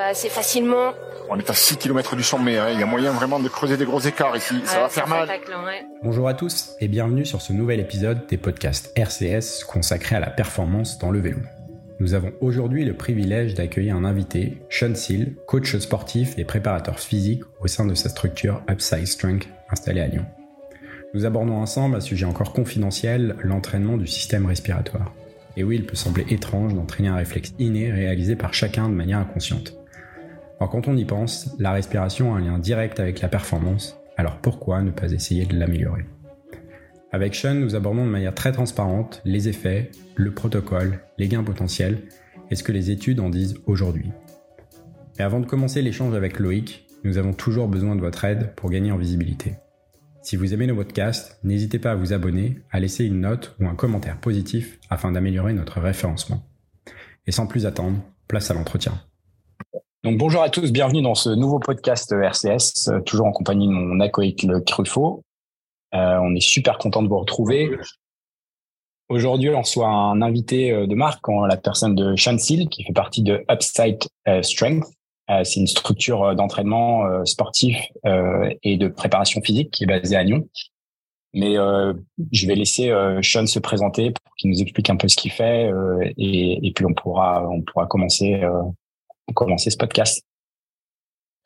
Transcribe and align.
va 0.00 0.06
assez 0.06 0.30
facilement. 0.30 0.94
On 1.28 1.38
est 1.38 1.50
à 1.50 1.54
6 1.54 1.76
km 1.76 2.16
du 2.16 2.22
sommet, 2.22 2.58
hein. 2.58 2.70
il 2.72 2.80
y 2.80 2.82
a 2.82 2.86
moyen 2.86 3.12
vraiment 3.12 3.38
de 3.38 3.48
creuser 3.48 3.76
des 3.76 3.84
gros 3.84 4.00
écarts 4.00 4.36
ici, 4.36 4.54
ça 4.64 4.80
va 4.80 4.88
faire 4.88 5.06
mal. 5.06 5.28
Bonjour 6.02 6.26
à 6.26 6.34
tous 6.34 6.74
et 6.80 6.88
bienvenue 6.88 7.26
sur 7.26 7.40
ce 7.42 7.52
nouvel 7.52 7.80
épisode 7.80 8.26
des 8.26 8.38
podcasts 8.38 8.92
RCS 8.96 9.64
consacré 9.64 10.16
à 10.16 10.20
la 10.20 10.30
performance 10.30 10.98
dans 10.98 11.10
le 11.10 11.20
vélo. 11.20 11.38
Nous 12.00 12.14
avons 12.14 12.32
aujourd'hui 12.40 12.84
le 12.84 12.94
privilège 12.94 13.54
d'accueillir 13.54 13.94
un 13.94 14.04
invité, 14.04 14.62
Sean 14.70 14.94
Seal, 14.94 15.34
coach 15.46 15.76
sportif 15.76 16.36
et 16.38 16.44
préparateur 16.44 16.98
physique 16.98 17.42
au 17.60 17.68
sein 17.68 17.84
de 17.84 17.94
sa 17.94 18.08
structure 18.08 18.62
Upside 18.70 19.06
Strength 19.06 19.48
installée 19.68 20.00
à 20.00 20.08
Lyon. 20.08 20.24
Nous 21.12 21.26
abordons 21.26 21.58
ensemble 21.58 21.96
un 21.96 22.00
sujet 22.00 22.24
encore 22.24 22.54
confidentiel, 22.54 23.36
l'entraînement 23.42 23.98
du 23.98 24.06
système 24.06 24.46
respiratoire. 24.46 25.12
Et 25.56 25.64
oui, 25.64 25.76
il 25.76 25.84
peut 25.84 25.96
sembler 25.96 26.24
étrange 26.30 26.74
d'entraîner 26.74 27.08
un 27.08 27.16
réflexe 27.16 27.52
inné 27.58 27.92
réalisé 27.92 28.34
par 28.34 28.54
chacun 28.54 28.88
de 28.88 28.94
manière 28.94 29.18
inconsciente. 29.18 29.79
Or 30.60 30.68
quand 30.68 30.88
on 30.88 30.96
y 30.96 31.06
pense, 31.06 31.56
la 31.58 31.72
respiration 31.72 32.34
a 32.34 32.38
un 32.38 32.40
lien 32.40 32.58
direct 32.58 33.00
avec 33.00 33.20
la 33.20 33.28
performance, 33.28 33.96
alors 34.18 34.36
pourquoi 34.36 34.82
ne 34.82 34.90
pas 34.90 35.10
essayer 35.10 35.46
de 35.46 35.58
l'améliorer? 35.58 36.04
Avec 37.12 37.34
Sean, 37.34 37.54
nous 37.54 37.74
abordons 37.74 38.04
de 38.04 38.10
manière 38.10 38.34
très 38.34 38.52
transparente 38.52 39.22
les 39.24 39.48
effets, 39.48 39.90
le 40.14 40.32
protocole, 40.32 41.00
les 41.18 41.28
gains 41.28 41.42
potentiels 41.42 42.02
et 42.50 42.54
ce 42.54 42.62
que 42.62 42.72
les 42.72 42.90
études 42.90 43.20
en 43.20 43.30
disent 43.30 43.56
aujourd'hui. 43.66 44.12
Et 45.18 45.22
avant 45.22 45.40
de 45.40 45.46
commencer 45.46 45.82
l'échange 45.82 46.14
avec 46.14 46.38
Loïc, 46.38 46.86
nous 47.04 47.16
avons 47.16 47.32
toujours 47.32 47.66
besoin 47.66 47.96
de 47.96 48.00
votre 48.00 48.24
aide 48.24 48.54
pour 48.54 48.70
gagner 48.70 48.92
en 48.92 48.98
visibilité. 48.98 49.54
Si 50.22 50.36
vous 50.36 50.52
aimez 50.52 50.66
nos 50.66 50.76
podcasts, 50.76 51.40
n'hésitez 51.42 51.78
pas 51.78 51.92
à 51.92 51.96
vous 51.96 52.12
abonner, 52.12 52.60
à 52.70 52.78
laisser 52.78 53.06
une 53.06 53.20
note 53.20 53.56
ou 53.58 53.66
un 53.66 53.74
commentaire 53.74 54.20
positif 54.20 54.78
afin 54.90 55.10
d'améliorer 55.10 55.54
notre 55.54 55.80
référencement. 55.80 56.46
Et 57.26 57.32
sans 57.32 57.46
plus 57.46 57.64
attendre, 57.64 58.04
place 58.28 58.50
à 58.50 58.54
l'entretien. 58.54 59.00
Donc 60.02 60.16
bonjour 60.16 60.42
à 60.42 60.48
tous, 60.48 60.72
bienvenue 60.72 61.02
dans 61.02 61.14
ce 61.14 61.28
nouveau 61.28 61.58
podcast 61.58 62.10
RCS, 62.10 62.88
euh, 62.88 63.00
toujours 63.02 63.26
en 63.26 63.32
compagnie 63.32 63.66
de 63.66 63.72
mon 63.72 64.00
acolyte 64.00 64.44
le. 64.44 64.64
Euh, 65.94 66.18
on 66.22 66.34
est 66.34 66.40
super 66.40 66.78
content 66.78 67.02
de 67.02 67.08
vous 67.08 67.18
retrouver. 67.18 67.70
Aujourd'hui, 69.10 69.50
on 69.50 69.60
reçoit 69.60 69.88
un 69.88 70.22
invité 70.22 70.72
euh, 70.72 70.86
de 70.86 70.94
marque, 70.94 71.28
la 71.28 71.58
personne 71.58 71.94
de 71.94 72.16
Sean 72.16 72.38
Seal, 72.38 72.70
qui 72.70 72.82
fait 72.82 72.94
partie 72.94 73.22
de 73.22 73.44
Upside 73.50 73.98
Strength. 74.40 74.86
Euh, 75.28 75.44
c'est 75.44 75.60
une 75.60 75.66
structure 75.66 76.34
d'entraînement 76.34 77.26
sportif 77.26 77.76
et 78.62 78.78
de 78.78 78.88
préparation 78.88 79.42
physique 79.42 79.70
qui 79.70 79.84
est 79.84 79.86
basée 79.86 80.16
à 80.16 80.22
Lyon. 80.22 80.48
Mais 81.34 81.56
je 82.32 82.46
vais 82.46 82.54
laisser 82.54 82.90
Sean 83.22 83.46
se 83.46 83.58
présenter 83.58 84.12
pour 84.12 84.34
qu'il 84.36 84.50
nous 84.50 84.62
explique 84.62 84.88
un 84.88 84.96
peu 84.96 85.08
ce 85.08 85.16
qu'il 85.16 85.30
fait 85.30 85.70
et, 86.16 86.72
puis 86.74 86.84
on 86.84 86.94
pourra 86.94 87.46
on 87.48 87.62
pourra 87.62 87.86
commencer 87.86 88.42
commencer 89.34 89.70
ce 89.70 89.76
podcast. 89.76 90.24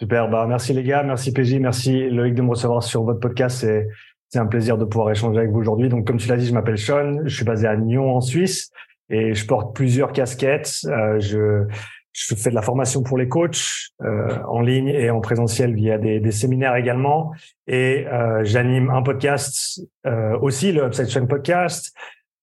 Super, 0.00 0.28
bah 0.28 0.46
merci 0.48 0.72
les 0.72 0.82
gars, 0.82 1.02
merci 1.02 1.32
PJ, 1.32 1.54
merci 1.54 2.10
Loïc 2.10 2.34
de 2.34 2.42
me 2.42 2.50
recevoir 2.50 2.82
sur 2.82 3.04
votre 3.04 3.20
podcast. 3.20 3.58
C'est 3.60 3.88
c'est 4.28 4.40
un 4.40 4.46
plaisir 4.46 4.76
de 4.76 4.84
pouvoir 4.84 5.12
échanger 5.12 5.38
avec 5.38 5.52
vous 5.52 5.60
aujourd'hui. 5.60 5.88
Donc 5.88 6.06
comme 6.06 6.16
tu 6.16 6.28
l'as 6.28 6.36
dit, 6.36 6.46
je 6.46 6.52
m'appelle 6.52 6.78
Sean, 6.78 7.20
je 7.24 7.34
suis 7.34 7.44
basé 7.44 7.68
à 7.68 7.74
Lyon 7.74 8.16
en 8.16 8.20
Suisse 8.20 8.70
et 9.08 9.32
je 9.32 9.46
porte 9.46 9.76
plusieurs 9.76 10.12
casquettes. 10.12 10.80
je 10.82 11.66
je 12.14 12.34
fais 12.36 12.50
de 12.50 12.54
la 12.54 12.62
formation 12.62 13.02
pour 13.02 13.18
les 13.18 13.28
coachs 13.28 13.90
euh, 14.02 14.38
en 14.46 14.60
ligne 14.60 14.88
et 14.88 15.10
en 15.10 15.20
présentiel 15.20 15.74
via 15.74 15.98
des, 15.98 16.30
séminaires 16.30 16.76
également. 16.76 17.32
Et 17.66 18.06
euh, 18.06 18.44
j'anime 18.44 18.88
un 18.90 19.02
podcast 19.02 19.80
euh, 20.06 20.38
aussi, 20.38 20.70
le 20.70 20.84
Upside 20.84 21.08
Chain 21.08 21.26
Podcast, 21.26 21.92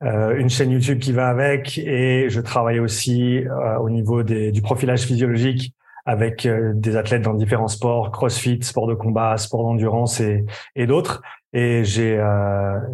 euh, 0.04 0.36
une 0.38 0.50
chaîne 0.50 0.72
YouTube 0.72 1.00
qui 1.00 1.12
va 1.12 1.30
avec. 1.30 1.78
Et 1.78 2.30
je 2.30 2.42
travaille 2.42 2.80
aussi 2.80 3.40
euh, 3.40 3.78
au 3.80 3.90
niveau 3.90 4.24
des, 4.24 4.52
du 4.52 4.62
profilage 4.62 5.02
physiologique 5.02 5.74
avec 6.06 6.46
euh, 6.46 6.74
des 6.76 6.96
athlètes 6.98 7.22
dans 7.22 7.34
différents 7.34 7.68
sports, 7.68 8.12
CrossFit, 8.12 8.64
sport 8.64 8.88
de 8.88 8.96
combat, 8.96 9.38
sport 9.38 9.64
d'endurance 9.64 10.20
et, 10.20 10.46
et 10.76 10.88
d'autres. 10.88 11.22
Et 11.54 11.84
j'ai, 11.84 12.16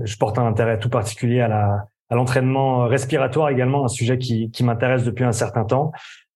je 0.03 0.17
porte 0.17 0.39
un 0.39 0.47
intérêt 0.47 0.79
tout 0.79 0.89
particulier 0.89 1.41
à 1.41 1.47
la 1.47 1.85
à 2.09 2.15
l'entraînement 2.15 2.87
respiratoire 2.87 3.49
également, 3.49 3.83
un 3.83 3.89
sujet 3.89 4.17
qui, 4.17 4.49
qui 4.51 4.63
m'intéresse 4.63 5.03
depuis 5.03 5.25
un 5.25 5.33
certain 5.33 5.65
temps. 5.65 5.91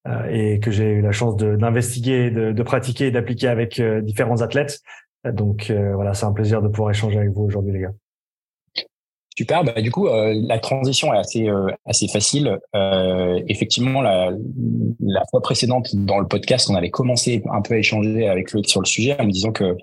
Euh, 0.08 0.26
et 0.32 0.60
que 0.60 0.72
j'ai 0.72 0.94
eu 0.94 1.02
la 1.02 1.12
chance 1.12 1.38
d'investiguer, 1.38 2.32
de, 2.32 2.52
de, 2.52 2.64
pratiquer 2.64 3.08
et 3.08 3.12
d'appliquer 3.12 3.50
avec 3.50 3.80
euh, 3.80 4.02
différents 4.02 4.42
athlètes. 4.42 4.80
Donc 5.24 5.70
euh, 5.70 5.94
voilà, 5.94 6.16
c'est 6.16 6.26
un 6.26 6.32
plaisir 6.32 6.64
de 6.64 6.68
pouvoir 6.68 6.90
échanger 6.90 7.20
avec 7.20 7.30
vous 7.30 7.44
aujourd'hui, 7.44 7.74
les 7.74 7.82
gars. 7.82 7.92
Super. 9.38 9.64
Bah, 9.64 9.82
du 9.82 9.92
coup, 9.92 10.08
la 10.08 10.60
transition 10.60 11.14
est 11.14 11.18
assez 11.18 11.48
assez 11.86 12.08
facile. 12.08 12.60
effectivement, 13.48 14.02
la, 14.02 14.34
fois 15.30 15.42
précédente 15.42 15.96
dans 15.96 16.20
le 16.20 16.28
podcast, 16.28 16.70
on 16.70 16.76
avait 16.76 16.90
commencé 16.90 17.42
un 17.52 17.62
peu 17.62 17.76
à 17.76 17.78
échanger 17.78 18.28
avec 18.28 18.52
Loïc 18.52 18.70
sur 18.70 18.82
le 18.82 18.86
sujet 18.86 19.20
en 19.20 19.26
me 19.26 19.32
disant 19.32 19.52
que 19.52 19.76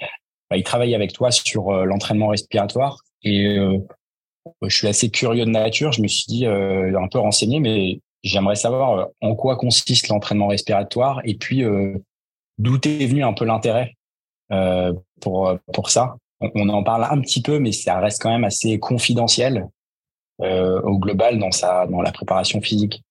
bah, 0.50 0.56
il 0.56 0.64
travaille 0.64 0.94
avec 0.94 1.12
toi 1.12 1.30
sur 1.30 1.72
l'entraînement 1.86 2.28
respiratoire 2.28 3.00
et 3.22 3.56
je 4.62 4.76
suis 4.76 4.86
assez 4.86 5.08
curieux 5.08 5.46
de 5.46 5.50
nature. 5.50 5.92
Je 5.92 6.02
me 6.02 6.08
suis 6.08 6.26
dit 6.28 6.46
un 6.46 7.08
peu 7.10 7.18
renseigné, 7.18 7.58
mais 7.58 8.00
J'aimerais 8.22 8.56
savoir 8.56 8.98
euh, 8.98 9.04
en 9.20 9.34
quoi 9.34 9.56
consiste 9.56 10.08
l'entraînement 10.08 10.48
respiratoire 10.48 11.20
et 11.24 11.34
puis 11.34 11.64
euh, 11.64 11.96
d'où 12.58 12.76
est 12.84 13.06
venu 13.06 13.22
un 13.22 13.32
peu 13.32 13.44
l'intérêt 13.44 13.94
euh, 14.50 14.92
pour 15.20 15.56
pour 15.72 15.90
ça? 15.90 16.16
On, 16.40 16.68
en 16.68 16.82
parle 16.84 17.06
un 17.10 17.20
petit 17.20 17.42
peu, 17.42 17.58
mais 17.58 17.72
ça 17.72 17.98
reste 17.98 18.22
quand 18.22 18.30
même 18.30 18.44
assez 18.44 18.78
confidentiel 18.78 19.66
au 20.40 20.98
global 21.00 21.40
dans 21.40 21.50
sa 21.50 21.88
dans 21.88 22.00
la 22.00 22.12
préparation 22.12 22.60
physique. 22.60 23.02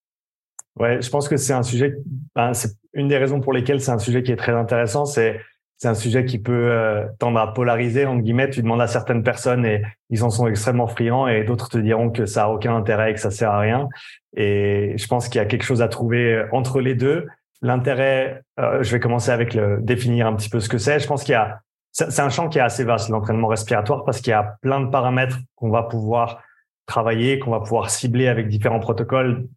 Ouais, 0.79 1.01
je 1.01 1.09
pense 1.09 1.27
que 1.27 1.37
c'est 1.37 1.53
un 1.53 1.63
sujet. 1.63 1.97
Ben, 2.35 2.53
c'est 2.53 2.71
une 2.93 3.07
des 3.07 3.17
raisons 3.17 3.41
pour 3.41 3.51
lesquelles 3.51 3.81
c'est 3.81 3.91
un 3.91 3.99
sujet 3.99 4.23
qui 4.23 4.31
est 4.31 4.37
très 4.37 4.53
intéressant. 4.53 5.05
C'est 5.05 5.41
c'est 5.77 5.87
un 5.87 5.95
sujet 5.95 6.25
qui 6.25 6.39
peut 6.39 6.71
euh, 6.71 7.05
tendre 7.19 7.39
à 7.39 7.53
polariser 7.53 8.05
entre 8.05 8.23
guillemets. 8.23 8.49
Tu 8.49 8.63
demandes 8.63 8.81
à 8.81 8.87
certaines 8.87 9.23
personnes 9.23 9.65
et 9.65 9.83
ils 10.09 10.23
en 10.23 10.31
sont 10.31 10.47
extrêmement 10.47 10.87
friands 10.87 11.27
et 11.27 11.43
d'autres 11.43 11.69
te 11.69 11.77
diront 11.77 12.09
que 12.09 12.25
ça 12.25 12.45
a 12.45 12.49
aucun 12.49 12.75
intérêt 12.75 13.11
et 13.11 13.13
que 13.13 13.19
ça 13.19 13.29
sert 13.29 13.51
à 13.51 13.59
rien. 13.59 13.87
Et 14.35 14.95
je 14.97 15.07
pense 15.07 15.29
qu'il 15.29 15.37
y 15.37 15.41
a 15.41 15.45
quelque 15.45 15.63
chose 15.63 15.83
à 15.83 15.87
trouver 15.87 16.33
euh, 16.33 16.47
entre 16.51 16.81
les 16.81 16.95
deux. 16.95 17.27
L'intérêt, 17.61 18.41
euh, 18.59 18.81
je 18.81 18.91
vais 18.91 18.99
commencer 18.99 19.29
avec 19.29 19.53
le 19.53 19.79
définir 19.79 20.25
un 20.25 20.35
petit 20.35 20.49
peu 20.49 20.59
ce 20.59 20.69
que 20.69 20.79
c'est. 20.79 20.99
Je 20.99 21.07
pense 21.07 21.23
qu'il 21.23 21.33
y 21.33 21.35
a 21.35 21.61
c'est 21.97 22.21
un 22.21 22.29
champ 22.29 22.47
qui 22.47 22.59
est 22.59 22.61
assez 22.61 22.83
vaste 22.83 23.09
l'entraînement 23.09 23.47
respiratoire 23.47 24.05
parce 24.05 24.21
qu'il 24.21 24.31
y 24.31 24.33
a 24.33 24.57
plein 24.61 24.81
de 24.81 24.89
paramètres 24.89 25.39
qu'on 25.55 25.71
va 25.71 25.83
pouvoir 25.83 26.43
travailler, 26.85 27.39
qu'on 27.39 27.51
va 27.51 27.59
pouvoir 27.59 27.89
cibler 27.89 28.27
avec 28.27 28.47
différents 28.47 28.79
protocoles. 28.79 29.47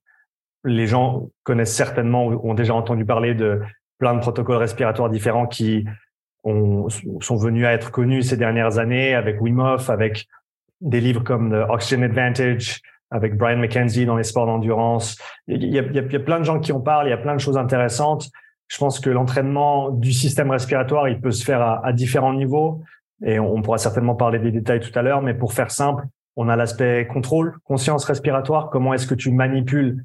Les 0.64 0.86
gens 0.86 1.28
connaissent 1.42 1.74
certainement 1.74 2.26
ou 2.26 2.50
ont 2.50 2.54
déjà 2.54 2.74
entendu 2.74 3.04
parler 3.04 3.34
de 3.34 3.60
plein 3.98 4.14
de 4.14 4.20
protocoles 4.20 4.56
respiratoires 4.56 5.10
différents 5.10 5.46
qui 5.46 5.84
ont, 6.42 6.88
sont 7.20 7.36
venus 7.36 7.66
à 7.66 7.72
être 7.72 7.90
connus 7.90 8.22
ces 8.22 8.38
dernières 8.38 8.78
années 8.78 9.14
avec 9.14 9.40
Wim 9.42 9.60
Hof, 9.60 9.90
avec 9.90 10.26
des 10.80 11.00
livres 11.00 11.22
comme 11.22 11.50
The 11.50 11.68
Oxygen 11.68 12.02
Advantage, 12.04 12.80
avec 13.10 13.36
Brian 13.36 13.58
McKenzie 13.58 14.06
dans 14.06 14.16
les 14.16 14.24
sports 14.24 14.46
d'endurance. 14.46 15.18
Il 15.46 15.62
y, 15.62 15.78
a, 15.78 15.82
il 15.82 15.94
y 15.94 16.16
a 16.16 16.20
plein 16.20 16.38
de 16.38 16.44
gens 16.44 16.58
qui 16.58 16.72
en 16.72 16.80
parlent, 16.80 17.06
il 17.06 17.10
y 17.10 17.14
a 17.14 17.18
plein 17.18 17.34
de 17.34 17.40
choses 17.40 17.58
intéressantes. 17.58 18.30
Je 18.70 18.78
pense 18.78 19.00
que 19.00 19.10
l'entraînement 19.10 19.90
du 19.90 20.12
système 20.12 20.50
respiratoire, 20.50 21.08
il 21.08 21.20
peut 21.20 21.32
se 21.32 21.44
faire 21.44 21.60
à, 21.60 21.92
différents 21.92 22.32
niveaux 22.32 22.82
et 23.24 23.40
on, 23.40 23.60
pourra 23.62 23.78
certainement 23.78 24.14
parler 24.14 24.38
des 24.38 24.52
détails 24.52 24.80
tout 24.80 24.96
à 24.96 25.02
l'heure, 25.02 25.22
mais 25.22 25.34
pour 25.34 25.52
faire 25.52 25.72
simple, 25.72 26.04
on 26.36 26.48
a 26.48 26.54
l'aspect 26.54 27.08
contrôle, 27.12 27.56
conscience 27.64 28.04
respiratoire. 28.04 28.70
Comment 28.70 28.94
est-ce 28.94 29.08
que 29.08 29.16
tu 29.16 29.32
manipules 29.32 30.04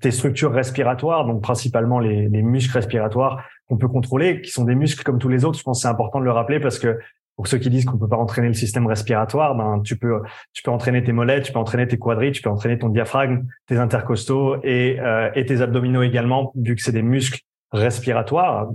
tes 0.00 0.10
structures 0.10 0.52
respiratoires, 0.52 1.26
donc 1.26 1.42
principalement 1.42 1.98
les, 1.98 2.28
les 2.28 2.42
muscles 2.42 2.72
respiratoires 2.72 3.44
qu'on 3.68 3.76
peut 3.76 3.88
contrôler, 3.88 4.40
qui 4.40 4.50
sont 4.50 4.64
des 4.64 4.74
muscles 4.74 5.02
comme 5.02 5.18
tous 5.18 5.28
les 5.28 5.44
autres. 5.44 5.58
Je 5.58 5.62
pense 5.62 5.78
que 5.78 5.82
c'est 5.82 5.88
important 5.88 6.18
de 6.18 6.24
le 6.24 6.32
rappeler 6.32 6.60
parce 6.60 6.78
que 6.78 6.98
pour 7.36 7.46
ceux 7.46 7.58
qui 7.58 7.70
disent 7.70 7.84
qu'on 7.84 7.98
peut 7.98 8.08
pas 8.08 8.16
entraîner 8.16 8.48
le 8.48 8.54
système 8.54 8.86
respiratoire, 8.86 9.54
ben 9.54 9.80
tu 9.82 9.96
peux 9.96 10.20
tu 10.52 10.62
peux 10.62 10.70
entraîner 10.70 11.04
tes 11.04 11.12
mollets, 11.12 11.42
tu 11.42 11.52
peux 11.52 11.58
entraîner 11.58 11.86
tes 11.86 11.98
quadris, 11.98 12.32
tu 12.32 12.42
peux 12.42 12.50
entraîner 12.50 12.78
ton 12.78 12.88
diaphragme, 12.88 13.46
tes 13.66 13.76
intercostaux 13.76 14.56
et 14.62 14.98
euh, 15.00 15.30
et 15.34 15.44
tes 15.46 15.60
abdominaux 15.60 16.02
également, 16.02 16.52
vu 16.56 16.74
que 16.74 16.82
c'est 16.82 16.92
des 16.92 17.02
muscles 17.02 17.40
respiratoires. 17.72 18.70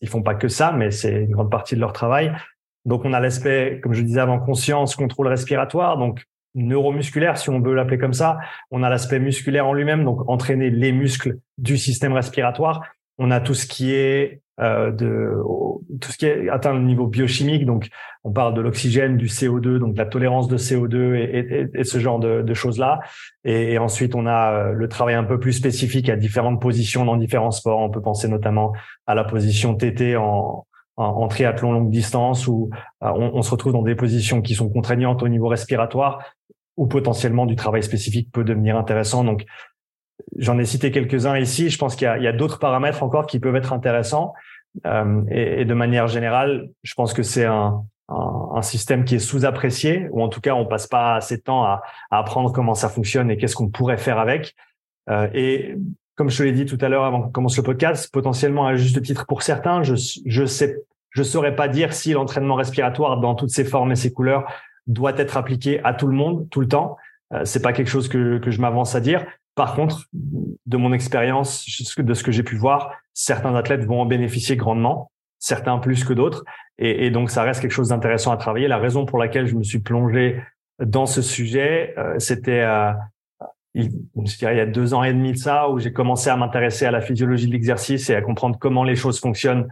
Ils 0.00 0.08
font 0.08 0.22
pas 0.22 0.34
que 0.34 0.48
ça, 0.48 0.72
mais 0.72 0.90
c'est 0.90 1.12
une 1.12 1.32
grande 1.32 1.50
partie 1.50 1.74
de 1.74 1.80
leur 1.80 1.92
travail. 1.92 2.32
Donc 2.84 3.04
on 3.04 3.12
a 3.12 3.20
l'aspect, 3.20 3.80
comme 3.82 3.92
je 3.92 4.02
disais 4.02 4.20
avant, 4.20 4.38
conscience, 4.38 4.96
contrôle 4.96 5.28
respiratoire. 5.28 5.98
Donc 5.98 6.24
neuromusculaire, 6.54 7.38
si 7.38 7.50
on 7.50 7.60
veut 7.60 7.74
l'appeler 7.74 7.98
comme 7.98 8.12
ça. 8.12 8.38
On 8.70 8.82
a 8.82 8.90
l'aspect 8.90 9.18
musculaire 9.18 9.66
en 9.66 9.72
lui-même, 9.72 10.04
donc 10.04 10.28
entraîner 10.28 10.70
les 10.70 10.92
muscles 10.92 11.38
du 11.58 11.78
système 11.78 12.12
respiratoire. 12.12 12.82
On 13.24 13.30
a 13.30 13.40
tout 13.40 13.54
ce 13.54 13.66
qui 13.66 13.94
est 13.94 14.42
euh, 14.60 14.92
tout 16.00 16.12
ce 16.12 16.18
qui 16.18 16.26
atteint 16.26 16.74
le 16.74 16.82
niveau 16.82 17.06
biochimique, 17.06 17.64
donc 17.64 17.88
on 18.24 18.32
parle 18.32 18.54
de 18.54 18.60
l'oxygène, 18.60 19.16
du 19.16 19.26
CO2, 19.26 19.78
donc 19.78 19.96
la 19.96 20.06
tolérance 20.06 20.48
de 20.48 20.58
CO2 20.58 21.14
et, 21.14 21.84
ce 21.84 21.98
genre 21.98 22.18
de, 22.18 22.54
choses-là. 22.54 23.00
Et, 23.44 23.78
ensuite, 23.78 24.14
on 24.14 24.26
a 24.26 24.52
euh, 24.52 24.72
le 24.72 24.88
travail 24.88 25.14
un 25.14 25.24
peu 25.24 25.38
plus 25.38 25.52
spécifique 25.52 26.08
à 26.08 26.16
différentes 26.16 26.60
positions 26.60 27.04
dans 27.04 27.16
différents 27.16 27.52
sports. 27.52 27.78
On 27.78 27.90
peut 27.90 28.02
penser 28.02 28.28
notamment 28.28 28.72
à 29.06 29.14
la 29.14 29.24
position 29.24 29.74
TT 29.74 30.16
en, 30.16 30.66
triathlon 31.28 31.72
longue 31.72 31.90
distance 31.90 32.48
où 32.48 32.70
euh, 33.02 33.08
on, 33.14 33.36
on, 33.36 33.42
se 33.42 33.50
retrouve 33.52 33.72
dans 33.72 33.82
des 33.82 33.94
positions 33.94 34.42
qui 34.42 34.54
sont 34.54 34.68
contraignantes 34.68 35.22
au 35.22 35.28
niveau 35.28 35.48
respiratoire 35.48 36.22
ou 36.76 36.86
potentiellement 36.86 37.46
du 37.46 37.56
travail 37.56 37.82
spécifique 37.82 38.30
peut 38.32 38.44
devenir 38.44 38.76
intéressant. 38.76 39.24
Donc, 39.24 39.44
J'en 40.36 40.58
ai 40.58 40.64
cité 40.64 40.90
quelques-uns 40.90 41.38
ici. 41.38 41.70
Je 41.70 41.78
pense 41.78 41.96
qu'il 41.96 42.06
y 42.06 42.26
a, 42.26 42.32
d'autres 42.32 42.58
paramètres 42.58 43.02
encore 43.02 43.26
qui 43.26 43.38
peuvent 43.38 43.56
être 43.56 43.72
intéressants. 43.72 44.34
Euh, 44.86 45.22
et, 45.30 45.64
de 45.64 45.74
manière 45.74 46.08
générale, 46.08 46.70
je 46.82 46.94
pense 46.94 47.12
que 47.12 47.22
c'est 47.22 47.44
un, 47.44 47.84
système 48.60 49.04
qui 49.04 49.14
est 49.14 49.18
sous-apprécié, 49.18 50.08
ou 50.10 50.22
en 50.22 50.28
tout 50.28 50.40
cas, 50.40 50.54
on 50.54 50.66
passe 50.66 50.86
pas 50.86 51.16
assez 51.16 51.38
de 51.38 51.42
temps 51.42 51.64
à, 51.64 51.82
apprendre 52.10 52.52
comment 52.52 52.74
ça 52.74 52.88
fonctionne 52.88 53.30
et 53.30 53.38
qu'est-ce 53.38 53.56
qu'on 53.56 53.70
pourrait 53.70 53.96
faire 53.96 54.18
avec. 54.18 54.54
Euh, 55.08 55.28
et 55.32 55.74
comme 56.14 56.28
je 56.28 56.38
te 56.38 56.42
l'ai 56.42 56.52
dit 56.52 56.66
tout 56.66 56.78
à 56.82 56.88
l'heure 56.88 57.04
avant 57.04 57.22
qu'on 57.22 57.30
commence 57.30 57.56
le 57.56 57.62
podcast, 57.62 58.12
potentiellement 58.12 58.66
à 58.66 58.76
juste 58.76 59.00
titre 59.02 59.26
pour 59.26 59.42
certains, 59.42 59.82
je 59.82 59.94
je 60.26 60.44
sais 60.44 60.76
je 61.10 61.22
saurais 61.22 61.56
pas 61.56 61.68
dire 61.68 61.92
si 61.92 62.12
l'entraînement 62.12 62.54
respiratoire 62.54 63.18
dans 63.18 63.34
toutes 63.34 63.50
ses 63.50 63.64
formes 63.64 63.92
et 63.92 63.96
ses 63.96 64.12
couleurs 64.12 64.44
doit 64.86 65.16
être 65.16 65.36
appliqué 65.36 65.82
à 65.82 65.94
tout 65.94 66.06
le 66.06 66.14
monde 66.14 66.48
tout 66.50 66.60
le 66.60 66.68
temps. 66.68 66.96
Euh, 67.32 67.44
c'est 67.44 67.62
pas 67.62 67.72
quelque 67.72 67.90
chose 67.90 68.08
que 68.08 68.40
je 68.44 68.60
m'avance 68.60 68.94
à 68.94 69.00
dire. 69.00 69.24
Par 69.54 69.74
contre, 69.74 70.06
de 70.12 70.76
mon 70.76 70.92
expérience, 70.92 71.66
de 71.98 72.14
ce 72.14 72.22
que 72.22 72.32
j'ai 72.32 72.42
pu 72.42 72.56
voir, 72.56 72.92
certains 73.12 73.54
athlètes 73.54 73.84
vont 73.84 74.00
en 74.00 74.06
bénéficier 74.06 74.56
grandement, 74.56 75.10
certains 75.38 75.78
plus 75.78 76.04
que 76.04 76.14
d'autres, 76.14 76.44
et, 76.78 77.10
donc 77.10 77.30
ça 77.30 77.42
reste 77.42 77.60
quelque 77.60 77.72
chose 77.72 77.88
d'intéressant 77.88 78.32
à 78.32 78.36
travailler. 78.36 78.66
La 78.66 78.78
raison 78.78 79.04
pour 79.04 79.18
laquelle 79.18 79.46
je 79.46 79.54
me 79.54 79.62
suis 79.62 79.80
plongé 79.80 80.42
dans 80.82 81.06
ce 81.06 81.20
sujet, 81.20 81.94
euh, 81.98 82.18
c'était 82.18 82.60
euh, 82.60 82.92
il, 83.74 83.92
y 84.40 84.46
a 84.46 84.66
deux 84.66 84.94
ans 84.94 85.02
et 85.02 85.12
demi 85.12 85.32
de 85.32 85.36
ça, 85.36 85.68
où 85.68 85.78
j'ai 85.78 85.92
commencé 85.92 86.30
à 86.30 86.36
m'intéresser 86.36 86.86
à 86.86 86.90
la 86.90 87.02
physiologie 87.02 87.46
de 87.46 87.52
l'exercice 87.52 88.08
et 88.08 88.14
à 88.14 88.22
comprendre 88.22 88.56
comment 88.58 88.84
les 88.84 88.96
choses 88.96 89.20
fonctionnent 89.20 89.68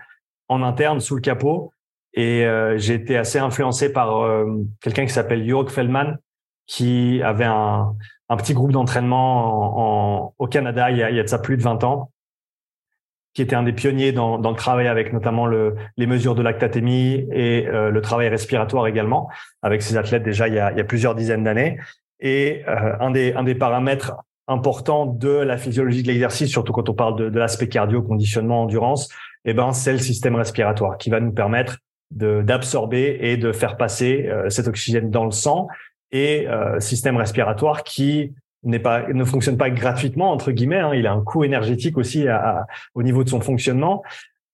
en 0.49 0.63
interne 0.63 1.01
sous 1.01 1.15
le 1.15 1.23
capot. 1.23 1.73
Et 2.13 2.45
euh, 2.45 2.77
j'ai 2.77 2.95
été 2.95 3.17
assez 3.17 3.39
influencé 3.39 3.93
par 3.93 4.27
quelqu'un 4.83 5.07
qui 5.07 5.13
s'appelle 5.13 5.49
Jörg 5.49 5.71
Feldman, 5.71 6.19
qui 6.67 7.23
avait 7.23 7.45
un, 7.45 7.95
un 8.31 8.37
petit 8.37 8.55
groupe 8.55 8.73
d'entraînement 8.73 10.29
en, 10.29 10.35
au 10.39 10.47
Canada 10.47 10.91
il 10.91 10.97
y, 10.97 11.03
a, 11.03 11.11
il 11.11 11.17
y 11.17 11.21
a 11.21 11.23
de 11.23 11.29
ça 11.29 11.39
plus 11.39 11.57
de 11.57 11.63
20 11.63 11.85
ans, 11.85 12.11
qui 13.35 13.43
était 13.43 13.57
un 13.57 13.65
des 13.65 13.73
pionniers 13.73 14.13
dans, 14.13 14.39
dans 14.39 14.51
le 14.51 14.57
travail 14.57 14.87
avec 14.87 15.13
notamment 15.13 15.47
le, 15.47 15.75
les 15.97 16.07
mesures 16.07 16.35
de 16.37 16.43
lactatémie 16.43 17.27
et 17.33 17.67
euh, 17.69 17.91
le 17.91 18.01
travail 18.01 18.29
respiratoire 18.29 18.87
également, 18.87 19.29
avec 19.63 19.83
ses 19.83 19.97
athlètes 19.97 20.23
déjà 20.23 20.49
il 20.49 20.55
y 20.55 20.59
a, 20.59 20.71
il 20.71 20.79
y 20.79 20.81
a 20.81 20.85
plusieurs 20.85 21.15
dizaines 21.15 21.45
d'années. 21.45 21.79
Et 22.21 22.63
euh, 22.69 22.97
un, 23.01 23.11
des, 23.11 23.35
un 23.35 23.43
des 23.43 23.55
paramètres 23.57 24.15
importants 24.47 25.07
de 25.07 25.31
la 25.31 25.57
physiologie 25.57 26.03
de 26.03 26.09
l'exercice, 26.09 26.51
surtout 26.51 26.73
quand 26.73 26.89
on 26.89 26.95
parle 26.95 27.17
de, 27.17 27.29
de 27.31 27.39
l'aspect 27.39 27.69
cardio, 27.69 28.03
conditionnement, 28.03 28.63
endurance, 28.63 29.09
eh 29.45 29.55
ben, 29.55 29.73
c'est 29.73 29.93
le 29.93 29.99
système 29.99 30.37
respiratoire 30.37 30.99
qui 30.99 31.11
va 31.11 31.21
nous 31.21 31.33
permettre 31.33 31.79
d'absorber 32.11 33.19
et 33.21 33.37
de 33.37 33.53
faire 33.53 33.77
passer 33.77 34.27
euh, 34.29 34.51
cet 34.51 34.67
oxygène 34.67 35.11
dans 35.11 35.25
le 35.25 35.31
sang 35.31 35.69
et 36.13 36.49
euh, 36.49 36.81
système 36.81 37.17
respiratoire 37.17 37.85
qui 37.85 38.33
n'est 38.63 38.79
pas 38.79 39.07
ne 39.09 39.25
fonctionne 39.25 39.57
pas 39.57 39.71
gratuitement 39.71 40.31
entre 40.33 40.53
guillemets 40.53 40.81
hein, 40.81 40.95
il 40.95 41.07
a 41.07 41.13
un 41.13 41.23
coût 41.23 41.45
énergétique 41.45 41.97
aussi 41.97 42.29
à, 42.29 42.67
au 42.95 43.03
niveau 43.03 43.25
de 43.25 43.29
son 43.29 43.41
fonctionnement. 43.41 44.03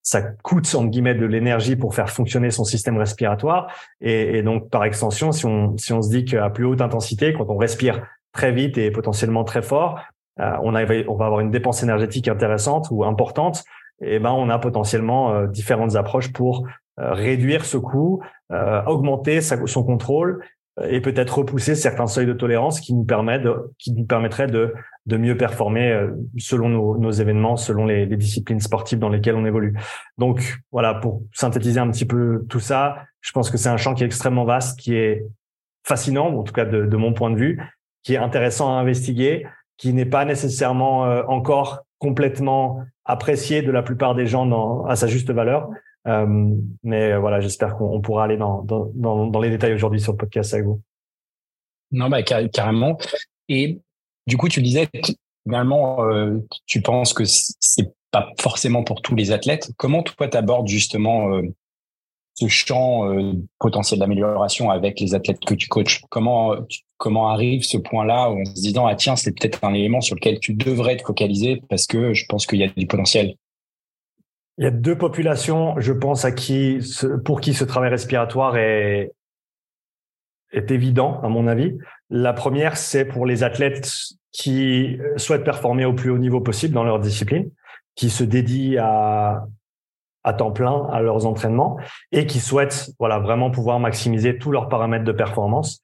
Ça 0.03 0.23
coûte 0.23 0.73
entre 0.75 0.89
guillemets 0.89 1.17
de 1.17 1.27
l'énergie 1.27 1.75
pour 1.75 1.95
faire 1.95 2.11
fonctionner 2.11 2.53
son 2.53 2.63
système 2.63 2.97
respiratoire. 2.97 3.67
Et, 4.01 4.43
donc 4.43 4.71
par 4.71 4.85
extension 4.85 5.33
si 5.33 5.47
on 5.47 5.77
si 5.77 5.93
on 5.93 6.03
se 6.03 6.11
dit 6.11 6.25
qu'à 6.25 6.51
plus 6.51 6.65
haute 6.65 6.81
intensité 6.81 7.33
quand 7.33 7.47
on 7.49 7.57
respire 7.57 8.07
très 8.33 8.53
vite 8.53 8.79
et 8.79 8.91
potentiellement 8.91 9.45
très 9.45 9.63
fort 9.63 10.01
euh, 10.39 10.57
on, 10.63 10.71
va 10.71 10.81
avoir 11.25 11.41
une 11.41 11.51
dépense 11.51 11.83
énergétique 11.83 12.29
intéressante 12.29 12.89
ou 12.91 13.05
importante 13.05 13.65
et 14.03 14.19
ben 14.19 14.31
on 14.31 14.51
a 14.51 14.59
potentiellement 14.59 15.33
euh, 15.33 15.47
différentes 15.47 15.97
approches 15.97 16.33
pour 16.33 16.67
euh, 16.99 17.13
réduire 17.13 17.65
ce 17.65 17.77
coût, 17.77 18.23
euh, 18.53 18.83
augmenter 18.85 19.41
son 19.41 19.85
contrôle 19.85 20.43
et 20.85 21.01
peut-être 21.01 21.39
repousser 21.39 21.75
certains 21.75 22.07
seuils 22.07 22.27
de 22.27 22.33
tolérance 22.33 22.81
qui 22.81 22.95
nous 22.95 23.05
permettent 23.05 23.49
qui 23.79 23.93
nous 23.93 24.05
permettraient 24.05 24.47
de 24.47 24.75
de 25.07 25.17
mieux 25.17 25.37
performer 25.37 26.09
selon 26.37 26.69
nos, 26.69 26.99
nos 26.99 27.13
événements, 27.13 27.57
selon 27.57 27.87
les, 27.87 28.07
les, 28.07 28.17
disciplines 28.17 28.61
sportives 28.61 28.99
dans 28.99 29.09
lesquelles 29.09 29.37
on 29.37 29.47
évolue. 29.47 29.79
Donc 30.19 30.59
voilà, 30.73 30.95
pour 30.95 31.23
synthétiser 31.33 31.79
un 31.79 31.89
petit 31.91 32.07
peu 32.07 32.45
tout 32.49 32.59
ça, 32.59 33.05
je 33.21 33.31
pense 33.31 33.49
que 33.49 33.57
c'est 33.57 33.69
un 33.69 33.77
champ 33.77 33.95
qui 33.95 34.03
est 34.03 34.07
extrêmement 34.07 34.45
vaste, 34.45 34.81
qui 34.81 34.97
est 34.97 35.25
fascinant, 35.85 36.27
en 36.27 36.43
tout 36.43 36.53
cas 36.53 36.65
de, 36.65 36.87
de 36.87 36.97
mon 36.97 37.13
point 37.13 37.31
de 37.31 37.37
vue, 37.37 37.63
qui 38.03 38.15
est 38.15 38.19
intéressant 38.19 38.77
à 38.77 38.81
investiguer, 38.81 39.47
qui 39.77 39.93
n'est 39.93 40.07
pas 40.07 40.25
nécessairement 40.25 41.03
encore 41.29 41.85
complètement 41.99 42.85
apprécié 43.05 43.63
de 43.63 43.71
la 43.71 43.83
plupart 43.83 44.15
des 44.15 44.27
gens 44.27 44.47
dans, 44.47 44.85
à 44.85 44.97
sa 44.97 45.07
juste 45.07 45.31
valeur. 45.31 45.71
Euh, 46.07 46.55
mais 46.83 47.17
voilà, 47.17 47.41
j'espère 47.41 47.77
qu'on 47.77 48.01
pourra 48.01 48.25
aller 48.25 48.37
dans, 48.37 48.63
dans, 48.63 49.27
dans, 49.27 49.41
les 49.41 49.51
détails 49.51 49.75
aujourd'hui 49.75 50.01
sur 50.01 50.13
le 50.13 50.19
podcast 50.19 50.55
avec 50.55 50.67
vous. 50.67 50.81
Non, 51.91 52.09
bah, 52.09 52.23
carrément. 52.23 52.99
Et 53.49 53.81
du 54.27 54.37
coup, 54.37 54.49
tu 54.49 54.63
disais, 54.63 54.89
finalement, 55.45 56.05
euh, 56.05 56.39
tu 56.67 56.83
penses 56.83 57.13
que 57.13 57.25
c'est 57.25 57.93
pas 58.11 58.29
forcément 58.41 58.85
pour 58.85 59.03
tous 59.03 59.15
les 59.15 59.33
athlètes. 59.33 59.71
Comment 59.77 60.03
toi, 60.03 60.29
tu 60.29 60.37
abordes 60.37 60.69
justement 60.69 61.33
euh, 61.35 61.43
ce 62.35 62.49
champ 62.49 63.09
euh, 63.09 63.33
potentiel 63.59 64.01
d'amélioration 64.01 64.71
avec 64.71 65.01
les 65.01 65.15
athlètes 65.15 65.45
que 65.45 65.55
tu 65.55 65.69
coaches? 65.69 66.03
Comment 66.11 66.55
comment 66.99 67.29
arrive 67.29 67.63
ce 67.63 67.77
point-là 67.77 68.31
en 68.31 68.45
se 68.45 68.55
disant 68.55 68.87
ah 68.87 68.95
tiens 68.95 69.17
c'est 69.17 69.33
peut-être 69.33 69.63
un 69.65 69.75
élément 69.75 70.01
sur 70.01 70.15
lequel 70.15 70.41
tu 70.41 70.55
devrais 70.55 70.97
te 70.97 71.03
focaliser 71.03 71.61
parce 71.69 71.87
que 71.87 72.15
je 72.15 72.25
pense 72.27 72.47
qu'il 72.47 72.59
y 72.59 72.65
a 72.65 72.69
du 72.69 72.87
potentiel? 72.87 73.37
Il 74.59 74.65
y 74.65 74.67
a 74.67 74.71
deux 74.71 74.97
populations, 74.97 75.79
je 75.79 75.93
pense, 75.93 76.25
à 76.25 76.33
qui 76.33 76.79
pour 77.25 77.41
qui 77.41 77.53
ce 77.53 77.65
travail 77.65 77.91
respiratoire 77.91 78.57
est 78.57 79.13
est 80.53 80.71
évident 80.71 81.21
à 81.23 81.29
mon 81.29 81.47
avis. 81.47 81.77
La 82.09 82.33
première, 82.33 82.77
c'est 82.77 83.05
pour 83.05 83.27
les 83.27 83.43
athlètes 83.43 83.91
qui 84.33 84.99
souhaitent 85.17 85.45
performer 85.45 85.85
au 85.85 85.93
plus 85.93 86.11
haut 86.11 86.19
niveau 86.19 86.41
possible 86.41 86.73
dans 86.73 86.85
leur 86.85 87.01
discipline, 87.01 87.51
qui 87.95 88.11
se 88.11 88.25
dédient 88.25 88.83
à 88.83 89.47
à 90.25 90.33
temps 90.33 90.51
plein 90.51 90.89
à 90.91 91.01
leurs 91.01 91.25
entraînements 91.25 91.79
et 92.11 92.27
qui 92.27 92.41
souhaitent 92.41 92.91
voilà 92.99 93.21
vraiment 93.21 93.53
pouvoir 93.53 93.79
maximiser 93.79 94.39
tous 94.39 94.51
leurs 94.51 94.69
paramètres 94.69 95.05
de 95.05 95.13
performance. 95.13 95.83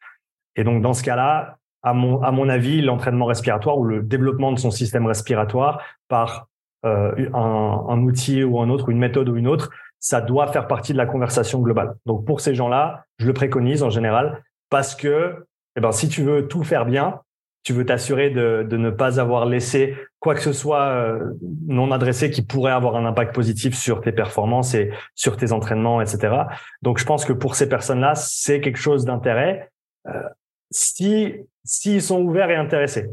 Et 0.56 0.64
donc 0.64 0.82
dans 0.82 0.94
ce 0.94 1.04
cas-là, 1.04 1.58
à 1.82 1.94
mon 1.94 2.22
à 2.22 2.32
mon 2.32 2.48
avis, 2.48 2.80
l'entraînement 2.80 3.26
respiratoire 3.26 3.78
ou 3.78 3.84
le 3.84 4.02
développement 4.02 4.50
de 4.50 4.58
son 4.58 4.70
système 4.70 5.06
respiratoire 5.06 5.80
par 6.08 6.48
un, 6.82 7.84
un, 7.88 8.02
outil 8.02 8.42
ou 8.42 8.60
un 8.60 8.68
autre, 8.68 8.88
une 8.88 8.98
méthode 8.98 9.28
ou 9.28 9.36
une 9.36 9.46
autre, 9.46 9.70
ça 10.00 10.20
doit 10.20 10.48
faire 10.48 10.66
partie 10.66 10.92
de 10.92 10.98
la 10.98 11.06
conversation 11.06 11.60
globale. 11.60 11.94
Donc 12.06 12.24
pour 12.24 12.40
ces 12.40 12.54
gens-là, 12.54 13.04
je 13.18 13.26
le 13.26 13.32
préconise 13.32 13.82
en 13.82 13.90
général 13.90 14.42
parce 14.68 14.94
que 14.94 15.46
eh 15.76 15.80
ben 15.80 15.92
si 15.92 16.08
tu 16.08 16.22
veux 16.22 16.48
tout 16.48 16.64
faire 16.64 16.84
bien, 16.84 17.20
tu 17.62 17.72
veux 17.72 17.86
t'assurer 17.86 18.30
de, 18.30 18.66
de, 18.68 18.76
ne 18.76 18.90
pas 18.90 19.20
avoir 19.20 19.46
laissé 19.46 19.96
quoi 20.18 20.34
que 20.34 20.40
ce 20.40 20.52
soit 20.52 20.86
euh, 20.86 21.32
non 21.66 21.92
adressé 21.92 22.30
qui 22.30 22.42
pourrait 22.42 22.72
avoir 22.72 22.96
un 22.96 23.06
impact 23.06 23.34
positif 23.34 23.76
sur 23.76 24.00
tes 24.00 24.12
performances 24.12 24.74
et 24.74 24.90
sur 25.14 25.36
tes 25.36 25.52
entraînements, 25.52 26.00
etc. 26.00 26.34
Donc, 26.82 26.98
je 26.98 27.04
pense 27.04 27.24
que 27.24 27.32
pour 27.32 27.54
ces 27.54 27.68
personnes-là, 27.68 28.14
c'est 28.16 28.60
quelque 28.60 28.78
chose 28.78 29.04
d'intérêt 29.04 29.70
euh, 30.08 30.22
si 30.70 31.34
s'ils 31.64 32.02
sont 32.02 32.20
ouverts 32.20 32.50
et 32.50 32.56
intéressés. 32.56 33.08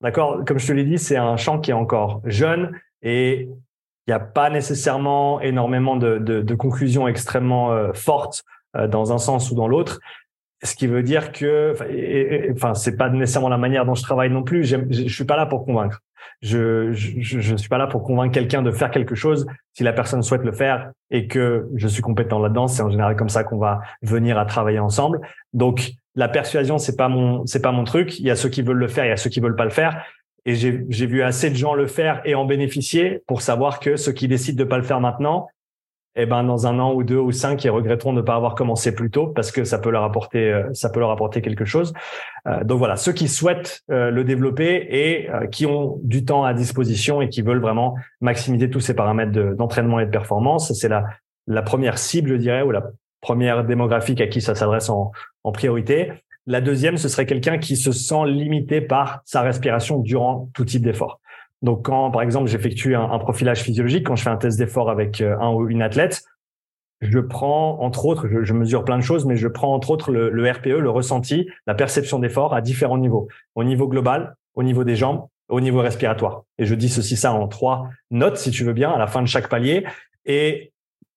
D'accord? 0.00 0.42
Comme 0.46 0.58
je 0.58 0.66
te 0.66 0.72
l'ai 0.72 0.84
dit, 0.84 0.98
c'est 0.98 1.16
un 1.16 1.36
champ 1.36 1.60
qui 1.60 1.70
est 1.70 1.74
encore 1.74 2.22
jeune 2.24 2.72
et 3.02 3.48
il 4.06 4.10
n'y 4.10 4.14
a 4.14 4.20
pas 4.20 4.50
nécessairement 4.50 5.40
énormément 5.40 5.96
de, 5.96 6.18
de, 6.18 6.42
de 6.42 6.54
conclusions 6.54 7.06
extrêmement 7.06 7.72
euh, 7.72 7.92
fortes 7.92 8.42
euh, 8.76 8.88
dans 8.88 9.12
un 9.12 9.18
sens 9.18 9.50
ou 9.50 9.54
dans 9.54 9.68
l'autre. 9.68 10.00
Ce 10.64 10.76
qui 10.76 10.86
veut 10.86 11.02
dire 11.02 11.32
que, 11.32 11.74
enfin, 12.52 12.74
c'est 12.74 12.96
pas 12.96 13.10
nécessairement 13.10 13.48
la 13.48 13.58
manière 13.58 13.84
dont 13.84 13.96
je 13.96 14.02
travaille 14.02 14.30
non 14.30 14.44
plus. 14.44 14.64
Je, 14.64 14.76
je 14.90 15.12
suis 15.12 15.24
pas 15.24 15.36
là 15.36 15.46
pour 15.46 15.64
convaincre. 15.64 16.00
Je, 16.40 16.92
je, 16.92 17.40
je 17.40 17.56
suis 17.56 17.68
pas 17.68 17.78
là 17.78 17.88
pour 17.88 18.04
convaincre 18.04 18.32
quelqu'un 18.32 18.62
de 18.62 18.70
faire 18.70 18.90
quelque 18.90 19.16
chose 19.16 19.46
si 19.72 19.82
la 19.82 19.92
personne 19.92 20.22
souhaite 20.22 20.44
le 20.44 20.52
faire 20.52 20.92
et 21.10 21.26
que 21.26 21.68
je 21.74 21.88
suis 21.88 22.02
compétent 22.02 22.38
là-dedans. 22.38 22.68
C'est 22.68 22.82
en 22.82 22.90
général 22.90 23.16
comme 23.16 23.28
ça 23.28 23.42
qu'on 23.42 23.58
va 23.58 23.80
venir 24.02 24.38
à 24.38 24.46
travailler 24.46 24.78
ensemble. 24.78 25.20
Donc, 25.52 25.92
la 26.14 26.28
persuasion, 26.28 26.78
c'est 26.78 26.96
pas 26.96 27.08
mon, 27.08 27.44
c'est 27.46 27.62
pas 27.62 27.72
mon 27.72 27.84
truc. 27.84 28.18
Il 28.20 28.26
y 28.26 28.30
a 28.30 28.36
ceux 28.36 28.48
qui 28.48 28.62
veulent 28.62 28.78
le 28.78 28.88
faire, 28.88 29.04
il 29.04 29.08
y 29.08 29.12
a 29.12 29.16
ceux 29.16 29.30
qui 29.30 29.40
veulent 29.40 29.56
pas 29.56 29.64
le 29.64 29.70
faire. 29.70 30.04
Et 30.44 30.54
j'ai, 30.54 31.06
vu 31.06 31.22
assez 31.22 31.50
de 31.50 31.54
gens 31.54 31.74
le 31.74 31.86
faire 31.86 32.20
et 32.24 32.34
en 32.34 32.44
bénéficier 32.44 33.22
pour 33.26 33.42
savoir 33.42 33.78
que 33.78 33.96
ceux 33.96 34.12
qui 34.12 34.26
décident 34.26 34.58
de 34.58 34.68
pas 34.68 34.76
le 34.76 34.82
faire 34.82 35.00
maintenant, 35.00 35.48
eh 36.14 36.26
ben 36.26 36.44
dans 36.44 36.66
un 36.66 36.78
an 36.78 36.92
ou 36.92 37.04
deux 37.04 37.18
ou 37.18 37.32
cinq, 37.32 37.64
ils 37.64 37.70
regretteront 37.70 38.12
de 38.12 38.18
ne 38.18 38.22
pas 38.22 38.34
avoir 38.34 38.54
commencé 38.54 38.94
plus 38.94 39.10
tôt 39.10 39.28
parce 39.28 39.50
que 39.50 39.64
ça 39.64 39.78
peut 39.78 39.90
leur 39.90 40.02
apporter 40.02 40.52
euh, 40.52 40.64
ça 40.74 40.90
peut 40.90 41.00
leur 41.00 41.10
apporter 41.10 41.40
quelque 41.40 41.64
chose. 41.64 41.94
Euh, 42.46 42.64
donc 42.64 42.78
voilà, 42.78 42.96
ceux 42.96 43.12
qui 43.12 43.28
souhaitent 43.28 43.82
euh, 43.90 44.10
le 44.10 44.24
développer 44.24 44.86
et 44.90 45.28
qui 45.50 45.64
ont 45.64 46.00
du 46.02 46.24
temps 46.24 46.44
à 46.44 46.52
disposition 46.54 47.22
et 47.22 47.28
qui 47.28 47.40
veulent 47.40 47.62
vraiment 47.62 47.94
maximiser 48.20 48.68
tous 48.68 48.80
ces 48.80 48.94
paramètres 48.94 49.32
d'entraînement 49.54 50.00
et 50.00 50.06
de 50.06 50.10
performance, 50.10 50.72
c'est 50.72 50.88
la 50.88 51.06
la 51.48 51.62
première 51.62 51.98
cible, 51.98 52.30
je 52.30 52.34
dirais, 52.36 52.62
ou 52.62 52.70
la 52.70 52.84
première 53.20 53.64
démographique 53.64 54.20
à 54.20 54.26
qui 54.26 54.40
ça 54.40 54.54
s'adresse 54.54 54.90
en, 54.90 55.12
en 55.44 55.52
priorité. 55.52 56.12
La 56.46 56.60
deuxième, 56.60 56.96
ce 56.96 57.08
serait 57.08 57.26
quelqu'un 57.26 57.58
qui 57.58 57.76
se 57.76 57.92
sent 57.92 58.26
limité 58.26 58.80
par 58.80 59.20
sa 59.24 59.42
respiration 59.42 60.00
durant 60.00 60.50
tout 60.54 60.64
type 60.64 60.82
d'effort. 60.82 61.20
Donc, 61.62 61.84
quand, 61.84 62.10
par 62.10 62.22
exemple, 62.22 62.50
j'effectue 62.50 62.96
un, 62.96 63.18
profilage 63.18 63.62
physiologique, 63.62 64.06
quand 64.06 64.16
je 64.16 64.24
fais 64.24 64.30
un 64.30 64.36
test 64.36 64.58
d'effort 64.58 64.90
avec 64.90 65.20
euh, 65.20 65.36
un 65.38 65.52
ou 65.52 65.68
une 65.68 65.82
athlète, 65.82 66.22
je 67.00 67.20
prends, 67.20 67.80
entre 67.80 68.06
autres, 68.06 68.28
je, 68.42 68.52
mesure 68.52 68.84
plein 68.84 68.96
de 68.96 69.02
choses, 69.02 69.26
mais 69.26 69.36
je 69.36 69.48
prends, 69.48 69.74
entre 69.74 69.90
autres, 69.90 70.10
le, 70.12 70.50
RPE, 70.50 70.78
le 70.78 70.90
ressenti, 70.90 71.48
la 71.66 71.74
perception 71.74 72.18
d'effort 72.18 72.54
à 72.54 72.60
différents 72.60 72.98
niveaux. 72.98 73.28
Au 73.54 73.64
niveau 73.64 73.88
global, 73.88 74.34
au 74.54 74.62
niveau 74.62 74.84
des 74.84 74.96
jambes, 74.96 75.26
au 75.48 75.60
niveau 75.60 75.80
respiratoire. 75.80 76.44
Et 76.58 76.64
je 76.64 76.74
dis 76.74 76.88
ceci 76.88 77.16
ça 77.16 77.32
en 77.32 77.46
trois 77.48 77.88
notes, 78.10 78.36
si 78.36 78.50
tu 78.50 78.64
veux 78.64 78.72
bien, 78.72 78.90
à 78.90 78.98
la 78.98 79.06
fin 79.06 79.20
de 79.20 79.26
chaque 79.26 79.48
palier. 79.48 79.84
Et 80.26 80.71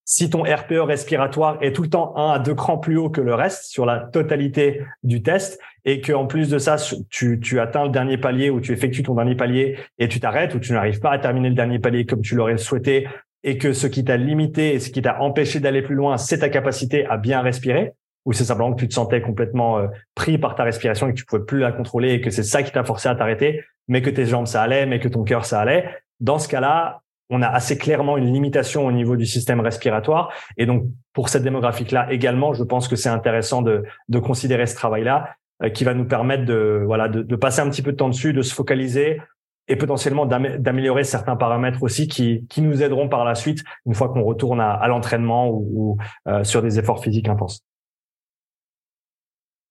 si 0.05 0.29
ton 0.29 0.43
RPE 0.43 0.81
respiratoire 0.81 1.57
est 1.61 1.75
tout 1.75 1.81
le 1.81 1.89
temps 1.89 2.15
un 2.15 2.31
à 2.31 2.39
deux 2.39 2.53
crans 2.53 2.77
plus 2.77 2.97
haut 2.97 3.09
que 3.09 3.21
le 3.21 3.33
reste 3.33 3.65
sur 3.65 3.85
la 3.85 3.99
totalité 3.99 4.83
du 5.03 5.23
test 5.23 5.59
et 5.83 5.99
que 5.99 6.13
en 6.13 6.27
plus 6.27 6.49
de 6.49 6.59
ça, 6.59 6.77
tu, 7.09 7.39
tu 7.39 7.59
atteins 7.59 7.85
le 7.85 7.89
dernier 7.89 8.17
palier 8.17 8.51
ou 8.51 8.61
tu 8.61 8.71
effectues 8.71 9.03
ton 9.03 9.15
dernier 9.15 9.35
palier 9.35 9.77
et 9.97 10.07
tu 10.07 10.19
t'arrêtes 10.19 10.53
ou 10.53 10.59
tu 10.59 10.73
n'arrives 10.73 10.99
pas 10.99 11.11
à 11.11 11.17
terminer 11.17 11.49
le 11.49 11.55
dernier 11.55 11.79
palier 11.79 12.05
comme 12.05 12.21
tu 12.21 12.35
l'aurais 12.35 12.57
souhaité 12.57 13.07
et 13.43 13.57
que 13.57 13.73
ce 13.73 13.87
qui 13.87 14.03
t'a 14.03 14.17
limité 14.17 14.73
et 14.73 14.79
ce 14.79 14.91
qui 14.91 15.01
t'a 15.01 15.21
empêché 15.21 15.59
d'aller 15.59 15.81
plus 15.81 15.95
loin, 15.95 16.17
c'est 16.17 16.39
ta 16.39 16.49
capacité 16.49 17.05
à 17.07 17.17
bien 17.17 17.41
respirer 17.41 17.93
ou 18.25 18.33
c'est 18.33 18.43
simplement 18.43 18.73
que 18.73 18.79
tu 18.79 18.87
te 18.87 18.93
sentais 18.93 19.21
complètement 19.21 19.79
euh, 19.79 19.87
pris 20.15 20.37
par 20.37 20.55
ta 20.55 20.63
respiration 20.63 21.07
et 21.07 21.13
que 21.13 21.17
tu 21.17 21.25
pouvais 21.25 21.43
plus 21.43 21.59
la 21.59 21.71
contrôler 21.71 22.13
et 22.13 22.21
que 22.21 22.31
c'est 22.31 22.43
ça 22.43 22.63
qui 22.63 22.71
t'a 22.71 22.83
forcé 22.83 23.07
à 23.07 23.15
t'arrêter, 23.15 23.63
mais 23.87 24.01
que 24.01 24.09
tes 24.09 24.25
jambes 24.25 24.47
ça 24.47 24.63
allait, 24.63 24.85
mais 24.85 24.99
que 24.99 25.07
ton 25.07 25.23
cœur 25.23 25.45
ça 25.45 25.61
allait. 25.61 25.89
Dans 26.19 26.39
ce 26.39 26.47
cas-là, 26.47 27.01
on 27.29 27.41
a 27.41 27.47
assez 27.47 27.77
clairement 27.77 28.17
une 28.17 28.31
limitation 28.31 28.85
au 28.85 28.91
niveau 28.91 29.15
du 29.15 29.25
système 29.25 29.59
respiratoire. 29.59 30.31
Et 30.57 30.65
donc, 30.65 30.85
pour 31.13 31.29
cette 31.29 31.43
démographique-là 31.43 32.11
également, 32.11 32.53
je 32.53 32.63
pense 32.63 32.87
que 32.87 32.95
c'est 32.95 33.09
intéressant 33.09 33.61
de, 33.61 33.83
de 34.09 34.19
considérer 34.19 34.67
ce 34.67 34.75
travail-là 34.75 35.35
euh, 35.63 35.69
qui 35.69 35.83
va 35.83 35.93
nous 35.93 36.05
permettre 36.05 36.45
de, 36.45 36.83
voilà, 36.85 37.07
de, 37.07 37.35
passer 37.35 37.61
un 37.61 37.69
petit 37.69 37.81
peu 37.81 37.91
de 37.91 37.97
temps 37.97 38.09
dessus, 38.09 38.33
de 38.33 38.41
se 38.41 38.53
focaliser 38.53 39.21
et 39.67 39.75
potentiellement 39.75 40.27
d'améliorer 40.27 41.03
certains 41.03 41.35
paramètres 41.35 41.81
aussi 41.81 42.07
qui, 42.07 42.45
qui 42.49 42.61
nous 42.61 42.83
aideront 42.83 43.09
par 43.09 43.25
la 43.25 43.33
suite 43.33 43.63
une 43.87 43.95
fois 43.95 44.09
qu'on 44.09 44.23
retourne 44.23 44.61
à, 44.61 44.71
à 44.71 44.87
l'entraînement 44.87 45.49
ou, 45.49 45.97
euh, 46.27 46.43
sur 46.43 46.61
des 46.61 46.77
efforts 46.77 47.03
physiques 47.03 47.27
intenses. 47.29 47.61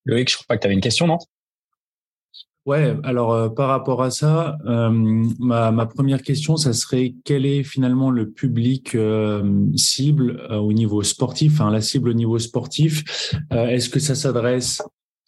Loïc, 0.05 0.29
je 0.31 0.35
crois 0.35 0.47
pas 0.49 0.57
que 0.57 0.63
tu 0.63 0.67
avais 0.67 0.75
une 0.75 0.81
question, 0.81 1.07
non? 1.07 1.19
Ouais, 2.67 2.97
alors 3.03 3.35
euh, 3.35 3.49
par 3.51 3.69
rapport 3.69 4.03
à 4.03 4.11
ça, 4.11 4.57
euh, 4.65 4.89
ma, 5.39 5.71
ma, 5.71 5.85
première 5.85 6.23
question, 6.23 6.57
ça 6.57 6.73
serait 6.73 7.15
quel 7.23 7.45
est 7.45 7.63
finalement 7.63 8.11
le 8.11 8.31
public 8.31 8.95
euh, 8.95 9.67
cible 9.77 10.41
au 10.51 10.73
niveau 10.73 11.03
sportif, 11.03 11.55
enfin 11.55 11.71
la 11.71 11.83
cible 11.83 12.09
au 12.09 12.15
niveau 12.15 12.39
sportif? 12.39 13.05
Est-ce 13.51 13.91
que 13.91 14.01
ça 14.01 14.15
s'adresse 14.15 14.83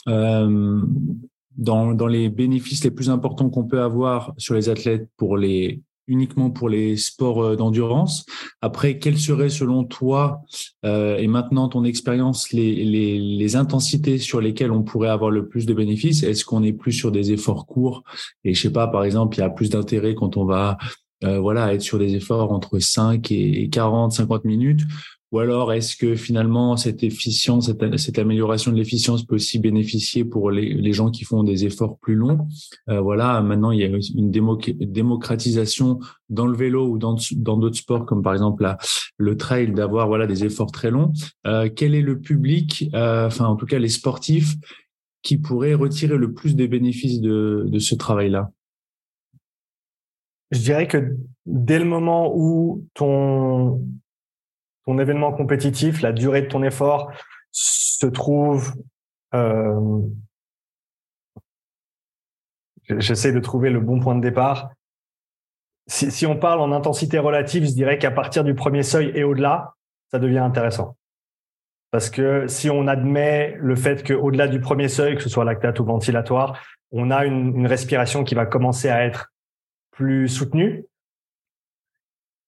dans, 0.06 1.94
dans 1.94 2.06
les 2.06 2.28
bénéfices 2.30 2.84
les 2.84 2.90
plus 2.90 3.10
importants 3.10 3.50
qu'on 3.50 3.64
peut 3.64 3.82
avoir 3.82 4.32
sur 4.38 4.54
les 4.54 4.70
athlètes 4.70 5.08
pour 5.18 5.36
les 5.36 5.82
uniquement 6.06 6.50
pour 6.50 6.68
les 6.68 6.96
sports 6.96 7.42
euh, 7.42 7.56
d'endurance. 7.56 8.26
Après, 8.60 8.98
quelles 8.98 9.18
seraient 9.18 9.50
selon 9.50 9.84
toi 9.84 10.42
euh, 10.84 11.16
et 11.16 11.26
maintenant 11.26 11.68
ton 11.68 11.84
expérience 11.84 12.52
les, 12.52 13.56
intensités 13.56 14.18
sur 14.18 14.40
lesquelles 14.40 14.72
on 14.72 14.82
pourrait 14.82 15.08
avoir 15.08 15.30
le 15.30 15.48
plus 15.48 15.66
de 15.66 15.74
bénéfices? 15.74 16.22
Est-ce 16.22 16.44
qu'on 16.44 16.62
est 16.62 16.72
plus 16.72 16.92
sur 16.92 17.12
des 17.12 17.32
efforts 17.32 17.66
courts? 17.66 18.02
Et 18.44 18.54
je 18.54 18.60
sais 18.60 18.72
pas, 18.72 18.88
par 18.88 19.04
exemple, 19.04 19.36
il 19.36 19.40
y 19.40 19.44
a 19.44 19.50
plus 19.50 19.70
d'intérêt 19.70 20.14
quand 20.14 20.36
on 20.36 20.44
va 20.44 20.78
euh, 21.24 21.38
voilà 21.38 21.72
être 21.72 21.80
sur 21.80 21.98
des 21.98 22.14
efforts 22.14 22.52
entre 22.52 22.78
5 22.78 23.30
et 23.32 23.70
40, 23.70 24.12
50 24.12 24.44
minutes 24.44 24.82
ou 25.32 25.40
alors, 25.40 25.72
est-ce 25.72 25.96
que 25.96 26.14
finalement, 26.14 26.76
cette 26.76 27.02
efficience, 27.02 27.70
cette, 27.96 28.18
amélioration 28.18 28.70
de 28.70 28.76
l'efficience 28.76 29.24
peut 29.24 29.34
aussi 29.34 29.58
bénéficier 29.58 30.24
pour 30.24 30.52
les, 30.52 30.92
gens 30.92 31.10
qui 31.10 31.24
font 31.24 31.42
des 31.42 31.64
efforts 31.64 31.98
plus 31.98 32.14
longs? 32.14 32.46
Euh, 32.88 33.00
Voilà, 33.00 33.42
maintenant, 33.42 33.72
il 33.72 33.80
y 33.80 33.84
a 33.84 33.98
une 34.14 34.30
démocratisation 34.30 35.98
dans 36.28 36.46
le 36.46 36.56
vélo 36.56 36.88
ou 36.88 36.98
dans 36.98 37.16
d'autres 37.56 37.76
sports, 37.76 38.06
comme 38.06 38.22
par 38.22 38.34
exemple 38.34 38.72
le 39.16 39.36
trail, 39.36 39.72
d'avoir 39.72 40.06
voilà 40.06 40.28
des 40.28 40.44
efforts 40.44 40.70
très 40.70 40.92
longs. 40.92 41.12
Euh, 41.46 41.68
quel 41.74 41.96
est 41.96 42.02
le 42.02 42.20
public, 42.20 42.88
euh, 42.94 43.26
enfin 43.26 43.46
en 43.46 43.56
tout 43.56 43.66
cas 43.66 43.80
les 43.80 43.88
sportifs, 43.88 44.54
qui 45.22 45.38
pourraient 45.38 45.74
retirer 45.74 46.16
le 46.16 46.32
plus 46.34 46.54
des 46.54 46.68
bénéfices 46.68 47.20
de, 47.20 47.64
de 47.66 47.78
ce 47.80 47.96
travail-là? 47.96 48.50
Je 50.52 50.60
dirais 50.60 50.86
que 50.86 51.16
dès 51.46 51.80
le 51.80 51.84
moment 51.84 52.32
où 52.32 52.86
ton 52.94 53.82
ton 54.86 54.98
événement 54.98 55.32
compétitif, 55.32 56.00
la 56.00 56.12
durée 56.12 56.42
de 56.42 56.46
ton 56.46 56.62
effort 56.62 57.12
se 57.50 58.06
trouve. 58.06 58.74
Euh, 59.34 60.00
J'essaie 62.88 63.32
de 63.32 63.40
trouver 63.40 63.70
le 63.70 63.80
bon 63.80 63.98
point 63.98 64.14
de 64.14 64.20
départ. 64.20 64.70
Si, 65.88 66.26
on 66.26 66.36
parle 66.36 66.60
en 66.60 66.72
intensité 66.72 67.18
relative, 67.18 67.64
je 67.64 67.72
dirais 67.72 67.98
qu'à 67.98 68.10
partir 68.10 68.44
du 68.44 68.54
premier 68.54 68.82
seuil 68.82 69.10
et 69.14 69.24
au-delà, 69.24 69.74
ça 70.10 70.18
devient 70.18 70.38
intéressant. 70.38 70.96
Parce 71.90 72.10
que 72.10 72.46
si 72.48 72.70
on 72.70 72.86
admet 72.86 73.56
le 73.58 73.76
fait 73.76 74.06
qu'au-delà 74.06 74.48
du 74.48 74.60
premier 74.60 74.88
seuil, 74.88 75.16
que 75.16 75.22
ce 75.22 75.28
soit 75.28 75.44
lactate 75.44 75.78
ou 75.80 75.84
ventilatoire, 75.84 76.60
on 76.90 77.10
a 77.10 77.24
une 77.24 77.66
respiration 77.66 78.24
qui 78.24 78.34
va 78.34 78.46
commencer 78.46 78.88
à 78.88 79.04
être 79.04 79.32
plus 79.92 80.28
soutenue, 80.28 80.84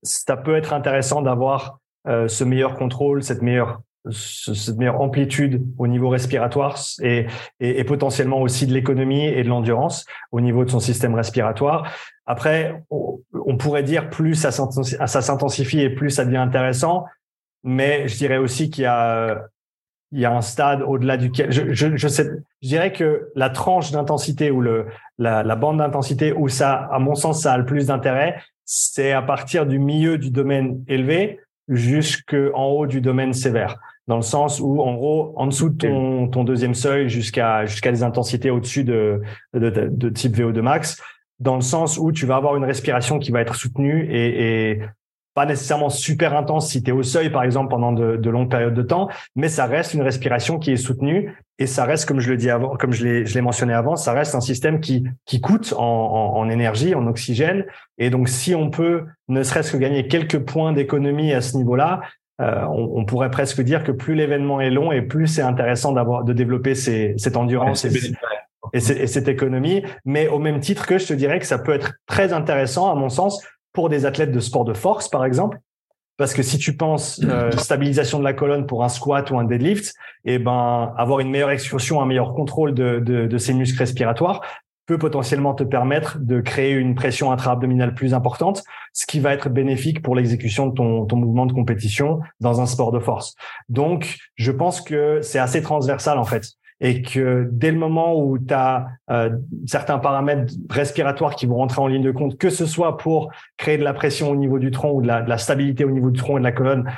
ça 0.03 0.37
peut 0.37 0.57
être 0.57 0.73
intéressant 0.73 1.23
d'avoir 1.23 1.79
euh, 2.09 2.29
ce 2.29 2.45
meilleur 2.45 2.75
contrôle, 2.75 3.23
cette 3.23 3.43
meilleure 3.43 3.83
cette 4.11 4.77
meilleure 4.77 5.01
amplitude 5.01 5.63
au 5.77 5.87
niveau 5.87 6.09
respiratoire 6.09 6.79
et, 7.03 7.27
et, 7.61 7.81
et 7.81 7.85
potentiellement 7.85 8.41
aussi 8.41 8.67
de 8.67 8.73
l'économie 8.73 9.27
et 9.27 9.43
de 9.43 9.49
l'endurance 9.49 10.07
au 10.33 10.41
niveau 10.41 10.65
de 10.65 10.71
son 10.71 10.81
système 10.81 11.15
respiratoire. 11.15 11.93
Après, 12.27 12.83
on, 12.91 13.57
pourrait 13.57 13.83
dire 13.83 14.09
plus 14.11 14.35
ça, 14.35 14.51
s'intensifie 14.51 15.81
et 15.81 15.91
plus 15.91 16.11
ça 16.11 16.25
devient 16.25 16.37
intéressant, 16.37 17.05
mais 17.65 18.07
je 18.09 18.17
dirais 18.17 18.39
aussi 18.39 18.71
qu'il 18.71 18.85
y 18.85 18.87
a 18.87 19.43
il 20.11 20.21
y 20.21 20.25
a 20.25 20.35
un 20.35 20.41
stade 20.41 20.81
au-delà 20.81 21.19
duquel 21.19 21.53
je, 21.53 21.75
je, 21.75 21.95
je, 21.95 22.09
sais, 22.09 22.31
je 22.63 22.69
dirais 22.69 22.95
que 22.95 23.31
la 23.35 23.51
tranche 23.51 23.91
d'intensité 23.91 24.51
ou 24.51 24.63
le 24.63 24.87
la, 25.19 25.43
la 25.43 25.55
bande 25.55 25.79
d'intensité 25.79 26.33
où 26.33 26.49
ça, 26.49 26.89
à 26.91 26.99
mon 26.99 27.15
sens, 27.15 27.43
ça 27.43 27.53
a 27.53 27.59
le 27.59 27.67
plus 27.67 27.89
d'intérêt, 27.89 28.41
c'est 28.65 29.13
à 29.13 29.21
partir 29.21 29.67
du 29.67 29.79
milieu 29.79 30.17
du 30.17 30.31
domaine 30.31 30.83
élevé 30.89 31.41
jusqu'en 31.69 32.65
haut 32.65 32.87
du 32.87 33.01
domaine 33.01 33.33
sévère, 33.33 33.77
dans 34.07 34.17
le 34.17 34.23
sens 34.23 34.61
où, 34.61 34.81
en 34.81 34.95
gros, 34.95 35.35
en 35.37 35.47
dessous 35.47 35.69
de 35.69 35.77
ton, 35.77 36.29
ton 36.29 36.45
deuxième 36.45 36.75
seuil 36.75 37.09
jusqu'à 37.09 37.67
jusqu'à 37.67 37.93
des 37.93 38.03
intensités 38.03 38.51
au-dessus 38.51 38.85
de, 38.85 39.21
de, 39.55 39.69
de, 39.71 40.09
type 40.09 40.37
VO2 40.37 40.61
max, 40.61 41.01
dans 41.41 41.57
le 41.57 41.63
sens 41.63 41.99
où 41.99 42.11
tu 42.11 42.27
vas 42.27 42.37
avoir 42.37 42.57
une 42.57 42.65
respiration 42.65 43.19
qui 43.19 43.31
va 43.31 43.41
être 43.41 43.55
soutenue 43.55 44.09
et, 44.11 44.71
et 44.71 44.81
pas 45.39 45.47
nécessairement 45.47 45.89
super 45.89 46.37
intense 46.37 46.69
si 46.69 46.83
tu 46.83 46.91
es 46.91 46.93
au 46.93 47.05
seuil, 47.05 47.31
par 47.31 47.45
exemple, 47.45 47.71
pendant 47.71 47.93
de, 47.93 48.17
de, 48.17 48.29
longues 48.29 48.51
périodes 48.51 48.75
de 48.75 48.83
temps, 48.83 49.09
mais 49.37 49.49
ça 49.49 49.67
reste 49.67 49.95
une 49.95 50.03
respiration 50.03 50.59
qui 50.59 50.73
est 50.73 50.77
soutenue 50.77 51.33
et 51.61 51.69
ça 51.69 51.85
reste, 51.85 52.09
comme 52.09 52.19
je 52.19 52.29
le 52.29 52.37
dis 52.37 52.51
avant, 52.51 52.77
comme 52.77 52.93
je 52.93 53.07
l'ai, 53.07 53.25
je 53.25 53.35
l'ai 53.35 53.41
mentionné 53.41 53.73
avant, 53.73 53.95
ça 53.95 54.13
reste 54.13 54.35
un 54.35 54.41
système 54.41 54.81
qui, 54.81 55.05
qui 55.27 55.41
coûte 55.41 55.75
en, 55.79 55.85
en, 55.85 56.39
en, 56.39 56.51
énergie, 56.51 56.93
en 56.97 57.07
oxygène. 57.07 57.67
Et 57.99 58.11
donc, 58.11 58.29
si 58.29 58.57
on 58.57 58.69
peut 58.69 59.05
ne 59.29 59.45
serait-ce 59.45 59.71
que 59.71 59.77
gagner 59.77 60.09
quelques 60.09 60.41
points 60.41 60.73
d'économie 60.73 61.33
à 61.33 61.41
ce 61.41 61.57
niveau-là, 61.57 62.01
euh, 62.41 62.65
on, 62.73 62.99
on, 62.99 63.05
pourrait 63.05 63.31
presque 63.31 63.61
dire 63.61 63.85
que 63.85 63.93
plus 63.93 64.17
l'événement 64.17 64.61
est 64.61 64.71
long 64.71 64.91
et 64.91 65.03
plus 65.03 65.29
c'est 65.29 65.43
intéressant 65.43 65.93
d'avoir 65.93 66.25
de 66.25 66.33
développer 66.33 66.75
ces, 66.75 67.15
cette 67.17 67.37
endurance 67.37 67.85
et, 67.85 67.91
et, 68.73 68.79
et, 68.79 69.07
cette 69.07 69.29
économie. 69.29 69.85
Mais 70.05 70.27
au 70.27 70.41
même 70.41 70.59
titre 70.59 70.85
que 70.85 70.99
je 70.99 71.07
te 71.07 71.15
dirais 71.15 71.39
que 71.39 71.47
ça 71.47 71.59
peut 71.59 71.75
être 71.75 71.93
très 72.07 72.33
intéressant, 72.33 72.91
à 72.91 72.97
mon 72.97 73.09
sens, 73.09 73.41
pour 73.73 73.89
des 73.89 74.07
athlètes 74.07 74.33
de 74.33 74.41
sport 74.41 74.65
de 74.65 74.75
force, 74.75 75.09
par 75.09 75.25
exemple. 75.25 75.59
Parce 76.17 76.35
que 76.35 76.43
si 76.43 76.59
tu 76.59 76.77
penses 76.77 77.21
euh, 77.25 77.51
stabilisation 77.57 78.19
de 78.19 78.25
la 78.25 78.33
colonne 78.33 78.67
pour 78.67 78.85
un 78.85 78.89
squat 78.89 79.31
ou 79.31 79.39
un 79.39 79.45
deadlift, 79.45 79.95
et 80.25 80.35
eh 80.35 80.39
ben 80.39 80.93
avoir 80.97 81.21
une 81.21 81.31
meilleure 81.31 81.51
excursion, 81.51 82.03
un 82.03 82.07
meilleur 82.07 82.35
contrôle 82.35 82.75
de, 82.75 82.99
de, 82.99 83.27
de 83.27 83.39
ces 83.39 83.55
muscles 83.55 83.79
respiratoires 83.79 84.43
peut 84.87 84.99
potentiellement 84.99 85.55
te 85.55 85.65
permettre 85.65 86.19
de 86.19 86.41
créer 86.41 86.73
une 86.73 86.95
pression 86.95 87.31
intra-abdominale 87.31 87.95
plus 87.95 88.15
importante, 88.15 88.65
ce 88.95 89.07
qui 89.07 89.21
va 89.21 89.35
être 89.35 89.51
bénéfique 89.51 90.03
pour 90.03 90.17
l'exécution 90.17 90.67
de 90.67 90.75
ton, 90.75 91.05
ton 91.05 91.17
mouvement 91.17 91.45
de 91.45 91.53
compétition 91.53 92.21
dans 92.41 92.63
un 92.63 92.67
sport 92.67 92.91
de 92.91 92.99
force. 92.99 93.35
Donc, 93.69 94.17
je 94.37 94.51
pense 94.51 94.81
que 94.81 95.21
c'est 95.21 95.39
assez 95.39 95.61
transversal 95.61 96.19
en 96.19 96.25
fait 96.25 96.55
et 96.81 97.03
que 97.03 97.49
dès 97.51 97.73
le 97.73 97.79
moment 97.79 98.19
où 98.19 98.39
tu 98.39 98.55
as 98.55 98.89
euh, 99.11 99.31
certains 99.67 99.99
paramètres 99.99 100.53
respiratoires 100.71 101.35
qui 101.35 101.47
vont 101.47 101.57
rentrer 101.57 101.81
en 101.81 101.87
ligne 101.87 102.03
de 102.03 102.11
compte, 102.11 102.39
que 102.39 102.51
ce 102.51 102.67
soit 102.67 102.97
pour 102.97 103.31
créer 103.57 103.79
de 103.79 103.85
la 103.85 103.95
pression 103.95 104.31
au 104.31 104.37
niveau 104.37 104.59
du 104.59 104.71
tronc 104.71 104.93
ou 104.93 105.03
de 105.03 105.07
la, 105.07 105.23
de 105.23 105.29
la 105.29 105.39
stabilité 105.39 105.85
au 105.85 105.91
niveau 105.91 106.11
du 106.11 106.19
tronc 106.21 106.37
et 106.37 106.41
de 106.41 106.45
la 106.45 106.53
colonne, 106.53 106.91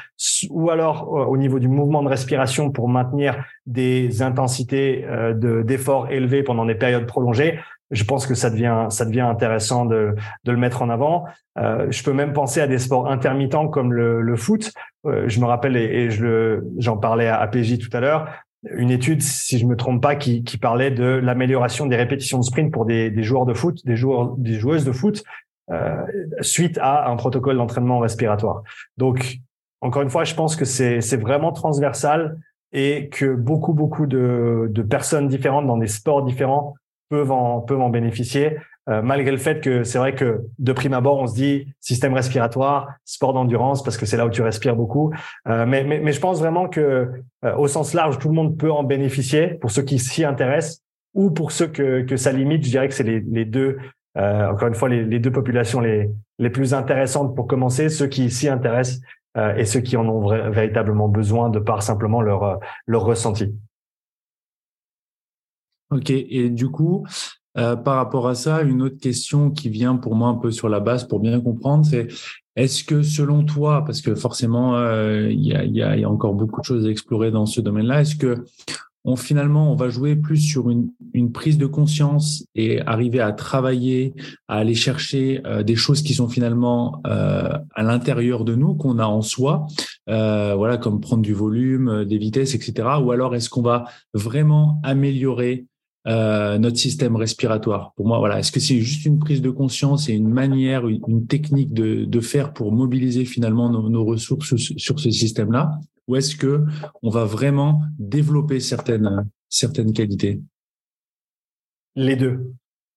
ou 0.50 0.70
alors 0.70 1.16
euh, 1.16 1.24
au 1.24 1.36
niveau 1.36 1.58
du 1.58 1.68
mouvement 1.68 2.02
de 2.02 2.08
respiration 2.08 2.70
pour 2.70 2.88
maintenir 2.88 3.44
des 3.66 4.22
intensités 4.22 5.04
euh, 5.06 5.62
d'efforts 5.62 6.10
élevés 6.10 6.42
pendant 6.42 6.66
des 6.66 6.74
périodes 6.74 7.06
prolongées, 7.06 7.58
je 7.90 8.04
pense 8.04 8.26
que 8.26 8.34
ça 8.34 8.50
devient 8.50 8.86
ça 8.90 9.04
devient 9.04 9.20
intéressant 9.20 9.84
de, 9.84 10.14
de 10.44 10.52
le 10.52 10.58
mettre 10.58 10.82
en 10.82 10.90
avant. 10.90 11.24
Euh, 11.58 11.86
je 11.90 12.02
peux 12.02 12.12
même 12.12 12.32
penser 12.32 12.60
à 12.60 12.66
des 12.66 12.78
sports 12.78 13.10
intermittents 13.10 13.68
comme 13.68 13.92
le, 13.92 14.20
le 14.20 14.36
foot. 14.36 14.72
Euh, 15.06 15.24
je 15.28 15.40
me 15.40 15.46
rappelle 15.46 15.76
et, 15.76 16.10
je 16.10 16.22
le 16.24 16.68
j'en 16.78 16.96
parlais 16.96 17.26
à 17.26 17.40
APJ 17.40 17.78
tout 17.78 17.94
à 17.96 18.00
l'heure 18.00 18.28
une 18.68 18.90
étude, 18.90 19.22
si 19.22 19.58
je 19.58 19.66
me 19.66 19.76
trompe 19.76 20.02
pas, 20.02 20.16
qui, 20.16 20.44
qui 20.44 20.58
parlait 20.58 20.90
de 20.90 21.04
l'amélioration 21.04 21.86
des 21.86 21.96
répétitions 21.96 22.38
de 22.38 22.44
sprint 22.44 22.72
pour 22.72 22.84
des, 22.84 23.10
des, 23.10 23.22
joueurs 23.22 23.46
de 23.46 23.54
foot, 23.54 23.84
des 23.86 23.96
joueurs, 23.96 24.36
des 24.36 24.58
joueuses 24.58 24.84
de 24.84 24.92
foot, 24.92 25.22
euh, 25.70 26.04
suite 26.40 26.78
à 26.78 27.08
un 27.08 27.16
protocole 27.16 27.56
d'entraînement 27.56 28.00
respiratoire. 28.00 28.62
Donc, 28.96 29.38
encore 29.80 30.02
une 30.02 30.10
fois, 30.10 30.24
je 30.24 30.34
pense 30.34 30.56
que 30.56 30.64
c'est 30.64 31.16
vraiment 31.16 31.52
transversal 31.52 32.38
et 32.72 33.08
que 33.08 33.34
beaucoup 33.34 33.72
beaucoup 33.72 34.06
de, 34.06 34.68
de 34.70 34.82
personnes 34.82 35.26
différentes 35.26 35.66
dans 35.66 35.78
des 35.78 35.86
sports 35.86 36.22
différents 36.22 36.74
peuvent 37.08 37.32
en 37.32 37.60
peuvent 37.60 37.80
en 37.80 37.88
bénéficier. 37.88 38.56
Euh, 38.88 39.02
malgré 39.02 39.30
le 39.30 39.36
fait 39.36 39.60
que 39.60 39.84
c'est 39.84 39.98
vrai 39.98 40.14
que 40.14 40.40
de 40.58 40.72
prime 40.72 40.94
abord, 40.94 41.18
on 41.18 41.26
se 41.26 41.34
dit 41.34 41.72
système 41.80 42.14
respiratoire, 42.14 42.88
sport 43.04 43.34
d'endurance, 43.34 43.82
parce 43.82 43.96
que 43.96 44.06
c'est 44.06 44.16
là 44.16 44.26
où 44.26 44.30
tu 44.30 44.42
respires 44.42 44.74
beaucoup. 44.74 45.12
Euh, 45.48 45.66
mais, 45.66 45.84
mais, 45.84 46.00
mais, 46.00 46.12
je 46.12 46.20
pense 46.20 46.40
vraiment 46.40 46.68
que 46.68 47.10
euh, 47.44 47.56
au 47.56 47.68
sens 47.68 47.92
large, 47.92 48.18
tout 48.18 48.28
le 48.28 48.34
monde 48.34 48.56
peut 48.56 48.72
en 48.72 48.82
bénéficier 48.82 49.48
pour 49.60 49.70
ceux 49.70 49.82
qui 49.82 49.98
s'y 49.98 50.24
intéressent 50.24 50.82
ou 51.14 51.30
pour 51.30 51.52
ceux 51.52 51.66
que, 51.66 52.02
que 52.02 52.16
ça 52.16 52.32
limite. 52.32 52.64
Je 52.64 52.70
dirais 52.70 52.88
que 52.88 52.94
c'est 52.94 53.04
les, 53.04 53.20
les, 53.20 53.44
deux, 53.44 53.78
encore 54.16 54.68
une 54.68 54.74
fois, 54.74 54.88
les, 54.88 55.04
les, 55.04 55.18
deux 55.18 55.32
populations 55.32 55.80
les, 55.80 56.08
les 56.38 56.50
plus 56.50 56.72
intéressantes 56.72 57.36
pour 57.36 57.46
commencer, 57.46 57.88
ceux 57.88 58.06
qui 58.06 58.30
s'y 58.30 58.48
intéressent 58.48 59.00
et 59.56 59.64
ceux 59.64 59.80
qui 59.80 59.96
en 59.96 60.08
ont 60.08 60.50
véritablement 60.50 61.08
besoin 61.08 61.50
de 61.50 61.58
par 61.58 61.82
simplement 61.82 62.20
leur, 62.20 62.60
leur 62.86 63.02
ressenti. 63.02 63.54
Ok, 65.90 66.10
et 66.10 66.50
du 66.50 66.68
coup, 66.68 67.04
euh, 67.58 67.76
par 67.76 67.96
rapport 67.96 68.28
à 68.28 68.34
ça, 68.34 68.62
une 68.62 68.82
autre 68.82 68.98
question 68.98 69.50
qui 69.50 69.68
vient 69.68 69.96
pour 69.96 70.14
moi 70.14 70.28
un 70.28 70.34
peu 70.34 70.50
sur 70.50 70.68
la 70.68 70.80
base 70.80 71.06
pour 71.06 71.20
bien 71.20 71.40
comprendre, 71.40 71.84
c'est 71.84 72.08
est-ce 72.56 72.84
que 72.84 73.02
selon 73.02 73.44
toi, 73.44 73.84
parce 73.84 74.02
que 74.02 74.14
forcément 74.14 74.76
euh, 74.76 75.30
il 75.30 75.46
y, 75.46 75.54
a, 75.54 75.64
y, 75.64 75.82
a, 75.82 75.96
y, 75.96 76.04
a, 76.04 76.10
encore 76.10 76.34
beaucoup 76.34 76.60
de 76.60 76.66
choses 76.66 76.86
à 76.86 76.90
explorer 76.90 77.30
dans 77.30 77.46
ce 77.46 77.60
domaine-là, 77.60 78.02
est-ce 78.02 78.16
que 78.16 78.44
on 79.04 79.16
finalement 79.16 79.72
on 79.72 79.76
va 79.76 79.88
jouer 79.88 80.14
plus 80.14 80.36
sur 80.36 80.68
une, 80.68 80.90
une, 81.14 81.32
prise 81.32 81.56
de 81.56 81.64
conscience 81.64 82.44
et 82.54 82.82
arriver 82.82 83.20
à 83.20 83.32
travailler, 83.32 84.14
à 84.46 84.56
aller 84.56 84.74
chercher 84.74 85.40
euh, 85.46 85.62
des 85.62 85.74
choses 85.74 86.02
qui 86.02 86.12
sont 86.12 86.28
finalement 86.28 87.00
euh, 87.06 87.48
à 87.74 87.82
l'intérieur 87.82 88.44
de 88.44 88.54
nous 88.54 88.74
qu'on 88.74 88.98
a 88.98 89.06
en 89.06 89.22
soi, 89.22 89.66
voilà 90.06 90.76
comme 90.76 91.00
prendre 91.00 91.22
du 91.22 91.32
volume, 91.32 92.04
des 92.04 92.18
vitesses, 92.18 92.54
etc. 92.54 92.88
Ou 93.02 93.10
alors 93.10 93.34
est-ce 93.34 93.48
qu'on 93.48 93.62
va 93.62 93.84
vraiment 94.12 94.80
améliorer 94.82 95.66
euh, 96.06 96.58
notre 96.58 96.78
système 96.78 97.16
respiratoire. 97.16 97.92
Pour 97.94 98.06
moi, 98.06 98.18
voilà, 98.18 98.38
est-ce 98.38 98.52
que 98.52 98.60
c'est 98.60 98.78
juste 98.78 99.04
une 99.04 99.18
prise 99.18 99.42
de 99.42 99.50
conscience 99.50 100.08
et 100.08 100.14
une 100.14 100.28
manière, 100.30 100.88
une, 100.88 101.26
technique 101.26 101.74
de, 101.74 102.04
de, 102.04 102.20
faire 102.20 102.52
pour 102.52 102.72
mobiliser 102.72 103.24
finalement 103.24 103.68
nos, 103.68 103.88
nos 103.90 104.04
ressources 104.04 104.56
sur 104.56 104.98
ce 104.98 105.10
système-là, 105.10 105.72
ou 106.08 106.16
est-ce 106.16 106.36
que 106.36 106.64
on 107.02 107.10
va 107.10 107.24
vraiment 107.24 107.82
développer 107.98 108.60
certaines 108.60 109.26
certaines 109.50 109.92
qualités? 109.92 110.40
Les 111.96 112.16
deux. 112.16 112.52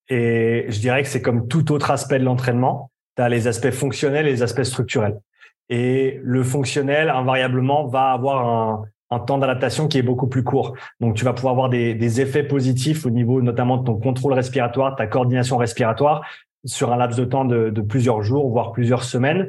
Et 0.08 0.66
je 0.70 0.80
dirais 0.80 1.04
que 1.04 1.10
c'est 1.10 1.22
comme 1.22 1.48
tout 1.48 1.72
autre 1.72 1.92
aspect 1.92 2.20
de 2.20 2.24
l'entraînement. 2.24 2.92
Tu 3.18 3.22
as 3.22 3.30
les 3.30 3.48
aspects 3.48 3.72
fonctionnels 3.72 4.28
et 4.28 4.32
les 4.32 4.44
aspects 4.44 4.64
structurels. 4.64 5.20
Et 5.70 6.20
le 6.24 6.44
fonctionnel, 6.44 7.10
invariablement, 7.10 7.88
va 7.88 8.12
avoir 8.12 8.48
un, 8.48 8.86
temps 9.20 9.38
d'adaptation 9.38 9.88
qui 9.88 9.98
est 9.98 10.04
beaucoup 10.04 10.28
plus 10.28 10.44
court. 10.44 10.76
Donc, 11.00 11.16
tu 11.16 11.26
vas 11.26 11.34
pouvoir 11.34 11.54
avoir 11.54 11.70
des, 11.70 12.22
effets 12.22 12.44
positifs 12.44 13.06
au 13.06 13.10
niveau 13.10 13.42
notamment 13.42 13.78
de 13.78 13.86
ton 13.86 13.96
contrôle 13.96 14.34
respiratoire, 14.34 14.96
ta 14.96 15.08
coordination 15.08 15.58
respiratoire 15.58 16.24
sur 16.66 16.94
un 16.94 16.98
laps 16.98 17.18
de 17.18 17.26
temps 17.26 17.46
de, 17.46 17.82
plusieurs 17.82 18.22
jours, 18.22 18.50
voire 18.50 18.72
plusieurs 18.72 19.04
semaines. 19.04 19.48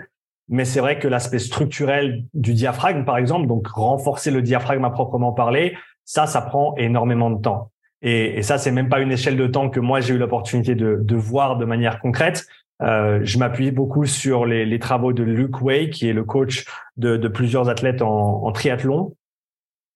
Mais 0.48 0.64
c'est 0.64 0.80
vrai 0.80 0.98
que 0.98 1.08
l'aspect 1.08 1.38
structurel 1.38 2.24
du 2.34 2.52
diaphragme, 2.52 3.04
par 3.04 3.16
exemple, 3.16 3.46
donc 3.46 3.66
renforcer 3.68 4.30
le 4.30 4.42
diaphragme 4.42 4.84
à 4.84 4.90
proprement 4.90 5.32
parler, 5.32 5.76
ça, 6.04 6.26
ça 6.26 6.42
prend 6.42 6.74
énormément 6.76 7.30
de 7.30 7.40
temps. 7.40 7.70
Et, 8.02 8.38
et 8.38 8.42
ça, 8.42 8.58
c'est 8.58 8.70
même 8.70 8.90
pas 8.90 9.00
une 9.00 9.10
échelle 9.10 9.38
de 9.38 9.46
temps 9.46 9.70
que 9.70 9.80
moi 9.80 10.00
j'ai 10.00 10.14
eu 10.14 10.18
l'opportunité 10.18 10.74
de, 10.74 10.98
de, 11.00 11.16
voir 11.16 11.56
de 11.56 11.64
manière 11.64 11.98
concrète. 11.98 12.46
Euh, 12.82 13.20
je 13.22 13.38
m'appuie 13.38 13.70
beaucoup 13.70 14.04
sur 14.04 14.44
les, 14.44 14.78
travaux 14.78 15.12
de 15.12 15.22
Luke 15.22 15.62
Way, 15.62 15.90
qui 15.90 16.08
est 16.08 16.12
le 16.12 16.24
coach 16.24 16.66
de, 16.96 17.16
plusieurs 17.28 17.68
athlètes 17.70 18.02
en 18.02 18.50
triathlon, 18.52 19.14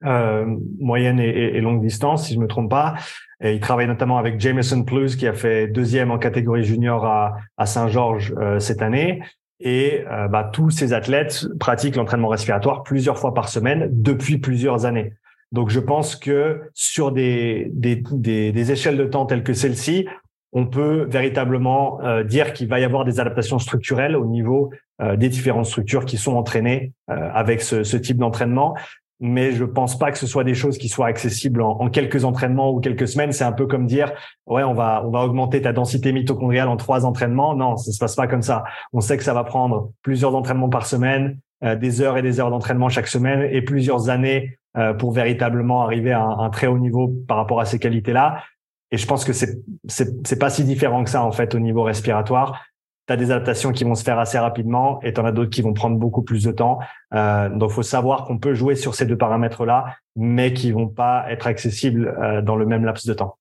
euh, 0.05 0.47
moyenne 0.78 1.19
et, 1.19 1.61
longue 1.61 1.81
distance, 1.81 2.26
si 2.26 2.35
je 2.35 2.38
me 2.38 2.47
trompe 2.47 2.71
pas. 2.71 2.95
Et 3.43 3.55
il 3.55 3.61
travaille 3.61 3.87
notamment 3.87 4.19
avec 4.19 4.40
Jameson 4.40 4.85
Plus, 4.85 5.17
qui 5.17 5.26
a 5.26 5.33
fait 5.33 5.69
deuxième 5.69 6.11
en 6.11 6.19
catégorie 6.19 6.64
junior 6.64 7.05
à, 7.05 7.37
à 7.57 7.67
Saint-Georges 7.67 8.35
euh, 8.38 8.59
cette 8.59 8.83
année. 8.83 9.23
Et 9.61 10.05
euh, 10.11 10.28
bah, 10.28 10.49
tous 10.52 10.71
ces 10.71 10.93
athlètes 10.93 11.47
pratiquent 11.59 11.97
l'entraînement 11.97 12.28
respiratoire 12.28 12.83
plusieurs 12.83 13.19
fois 13.19 13.35
par 13.35 13.49
semaine 13.49 13.88
depuis 13.90 14.38
plusieurs 14.38 14.87
années. 14.87 15.15
Donc, 15.50 15.71
je 15.71 15.80
pense 15.80 16.15
que 16.15 16.61
sur 16.75 17.11
des, 17.11 17.71
des, 17.73 18.02
des, 18.13 18.52
des 18.52 18.73
échelles 18.73 18.99
de 18.99 19.04
temps 19.04 19.26
telles 19.26 19.43
que 19.43 19.54
celle-ci, 19.54 20.06
on 20.52 20.67
peut 20.67 21.06
véritablement 21.08 22.00
euh, 22.02 22.23
dire 22.23 22.52
qu'il 22.52 22.69
va 22.69 22.80
y 22.80 22.84
avoir 22.84 23.04
des 23.04 23.21
adaptations 23.21 23.58
structurelles 23.58 24.17
au 24.17 24.26
niveau 24.26 24.71
des 25.17 25.28
différentes 25.28 25.67
structures 25.67 26.04
qui 26.04 26.17
sont 26.17 26.34
entraînées 26.34 26.93
avec 27.06 27.63
ce, 27.63 27.84
ce 27.84 27.97
type 27.97 28.17
d'entraînement 28.17 28.75
mais 29.21 29.52
je 29.52 29.65
pense 29.65 29.99
pas 29.99 30.13
que 30.13 30.19
ce 30.19 30.26
soit 30.26 30.45
des 30.45 30.54
choses 30.54 30.78
qui 30.78 30.89
soient 30.89 31.07
accessibles 31.07 31.61
en, 31.61 31.89
quelques 31.91 32.25
entraînements 32.25 32.71
ou 32.73 32.81
quelques 32.81 33.09
semaines. 33.09 33.33
C'est 33.33 33.45
un 33.45 33.52
peu 33.52 33.67
comme 33.67 33.87
dire, 33.87 34.13
ouais, 34.47 34.63
on 34.63 34.75
va, 34.75 35.02
on 35.04 35.11
va 35.11 35.25
augmenter 35.25 35.61
ta 35.61 35.73
densité 35.73 36.13
mitochondriale 36.13 36.69
en 36.69 36.76
trois 36.76 37.04
entraînements. 37.04 37.54
Non, 37.54 37.76
ça 37.76 37.91
se 37.91 37.99
passe 37.99 38.15
pas 38.15 38.28
comme 38.28 38.43
ça. 38.43 38.65
On 38.93 39.00
sait 39.00 39.17
que 39.17 39.25
ça 39.25 39.35
va 39.35 39.45
prendre 39.45 39.91
plusieurs 40.02 40.35
entraînements 40.35 40.69
par 40.69 40.87
semaine, 40.87 41.39
euh, 41.65 41.75
des 41.75 42.00
heures 42.00 42.17
et 42.17 42.23
des 42.23 42.39
heures 42.39 42.50
d'entraînement 42.50 42.89
chaque 42.89 43.09
semaine 43.09 43.49
et 43.50 43.63
plusieurs 43.63 44.09
années 44.09 44.59
euh, 44.76 44.95
pour 44.95 45.11
véritablement 45.11 45.83
arriver 45.83 46.13
à 46.13 46.23
un, 46.23 46.50
très 46.50 46.69
haut 46.69 46.78
niveau 46.78 47.13
par 47.26 47.37
rapport 47.39 47.61
à 47.61 47.65
ces 47.65 47.81
qualités-là. 47.81 48.43
Et 48.91 48.97
je 48.97 49.07
pense 49.07 49.25
que 49.25 49.33
c'est, 49.33 49.59
c'est 49.89 50.39
pas 50.39 50.49
si 50.49 50.65
différent 50.65 51.04
que 51.04 51.11
ça, 51.11 51.23
en 51.25 51.33
fait, 51.33 51.54
au 51.54 51.59
niveau 51.59 51.83
respiratoire 51.83 52.63
tu 53.08 53.12
as 53.14 53.16
des 53.16 53.30
adaptations 53.30 53.73
qui 53.73 53.84
vont 53.84 53.94
se 53.94 54.04
faire 54.04 54.18
assez 54.18 54.38
rapidement 54.38 55.00
et 55.02 55.14
tu 55.14 55.21
en 55.21 55.25
as 55.25 55.32
d'autres 55.32 55.50
qui 55.50 55.62
vont 55.62 55.73
prendre 55.73 55.97
beaucoup 55.97 56.23
plus 56.23 56.44
de 56.44 56.52
temps. 56.52 56.78
Euh, 57.14 57.49
donc, 57.49 57.71
faut 57.71 57.82
savoir 57.82 58.26
qu'on 58.26 58.38
peut 58.38 58.54
jouer 58.54 58.76
sur 58.76 58.94
ces 58.94 59.06
deux 59.06 59.16
paramètres-là, 59.16 59.97
mais 60.14 60.52
qui 60.52 60.71
vont 60.71 60.88
pas 60.88 61.25
être 61.30 61.47
accessibles 61.47 62.14
euh, 62.23 62.42
dans 62.42 62.54
le 62.54 62.66
même 62.66 62.84
laps 62.84 63.06
de 63.06 63.14
temps. 63.14 63.38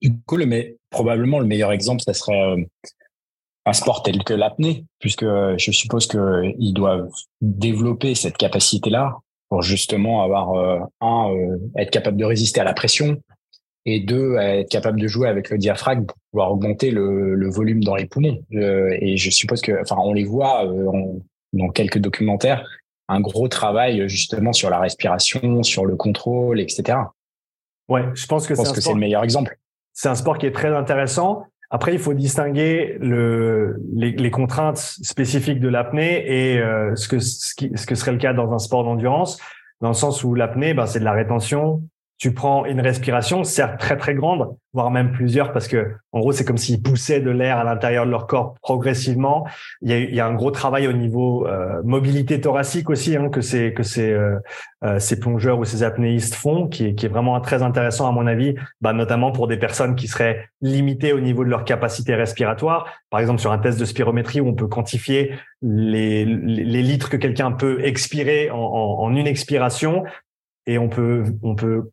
Du 0.00 0.12
coup, 0.26 0.38
mais 0.38 0.76
probablement 0.90 1.40
le 1.40 1.46
meilleur 1.46 1.72
exemple, 1.72 2.00
ça 2.00 2.14
serait 2.14 2.40
euh, 2.40 2.64
un 3.66 3.72
sport 3.74 4.02
tel 4.02 4.24
que 4.24 4.32
l'apnée, 4.32 4.86
puisque 4.98 5.24
euh, 5.24 5.54
je 5.58 5.70
suppose 5.70 6.06
qu'ils 6.06 6.72
doivent 6.72 7.10
développer 7.42 8.14
cette 8.14 8.38
capacité-là 8.38 9.18
pour 9.50 9.60
justement 9.62 10.22
avoir 10.22 10.54
euh, 10.54 10.80
un 11.02 11.34
être 11.76 11.90
capable 11.90 12.16
de 12.16 12.24
résister 12.24 12.60
à 12.60 12.64
la 12.64 12.72
pression, 12.72 13.20
et 13.94 14.00
deux, 14.00 14.36
être 14.36 14.70
capable 14.70 15.00
de 15.00 15.06
jouer 15.06 15.28
avec 15.28 15.50
le 15.50 15.58
diaphragme 15.58 16.06
pour 16.06 16.16
pouvoir 16.30 16.52
augmenter 16.52 16.90
le, 16.90 17.34
le 17.34 17.50
volume 17.50 17.82
dans 17.82 17.96
les 17.96 18.06
poumons. 18.06 18.38
Euh, 18.54 18.96
et 19.00 19.16
je 19.16 19.30
suppose 19.30 19.60
que, 19.60 19.80
enfin, 19.80 19.96
on 19.98 20.12
les 20.12 20.24
voit 20.24 20.66
euh, 20.66 20.90
dans 21.52 21.68
quelques 21.68 21.98
documentaires, 21.98 22.64
un 23.08 23.20
gros 23.20 23.48
travail 23.48 24.08
justement 24.08 24.52
sur 24.52 24.70
la 24.70 24.78
respiration, 24.78 25.62
sur 25.62 25.86
le 25.86 25.96
contrôle, 25.96 26.60
etc. 26.60 26.98
Ouais, 27.88 28.04
je 28.14 28.26
pense 28.26 28.46
que 28.46 28.54
c'est 28.54 28.92
le 28.92 28.98
meilleur 28.98 29.24
exemple. 29.24 29.58
C'est 29.92 30.08
un 30.08 30.14
sport 30.14 30.38
qui 30.38 30.46
est 30.46 30.52
très 30.52 30.74
intéressant. 30.74 31.44
Après, 31.70 31.92
il 31.92 31.98
faut 31.98 32.14
distinguer 32.14 32.96
le, 33.00 33.80
les, 33.94 34.12
les 34.12 34.30
contraintes 34.30 34.78
spécifiques 34.78 35.60
de 35.60 35.68
l'apnée 35.68 36.24
et 36.26 36.58
euh, 36.58 36.94
ce, 36.94 37.08
que, 37.08 37.18
ce, 37.18 37.54
qui, 37.54 37.70
ce 37.74 37.86
que 37.86 37.94
serait 37.94 38.12
le 38.12 38.18
cas 38.18 38.32
dans 38.32 38.52
un 38.52 38.58
sport 38.58 38.84
d'endurance, 38.84 39.38
dans 39.80 39.88
le 39.88 39.94
sens 39.94 40.24
où 40.24 40.34
l'apnée, 40.34 40.72
ben, 40.72 40.86
c'est 40.86 41.00
de 41.00 41.04
la 41.04 41.12
rétention, 41.12 41.82
tu 42.18 42.34
prends 42.34 42.64
une 42.66 42.80
respiration, 42.80 43.44
certes 43.44 43.78
très 43.78 43.96
très 43.96 44.14
grande, 44.14 44.48
voire 44.72 44.90
même 44.90 45.12
plusieurs, 45.12 45.52
parce 45.52 45.68
que 45.68 45.92
en 46.10 46.18
gros 46.18 46.32
c'est 46.32 46.44
comme 46.44 46.56
s'ils 46.56 46.82
poussaient 46.82 47.20
de 47.20 47.30
l'air 47.30 47.58
à 47.58 47.64
l'intérieur 47.64 48.06
de 48.06 48.10
leur 48.10 48.26
corps 48.26 48.54
progressivement. 48.60 49.46
Il 49.82 49.90
y 49.90 49.92
a, 49.92 49.98
il 49.98 50.14
y 50.14 50.18
a 50.18 50.26
un 50.26 50.34
gros 50.34 50.50
travail 50.50 50.88
au 50.88 50.92
niveau 50.92 51.46
euh, 51.46 51.80
mobilité 51.84 52.40
thoracique 52.40 52.90
aussi 52.90 53.16
hein, 53.16 53.28
que 53.28 53.40
ces 53.40 53.72
que 53.72 53.84
ces 53.84 54.10
euh, 54.10 54.36
euh, 54.84 54.98
ces 54.98 55.20
plongeurs 55.20 55.60
ou 55.60 55.64
ces 55.64 55.84
apnéistes 55.84 56.34
font, 56.34 56.66
qui 56.66 56.86
est, 56.86 56.94
qui 56.94 57.06
est 57.06 57.08
vraiment 57.08 57.40
très 57.40 57.62
intéressant 57.62 58.08
à 58.08 58.12
mon 58.12 58.26
avis, 58.26 58.56
bah, 58.80 58.92
notamment 58.92 59.30
pour 59.30 59.46
des 59.46 59.56
personnes 59.56 59.94
qui 59.94 60.08
seraient 60.08 60.48
limitées 60.60 61.12
au 61.12 61.20
niveau 61.20 61.44
de 61.44 61.50
leur 61.50 61.64
capacité 61.64 62.16
respiratoire. 62.16 62.86
Par 63.10 63.20
exemple 63.20 63.40
sur 63.40 63.52
un 63.52 63.58
test 63.58 63.78
de 63.78 63.84
spirométrie 63.84 64.40
où 64.40 64.48
on 64.48 64.54
peut 64.54 64.66
quantifier 64.66 65.34
les, 65.62 66.24
les 66.24 66.82
litres 66.82 67.10
que 67.10 67.16
quelqu'un 67.16 67.52
peut 67.52 67.84
expirer 67.84 68.50
en, 68.50 68.58
en, 68.58 69.02
en 69.04 69.14
une 69.14 69.28
expiration 69.28 70.02
et 70.66 70.78
on 70.78 70.88
peut 70.88 71.24
on 71.42 71.54
peut 71.54 71.90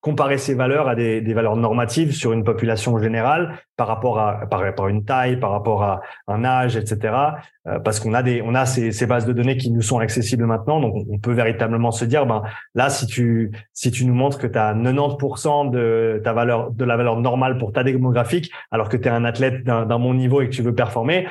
comparer 0.00 0.38
ces 0.38 0.54
valeurs 0.54 0.88
à 0.88 0.94
des, 0.94 1.20
des, 1.20 1.34
valeurs 1.34 1.56
normatives 1.56 2.12
sur 2.12 2.32
une 2.32 2.42
population 2.42 2.98
générale 2.98 3.58
par 3.76 3.86
rapport 3.86 4.18
à 4.18 4.46
par 4.46 4.60
rapport 4.60 4.88
une 4.88 5.04
taille, 5.04 5.38
par 5.38 5.50
rapport 5.50 5.82
à 5.82 6.00
un 6.26 6.44
âge, 6.44 6.76
etc. 6.76 7.14
Euh, 7.66 7.78
parce 7.80 8.00
qu'on 8.00 8.14
a 8.14 8.22
des 8.22 8.40
on 8.42 8.54
a 8.54 8.64
ces, 8.64 8.92
ces, 8.92 9.06
bases 9.06 9.26
de 9.26 9.32
données 9.32 9.58
qui 9.58 9.70
nous 9.70 9.82
sont 9.82 9.98
accessibles 9.98 10.46
maintenant, 10.46 10.80
donc 10.80 10.94
on, 11.10 11.18
peut 11.18 11.32
véritablement 11.32 11.90
se 11.90 12.06
dire 12.06 12.24
ben 12.24 12.42
là 12.74 12.88
si 12.88 13.06
tu 13.06 13.50
si 13.74 13.90
tu 13.90 14.06
nous 14.06 14.14
montres 14.14 14.38
que 14.38 14.46
tu 14.46 14.58
as 14.58 14.74
90% 14.74 15.70
de 15.70 16.20
ta 16.24 16.32
valeur 16.32 16.70
de 16.70 16.84
la 16.84 16.96
valeur 16.96 17.20
normale 17.20 17.58
pour 17.58 17.72
ta 17.72 17.84
démographique, 17.84 18.50
alors 18.70 18.88
que 18.88 18.96
tu 18.96 19.08
es 19.08 19.10
un 19.10 19.24
athlète 19.26 19.64
d'un 19.64 19.98
bon 19.98 20.14
niveau 20.14 20.40
et 20.40 20.48
que 20.48 20.54
tu 20.54 20.62
veux 20.62 20.74
performer, 20.74 21.26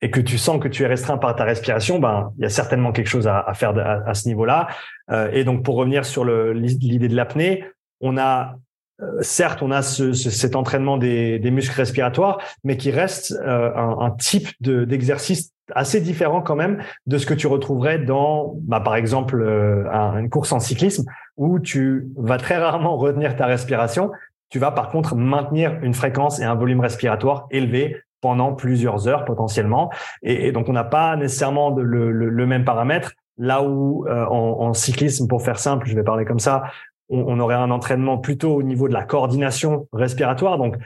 et 0.00 0.10
que 0.10 0.20
tu 0.20 0.38
sens 0.38 0.58
que 0.60 0.68
tu 0.68 0.82
es 0.84 0.86
restreint 0.86 1.18
par 1.18 1.34
ta 1.36 1.44
respiration, 1.44 1.98
ben 1.98 2.32
il 2.38 2.42
y 2.42 2.46
a 2.46 2.50
certainement 2.50 2.92
quelque 2.92 3.08
chose 3.08 3.26
à, 3.26 3.40
à 3.40 3.52
faire 3.54 3.76
à, 3.78 4.08
à 4.08 4.14
ce 4.14 4.28
niveau-là. 4.28 4.68
Euh, 5.10 5.30
et 5.32 5.44
donc 5.44 5.64
pour 5.64 5.76
revenir 5.76 6.04
sur 6.04 6.24
l'idée 6.24 7.08
de 7.08 7.16
l'apnée, 7.16 7.64
on 8.00 8.16
a 8.16 8.56
euh, 9.02 9.18
certes, 9.20 9.60
on 9.60 9.70
a 9.70 9.82
ce, 9.82 10.14
cet 10.14 10.56
entraînement 10.56 10.96
des, 10.96 11.38
des, 11.38 11.50
muscles 11.50 11.76
respiratoires, 11.76 12.38
mais 12.64 12.78
qui 12.78 12.90
reste 12.90 13.32
euh, 13.32 13.70
un, 13.74 13.98
un, 14.00 14.10
type 14.10 14.48
d'exercice 14.60 15.52
assez 15.74 16.00
différent 16.00 16.40
quand 16.40 16.56
même 16.56 16.82
de 17.06 17.18
ce 17.18 17.26
que 17.26 17.34
tu 17.34 17.46
retrouverais 17.46 17.98
dans, 17.98 18.54
bah, 18.62 18.80
par 18.80 18.96
exemple, 18.96 19.38
euh, 19.42 19.84
une 20.18 20.30
course 20.30 20.50
en 20.52 20.60
cyclisme 20.60 21.04
où 21.36 21.58
tu 21.58 22.08
vas 22.16 22.38
très 22.38 22.56
rarement 22.56 22.96
retenir 22.96 23.36
ta 23.36 23.44
respiration 23.44 24.10
tu 24.48 24.58
vas 24.58 24.70
par 24.70 24.88
contre 24.90 25.14
maintenir 25.14 25.78
une 25.82 25.94
fréquence 25.94 26.40
et 26.40 26.44
un 26.44 26.54
volume 26.54 26.80
respiratoire 26.80 27.46
élevé 27.50 27.96
pendant 28.20 28.54
plusieurs 28.54 29.08
heures 29.08 29.24
potentiellement. 29.24 29.90
Et, 30.22 30.52
donc, 30.52 30.68
on 30.68 30.72
n'a 30.72 30.84
pas 30.84 31.16
nécessairement 31.16 31.70
le, 31.70 32.46
même 32.46 32.64
paramètre. 32.64 33.12
Là 33.38 33.62
où 33.62 34.06
euh, 34.08 34.24
en, 34.24 34.72
cyclisme, 34.72 35.28
pour 35.28 35.42
faire 35.42 35.58
simple, 35.58 35.86
je 35.86 35.94
vais 35.94 36.02
parler 36.02 36.24
comme 36.24 36.38
ça, 36.38 36.64
on, 37.08 37.20
on, 37.20 37.40
aurait 37.40 37.54
un 37.54 37.70
entraînement 37.70 38.18
plutôt 38.18 38.54
au 38.54 38.62
niveau 38.62 38.88
de 38.88 38.92
la 38.92 39.04
coordination 39.04 39.88
respiratoire. 39.92 40.58
Donc, 40.58 40.76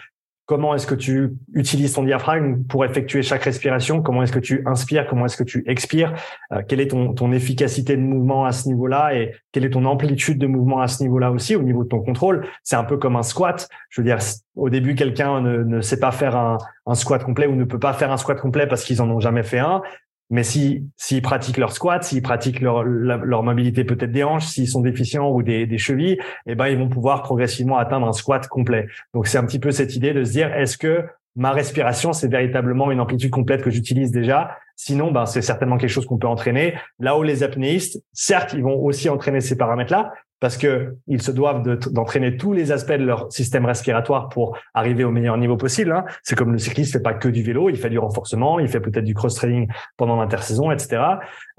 Comment 0.51 0.75
est-ce 0.75 0.89
que 0.89 0.97
tu 0.97 1.37
utilises 1.55 1.93
ton 1.93 2.03
diaphragme 2.03 2.65
pour 2.65 2.85
effectuer 2.85 3.23
chaque 3.23 3.45
respiration? 3.45 4.03
Comment 4.03 4.25
est-ce 4.25 4.33
que 4.33 4.41
tu 4.41 4.65
inspires? 4.67 5.07
Comment 5.07 5.27
est-ce 5.27 5.37
que 5.37 5.45
tu 5.45 5.63
expires? 5.69 6.13
Euh, 6.53 6.63
Quelle 6.67 6.81
est 6.81 6.89
ton, 6.89 7.15
ton 7.15 7.31
efficacité 7.31 7.97
de 7.97 8.03
mouvement 8.03 8.47
à 8.47 8.51
ce 8.51 8.67
niveau-là? 8.67 9.15
Et 9.15 9.33
quelle 9.53 9.65
est 9.65 9.71
ton 9.71 9.85
amplitude 9.85 10.39
de 10.39 10.49
mouvement 10.49 10.81
à 10.81 10.89
ce 10.89 11.05
niveau-là 11.05 11.31
aussi, 11.31 11.55
au 11.55 11.63
niveau 11.63 11.85
de 11.85 11.89
ton 11.89 12.01
contrôle? 12.01 12.49
C'est 12.65 12.75
un 12.75 12.83
peu 12.83 12.97
comme 12.97 13.15
un 13.15 13.23
squat. 13.23 13.69
Je 13.91 14.01
veux 14.01 14.05
dire, 14.05 14.19
au 14.57 14.71
début, 14.71 14.97
quelqu'un 14.97 15.41
ne, 15.41 15.59
ne 15.63 15.81
sait 15.83 16.01
pas 16.01 16.11
faire 16.11 16.35
un, 16.35 16.59
un, 16.85 16.95
squat 16.97 17.23
complet 17.23 17.47
ou 17.47 17.55
ne 17.55 17.63
peut 17.63 17.79
pas 17.79 17.93
faire 17.93 18.11
un 18.11 18.17
squat 18.17 18.41
complet 18.41 18.67
parce 18.67 18.83
qu'ils 18.83 19.01
en 19.01 19.09
ont 19.09 19.21
jamais 19.21 19.45
fait 19.45 19.61
un. 19.61 19.83
Mais 20.31 20.45
si 20.45 20.89
s'ils 20.97 21.23
pratiquent 21.23 21.59
leur 21.59 21.73
squat, 21.73 22.05
s'ils 22.05 22.23
pratiquent 22.23 22.61
leur, 22.61 22.85
leur 22.85 23.43
mobilité 23.43 23.85
peut-être 23.85 24.13
des 24.13 24.23
hanches, 24.23 24.47
s'ils 24.47 24.69
sont 24.69 24.81
déficients 24.81 25.29
ou 25.29 25.43
des, 25.43 25.67
des 25.67 25.79
chevilles, 25.79 26.19
eh 26.47 26.55
ben 26.55 26.69
ils 26.69 26.79
vont 26.79 26.89
pouvoir 26.89 27.23
progressivement 27.23 27.77
atteindre 27.77 28.07
un 28.07 28.13
squat 28.13 28.47
complet. 28.47 28.87
Donc 29.13 29.27
c'est 29.27 29.39
un 29.39 29.45
petit 29.45 29.59
peu 29.59 29.73
cette 29.73 29.97
idée 29.97 30.15
de 30.15 30.23
se 30.25 30.33
dire 30.33 30.55
est-ce 30.55 30.79
que 30.79 31.05
ma 31.37 31.51
respiration 31.51 32.13
c'est 32.13 32.29
véritablement 32.29 32.91
une 32.91 33.01
amplitude 33.01 33.31
complète 33.31 33.63
que 33.63 33.71
j'utilise 33.71 34.13
déjà? 34.13 34.57
Sinon, 34.77 35.11
ben 35.11 35.27
c'est 35.27 35.43
certainement 35.43 35.77
quelque 35.77 35.91
chose 35.91 36.07
qu'on 36.07 36.17
peut 36.17 36.27
entraîner. 36.27 36.75
Là 36.99 37.19
où 37.19 37.23
les 37.23 37.43
apnéistes, 37.43 38.03
certes, 38.13 38.55
ils 38.55 38.63
vont 38.63 38.83
aussi 38.83 39.11
entraîner 39.11 39.41
ces 39.41 39.57
paramètres-là, 39.57 40.13
parce 40.41 40.57
que 40.57 40.97
ils 41.07 41.23
se 41.23 41.31
doivent 41.31 41.63
d'entraîner 41.63 42.37
tous 42.37 42.53
les 42.53 42.73
aspects 42.73 42.93
de 42.93 43.05
leur 43.05 43.31
système 43.31 43.67
respiratoire 43.67 44.29
pour 44.29 44.59
arriver 44.75 45.05
au 45.05 45.11
meilleur 45.11 45.37
niveau 45.37 45.57
possible. 45.57 45.93
Hein. 45.93 46.05
C'est 46.23 46.35
comme 46.35 46.53
le 46.53 46.59
cycliste 46.59 46.93
fait 46.93 47.01
pas 47.01 47.13
que 47.13 47.29
du 47.29 47.43
vélo, 47.43 47.69
il 47.69 47.77
fait 47.77 47.91
du 47.91 47.99
renforcement, 47.99 48.59
il 48.59 48.69
fait 48.69 48.81
peut-être 48.81 49.05
du 49.05 49.15
cross-training 49.15 49.69
pendant 49.97 50.17
l'intersaison, 50.17 50.71
etc. 50.71 51.03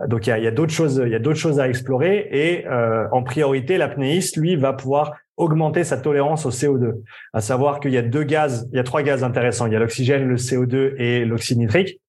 Donc 0.07 0.27
il 0.27 0.31
y 0.31 0.47
a, 0.47 0.51
d'autres 0.51 0.73
choses, 0.73 1.01
il 1.05 1.11
y 1.11 1.15
a 1.15 1.19
d'autres 1.19 1.39
choses 1.39 1.59
à 1.59 1.69
explorer. 1.69 2.27
Et 2.31 2.67
euh, 2.67 3.07
en 3.11 3.23
priorité, 3.23 3.77
l'apnéiste, 3.77 4.35
lui, 4.35 4.55
va 4.55 4.73
pouvoir 4.73 5.15
augmenter 5.37 5.83
sa 5.83 5.97
tolérance 5.97 6.45
au 6.45 6.51
CO2. 6.51 7.01
À 7.33 7.41
savoir 7.41 7.79
qu'il 7.79 7.91
y 7.91 7.97
a 7.97 8.01
deux 8.01 8.23
gaz, 8.23 8.67
il 8.71 8.77
y 8.77 8.79
a 8.79 8.83
trois 8.83 9.03
gaz 9.03 9.23
intéressants. 9.23 9.67
Il 9.67 9.73
y 9.73 9.75
a 9.75 9.79
l'oxygène, 9.79 10.27
le 10.27 10.35
CO2 10.35 10.95
et 10.97 11.25
l'oxyde 11.25 11.59
nitrique 11.59 12.01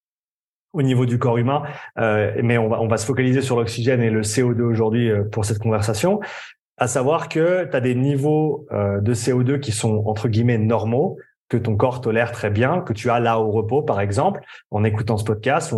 au 0.72 0.82
niveau 0.82 1.04
du 1.04 1.18
corps 1.18 1.37
humain, 1.37 1.62
euh, 1.98 2.32
mais 2.42 2.56
on 2.56 2.68
va, 2.68 2.80
on 2.80 2.88
va 2.88 2.96
se 2.96 3.04
focaliser 3.04 3.42
sur 3.42 3.56
l'oxygène 3.56 4.00
et 4.00 4.08
le 4.08 4.22
CO2 4.22 4.62
aujourd'hui 4.62 5.11
euh, 5.11 5.22
pour 5.24 5.44
cette 5.44 5.58
conversation 5.58 6.20
à 6.82 6.88
savoir 6.88 7.28
que 7.28 7.64
tu 7.64 7.76
as 7.76 7.80
des 7.80 7.94
niveaux 7.94 8.66
euh, 8.72 9.00
de 9.00 9.14
CO2 9.14 9.60
qui 9.60 9.70
sont 9.70 10.02
entre 10.06 10.28
guillemets 10.28 10.58
normaux, 10.58 11.16
que 11.48 11.56
ton 11.56 11.76
corps 11.76 12.00
tolère 12.00 12.32
très 12.32 12.50
bien, 12.50 12.80
que 12.80 12.92
tu 12.92 13.08
as 13.08 13.20
là 13.20 13.38
au 13.38 13.50
repos, 13.50 13.82
par 13.82 14.00
exemple, 14.00 14.40
en 14.70 14.82
écoutant 14.82 15.16
ce 15.16 15.24
podcast. 15.24 15.72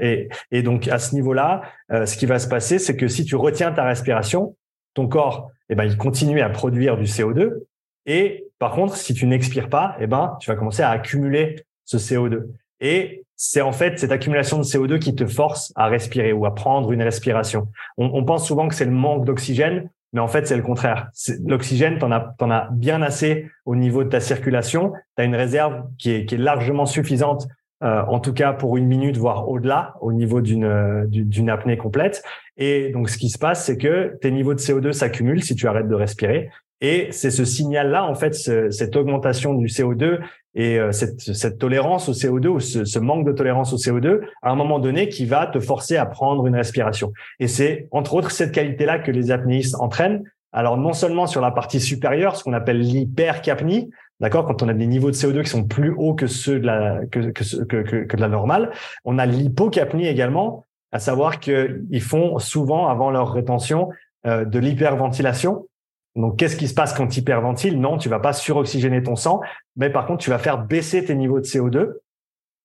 Et, 0.00 0.62
donc, 0.62 0.88
à 0.88 0.98
ce 0.98 1.14
niveau-là, 1.14 1.62
euh, 1.92 2.06
ce 2.06 2.16
qui 2.16 2.26
va 2.26 2.38
se 2.38 2.48
passer, 2.48 2.78
c'est 2.78 2.96
que 2.96 3.06
si 3.08 3.24
tu 3.24 3.36
retiens 3.36 3.72
ta 3.72 3.84
respiration, 3.84 4.56
ton 4.94 5.06
corps, 5.06 5.50
eh 5.68 5.74
ben, 5.74 5.84
il 5.84 5.96
continue 5.96 6.40
à 6.40 6.48
produire 6.48 6.96
du 6.96 7.04
CO2. 7.04 7.60
Et 8.06 8.46
par 8.58 8.72
contre, 8.72 8.96
si 8.96 9.14
tu 9.14 9.26
n'expires 9.26 9.68
pas, 9.68 9.96
eh 10.00 10.06
ben, 10.06 10.36
tu 10.40 10.50
vas 10.50 10.56
commencer 10.56 10.82
à 10.82 10.90
accumuler 10.90 11.64
ce 11.84 11.98
CO2. 11.98 12.46
Et 12.80 13.24
c'est 13.36 13.60
en 13.60 13.72
fait 13.72 13.98
cette 13.98 14.12
accumulation 14.12 14.58
de 14.58 14.64
CO2 14.64 14.98
qui 14.98 15.14
te 15.14 15.26
force 15.26 15.72
à 15.76 15.86
respirer 15.86 16.32
ou 16.32 16.46
à 16.46 16.54
prendre 16.54 16.90
une 16.90 17.02
respiration. 17.02 17.68
On, 17.96 18.06
on 18.06 18.24
pense 18.24 18.46
souvent 18.46 18.66
que 18.66 18.74
c'est 18.74 18.86
le 18.86 18.90
manque 18.90 19.24
d'oxygène. 19.24 19.88
Mais 20.12 20.20
en 20.20 20.28
fait, 20.28 20.46
c'est 20.46 20.56
le 20.56 20.62
contraire. 20.62 21.08
L'oxygène, 21.46 21.98
tu 21.98 22.04
en 22.04 22.12
as, 22.12 22.34
en 22.40 22.50
as 22.50 22.68
bien 22.70 23.00
assez 23.02 23.48
au 23.64 23.76
niveau 23.76 24.04
de 24.04 24.08
ta 24.10 24.20
circulation. 24.20 24.92
Tu 25.16 25.22
as 25.22 25.24
une 25.24 25.34
réserve 25.34 25.84
qui 25.98 26.10
est, 26.10 26.26
qui 26.26 26.34
est 26.34 26.38
largement 26.38 26.84
suffisante, 26.84 27.46
euh, 27.82 28.02
en 28.06 28.20
tout 28.20 28.32
cas 28.32 28.52
pour 28.52 28.76
une 28.76 28.86
minute, 28.86 29.16
voire 29.16 29.48
au-delà, 29.48 29.94
au 30.00 30.12
niveau 30.12 30.40
d'une 30.40 31.06
d'une 31.08 31.48
apnée 31.48 31.76
complète. 31.76 32.22
Et 32.56 32.90
donc, 32.90 33.08
ce 33.08 33.16
qui 33.16 33.30
se 33.30 33.38
passe, 33.38 33.64
c'est 33.64 33.78
que 33.78 34.18
tes 34.20 34.30
niveaux 34.30 34.54
de 34.54 34.60
CO2 34.60 34.92
s'accumulent 34.92 35.42
si 35.42 35.54
tu 35.54 35.66
arrêtes 35.66 35.88
de 35.88 35.94
respirer. 35.94 36.50
Et 36.82 37.08
c'est 37.12 37.30
ce 37.30 37.44
signal-là, 37.44 38.04
en 38.04 38.14
fait, 38.14 38.34
cette 38.34 38.96
augmentation 38.96 39.54
du 39.54 39.66
CO2 39.66 40.18
et 40.54 40.78
euh, 40.78 40.92
cette, 40.92 41.20
cette, 41.20 41.58
tolérance 41.58 42.08
au 42.08 42.12
CO2 42.12 42.46
ou 42.48 42.60
ce, 42.60 42.84
ce, 42.84 42.98
manque 42.98 43.26
de 43.26 43.32
tolérance 43.32 43.72
au 43.72 43.76
CO2 43.76 44.20
à 44.42 44.50
un 44.50 44.54
moment 44.54 44.78
donné 44.78 45.08
qui 45.08 45.24
va 45.24 45.46
te 45.46 45.58
forcer 45.58 45.96
à 45.96 46.06
prendre 46.06 46.46
une 46.46 46.56
respiration. 46.56 47.12
Et 47.40 47.48
c'est 47.48 47.88
entre 47.90 48.14
autres 48.14 48.30
cette 48.30 48.52
qualité-là 48.52 48.98
que 48.98 49.10
les 49.10 49.30
apnéistes 49.30 49.76
entraînent. 49.76 50.24
Alors 50.52 50.76
non 50.76 50.92
seulement 50.92 51.26
sur 51.26 51.40
la 51.40 51.50
partie 51.50 51.80
supérieure, 51.80 52.36
ce 52.36 52.44
qu'on 52.44 52.52
appelle 52.52 52.80
l'hypercapnie, 52.80 53.90
d'accord, 54.20 54.46
quand 54.46 54.62
on 54.62 54.68
a 54.68 54.74
des 54.74 54.86
niveaux 54.86 55.10
de 55.10 55.16
CO2 55.16 55.42
qui 55.42 55.50
sont 55.50 55.64
plus 55.64 55.90
hauts 55.90 56.14
que 56.14 56.26
ceux 56.26 56.60
de 56.60 56.66
la 56.66 57.00
que, 57.10 57.30
que, 57.30 57.64
que, 57.64 58.04
que 58.04 58.16
de 58.16 58.20
la 58.20 58.28
normale, 58.28 58.70
on 59.04 59.18
a 59.18 59.24
l'hypocapnie 59.24 60.06
également, 60.06 60.66
à 60.92 60.98
savoir 60.98 61.40
qu'ils 61.40 62.02
font 62.02 62.38
souvent 62.38 62.88
avant 62.88 63.10
leur 63.10 63.32
rétention 63.32 63.88
euh, 64.26 64.44
de 64.44 64.58
l'hyperventilation 64.58 65.66
donc, 66.14 66.38
qu'est-ce 66.38 66.56
qui 66.56 66.68
se 66.68 66.74
passe 66.74 66.92
quand 66.92 67.06
tu 67.06 67.20
hyperventiles 67.20 67.80
Non, 67.80 67.96
tu 67.96 68.08
vas 68.08 68.20
pas 68.20 68.32
suroxygéner 68.32 69.02
ton 69.02 69.16
sang, 69.16 69.40
mais 69.76 69.90
par 69.90 70.06
contre, 70.06 70.22
tu 70.22 70.30
vas 70.30 70.38
faire 70.38 70.58
baisser 70.58 71.04
tes 71.04 71.14
niveaux 71.14 71.40
de 71.40 71.46
CO2 71.46 71.94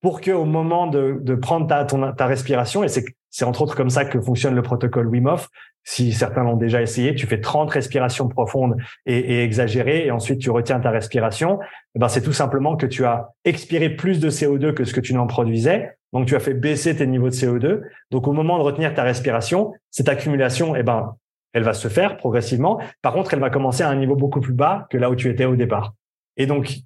pour 0.02 0.22
que 0.22 0.32
au 0.32 0.46
moment 0.46 0.88
de, 0.88 1.36
prendre 1.36 1.68
ta, 1.68 2.26
respiration, 2.26 2.84
et 2.84 2.88
c'est 2.90 3.46
entre 3.46 3.62
autres 3.62 3.76
comme 3.76 3.90
ça 3.90 4.06
que 4.06 4.20
fonctionne 4.22 4.56
le 4.56 4.62
protocole 4.62 5.08
Wim 5.08 5.28
Hof. 5.28 5.50
Si 5.84 6.12
certains 6.12 6.44
l'ont 6.44 6.58
déjà 6.58 6.82
essayé, 6.82 7.16
tu 7.16 7.28
fais 7.28 7.40
30 7.40 7.72
respirations 7.72 8.28
profondes 8.28 8.76
et, 9.06 9.18
et 9.18 9.44
exagérées, 9.44 10.06
et 10.06 10.12
ensuite 10.12 10.40
tu 10.40 10.50
retiens 10.50 10.82
ta 10.82 10.92
respiration. 10.92 11.60
Eh 11.96 12.00
ben 12.00 12.10
c'est 12.10 12.22
tout 12.22 12.34
simplement 12.34 12.76
que 12.76 12.86
tu 12.86 13.06
as 13.06 13.30
expiré 13.46 13.90
plus 13.90 14.20
de 14.20 14.30
CO2 14.30 14.74
que 14.74 14.84
ce 14.84 14.94
que 14.94 15.00
tu 15.00 15.14
n'en 15.14 15.28
produisais. 15.28 15.98
Donc 16.12 16.28
tu 16.28 16.36
as 16.36 16.42
fait 16.42 16.54
baisser 16.54 16.96
tes 16.96 17.08
niveaux 17.08 17.30
de 17.30 17.36
CO2. 17.36 17.82
Donc 18.12 18.28
au 18.28 18.34
moment 18.34 18.58
de 18.58 18.64
retenir 18.64 18.94
ta 18.94 19.04
respiration, 19.04 19.74
cette 19.90 20.10
accumulation, 20.10 20.76
eh 20.76 20.84
ben 20.84 21.16
elle 21.54 21.64
va 21.64 21.74
se 21.74 21.88
faire 21.88 22.18
progressivement. 22.18 22.80
Par 23.02 23.14
contre, 23.14 23.34
elle 23.34 23.40
va 23.40 23.50
commencer 23.50 23.84
à 23.84 23.90
un 23.90 23.96
niveau 23.96 24.16
beaucoup 24.16 24.42
plus 24.42 24.54
bas 24.54 24.88
que 24.90 24.98
là 24.98 25.10
où 25.10 25.16
tu 25.16 25.30
étais 25.30 25.46
au 25.46 25.56
départ. 25.56 25.94
Et 26.38 26.46
donc, 26.46 26.78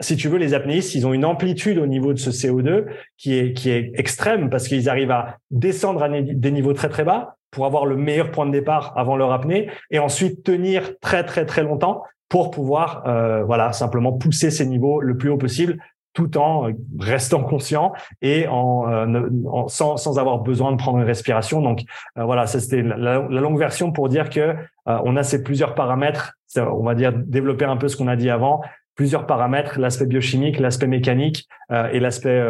si 0.00 0.16
tu 0.16 0.28
veux, 0.28 0.38
les 0.38 0.54
apnéistes, 0.54 0.94
ils 0.94 1.06
ont 1.06 1.14
une 1.14 1.24
amplitude 1.24 1.78
au 1.78 1.86
niveau 1.86 2.12
de 2.12 2.18
ce 2.18 2.30
CO2 2.30 2.86
qui 3.16 3.38
est, 3.38 3.52
qui 3.52 3.70
est 3.70 3.92
extrême 3.94 4.50
parce 4.50 4.66
qu'ils 4.66 4.88
arrivent 4.88 5.12
à 5.12 5.38
descendre 5.50 6.02
à 6.02 6.08
des 6.08 6.50
niveaux 6.50 6.72
très, 6.72 6.88
très 6.88 7.04
bas 7.04 7.36
pour 7.50 7.66
avoir 7.66 7.86
le 7.86 7.96
meilleur 7.96 8.32
point 8.32 8.46
de 8.46 8.50
départ 8.50 8.92
avant 8.96 9.16
leur 9.16 9.32
apnée 9.32 9.70
et 9.90 10.00
ensuite 10.00 10.42
tenir 10.42 10.98
très, 10.98 11.24
très, 11.24 11.46
très 11.46 11.62
longtemps 11.62 12.02
pour 12.28 12.50
pouvoir, 12.50 13.04
euh, 13.06 13.44
voilà, 13.44 13.72
simplement 13.72 14.12
pousser 14.12 14.50
ces 14.50 14.66
niveaux 14.66 15.00
le 15.00 15.16
plus 15.16 15.30
haut 15.30 15.36
possible 15.36 15.78
tout 16.14 16.38
en 16.38 16.70
restant 16.98 17.42
conscient 17.42 17.92
et 18.22 18.46
en, 18.48 18.88
euh, 18.88 19.28
sans, 19.68 19.96
sans, 19.96 20.18
avoir 20.18 20.38
besoin 20.38 20.72
de 20.72 20.76
prendre 20.76 20.98
une 20.98 21.04
respiration. 21.04 21.60
Donc 21.60 21.82
euh, 22.16 22.24
voilà, 22.24 22.46
ça 22.46 22.60
c'était 22.60 22.82
la, 22.82 23.18
longue 23.18 23.58
version 23.58 23.92
pour 23.92 24.08
dire 24.08 24.30
que 24.30 24.40
euh, 24.40 24.54
on 24.86 25.16
a 25.16 25.22
ces 25.22 25.42
plusieurs 25.42 25.74
paramètres. 25.74 26.34
On 26.56 26.84
va 26.84 26.94
dire 26.94 27.12
développer 27.12 27.64
un 27.64 27.76
peu 27.76 27.88
ce 27.88 27.96
qu'on 27.96 28.06
a 28.06 28.16
dit 28.16 28.30
avant. 28.30 28.62
Plusieurs 28.94 29.26
paramètres, 29.26 29.80
l'aspect 29.80 30.06
biochimique, 30.06 30.60
l'aspect 30.60 30.86
mécanique 30.86 31.48
et 31.70 31.98
l'aspect 31.98 32.40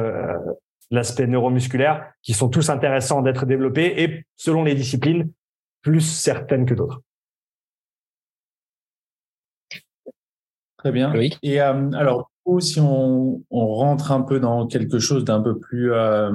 l'aspect 0.91 1.27
neuromusculaire, 1.27 2.13
qui 2.23 2.35
sont 2.35 2.51
tous 2.51 2.69
intéressants 2.69 3.23
d'être 3.23 3.47
développés 3.47 4.03
et 4.03 4.27
selon 4.37 4.63
les 4.63 4.75
disciplines, 4.75 5.31
plus 5.81 6.03
certaines 6.03 6.67
que 6.67 6.75
d'autres. 6.75 7.01
Très 10.77 10.93
bien. 10.93 11.11
Oui. 11.15 11.39
Et 11.43 11.61
alors, 11.61 12.31
si 12.61 12.81
on, 12.81 13.43
on, 13.51 13.67
rentre 13.67 14.13
un 14.13 14.23
peu 14.23 14.39
dans 14.39 14.67
quelque 14.67 14.99
chose 14.99 15.25
d'un 15.25 15.41
peu 15.41 15.59
plus, 15.59 15.93
euh, 15.93 16.31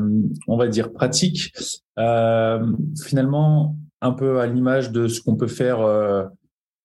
on 0.48 0.58
va 0.58 0.68
dire, 0.68 0.92
pratique, 0.92 1.54
euh, 1.98 2.66
finalement, 3.04 3.76
un 4.02 4.12
peu 4.12 4.40
à 4.40 4.48
l'image 4.48 4.92
de 4.92 5.08
ce 5.08 5.22
qu'on 5.22 5.36
peut 5.36 5.48
faire 5.48 5.82
euh, 5.82 6.24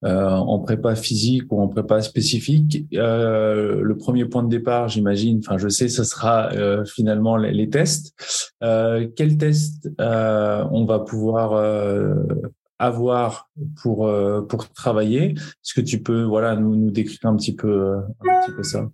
euh 0.04 0.30
en 0.30 0.58
prépa 0.58 0.94
physique 0.94 1.44
ou 1.50 1.60
en 1.60 1.68
prépa 1.68 2.02
spécifique, 2.02 2.86
euh, 2.94 3.80
le 3.80 3.96
premier 3.96 4.26
point 4.26 4.42
de 4.42 4.48
départ, 4.48 4.88
j'imagine, 4.88 5.38
enfin 5.38 5.56
je 5.56 5.68
sais, 5.68 5.88
ce 5.88 6.04
sera 6.04 6.50
finalement 6.84 7.36
les, 7.36 7.52
les 7.52 7.70
tests. 7.70 8.14
quels 8.60 9.38
tests 9.38 9.88
on 9.98 10.84
va 10.84 10.98
pouvoir 10.98 12.44
avoir 12.78 13.48
pour 13.80 14.10
pour 14.48 14.68
travailler? 14.72 15.32
Est-ce 15.32 15.74
que 15.74 15.80
tu 15.80 16.02
peux 16.02 16.24
voilà 16.24 16.56
nous, 16.56 16.76
nous 16.76 16.90
décrire 16.90 17.30
un 17.30 17.36
petit 17.36 17.54
peu 17.54 17.96
un 18.20 18.40
petit 18.42 18.52
peu 18.52 18.62
ça? 18.62 18.90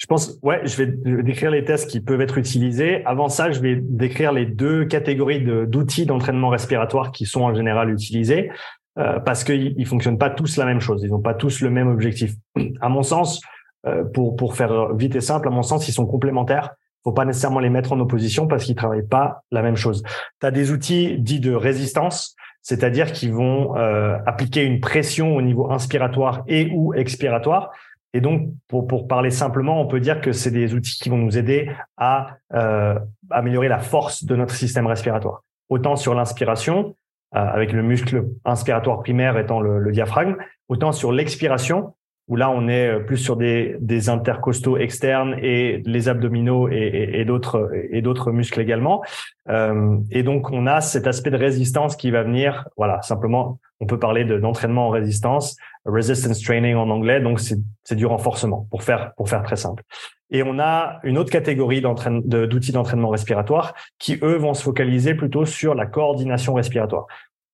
Je 0.00 0.06
pense, 0.06 0.38
ouais, 0.42 0.62
je 0.64 0.82
vais 0.82 1.22
décrire 1.22 1.50
les 1.50 1.62
tests 1.62 1.90
qui 1.90 2.00
peuvent 2.00 2.22
être 2.22 2.38
utilisés. 2.38 3.04
Avant 3.04 3.28
ça, 3.28 3.52
je 3.52 3.60
vais 3.60 3.76
décrire 3.76 4.32
les 4.32 4.46
deux 4.46 4.86
catégories 4.86 5.44
d'outils 5.44 6.06
d'entraînement 6.06 6.48
respiratoire 6.48 7.12
qui 7.12 7.26
sont 7.26 7.42
en 7.42 7.54
général 7.54 7.90
utilisés 7.90 8.50
euh, 8.98 9.20
parce 9.20 9.44
qu'ils 9.44 9.76
ne 9.76 9.84
fonctionnent 9.84 10.16
pas 10.16 10.30
tous 10.30 10.56
la 10.56 10.64
même 10.64 10.80
chose. 10.80 11.02
Ils 11.04 11.10
n'ont 11.10 11.20
pas 11.20 11.34
tous 11.34 11.60
le 11.60 11.68
même 11.68 11.88
objectif. 11.88 12.32
À 12.80 12.88
mon 12.88 13.02
sens, 13.02 13.42
euh, 13.86 14.04
pour 14.04 14.36
pour 14.36 14.56
faire 14.56 14.94
vite 14.94 15.16
et 15.16 15.20
simple, 15.20 15.48
à 15.48 15.50
mon 15.50 15.62
sens, 15.62 15.86
ils 15.86 15.92
sont 15.92 16.06
complémentaires. 16.06 16.70
Faut 17.04 17.12
pas 17.12 17.26
nécessairement 17.26 17.60
les 17.60 17.70
mettre 17.70 17.92
en 17.92 18.00
opposition 18.00 18.46
parce 18.46 18.64
qu'ils 18.64 18.76
travaillent 18.76 19.06
pas 19.06 19.42
la 19.50 19.60
même 19.60 19.76
chose. 19.76 20.02
Tu 20.40 20.46
as 20.46 20.50
des 20.50 20.70
outils 20.70 21.18
dits 21.18 21.40
de 21.40 21.52
résistance, 21.52 22.36
c'est-à-dire 22.62 23.12
qu'ils 23.12 23.34
vont 23.34 23.76
euh, 23.76 24.16
appliquer 24.24 24.64
une 24.64 24.80
pression 24.80 25.36
au 25.36 25.42
niveau 25.42 25.70
inspiratoire 25.70 26.42
et 26.46 26.70
ou 26.72 26.94
expiratoire 26.94 27.70
Et 28.12 28.20
donc, 28.20 28.48
pour, 28.68 28.86
pour 28.86 29.06
parler 29.06 29.30
simplement, 29.30 29.80
on 29.80 29.86
peut 29.86 30.00
dire 30.00 30.20
que 30.20 30.32
c'est 30.32 30.50
des 30.50 30.74
outils 30.74 30.98
qui 30.98 31.08
vont 31.08 31.18
nous 31.18 31.38
aider 31.38 31.70
à 31.96 32.36
euh, 32.54 32.98
améliorer 33.30 33.68
la 33.68 33.78
force 33.78 34.24
de 34.24 34.34
notre 34.34 34.54
système 34.54 34.86
respiratoire. 34.86 35.44
Autant 35.68 35.96
sur 35.96 36.14
l'inspiration, 36.14 36.96
euh, 37.36 37.38
avec 37.38 37.72
le 37.72 37.82
muscle 37.82 38.24
inspiratoire 38.44 39.00
primaire 39.02 39.38
étant 39.38 39.60
le, 39.60 39.78
le 39.78 39.92
diaphragme, 39.92 40.36
autant 40.68 40.90
sur 40.90 41.12
l'expiration, 41.12 41.94
où 42.30 42.36
là 42.36 42.48
on 42.48 42.68
est 42.68 42.88
euh, 42.88 43.00
plus 43.00 43.18
sur 43.18 43.36
des, 43.36 43.76
des 43.80 44.08
intercostaux 44.08 44.78
externes 44.78 45.34
et 45.42 45.82
les 45.84 46.08
abdominaux 46.08 46.68
et, 46.68 47.10
et, 47.12 47.24
d'autres 47.24 48.32
muscles 48.32 48.60
également. 48.60 49.02
Euh, 49.48 49.98
et 50.10 50.22
donc 50.22 50.50
on 50.52 50.66
a 50.66 50.80
cet 50.80 51.06
aspect 51.08 51.30
de 51.30 51.36
résistance 51.36 51.96
qui 51.96 52.10
va 52.10 52.22
venir. 52.22 52.68
Voilà, 52.76 53.02
simplement, 53.02 53.58
on 53.80 53.86
peut 53.86 53.98
parler 53.98 54.24
d'entraînement 54.24 54.86
en 54.86 54.90
résistance, 54.90 55.56
resistance 55.84 56.40
training 56.42 56.74
en 56.76 56.90
anglais. 56.90 57.20
Donc 57.20 57.40
c'est 57.40 57.94
du 57.94 58.06
renforcement 58.06 58.66
pour 58.70 58.82
faire 58.82 59.12
pour 59.16 59.28
faire 59.28 59.42
très 59.42 59.56
simple. 59.56 59.82
Et 60.30 60.42
on 60.42 60.58
a 60.58 61.00
une 61.02 61.18
autre 61.18 61.30
catégorie 61.30 61.82
d'outils 61.82 62.72
d'entraînement 62.72 63.08
respiratoire 63.08 63.74
qui 63.98 64.18
eux 64.22 64.36
vont 64.36 64.54
se 64.54 64.62
focaliser 64.62 65.14
plutôt 65.14 65.44
sur 65.44 65.74
la 65.74 65.86
coordination 65.86 66.54
respiratoire. 66.54 67.06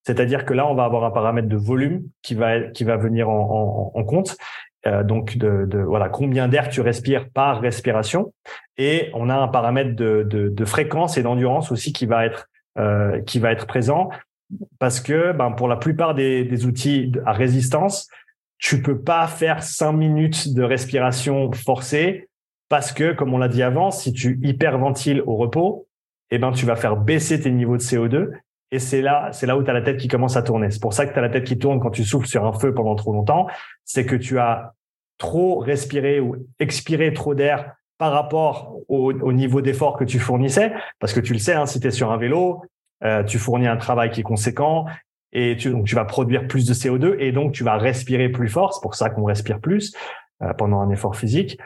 C'est-à-dire 0.05 0.45
que 0.45 0.55
là, 0.55 0.69
on 0.69 0.75
va 0.75 0.85
avoir 0.85 1.05
un 1.05 1.11
paramètre 1.11 1.49
de 1.49 1.57
volume 1.57 2.03
qui 2.23 2.35
va 2.35 2.61
qui 2.61 2.85
va 2.85 2.97
venir 2.97 3.29
en, 3.29 3.93
en, 3.95 3.99
en 3.99 4.05
compte 4.05 4.37
euh, 4.87 5.03
donc 5.03 5.37
de, 5.37 5.65
de, 5.67 5.79
voilà 5.79 6.09
combien 6.09 6.49
d'air 6.49 6.69
tu 6.69 6.81
respires 6.81 7.29
par 7.31 7.61
respiration 7.61 8.33
et 8.79 9.11
on 9.15 9.31
a 9.31 9.35
un 9.35 9.49
paramètre 9.49 9.97
de, 9.97 10.23
de, 10.23 10.49
de 10.49 10.65
fréquence 10.65 11.19
et 11.19 11.23
d'endurance 11.23 11.73
aussi 11.73 11.93
qui 11.93 12.07
va 12.07 12.25
être 12.25 12.47
euh, 12.79 13.21
qui 13.23 13.39
va 13.39 13.53
être 13.53 13.67
présent 13.67 14.11
parce 14.79 15.01
que 15.01 15.33
ben, 15.33 15.53
pour 15.53 15.69
la 15.69 15.77
plupart 15.77 16.15
des, 16.15 16.67
outils 16.67 17.13
à 17.25 17.33
résistance 17.33 18.09
tu 18.59 18.81
peux 18.81 18.99
pas 18.99 19.27
faire 19.27 19.63
cinq 19.63 19.93
minutes 19.93 20.55
de 20.55 20.63
respiration 20.63 21.53
forcée 21.53 22.29
parce 22.69 22.93
que 22.93 23.13
comme 23.13 23.35
on 23.35 23.39
l'a 23.39 23.49
dit 23.49 23.63
avant 23.63 23.91
si 23.91 24.13
tu 24.13 24.39
hyperventiles 24.43 25.23
au 25.27 25.37
repos 25.37 25.87
eh 26.31 26.39
ben 26.39 26.53
tu 26.53 26.67
vas 26.67 26.77
faire 26.77 26.97
baisser 26.97 27.41
tes 27.41 27.51
niveaux 27.51 27.77
de 27.77 27.83
CO2 27.83 28.31
et 28.73 28.79
c'est 28.79 29.01
là, 29.01 29.31
c'est 29.33 29.47
là 29.47 29.57
où 29.57 29.63
tu 29.63 29.71
as 29.71 29.73
la 29.73 29.83
tête 29.83 29.97
qui 29.97 30.09
commence 30.09 30.37
à 30.37 30.43
tourner. 30.43 30.71
C'est 30.71 30.83
pour 30.83 30.93
ça 30.93 31.07
que 31.07 31.13
tu 31.13 31.19
as 31.19 31.23
la 31.23 31.29
tête 31.29 31.45
qui 31.45 31.57
tourne 31.57 31.79
quand 31.79 31.91
tu 31.91 32.05
souffles 32.05 32.27
sur 32.27 32.45
un 32.45 32.53
feu 32.53 32.75
pendant 32.75 32.97
trop 32.97 33.13
longtemps. 33.13 33.47
C'est 33.85 34.05
que 34.05 34.17
tu 34.17 34.39
as 34.39 34.75
trop 35.19 35.59
respiré 35.59 36.21
ou 36.21 36.37
expiré 36.59 37.13
trop 37.13 37.35
d'air 37.35 37.75
par 37.99 38.13
rapport 38.13 38.77
au, 38.89 39.33
niveau 39.33 39.63
d'effort 39.63 39.97
que 39.97 40.05
tu 40.05 40.19
fournissais. 40.19 40.73
Parce 40.99 41.13
que 41.13 41.21
tu 41.21 41.33
le 41.33 41.39
sais, 41.39 41.55
hein, 41.55 41.67
si 41.67 41.81
tu 41.81 41.87
es 41.87 41.91
sur 41.91 42.11
un 42.11 42.17
vélo, 42.17 42.63
euh, 43.05 43.23
tu 43.23 43.39
fournis 43.39 43.67
un 43.67 43.77
travail 43.77 44.11
qui 44.11 44.21
est 44.21 44.25
conséquent 44.25 44.87
et 45.33 45.57
tu, 45.57 45.71
donc 45.71 45.87
tu 45.87 45.95
vas 45.95 46.05
produire 46.05 46.47
plus 46.47 46.67
de 46.67 46.73
CO2 46.73 47.17
et 47.19 47.33
donc 47.33 47.53
tu 47.53 47.65
vas 47.65 47.77
respirer 47.77 48.29
plus 48.29 48.49
fort. 48.49 48.75
C'est 48.75 48.83
pour 48.83 48.95
ça 48.95 49.11
qu'on 49.11 49.25
respire 49.25 49.61
plus 49.61 49.95
euh, 50.43 50.53
pendant 50.55 50.81
un 50.81 50.91
effort 50.91 51.17
physique. 51.17 51.59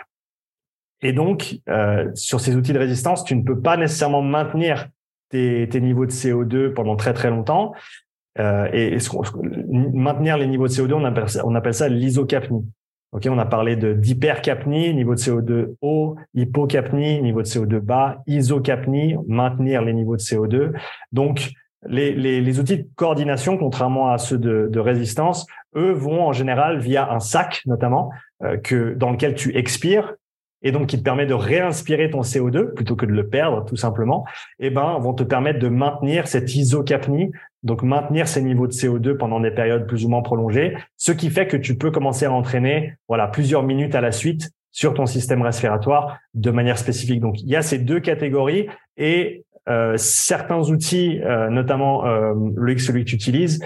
Et 1.02 1.12
donc, 1.12 1.56
euh, 1.68 2.10
sur 2.14 2.40
ces 2.40 2.56
outils 2.56 2.72
de 2.72 2.78
résistance, 2.78 3.24
tu 3.24 3.34
ne 3.34 3.42
peux 3.42 3.60
pas 3.60 3.76
nécessairement 3.76 4.22
maintenir 4.22 4.88
tes, 5.30 5.68
tes 5.68 5.80
niveaux 5.80 6.04
de 6.04 6.10
CO2 6.10 6.72
pendant 6.74 6.96
très 6.96 7.14
très 7.14 7.30
longtemps. 7.30 7.72
Euh, 8.38 8.68
et, 8.72 8.98
maintenir 9.70 10.38
les 10.38 10.46
niveaux 10.46 10.68
de 10.68 10.72
CO2, 10.72 10.92
on 10.94 11.04
appelle 11.04 11.26
on 11.44 11.54
appelle 11.54 11.74
ça 11.74 11.88
l'isocapnie. 11.88 12.64
Ok, 13.12 13.26
on 13.28 13.38
a 13.38 13.46
parlé 13.46 13.74
de 13.74 13.92
d'hypercapnie, 13.92 14.94
niveau 14.94 15.14
de 15.16 15.20
CO2 15.20 15.74
haut, 15.80 16.16
hypocapnie, 16.34 17.20
niveau 17.20 17.42
de 17.42 17.46
CO2 17.46 17.80
bas, 17.80 18.22
isocapnie, 18.28 19.16
maintenir 19.26 19.82
les 19.82 19.92
niveaux 19.92 20.16
de 20.16 20.22
CO2. 20.22 20.72
Donc, 21.10 21.50
les, 21.88 22.12
les, 22.14 22.60
outils 22.60 22.78
de 22.78 22.88
coordination, 22.94 23.56
contrairement 23.56 24.12
à 24.12 24.18
ceux 24.18 24.38
de, 24.38 24.68
de, 24.70 24.80
résistance, 24.80 25.46
eux 25.74 25.92
vont 25.92 26.26
en 26.26 26.32
général 26.32 26.78
via 26.78 27.10
un 27.10 27.20
sac, 27.20 27.62
notamment, 27.66 28.10
euh, 28.42 28.58
que 28.58 28.94
dans 28.94 29.10
lequel 29.10 29.34
tu 29.34 29.56
expires 29.56 30.14
et 30.62 30.72
donc 30.72 30.88
qui 30.88 30.98
te 30.98 31.02
permet 31.02 31.26
de 31.26 31.34
réinspirer 31.34 32.10
ton 32.10 32.20
CO2 32.20 32.74
plutôt 32.74 32.96
que 32.96 33.06
de 33.06 33.12
le 33.12 33.28
perdre 33.28 33.64
tout 33.64 33.76
simplement, 33.76 34.26
et 34.58 34.66
eh 34.66 34.70
ben 34.70 34.98
vont 34.98 35.14
te 35.14 35.22
permettre 35.22 35.58
de 35.58 35.68
maintenir 35.68 36.28
cette 36.28 36.54
isocapnie, 36.54 37.32
donc 37.62 37.82
maintenir 37.82 38.28
ces 38.28 38.42
niveaux 38.42 38.66
de 38.66 38.72
CO2 38.72 39.16
pendant 39.16 39.40
des 39.40 39.50
périodes 39.50 39.86
plus 39.86 40.04
ou 40.04 40.08
moins 40.08 40.22
prolongées, 40.22 40.76
ce 40.96 41.12
qui 41.12 41.30
fait 41.30 41.46
que 41.46 41.56
tu 41.56 41.76
peux 41.76 41.90
commencer 41.90 42.24
à 42.24 42.32
entraîner 42.32 42.94
voilà 43.08 43.28
plusieurs 43.28 43.62
minutes 43.62 43.94
à 43.94 44.00
la 44.00 44.12
suite 44.12 44.50
sur 44.72 44.94
ton 44.94 45.06
système 45.06 45.42
respiratoire 45.42 46.18
de 46.34 46.50
manière 46.50 46.78
spécifique. 46.78 47.20
Donc 47.20 47.40
il 47.40 47.48
y 47.48 47.56
a 47.56 47.62
ces 47.62 47.78
deux 47.78 48.00
catégories 48.00 48.68
et 48.96 49.44
euh, 49.70 49.96
certains 49.96 50.58
outils, 50.58 51.20
euh, 51.22 51.48
notamment 51.48 52.04
euh, 52.04 52.34
le 52.56 52.76
celui 52.78 53.04
que 53.04 53.10
tu 53.10 53.14
utilises, 53.16 53.60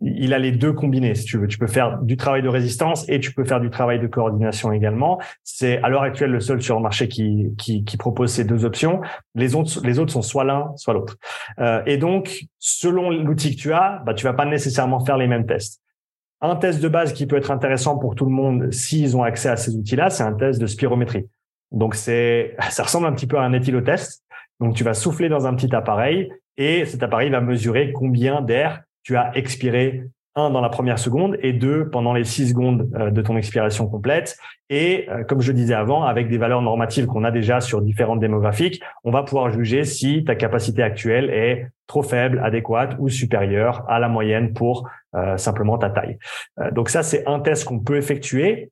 il 0.00 0.34
a 0.34 0.38
les 0.38 0.52
deux 0.52 0.72
combinés. 0.72 1.14
Si 1.14 1.24
tu 1.24 1.38
veux, 1.38 1.46
tu 1.46 1.58
peux 1.58 1.66
faire 1.66 2.00
du 2.02 2.16
travail 2.16 2.42
de 2.42 2.48
résistance 2.48 3.08
et 3.08 3.20
tu 3.20 3.32
peux 3.32 3.44
faire 3.44 3.60
du 3.60 3.70
travail 3.70 3.98
de 4.00 4.06
coordination 4.06 4.72
également. 4.72 5.20
C'est 5.44 5.82
à 5.82 5.88
l'heure 5.88 6.02
actuelle 6.02 6.30
le 6.30 6.40
seul 6.40 6.62
sur 6.62 6.76
le 6.76 6.82
marché 6.82 7.08
qui, 7.08 7.48
qui, 7.58 7.84
qui 7.84 7.96
propose 7.96 8.32
ces 8.32 8.44
deux 8.44 8.64
options. 8.64 9.00
Les 9.34 9.54
autres, 9.54 9.80
les 9.84 9.98
autres 9.98 10.12
sont 10.12 10.22
soit 10.22 10.44
l'un, 10.44 10.72
soit 10.76 10.94
l'autre. 10.94 11.16
Euh, 11.58 11.82
et 11.86 11.96
donc, 11.96 12.44
selon 12.58 13.10
l'outil 13.10 13.56
que 13.56 13.60
tu 13.60 13.72
as, 13.72 14.02
bah, 14.04 14.14
tu 14.14 14.24
vas 14.24 14.34
pas 14.34 14.46
nécessairement 14.46 15.04
faire 15.04 15.16
les 15.16 15.26
mêmes 15.26 15.46
tests. 15.46 15.82
Un 16.40 16.56
test 16.56 16.82
de 16.82 16.88
base 16.88 17.12
qui 17.12 17.26
peut 17.26 17.36
être 17.36 17.50
intéressant 17.50 17.98
pour 17.98 18.14
tout 18.14 18.26
le 18.26 18.30
monde 18.30 18.72
s'ils 18.72 19.16
ont 19.16 19.22
accès 19.22 19.48
à 19.48 19.56
ces 19.56 19.74
outils-là, 19.74 20.10
c'est 20.10 20.22
un 20.22 20.34
test 20.34 20.60
de 20.60 20.66
spirométrie. 20.66 21.26
Donc 21.72 21.94
c'est, 21.94 22.56
ça 22.70 22.84
ressemble 22.84 23.06
un 23.06 23.12
petit 23.12 23.26
peu 23.26 23.38
à 23.38 23.42
un 23.42 23.52
éthylotest 23.52 24.22
donc, 24.60 24.74
tu 24.74 24.84
vas 24.84 24.94
souffler 24.94 25.28
dans 25.28 25.46
un 25.46 25.54
petit 25.54 25.74
appareil 25.74 26.32
et 26.56 26.84
cet 26.86 27.02
appareil 27.02 27.30
va 27.30 27.40
mesurer 27.40 27.92
combien 27.92 28.40
d'air 28.40 28.82
tu 29.02 29.16
as 29.16 29.36
expiré, 29.36 30.04
un, 30.34 30.50
dans 30.50 30.60
la 30.60 30.68
première 30.68 30.98
seconde 30.98 31.38
et 31.42 31.52
deux, 31.52 31.88
pendant 31.88 32.12
les 32.12 32.24
six 32.24 32.50
secondes 32.50 32.90
euh, 32.94 33.10
de 33.10 33.22
ton 33.22 33.36
expiration 33.36 33.86
complète. 33.86 34.36
Et 34.68 35.06
euh, 35.08 35.24
comme 35.24 35.40
je 35.40 35.52
disais 35.52 35.74
avant, 35.74 36.04
avec 36.04 36.28
des 36.28 36.38
valeurs 36.38 36.60
normatives 36.60 37.06
qu'on 37.06 37.24
a 37.24 37.30
déjà 37.30 37.60
sur 37.60 37.80
différentes 37.80 38.20
démographiques, 38.20 38.82
on 39.04 39.10
va 39.10 39.22
pouvoir 39.22 39.50
juger 39.50 39.84
si 39.84 40.24
ta 40.24 40.34
capacité 40.34 40.82
actuelle 40.82 41.30
est 41.30 41.68
trop 41.86 42.02
faible, 42.02 42.40
adéquate 42.44 42.96
ou 42.98 43.08
supérieure 43.08 43.84
à 43.88 43.98
la 43.98 44.08
moyenne 44.08 44.52
pour 44.52 44.88
euh, 45.14 45.36
simplement 45.36 45.78
ta 45.78 45.88
taille. 45.88 46.18
donc 46.72 46.90
ça, 46.90 47.02
c'est 47.02 47.26
un 47.26 47.40
test 47.40 47.64
qu'on 47.64 47.80
peut 47.80 47.96
effectuer. 47.96 48.70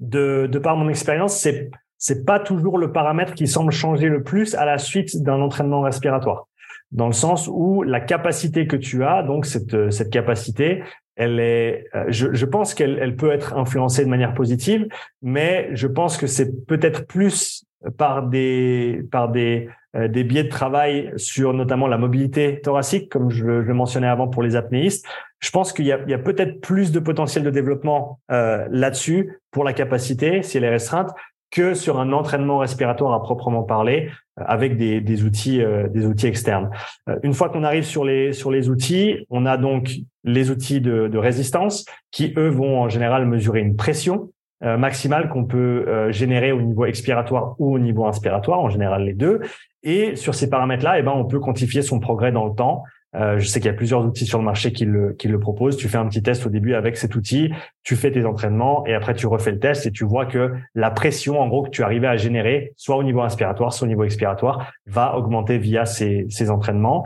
De, 0.00 0.48
de 0.50 0.58
par 0.58 0.78
mon 0.78 0.88
expérience, 0.88 1.36
c'est 1.36 1.70
c'est 2.00 2.24
pas 2.24 2.40
toujours 2.40 2.78
le 2.78 2.90
paramètre 2.90 3.34
qui 3.34 3.46
semble 3.46 3.70
changer 3.70 4.08
le 4.08 4.24
plus 4.24 4.56
à 4.56 4.64
la 4.64 4.78
suite 4.78 5.22
d'un 5.22 5.40
entraînement 5.40 5.82
respiratoire. 5.82 6.48
Dans 6.90 7.06
le 7.06 7.12
sens 7.12 7.48
où 7.52 7.82
la 7.84 8.00
capacité 8.00 8.66
que 8.66 8.74
tu 8.74 9.04
as, 9.04 9.22
donc 9.22 9.46
cette, 9.46 9.92
cette 9.92 10.10
capacité, 10.10 10.82
elle 11.14 11.38
est, 11.38 11.84
euh, 11.94 12.06
je, 12.08 12.32
je 12.32 12.46
pense 12.46 12.74
qu'elle 12.74 12.98
elle 13.00 13.14
peut 13.14 13.30
être 13.30 13.56
influencée 13.56 14.04
de 14.04 14.10
manière 14.10 14.34
positive, 14.34 14.88
mais 15.22 15.68
je 15.74 15.86
pense 15.86 16.16
que 16.16 16.26
c'est 16.26 16.66
peut-être 16.66 17.06
plus 17.06 17.64
par 17.96 18.26
des, 18.26 19.02
par 19.12 19.30
des, 19.30 19.68
euh, 19.96 20.08
des 20.08 20.24
biais 20.24 20.44
de 20.44 20.48
travail 20.48 21.12
sur 21.16 21.52
notamment 21.52 21.88
la 21.88 21.98
mobilité 21.98 22.60
thoracique, 22.60 23.10
comme 23.10 23.30
je, 23.30 23.44
le 23.44 23.74
mentionnais 23.74 24.06
avant 24.06 24.28
pour 24.28 24.42
les 24.42 24.56
apnéistes. 24.56 25.06
Je 25.40 25.50
pense 25.50 25.72
qu'il 25.72 25.86
y 25.86 25.92
a, 25.92 25.96
a 25.96 26.18
peut-être 26.18 26.60
plus 26.60 26.92
de 26.92 27.00
potentiel 27.00 27.44
de 27.44 27.50
développement 27.50 28.20
euh, 28.30 28.66
là-dessus 28.70 29.40
pour 29.50 29.64
la 29.64 29.72
capacité, 29.72 30.42
si 30.42 30.58
elle 30.58 30.64
est 30.64 30.70
restreinte, 30.70 31.10
que 31.50 31.74
sur 31.74 31.98
un 31.98 32.12
entraînement 32.12 32.58
respiratoire 32.58 33.12
à 33.12 33.22
proprement 33.22 33.62
parler 33.62 34.10
euh, 34.38 34.44
avec 34.46 34.76
des, 34.76 35.24
outils 35.24 35.62
euh, 35.62 35.88
des 35.88 36.06
outils 36.06 36.26
externes. 36.26 36.70
Euh, 37.08 37.16
une 37.22 37.34
fois 37.34 37.48
qu'on 37.48 37.64
arrive 37.64 37.84
sur 37.84 38.04
les 38.04 38.32
sur 38.32 38.50
les 38.50 38.68
outils, 38.68 39.26
on 39.30 39.46
a 39.46 39.56
donc 39.56 39.90
les 40.24 40.50
outils 40.50 40.80
de, 40.80 41.08
de 41.08 41.18
résistance 41.18 41.84
qui 42.10 42.32
eux 42.36 42.48
vont 42.48 42.80
en 42.80 42.88
général 42.88 43.26
mesurer 43.26 43.60
une 43.60 43.76
pression 43.76 44.30
maximale 44.62 45.30
qu'on 45.30 45.46
peut 45.46 46.10
générer 46.12 46.52
au 46.52 46.60
niveau 46.60 46.84
expiratoire 46.84 47.54
ou 47.58 47.74
au 47.74 47.78
niveau 47.78 48.04
inspiratoire, 48.04 48.60
en 48.60 48.68
général 48.68 49.04
les 49.04 49.14
deux. 49.14 49.40
Et 49.82 50.16
sur 50.16 50.34
ces 50.34 50.50
paramètres-là, 50.50 50.98
eh 50.98 51.02
ben 51.02 51.12
on 51.12 51.24
peut 51.24 51.40
quantifier 51.40 51.80
son 51.80 51.98
progrès 51.98 52.30
dans 52.30 52.44
le 52.44 52.54
temps 52.54 52.84
euh, 53.16 53.38
je 53.38 53.46
sais 53.46 53.60
qu'il 53.60 53.66
y 53.66 53.74
a 53.74 53.76
plusieurs 53.76 54.04
outils 54.06 54.26
sur 54.26 54.38
le 54.38 54.44
marché 54.44 54.72
qui 54.72 54.84
le, 54.84 55.12
qui 55.14 55.28
le 55.28 55.40
proposent. 55.40 55.76
Tu 55.76 55.88
fais 55.88 55.98
un 55.98 56.06
petit 56.06 56.22
test 56.22 56.46
au 56.46 56.48
début 56.48 56.74
avec 56.74 56.96
cet 56.96 57.14
outil, 57.14 57.52
tu 57.82 57.96
fais 57.96 58.10
tes 58.10 58.24
entraînements 58.24 58.86
et 58.86 58.94
après 58.94 59.14
tu 59.14 59.26
refais 59.26 59.50
le 59.50 59.58
test 59.58 59.86
et 59.86 59.90
tu 59.90 60.04
vois 60.04 60.26
que 60.26 60.52
la 60.74 60.90
pression, 60.90 61.40
en 61.40 61.48
gros, 61.48 61.64
que 61.64 61.70
tu 61.70 61.82
arrivais 61.82 62.06
à 62.06 62.16
générer, 62.16 62.72
soit 62.76 62.96
au 62.96 63.02
niveau 63.02 63.22
inspiratoire, 63.22 63.72
soit 63.72 63.86
au 63.86 63.88
niveau 63.88 64.04
expiratoire, 64.04 64.72
va 64.86 65.16
augmenter 65.16 65.58
via 65.58 65.86
ces, 65.86 66.26
ces 66.30 66.50
entraînements. 66.50 67.04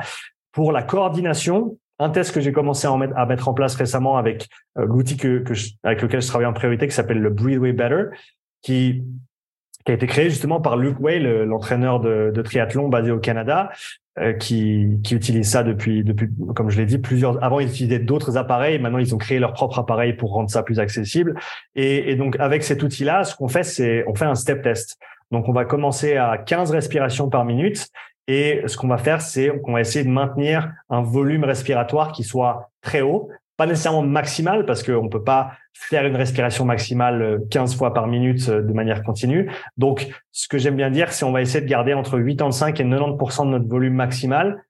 Pour 0.53 0.73
la 0.73 0.83
coordination, 0.83 1.79
un 1.99 2.11
test 2.11 2.35
que 2.35 2.40
j'ai 2.40 2.53
commencé 2.53 2.87
à, 2.87 2.97
mettre, 2.97 3.17
à 3.17 3.27
mettre 3.27 3.49
en 3.49 3.55
place 3.55 3.75
récemment 3.77 4.17
avec 4.17 4.49
euh, 4.79 4.87
l'outil 4.87 5.17
que, 5.17 5.38
que 5.38 5.55
avec 5.85 6.03
lequel 6.03 6.21
je 6.21 6.27
travaille 6.27 6.47
en 6.47 6.53
priorité, 6.53 6.87
qui 6.87 6.95
s'appelle 6.95 7.21
le 7.21 7.31
Breathe 7.31 7.59
Way 7.59 7.73
Better, 7.73 8.05
qui 8.62 9.05
qui 9.85 9.92
a 9.92 9.94
été 9.94 10.07
créé 10.07 10.31
justement 10.31 10.61
par 10.61 10.77
Luke 10.77 10.99
Way, 11.01 11.20
l'entraîneur 11.44 12.01
de, 12.01 12.33
de, 12.35 12.42
triathlon 12.42 12.88
basé 12.88 13.11
au 13.11 13.18
Canada, 13.18 13.70
euh, 14.18 14.33
qui, 14.33 15.01
qui 15.03 15.14
utilise 15.14 15.51
ça 15.51 15.62
depuis, 15.62 16.05
depuis, 16.05 16.29
comme 16.55 16.70
je 16.70 16.79
l'ai 16.79 16.87
dit, 16.87 16.99
plusieurs. 16.99 17.42
Avant, 17.42 17.61
ils 17.61 17.68
utilisaient 17.68 17.99
d'autres 17.99 18.37
appareils. 18.37 18.79
Maintenant, 18.79 18.99
ils 18.99 19.14
ont 19.14 19.18
créé 19.18 19.38
leur 19.38 19.53
propre 19.53 19.79
appareil 19.79 20.14
pour 20.14 20.33
rendre 20.33 20.49
ça 20.49 20.62
plus 20.62 20.81
accessible. 20.81 21.35
Et, 21.75 22.12
et 22.12 22.16
donc, 22.16 22.37
avec 22.38 22.62
cet 22.62 22.83
outil-là, 22.83 23.25
ce 23.25 23.35
qu'on 23.35 23.49
fait, 23.49 23.64
c'est 23.64 24.05
on 24.07 24.14
fait 24.14 24.25
un 24.25 24.37
step 24.37 24.62
test. 24.62 24.99
Donc, 25.31 25.49
on 25.49 25.53
va 25.53 25.64
commencer 25.64 26.16
à 26.16 26.38
15 26.38 26.70
respirations 26.70 27.29
par 27.29 27.44
minute. 27.44 27.88
Et 28.27 28.62
ce 28.66 28.77
qu'on 28.77 28.88
va 28.88 28.99
faire, 28.99 29.20
c'est 29.20 29.51
qu'on 29.62 29.73
va 29.73 29.81
essayer 29.81 30.05
de 30.05 30.11
maintenir 30.11 30.73
un 30.88 31.03
volume 31.03 31.44
respiratoire 31.44 32.12
qui 32.12 32.23
soit 32.23 32.70
très 32.81 33.03
haut 33.03 33.29
pas 33.57 33.67
nécessairement 33.67 34.03
maximale 34.03 34.67
parce 34.67 34.83
qu'on 34.83 35.09
peut 35.09 35.23
pas 35.23 35.53
faire 35.73 36.07
une 36.07 36.17
respiration 36.17 36.64
maximale 36.64 37.40
15 37.51 37.77
fois 37.77 37.95
par 37.95 38.07
minute 38.07 38.51
de 38.51 38.73
manière 38.73 39.03
continue. 39.03 39.51
Donc, 39.77 40.09
ce 40.33 40.49
que 40.49 40.59
j'aime 40.59 40.77
bien 40.77 40.90
dire, 40.90 41.12
c'est 41.12 41.25
on 41.25 41.33
va 41.33 41.43
essayer 41.43 41.64
de 41.64 41.69
garder 41.69 41.95
entre 41.95 42.19
85 42.19 42.81
et 42.81 42.85
90% 42.85 43.47
de 43.47 43.51
notre 43.51 43.69
volume 43.69 43.95
maximal 43.95 44.64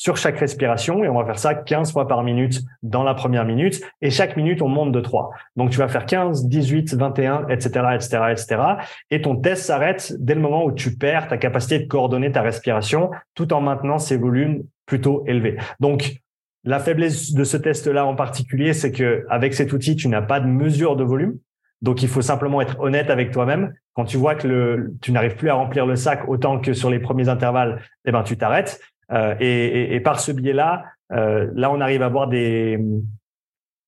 sur 0.00 0.16
chaque 0.16 0.38
respiration 0.38 1.04
et 1.04 1.10
on 1.10 1.18
va 1.18 1.26
faire 1.26 1.38
ça 1.38 1.54
15 1.54 1.92
fois 1.92 2.08
par 2.08 2.22
minute 2.22 2.62
dans 2.82 3.02
la 3.02 3.12
première 3.12 3.44
minute 3.44 3.82
et 4.00 4.08
chaque 4.08 4.34
minute 4.34 4.62
on 4.62 4.68
monte 4.68 4.92
de 4.92 5.00
3. 5.00 5.30
Donc 5.56 5.68
tu 5.68 5.76
vas 5.76 5.88
faire 5.88 6.06
15, 6.06 6.48
18, 6.48 6.94
21, 6.94 7.48
etc., 7.48 7.84
etc., 7.94 8.18
etc. 8.30 8.62
Et 9.10 9.20
ton 9.20 9.36
test 9.36 9.64
s'arrête 9.64 10.14
dès 10.18 10.34
le 10.34 10.40
moment 10.40 10.64
où 10.64 10.72
tu 10.72 10.96
perds 10.96 11.28
ta 11.28 11.36
capacité 11.36 11.80
de 11.80 11.86
coordonner 11.86 12.32
ta 12.32 12.40
respiration 12.40 13.10
tout 13.34 13.52
en 13.52 13.60
maintenant 13.60 13.98
ces 13.98 14.16
volumes 14.16 14.62
plutôt 14.86 15.22
élevés. 15.26 15.58
Donc 15.80 16.22
la 16.64 16.78
faiblesse 16.78 17.32
de 17.32 17.44
ce 17.44 17.56
test-là 17.56 18.04
en 18.04 18.14
particulier, 18.14 18.72
c'est 18.72 18.92
que 18.92 19.24
avec 19.30 19.54
cet 19.54 19.72
outil, 19.72 19.96
tu 19.96 20.08
n'as 20.08 20.22
pas 20.22 20.40
de 20.40 20.46
mesure 20.46 20.96
de 20.96 21.04
volume. 21.04 21.38
Donc, 21.82 22.02
il 22.02 22.08
faut 22.08 22.20
simplement 22.20 22.60
être 22.60 22.78
honnête 22.80 23.08
avec 23.08 23.30
toi-même. 23.30 23.72
Quand 23.94 24.04
tu 24.04 24.18
vois 24.18 24.34
que 24.34 24.90
tu 25.00 25.12
n'arrives 25.12 25.36
plus 25.36 25.48
à 25.48 25.54
remplir 25.54 25.86
le 25.86 25.96
sac 25.96 26.28
autant 26.28 26.60
que 26.60 26.74
sur 26.74 26.90
les 26.90 26.98
premiers 26.98 27.28
intervalles, 27.28 27.80
eh 28.04 28.12
ben, 28.12 28.22
tu 28.22 28.36
t'arrêtes. 28.36 28.80
Euh, 29.12 29.34
et, 29.40 29.94
et, 29.94 30.00
par 30.00 30.20
ce 30.20 30.30
biais-là, 30.30 30.84
euh, 31.12 31.50
là 31.54 31.70
on 31.70 31.80
arrive 31.80 32.02
à 32.02 32.06
avoir 32.06 32.28
des 32.28 32.78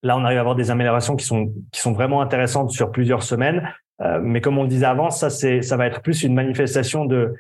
là 0.03 0.17
on 0.17 0.25
arrive 0.25 0.39
à 0.39 0.41
avoir 0.41 0.57
des 0.57 0.73
améliorations 0.73 1.15
qui 1.15 1.25
sont 1.25 1.53
qui 1.71 1.81
sont 1.81 1.93
vraiment 1.93 2.21
intéressantes 2.21 2.73
sur 2.73 2.91
plusieurs 2.91 3.23
semaines. 3.23 3.69
Euh, 4.01 4.19
mais 4.21 4.41
comme 4.41 4.59
on 4.59 4.63
le 4.63 4.69
disait 4.69 4.87
avant, 4.87 5.11
ça 5.11 5.31
c'est 5.31 5.63
ça 5.63 5.77
va 5.77 5.87
être 5.87 6.01
plus 6.03 6.25
une 6.25 6.35
manifestation 6.35 7.05
de 7.05 7.35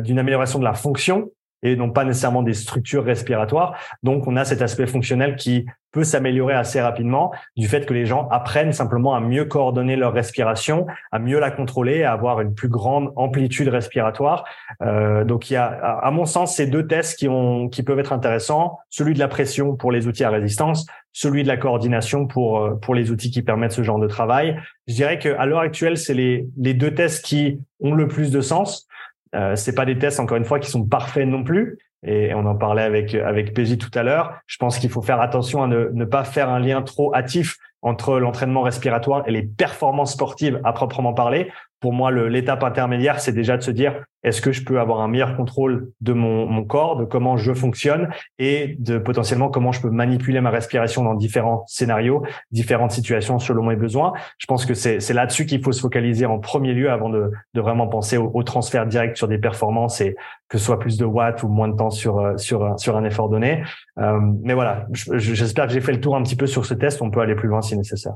d'une 0.00 0.18
amélioration 0.18 0.58
de 0.58 0.64
la 0.64 0.74
fonction 0.74 1.30
et 1.62 1.76
non 1.76 1.90
pas 1.90 2.04
nécessairement 2.04 2.42
des 2.42 2.54
structures 2.54 3.04
respiratoires. 3.04 3.76
Donc, 4.02 4.26
on 4.26 4.36
a 4.36 4.44
cet 4.44 4.62
aspect 4.62 4.86
fonctionnel 4.86 5.36
qui 5.36 5.66
peut 5.92 6.04
s'améliorer 6.04 6.54
assez 6.54 6.80
rapidement 6.80 7.32
du 7.56 7.68
fait 7.68 7.84
que 7.86 7.92
les 7.92 8.06
gens 8.06 8.26
apprennent 8.30 8.72
simplement 8.72 9.14
à 9.14 9.20
mieux 9.20 9.44
coordonner 9.44 9.94
leur 9.94 10.12
respiration, 10.12 10.86
à 11.12 11.18
mieux 11.18 11.38
la 11.38 11.50
contrôler, 11.50 12.02
à 12.02 12.12
avoir 12.12 12.40
une 12.40 12.54
plus 12.54 12.68
grande 12.68 13.12
amplitude 13.14 13.68
respiratoire. 13.68 14.44
Euh, 14.82 15.24
donc, 15.24 15.50
il 15.50 15.54
y 15.54 15.56
a, 15.56 15.66
à 15.66 16.10
mon 16.10 16.24
sens, 16.24 16.56
ces 16.56 16.66
deux 16.66 16.86
tests 16.86 17.18
qui 17.18 17.28
ont, 17.28 17.68
qui 17.68 17.82
peuvent 17.82 17.98
être 17.98 18.12
intéressants. 18.12 18.78
Celui 18.88 19.14
de 19.14 19.18
la 19.18 19.28
pression 19.28 19.76
pour 19.76 19.92
les 19.92 20.06
outils 20.06 20.24
à 20.24 20.30
résistance, 20.30 20.86
celui 21.12 21.42
de 21.42 21.48
la 21.48 21.58
coordination 21.58 22.26
pour 22.26 22.58
euh, 22.58 22.74
pour 22.74 22.94
les 22.94 23.10
outils 23.10 23.30
qui 23.30 23.42
permettent 23.42 23.72
ce 23.72 23.82
genre 23.82 23.98
de 23.98 24.08
travail. 24.08 24.56
Je 24.88 24.94
dirais 24.94 25.18
que 25.18 25.28
à 25.36 25.44
l'heure 25.44 25.60
actuelle, 25.60 25.98
c'est 25.98 26.14
les 26.14 26.46
les 26.56 26.72
deux 26.72 26.94
tests 26.94 27.24
qui 27.24 27.60
ont 27.80 27.94
le 27.94 28.08
plus 28.08 28.30
de 28.30 28.40
sens. 28.40 28.88
Euh, 29.34 29.56
c'est 29.56 29.74
pas 29.74 29.84
des 29.84 29.98
tests 29.98 30.20
encore 30.20 30.36
une 30.36 30.44
fois 30.44 30.58
qui 30.58 30.70
sont 30.70 30.84
parfaits 30.84 31.26
non 31.26 31.42
plus. 31.42 31.78
Et 32.04 32.34
on 32.34 32.44
en 32.46 32.56
parlait 32.56 32.82
avec 32.82 33.14
avec 33.14 33.54
PJ 33.54 33.78
tout 33.78 33.90
à 33.94 34.02
l'heure. 34.02 34.40
Je 34.46 34.56
pense 34.56 34.78
qu'il 34.78 34.90
faut 34.90 35.02
faire 35.02 35.20
attention 35.20 35.62
à 35.62 35.68
ne, 35.68 35.88
ne 35.92 36.04
pas 36.04 36.24
faire 36.24 36.50
un 36.50 36.58
lien 36.58 36.82
trop 36.82 37.14
hâtif 37.14 37.58
entre 37.80 38.18
l'entraînement 38.18 38.62
respiratoire 38.62 39.22
et 39.26 39.32
les 39.32 39.42
performances 39.42 40.12
sportives 40.12 40.60
à 40.64 40.72
proprement 40.72 41.14
parler. 41.14 41.50
Pour 41.82 41.92
moi, 41.92 42.12
l'étape 42.12 42.62
intermédiaire, 42.62 43.18
c'est 43.18 43.32
déjà 43.32 43.56
de 43.56 43.62
se 43.62 43.72
dire 43.72 44.04
est-ce 44.22 44.40
que 44.40 44.52
je 44.52 44.64
peux 44.64 44.78
avoir 44.78 45.00
un 45.00 45.08
meilleur 45.08 45.36
contrôle 45.36 45.90
de 46.00 46.12
mon, 46.12 46.46
mon, 46.46 46.64
corps, 46.64 46.96
de 46.96 47.04
comment 47.04 47.36
je 47.36 47.52
fonctionne 47.52 48.08
et 48.38 48.76
de 48.78 48.98
potentiellement 48.98 49.48
comment 49.48 49.72
je 49.72 49.80
peux 49.80 49.90
manipuler 49.90 50.40
ma 50.40 50.50
respiration 50.50 51.02
dans 51.02 51.14
différents 51.14 51.64
scénarios, 51.66 52.22
différentes 52.52 52.92
situations 52.92 53.40
selon 53.40 53.64
mes 53.64 53.74
besoins. 53.74 54.12
Je 54.38 54.46
pense 54.46 54.64
que 54.64 54.74
c'est 54.74 55.12
là-dessus 55.12 55.44
qu'il 55.44 55.60
faut 55.60 55.72
se 55.72 55.80
focaliser 55.80 56.24
en 56.24 56.38
premier 56.38 56.72
lieu 56.72 56.88
avant 56.88 57.08
de, 57.08 57.32
de 57.52 57.60
vraiment 57.60 57.88
penser 57.88 58.16
au, 58.16 58.30
au, 58.32 58.44
transfert 58.44 58.86
direct 58.86 59.16
sur 59.16 59.26
des 59.26 59.38
performances 59.38 60.00
et 60.00 60.14
que 60.48 60.58
ce 60.58 60.64
soit 60.64 60.78
plus 60.78 60.98
de 60.98 61.04
watts 61.04 61.42
ou 61.42 61.48
moins 61.48 61.66
de 61.66 61.76
temps 61.76 61.90
sur 61.90 62.20
euh, 62.20 62.36
sur 62.36 62.78
sur 62.78 62.96
un 62.96 63.02
effort 63.04 63.28
donné. 63.28 63.64
Euh, 63.98 64.20
mais 64.42 64.54
voilà, 64.54 64.86
j'espère 64.92 65.66
que 65.66 65.72
j'ai 65.72 65.80
fait 65.80 65.92
le 65.92 66.00
tour 66.00 66.14
un 66.14 66.22
petit 66.22 66.36
peu 66.36 66.46
sur 66.46 66.64
ce 66.64 66.74
test. 66.74 67.02
On 67.02 67.10
peut 67.10 67.20
aller 67.20 67.34
plus 67.34 67.48
loin 67.48 67.60
si 67.60 67.76
nécessaire. 67.76 68.14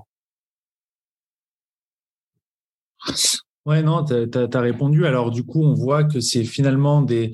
Ouais, 3.66 3.82
non, 3.82 4.04
tu 4.04 4.14
as, 4.14 4.60
répondu. 4.60 5.06
Alors, 5.06 5.32
du 5.32 5.42
coup, 5.42 5.62
on 5.62 5.74
voit 5.74 6.04
que 6.04 6.20
c'est 6.20 6.44
finalement 6.44 7.02
des, 7.02 7.32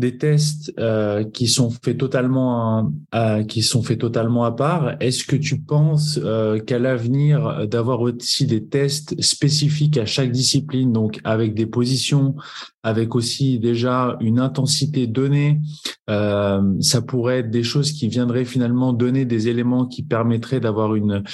des 0.00 0.16
tests 0.16 0.72
euh, 0.78 1.24
qui 1.24 1.48
sont 1.48 1.70
faits 1.70 1.98
totalement 1.98 2.90
à, 3.12 3.42
qui 3.42 3.62
sont 3.62 3.82
faits 3.82 3.98
totalement 3.98 4.44
à 4.44 4.52
part. 4.52 4.94
Est-ce 5.00 5.24
que 5.24 5.34
tu 5.34 5.60
penses 5.60 6.20
euh, 6.22 6.60
qu'à 6.60 6.78
l'avenir 6.78 7.66
d'avoir 7.68 8.00
aussi 8.00 8.46
des 8.46 8.64
tests 8.64 9.20
spécifiques 9.20 9.98
à 9.98 10.06
chaque 10.06 10.30
discipline, 10.30 10.92
donc 10.92 11.20
avec 11.24 11.54
des 11.54 11.66
positions, 11.66 12.36
avec 12.84 13.16
aussi 13.16 13.58
déjà 13.58 14.16
une 14.20 14.38
intensité 14.38 15.08
donnée, 15.08 15.60
euh, 16.08 16.62
ça 16.80 17.02
pourrait 17.02 17.40
être 17.40 17.50
des 17.50 17.64
choses 17.64 17.92
qui 17.92 18.06
viendraient 18.06 18.44
finalement 18.44 18.92
donner 18.92 19.24
des 19.24 19.48
éléments 19.48 19.86
qui 19.86 20.02
permettraient 20.04 20.60
d'avoir 20.60 20.94
une 20.94 21.24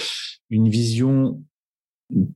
une 0.48 0.68
vision 0.68 1.40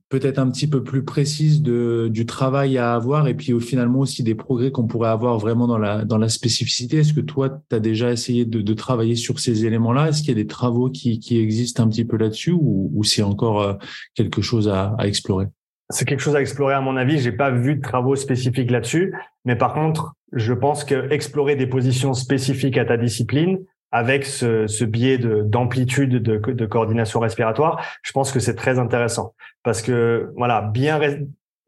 peut-être 0.09 0.37
un 0.37 0.49
petit 0.51 0.67
peu 0.67 0.83
plus 0.83 1.03
précise 1.03 1.61
de, 1.61 2.09
du 2.11 2.25
travail 2.25 2.77
à 2.77 2.93
avoir 2.93 3.27
et 3.27 3.33
puis 3.33 3.57
finalement 3.61 3.99
aussi 3.99 4.21
des 4.21 4.35
progrès 4.35 4.71
qu'on 4.71 4.85
pourrait 4.85 5.09
avoir 5.09 5.37
vraiment 5.37 5.67
dans 5.67 5.77
la, 5.77 6.03
dans 6.03 6.17
la 6.17 6.27
spécificité. 6.27 6.97
Est-ce 6.97 7.13
que 7.13 7.21
toi, 7.21 7.61
tu 7.69 7.75
as 7.75 7.79
déjà 7.79 8.11
essayé 8.11 8.45
de, 8.45 8.61
de, 8.61 8.73
travailler 8.73 9.15
sur 9.15 9.39
ces 9.39 9.65
éléments-là? 9.65 10.09
Est-ce 10.09 10.19
qu'il 10.19 10.29
y 10.29 10.39
a 10.39 10.43
des 10.43 10.47
travaux 10.47 10.89
qui, 10.89 11.19
qui 11.19 11.39
existent 11.39 11.83
un 11.83 11.87
petit 11.87 12.03
peu 12.03 12.17
là-dessus 12.17 12.51
ou, 12.51 12.91
ou 12.93 13.03
c'est 13.03 13.23
encore 13.23 13.61
euh, 13.61 13.73
quelque 14.13 14.41
chose 14.41 14.67
à, 14.67 14.93
à 14.97 15.07
explorer? 15.07 15.45
C'est 15.89 16.05
quelque 16.05 16.21
chose 16.21 16.35
à 16.35 16.41
explorer 16.41 16.73
à 16.73 16.81
mon 16.81 16.97
avis. 16.97 17.19
J'ai 17.19 17.31
pas 17.31 17.51
vu 17.51 17.75
de 17.75 17.81
travaux 17.81 18.15
spécifiques 18.15 18.71
là-dessus, 18.71 19.13
mais 19.45 19.55
par 19.55 19.73
contre, 19.73 20.13
je 20.33 20.53
pense 20.53 20.83
que 20.83 21.11
explorer 21.11 21.55
des 21.55 21.67
positions 21.67 22.13
spécifiques 22.13 22.77
à 22.77 22.85
ta 22.85 22.97
discipline, 22.97 23.59
avec 23.91 24.25
ce, 24.25 24.67
ce 24.67 24.85
biais 24.85 25.17
d'amplitude 25.17 26.21
de, 26.21 26.37
de, 26.37 26.65
coordination 26.65 27.19
respiratoire, 27.19 27.85
je 28.03 28.11
pense 28.11 28.31
que 28.31 28.39
c'est 28.39 28.55
très 28.55 28.79
intéressant. 28.79 29.33
Parce 29.63 29.81
que 29.81 30.31
voilà, 30.35 30.61
bien 30.61 30.99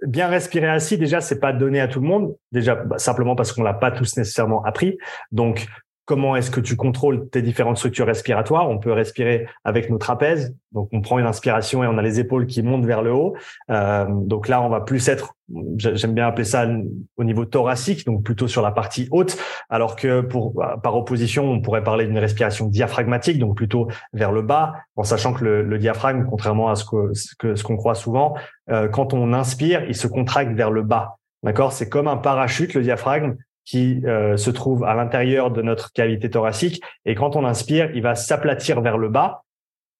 bien 0.05 0.27
respirer 0.27 0.67
assis 0.67 0.97
déjà 0.97 1.21
c'est 1.21 1.39
pas 1.39 1.53
donné 1.53 1.79
à 1.79 1.87
tout 1.87 1.99
le 1.99 2.07
monde. 2.07 2.35
Déjà 2.51 2.75
bah, 2.75 2.97
simplement 2.97 3.35
parce 3.35 3.51
qu'on 3.51 3.63
l'a 3.63 3.73
pas 3.73 3.91
tous 3.91 4.17
nécessairement 4.17 4.63
appris. 4.63 4.97
Donc 5.31 5.67
comment 6.05 6.35
est-ce 6.35 6.51
que 6.51 6.59
tu 6.59 6.75
contrôles 6.75 7.29
tes 7.29 7.41
différentes 7.41 7.77
structures 7.77 8.05
respiratoires? 8.05 8.69
On 8.69 8.77
peut 8.77 8.91
respirer 8.91 9.47
avec 9.63 9.89
nos 9.89 9.97
trapèzes. 9.97 10.55
Donc, 10.71 10.89
on 10.91 11.01
prend 11.01 11.19
une 11.19 11.25
inspiration 11.25 11.83
et 11.83 11.87
on 11.87 11.97
a 11.97 12.01
les 12.01 12.19
épaules 12.19 12.45
qui 12.45 12.61
montent 12.63 12.85
vers 12.85 13.01
le 13.01 13.13
haut. 13.13 13.35
Euh, 13.69 14.05
donc 14.09 14.47
là, 14.47 14.61
on 14.61 14.69
va 14.69 14.81
plus 14.81 15.07
être, 15.07 15.35
j'aime 15.77 16.13
bien 16.13 16.27
appeler 16.27 16.45
ça 16.45 16.67
au 17.15 17.23
niveau 17.23 17.45
thoracique, 17.45 18.05
donc 18.05 18.23
plutôt 18.23 18.47
sur 18.47 18.61
la 18.61 18.71
partie 18.71 19.07
haute, 19.11 19.37
alors 19.69 19.95
que 19.95 20.21
pour 20.21 20.53
par 20.81 20.95
opposition, 20.95 21.45
on 21.49 21.61
pourrait 21.61 21.83
parler 21.83 22.07
d'une 22.07 22.17
respiration 22.17 22.67
diaphragmatique, 22.67 23.39
donc 23.39 23.55
plutôt 23.55 23.87
vers 24.13 24.31
le 24.31 24.41
bas, 24.41 24.73
en 24.95 25.03
sachant 25.03 25.33
que 25.33 25.45
le, 25.45 25.77
diaphragme, 25.77 26.25
contrairement 26.29 26.69
à 26.69 26.75
ce 26.75 26.85
que 26.85 27.55
ce 27.55 27.63
qu'on 27.63 27.77
croit 27.77 27.95
souvent, 27.95 28.35
euh, 28.69 28.87
quand 28.87 29.13
on 29.13 29.31
inspire, 29.33 29.83
il 29.87 29.95
se 29.95 30.07
contracte 30.07 30.53
vers 30.53 30.71
le 30.71 30.81
bas. 30.81 31.17
D'accord, 31.43 31.73
c'est 31.73 31.89
comme 31.89 32.07
un 32.07 32.17
parachute, 32.17 32.73
le 32.73 32.81
diaphragme 32.81 33.35
qui 33.65 34.01
euh, 34.05 34.37
se 34.37 34.49
trouve 34.49 34.83
à 34.83 34.93
l'intérieur 34.93 35.51
de 35.51 35.61
notre 35.61 35.91
cavité 35.91 36.29
thoracique. 36.29 36.81
Et 37.05 37.15
quand 37.15 37.35
on 37.35 37.45
inspire, 37.45 37.89
il 37.95 38.01
va 38.01 38.15
s'aplatir 38.15 38.81
vers 38.81 38.97
le 38.97 39.09
bas 39.09 39.43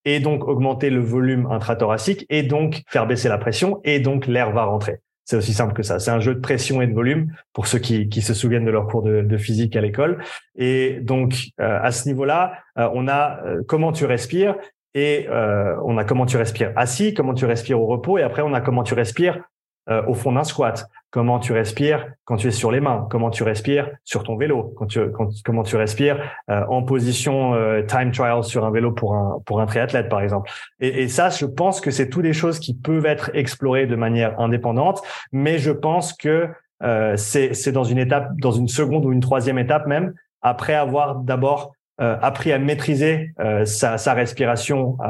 et 0.06 0.20
donc 0.20 0.48
augmenter 0.48 0.90
le 0.90 1.00
volume 1.00 1.48
intrathoracique 1.50 2.26
et 2.30 2.44
donc 2.44 2.84
faire 2.88 3.08
baisser 3.08 3.30
la 3.30 3.38
pression 3.38 3.80
et 3.84 4.00
donc 4.00 4.28
l'air 4.28 4.52
va 4.52 4.66
rentrer. 4.66 5.00
C'est 5.26 5.38
aussi 5.38 5.54
simple 5.54 5.74
que 5.74 5.84
ça. 5.84 6.00
C'est 6.00 6.12
un 6.12 6.20
jeu 6.20 6.36
de 6.36 6.42
pression 6.42 6.82
et 6.82 6.88
de 6.88 6.94
volume 6.94 7.32
pour 7.54 7.68
ceux 7.68 7.80
qui, 7.80 8.10
qui 8.10 8.22
se 8.22 8.34
souviennent 8.34 8.66
de 8.66 8.72
leur 8.72 8.88
cours 8.88 9.04
de, 9.04 9.22
de 9.22 9.38
physique 9.38 9.78
à 9.78 9.82
l'école. 9.82 10.22
Et 10.58 11.00
donc 11.02 11.36
euh, 11.62 11.80
à 11.82 11.92
ce 11.92 12.10
niveau-là, 12.10 12.60
euh, 12.78 12.90
on 12.94 13.08
a 13.08 13.40
comment 13.68 13.94
tu 13.94 14.06
respires 14.06 14.56
et 14.96 15.28
on 15.30 15.98
a 15.98 16.04
comment 16.04 16.28
tu 16.28 16.38
respires 16.38 16.72
assis, 16.76 17.16
comment 17.16 17.34
tu 17.34 17.46
respires 17.46 17.82
au 17.82 17.88
repos 17.88 18.20
et 18.20 18.22
après 18.22 18.44
on 18.44 18.54
a 18.54 18.62
comment 18.62 18.84
tu 18.84 18.94
respires 18.94 19.40
au 19.88 20.14
fond 20.14 20.32
d'un 20.32 20.44
squat 20.44 20.88
comment 21.14 21.38
tu 21.38 21.54
respires 21.54 22.08
quand 22.26 22.38
tu 22.38 22.48
es 22.48 22.52
sur 22.52 22.72
les 22.72 22.80
mains, 22.80 23.08
comment 23.12 23.30
tu 23.30 23.44
respires 23.44 23.92
sur 24.04 24.24
ton 24.24 24.36
vélo, 24.36 24.74
quand 24.76 24.88
tu, 24.88 25.00
comment 25.46 25.62
tu 25.62 25.76
respires 25.76 26.20
euh, 26.50 26.66
en 26.70 26.82
position 26.82 27.54
euh, 27.54 27.84
time 27.84 28.12
trial 28.12 28.44
sur 28.44 28.66
un 28.66 28.72
vélo 28.72 28.92
pour 28.92 29.14
un 29.14 29.40
pour 29.46 29.62
un 29.62 29.68
triathlète 29.68 30.10
par 30.10 30.22
exemple. 30.22 30.50
Et, 30.80 31.04
et 31.04 31.08
ça, 31.08 31.30
je 31.30 31.46
pense 31.46 31.82
que 31.82 31.92
c'est 31.92 32.10
toutes 32.10 32.24
des 32.24 32.34
choses 32.34 32.58
qui 32.58 32.74
peuvent 32.74 33.06
être 33.06 33.30
explorées 33.36 33.86
de 33.86 33.96
manière 33.96 34.40
indépendante, 34.40 35.04
mais 35.32 35.60
je 35.60 35.70
pense 35.70 36.14
que 36.14 36.50
euh, 36.82 37.16
c'est 37.16 37.54
c'est 37.54 37.72
dans 37.72 37.84
une 37.84 38.00
étape, 38.00 38.36
dans 38.40 38.52
une 38.52 38.68
seconde 38.68 39.06
ou 39.06 39.12
une 39.12 39.22
troisième 39.22 39.60
étape 39.60 39.86
même, 39.86 40.16
après 40.42 40.74
avoir 40.74 41.18
d'abord 41.18 41.74
euh, 42.04 42.18
appris 42.22 42.52
à 42.52 42.60
maîtriser 42.60 43.34
euh, 43.40 43.64
sa, 43.64 43.98
sa, 43.98 44.14
respiration 44.14 44.98
euh, 45.02 45.08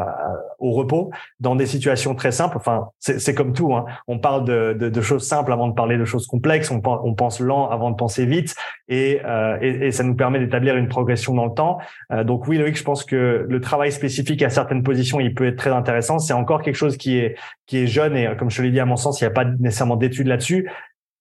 au 0.60 0.74
repos 0.74 1.10
dans 1.40 1.56
des 1.56 1.66
situations 1.66 2.14
très 2.14 2.32
simples. 2.32 2.56
Enfin, 2.58 2.90
c'est 3.00 3.34
comme 3.34 3.54
tout. 3.54 3.74
Hein. 3.74 3.86
On 4.08 4.20
parle 4.20 4.46
de, 4.46 4.78
de, 4.80 4.90
de, 4.90 5.02
choses 5.02 5.28
simples 5.28 5.52
avant 5.52 5.68
de 5.68 5.74
parler 5.74 5.98
de 5.98 6.06
choses 6.06 6.28
complexes. 6.28 6.70
On, 6.70 6.82
on 6.86 7.16
pense 7.16 7.40
lent 7.40 7.68
avant 7.68 7.90
de 7.90 7.96
penser 7.96 8.28
vite, 8.28 8.54
et, 8.90 9.22
et, 9.62 9.88
et 9.88 9.92
ça 9.92 10.04
nous 10.04 10.16
permet 10.16 10.38
d'établir 10.38 10.76
une 10.76 10.88
progression 10.88 11.34
dans 11.34 11.46
le 11.46 11.54
temps. 11.54 11.80
donc 12.26 12.48
oui, 12.48 12.60
Loïc, 12.60 12.78
je 12.78 12.84
pense 12.84 13.04
que 13.04 13.46
le 13.50 13.62
travail 13.62 13.92
spécifique 13.92 14.44
à 14.44 14.50
certaines 14.50 14.84
positions, 14.84 15.20
il 15.20 15.34
peut 15.34 15.48
être 15.48 15.58
très 15.58 15.72
intéressant. 15.72 16.20
C'est 16.20 16.34
encore 16.34 16.62
quelque 16.62 16.76
chose 16.76 16.98
qui 16.98 17.18
est 17.18 17.36
qui 17.66 17.80
est 17.80 17.88
jeune 17.88 18.16
et 18.16 18.30
comme 18.38 18.52
je 18.52 18.62
l'ai 18.62 18.72
dit, 18.72 18.80
à 18.80 18.86
mon 18.86 18.98
sens, 18.98 19.20
il 19.20 19.24
n'y 19.24 19.30
a 19.30 19.34
pas 19.34 19.46
nécessairement 19.46 19.96
d'études 19.96 20.28
là-dessus. 20.28 20.70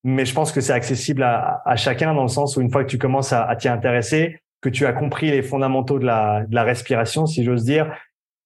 Mais 0.04 0.24
je 0.24 0.34
pense 0.34 0.52
que 0.52 0.60
c'est 0.60 0.72
accessible 0.72 1.22
à, 1.22 1.62
à, 1.64 1.76
chacun 1.76 2.12
dans 2.14 2.22
le 2.22 2.28
sens 2.28 2.56
où 2.56 2.60
une 2.60 2.70
fois 2.70 2.82
que 2.82 2.90
tu 2.90 2.98
commences 2.98 3.32
à, 3.32 3.44
à 3.44 3.54
t'y 3.54 3.68
intéresser, 3.68 4.41
que 4.62 4.68
tu 4.68 4.86
as 4.86 4.92
compris 4.92 5.30
les 5.30 5.42
fondamentaux 5.42 5.98
de 5.98 6.06
la, 6.06 6.46
de 6.48 6.54
la 6.54 6.62
respiration, 6.62 7.26
si 7.26 7.44
j'ose 7.44 7.64
dire, 7.64 7.92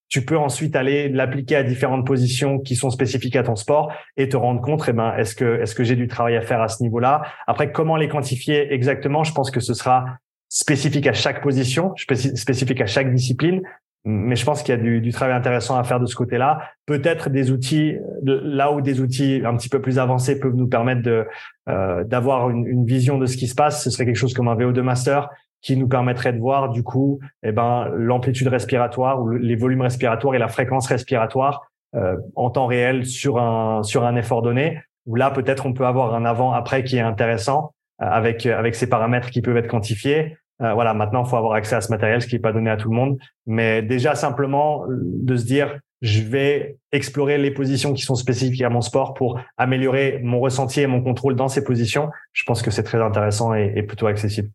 tu 0.08 0.24
peux 0.24 0.38
ensuite 0.38 0.76
aller 0.76 1.08
l'appliquer 1.08 1.56
à 1.56 1.62
différentes 1.62 2.06
positions 2.06 2.58
qui 2.58 2.76
sont 2.76 2.90
spécifiques 2.90 3.36
à 3.36 3.42
ton 3.42 3.56
sport 3.56 3.92
et 4.16 4.28
te 4.28 4.36
rendre 4.36 4.60
compte, 4.60 4.84
eh 4.88 4.92
ben, 4.92 5.14
est-ce 5.16 5.34
que, 5.34 5.60
est-ce 5.60 5.74
que 5.74 5.84
j'ai 5.84 5.96
du 5.96 6.08
travail 6.08 6.36
à 6.36 6.42
faire 6.42 6.62
à 6.62 6.68
ce 6.68 6.82
niveau-là? 6.82 7.22
Après, 7.46 7.72
comment 7.72 7.96
les 7.96 8.08
quantifier 8.08 8.72
exactement? 8.72 9.24
Je 9.24 9.32
pense 9.32 9.50
que 9.50 9.60
ce 9.60 9.74
sera 9.74 10.06
spécifique 10.48 11.06
à 11.06 11.12
chaque 11.12 11.42
position, 11.42 11.92
spécifique 11.96 12.80
à 12.80 12.86
chaque 12.86 13.12
discipline. 13.12 13.62
Mais 14.08 14.36
je 14.36 14.44
pense 14.44 14.62
qu'il 14.62 14.72
y 14.72 14.78
a 14.78 14.80
du, 14.80 15.00
du, 15.00 15.10
travail 15.10 15.34
intéressant 15.34 15.76
à 15.76 15.82
faire 15.82 15.98
de 15.98 16.06
ce 16.06 16.14
côté-là. 16.14 16.60
Peut-être 16.86 17.28
des 17.28 17.50
outils, 17.50 17.96
là 18.22 18.70
où 18.70 18.80
des 18.80 19.00
outils 19.00 19.42
un 19.44 19.56
petit 19.56 19.68
peu 19.68 19.80
plus 19.80 19.98
avancés 19.98 20.38
peuvent 20.38 20.54
nous 20.54 20.68
permettre 20.68 21.02
de 21.02 21.26
euh, 21.68 22.04
d'avoir 22.04 22.48
une, 22.48 22.68
une, 22.68 22.86
vision 22.86 23.18
de 23.18 23.26
ce 23.26 23.36
qui 23.36 23.48
se 23.48 23.56
passe. 23.56 23.82
Ce 23.82 23.90
serait 23.90 24.06
quelque 24.06 24.14
chose 24.14 24.32
comme 24.32 24.46
un 24.46 24.54
VO2 24.54 24.80
master 24.80 25.28
qui 25.66 25.76
nous 25.76 25.88
permettrait 25.88 26.32
de 26.32 26.38
voir 26.38 26.68
du 26.68 26.84
coup, 26.84 27.18
eh 27.42 27.50
ben 27.50 27.88
l'amplitude 27.96 28.46
respiratoire 28.46 29.20
ou 29.20 29.30
les 29.30 29.56
volumes 29.56 29.80
respiratoires 29.80 30.36
et 30.36 30.38
la 30.38 30.46
fréquence 30.46 30.86
respiratoire 30.86 31.68
euh, 31.96 32.16
en 32.36 32.50
temps 32.50 32.66
réel 32.66 33.04
sur 33.04 33.38
un 33.38 33.82
sur 33.82 34.04
un 34.04 34.14
effort 34.14 34.42
donné. 34.42 34.80
Où 35.06 35.16
là 35.16 35.32
peut-être 35.32 35.66
on 35.66 35.72
peut 35.72 35.84
avoir 35.84 36.14
un 36.14 36.24
avant-après 36.24 36.84
qui 36.84 36.96
est 36.96 37.00
intéressant 37.00 37.72
euh, 38.00 38.06
avec 38.06 38.46
avec 38.46 38.76
ces 38.76 38.88
paramètres 38.88 39.30
qui 39.30 39.42
peuvent 39.42 39.56
être 39.56 39.66
quantifiés. 39.66 40.36
Euh, 40.62 40.72
voilà, 40.72 40.94
maintenant, 40.94 41.24
faut 41.24 41.36
avoir 41.36 41.54
accès 41.54 41.74
à 41.74 41.80
ce 41.80 41.90
matériel, 41.90 42.22
ce 42.22 42.28
qui 42.28 42.36
n'est 42.36 42.40
pas 42.40 42.52
donné 42.52 42.70
à 42.70 42.76
tout 42.76 42.88
le 42.88 42.96
monde. 42.96 43.18
Mais 43.44 43.82
déjà, 43.82 44.14
simplement 44.14 44.84
de 44.88 45.36
se 45.36 45.44
dire, 45.44 45.80
je 46.00 46.22
vais 46.22 46.78
explorer 46.92 47.38
les 47.38 47.50
positions 47.50 47.92
qui 47.92 48.02
sont 48.02 48.14
spécifiques 48.14 48.62
à 48.62 48.70
mon 48.70 48.80
sport 48.80 49.14
pour 49.14 49.40
améliorer 49.56 50.20
mon 50.22 50.40
ressenti 50.40 50.80
et 50.80 50.86
mon 50.86 51.02
contrôle 51.02 51.34
dans 51.34 51.48
ces 51.48 51.64
positions. 51.64 52.08
Je 52.32 52.44
pense 52.44 52.62
que 52.62 52.70
c'est 52.70 52.84
très 52.84 53.02
intéressant 53.02 53.52
et, 53.52 53.82
plutôt 53.82 54.06
accessible. 54.06 54.48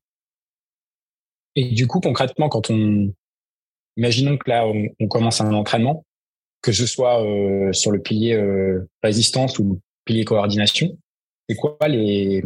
Et 1.56 1.72
du 1.72 1.88
coup, 1.88 1.99
concrètement, 1.99 2.49
quand 2.49 2.70
on, 2.70 3.14
imaginons 3.97 4.38
que 4.38 4.49
là, 4.49 4.66
on, 4.66 5.08
commence 5.08 5.41
un 5.41 5.54
entraînement, 5.54 6.06
que 6.62 6.72
ce 6.72 6.86
soit 6.86 7.24
euh, 7.24 7.74
sur 7.74 7.91
le 7.91 8.02
pilier 8.02 8.34
euh, 8.34 8.88
résistance 9.04 9.60
ou 9.60 9.74
le 9.74 9.80
pilier 10.06 10.26
coordination, 10.26 10.97
c'est 11.49 11.56
quoi 11.56 11.78
les, 11.88 12.43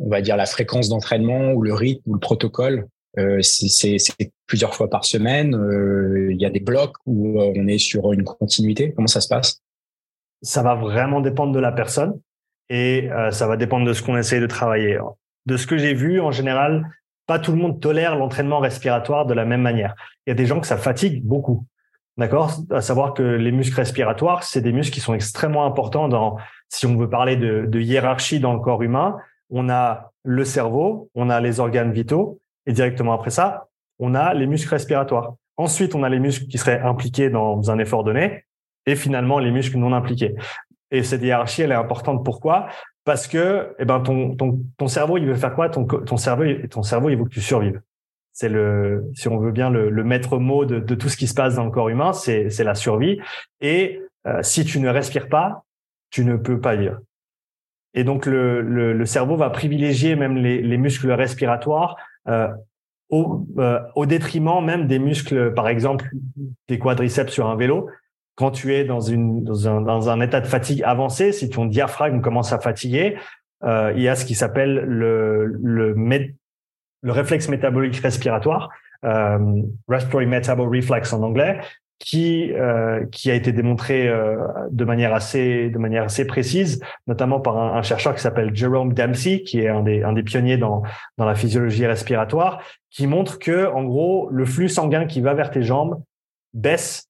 on 0.00 0.08
va 0.08 0.22
dire 0.22 0.36
la 0.36 0.46
fréquence 0.46 0.88
d'entraînement 0.88 1.52
ou 1.52 1.62
le 1.62 1.74
rythme 1.74 2.10
ou 2.10 2.14
le 2.14 2.20
protocole. 2.20 2.88
Euh, 3.18 3.42
c'est 3.42 3.98
plusieurs 4.46 4.74
fois 4.74 4.88
par 4.88 5.04
semaine. 5.04 5.54
Euh, 5.54 6.32
il 6.32 6.40
y 6.40 6.46
a 6.46 6.50
des 6.50 6.60
blocs 6.60 6.94
où 7.06 7.40
euh, 7.40 7.52
on 7.56 7.66
est 7.66 7.78
sur 7.78 8.12
une 8.12 8.24
continuité? 8.24 8.92
Comment 8.94 9.08
ça 9.08 9.20
se 9.20 9.28
passe? 9.28 9.62
Ça 10.42 10.62
va 10.62 10.74
vraiment 10.74 11.20
dépendre 11.20 11.52
de 11.52 11.60
la 11.60 11.72
personne 11.72 12.18
et 12.70 13.10
ça 13.32 13.48
va 13.48 13.56
dépendre 13.56 13.84
de 13.84 13.92
ce 13.92 14.00
qu'on 14.00 14.16
essaie 14.16 14.40
de 14.40 14.46
travailler. 14.46 14.96
De 15.44 15.56
ce 15.56 15.66
que 15.66 15.76
j'ai 15.76 15.92
vu, 15.92 16.20
en 16.20 16.30
général, 16.30 16.86
pas 17.30 17.38
tout 17.38 17.52
le 17.52 17.58
monde 17.58 17.78
tolère 17.78 18.16
l'entraînement 18.16 18.58
respiratoire 18.58 19.24
de 19.24 19.34
la 19.34 19.44
même 19.44 19.62
manière. 19.62 19.94
Il 20.26 20.30
y 20.30 20.32
a 20.32 20.34
des 20.34 20.46
gens 20.46 20.58
que 20.58 20.66
ça 20.66 20.76
fatigue 20.76 21.24
beaucoup. 21.24 21.64
D'accord? 22.16 22.50
À 22.72 22.80
savoir 22.80 23.14
que 23.14 23.22
les 23.22 23.52
muscles 23.52 23.76
respiratoires, 23.76 24.42
c'est 24.42 24.60
des 24.60 24.72
muscles 24.72 24.92
qui 24.94 25.00
sont 25.00 25.14
extrêmement 25.14 25.64
importants 25.64 26.08
dans, 26.08 26.38
si 26.68 26.86
on 26.86 26.96
veut 26.96 27.08
parler 27.08 27.36
de, 27.36 27.66
de 27.66 27.80
hiérarchie 27.80 28.40
dans 28.40 28.52
le 28.52 28.58
corps 28.58 28.82
humain, 28.82 29.16
on 29.48 29.70
a 29.70 30.10
le 30.24 30.44
cerveau, 30.44 31.08
on 31.14 31.30
a 31.30 31.40
les 31.40 31.60
organes 31.60 31.92
vitaux, 31.92 32.40
et 32.66 32.72
directement 32.72 33.12
après 33.12 33.30
ça, 33.30 33.68
on 34.00 34.16
a 34.16 34.34
les 34.34 34.48
muscles 34.48 34.70
respiratoires. 34.70 35.34
Ensuite, 35.56 35.94
on 35.94 36.02
a 36.02 36.08
les 36.08 36.18
muscles 36.18 36.48
qui 36.48 36.58
seraient 36.58 36.80
impliqués 36.80 37.30
dans 37.30 37.70
un 37.70 37.78
effort 37.78 38.02
donné, 38.02 38.44
et 38.86 38.96
finalement 38.96 39.38
les 39.38 39.52
muscles 39.52 39.78
non 39.78 39.92
impliqués. 39.92 40.34
Et 40.90 41.04
cette 41.04 41.22
hiérarchie, 41.22 41.62
elle 41.62 41.70
est 41.70 41.76
importante. 41.76 42.24
Pourquoi? 42.24 42.66
Parce 43.04 43.26
que, 43.26 43.74
eh 43.78 43.84
ben, 43.84 44.00
ton, 44.00 44.36
ton, 44.36 44.60
ton 44.76 44.88
cerveau, 44.88 45.16
il 45.16 45.26
veut 45.26 45.34
faire 45.34 45.54
quoi? 45.54 45.68
Ton, 45.68 45.84
ton 45.84 46.16
cerveau, 46.16 46.44
ton 46.70 46.82
cerveau, 46.82 47.08
il 47.08 47.16
veut 47.16 47.24
que 47.24 47.30
tu 47.30 47.40
survives. 47.40 47.80
C'est 48.32 48.48
le, 48.48 49.10
si 49.14 49.28
on 49.28 49.38
veut 49.38 49.52
bien, 49.52 49.70
le, 49.70 50.04
maître 50.04 50.38
mot 50.38 50.64
de, 50.64 50.94
tout 50.94 51.08
ce 51.08 51.16
qui 51.16 51.26
se 51.26 51.34
passe 51.34 51.56
dans 51.56 51.64
le 51.64 51.70
corps 51.70 51.88
humain, 51.88 52.12
c'est 52.12 52.64
la 52.64 52.74
survie. 52.74 53.18
Et 53.60 54.00
euh, 54.26 54.42
si 54.42 54.64
tu 54.64 54.80
ne 54.80 54.88
respires 54.88 55.28
pas, 55.28 55.64
tu 56.10 56.24
ne 56.24 56.36
peux 56.36 56.60
pas 56.60 56.76
vivre. 56.76 56.98
Et 57.94 58.04
donc 58.04 58.26
le, 58.26 58.60
le, 58.60 58.92
le 58.92 59.06
cerveau 59.06 59.36
va 59.36 59.50
privilégier 59.50 60.14
même 60.14 60.36
les, 60.36 60.62
les 60.62 60.76
muscles 60.76 61.10
respiratoires 61.10 61.96
euh, 62.28 62.48
au, 63.08 63.46
euh, 63.58 63.80
au, 63.96 64.06
détriment 64.06 64.64
même 64.64 64.86
des 64.86 65.00
muscles, 65.00 65.52
par 65.54 65.68
exemple 65.68 66.08
des 66.68 66.78
quadriceps 66.78 67.32
sur 67.32 67.48
un 67.48 67.56
vélo. 67.56 67.88
Quand 68.34 68.50
tu 68.50 68.74
es 68.74 68.84
dans, 68.84 69.00
une, 69.00 69.44
dans, 69.44 69.68
un, 69.68 69.80
dans 69.80 70.08
un 70.08 70.20
état 70.20 70.40
de 70.40 70.46
fatigue 70.46 70.82
avancé, 70.84 71.32
si 71.32 71.50
ton 71.50 71.66
diaphragme 71.66 72.20
commence 72.20 72.52
à 72.52 72.58
fatiguer, 72.58 73.16
euh, 73.64 73.92
il 73.94 74.02
y 74.02 74.08
a 74.08 74.16
ce 74.16 74.24
qui 74.24 74.34
s'appelle 74.34 74.74
le, 74.86 75.46
le, 75.46 75.94
le 77.02 77.12
réflexe 77.12 77.48
métabolique 77.48 77.96
respiratoire, 77.96 78.70
euh, 79.04 79.62
respiratory 79.88 80.26
metabolic 80.26 80.82
reflex 80.82 81.12
en 81.12 81.22
anglais, 81.22 81.60
qui 82.00 82.52
euh, 82.54 83.04
qui 83.12 83.30
a 83.30 83.34
été 83.34 83.52
démontré 83.52 84.08
euh, 84.08 84.38
de 84.70 84.84
manière 84.84 85.14
assez 85.14 85.68
de 85.68 85.78
manière 85.78 86.04
assez 86.04 86.26
précise, 86.26 86.82
notamment 87.06 87.40
par 87.40 87.58
un, 87.58 87.82
chercheur 87.82 88.14
qui 88.14 88.22
s'appelle 88.22 88.56
Jerome 88.56 88.94
Dempsey, 88.94 89.42
qui 89.42 89.60
est 89.60 89.68
un 89.68 89.82
des 89.82 90.02
un 90.02 90.14
des 90.14 90.22
pionniers 90.22 90.56
dans 90.56 90.82
dans 91.18 91.26
la 91.26 91.34
physiologie 91.34 91.86
respiratoire, 91.86 92.62
qui 92.90 93.06
montre 93.06 93.38
que 93.38 93.66
en 93.66 93.84
gros 93.84 94.28
le 94.30 94.46
flux 94.46 94.70
sanguin 94.70 95.04
qui 95.04 95.20
va 95.20 95.34
vers 95.34 95.50
tes 95.50 95.62
jambes 95.62 96.02
baisse 96.54 97.09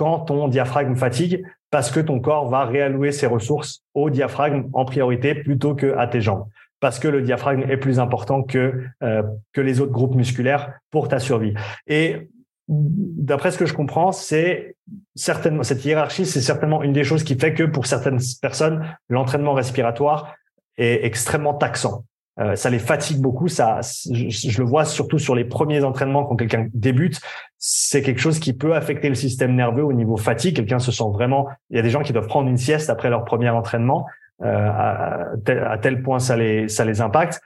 quand 0.00 0.20
ton 0.20 0.48
diaphragme 0.48 0.96
fatigue, 0.96 1.44
parce 1.70 1.90
que 1.90 2.00
ton 2.00 2.20
corps 2.20 2.48
va 2.48 2.64
réallouer 2.64 3.12
ses 3.12 3.26
ressources 3.26 3.82
au 3.92 4.08
diaphragme 4.08 4.70
en 4.72 4.86
priorité 4.86 5.34
plutôt 5.34 5.74
que 5.74 5.94
à 5.98 6.06
tes 6.06 6.22
jambes 6.22 6.46
parce 6.80 6.98
que 6.98 7.08
le 7.08 7.20
diaphragme 7.20 7.70
est 7.70 7.76
plus 7.76 8.00
important 8.00 8.42
que 8.42 8.82
euh, 9.02 9.22
que 9.52 9.60
les 9.60 9.82
autres 9.82 9.92
groupes 9.92 10.14
musculaires 10.14 10.72
pour 10.90 11.08
ta 11.08 11.18
survie. 11.18 11.52
Et 11.86 12.30
d'après 12.66 13.50
ce 13.50 13.58
que 13.58 13.66
je 13.66 13.74
comprends, 13.74 14.10
c'est 14.10 14.76
certainement 15.14 15.64
cette 15.64 15.84
hiérarchie, 15.84 16.24
c'est 16.24 16.40
certainement 16.40 16.82
une 16.82 16.94
des 16.94 17.04
choses 17.04 17.22
qui 17.22 17.34
fait 17.34 17.52
que 17.52 17.64
pour 17.64 17.84
certaines 17.84 18.20
personnes, 18.40 18.96
l'entraînement 19.10 19.52
respiratoire 19.52 20.34
est 20.78 21.04
extrêmement 21.04 21.52
taxant. 21.52 22.04
Euh, 22.40 22.56
ça 22.56 22.70
les 22.70 22.78
fatigue 22.78 23.20
beaucoup. 23.20 23.48
Ça, 23.48 23.80
je, 23.82 24.58
le 24.58 24.64
vois 24.64 24.84
surtout 24.84 25.18
sur 25.18 25.34
les 25.34 25.44
premiers 25.44 25.84
entraînements 25.84 26.24
quand 26.24 26.36
quelqu'un 26.36 26.68
débute. 26.72 27.20
C'est 27.58 28.02
quelque 28.02 28.20
chose 28.20 28.38
qui 28.38 28.52
peut 28.52 28.74
affecter 28.74 29.08
le 29.08 29.14
système 29.14 29.54
nerveux 29.54 29.84
au 29.84 29.92
niveau 29.92 30.16
fatigue. 30.16 30.56
Quelqu'un 30.56 30.78
se 30.78 30.92
sent 30.92 31.10
vraiment. 31.12 31.48
Il 31.70 31.76
y 31.76 31.78
a 31.78 31.82
des 31.82 31.90
gens 31.90 32.02
qui 32.02 32.12
doivent 32.12 32.28
prendre 32.28 32.48
une 32.48 32.56
sieste 32.56 32.88
après 32.88 33.10
leur 33.10 33.24
premier 33.24 33.50
entraînement. 33.50 34.06
Euh, 34.42 34.46
à, 34.46 35.26
à, 35.70 35.78
tel, 35.78 36.02
point 36.02 36.18
ça 36.18 36.34
les 36.34 36.66
ça 36.68 36.86
les 36.86 37.02
impacte 37.02 37.42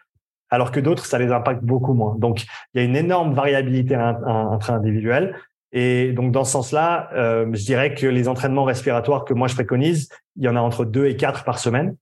alors 0.55 0.71
que 0.71 0.79
d'autres, 0.79 1.05
ça 1.05 1.19
les 1.19 1.33
impacte 1.33 1.65
beaucoup 1.65 1.95
moins. 1.95 2.15
Donc, 2.17 2.45
il 2.73 2.81
y 2.81 2.85
a 2.85 2.85
une 2.85 2.95
énorme 2.95 3.35
variabilité 3.35 3.97
entre 3.97 4.71
individuels. 4.71 5.35
Et 5.73 6.13
donc, 6.13 6.31
dans 6.31 6.45
ce 6.45 6.53
sens-là, 6.53 7.11
euh, 7.15 7.47
je 7.53 7.65
dirais 7.65 7.95
que 7.95 8.07
les 8.07 8.29
entraînements 8.29 8.63
respiratoires 8.63 9.25
que 9.25 9.35
moi 9.35 9.49
je 9.49 9.55
préconise, 9.55 10.09
il 10.37 10.45
y 10.45 10.49
en 10.49 10.55
a 10.55 10.61
entre 10.61 10.85
deux 10.85 11.07
et 11.07 11.17
quatre 11.17 11.43
par 11.43 11.59
semaine. 11.59 11.97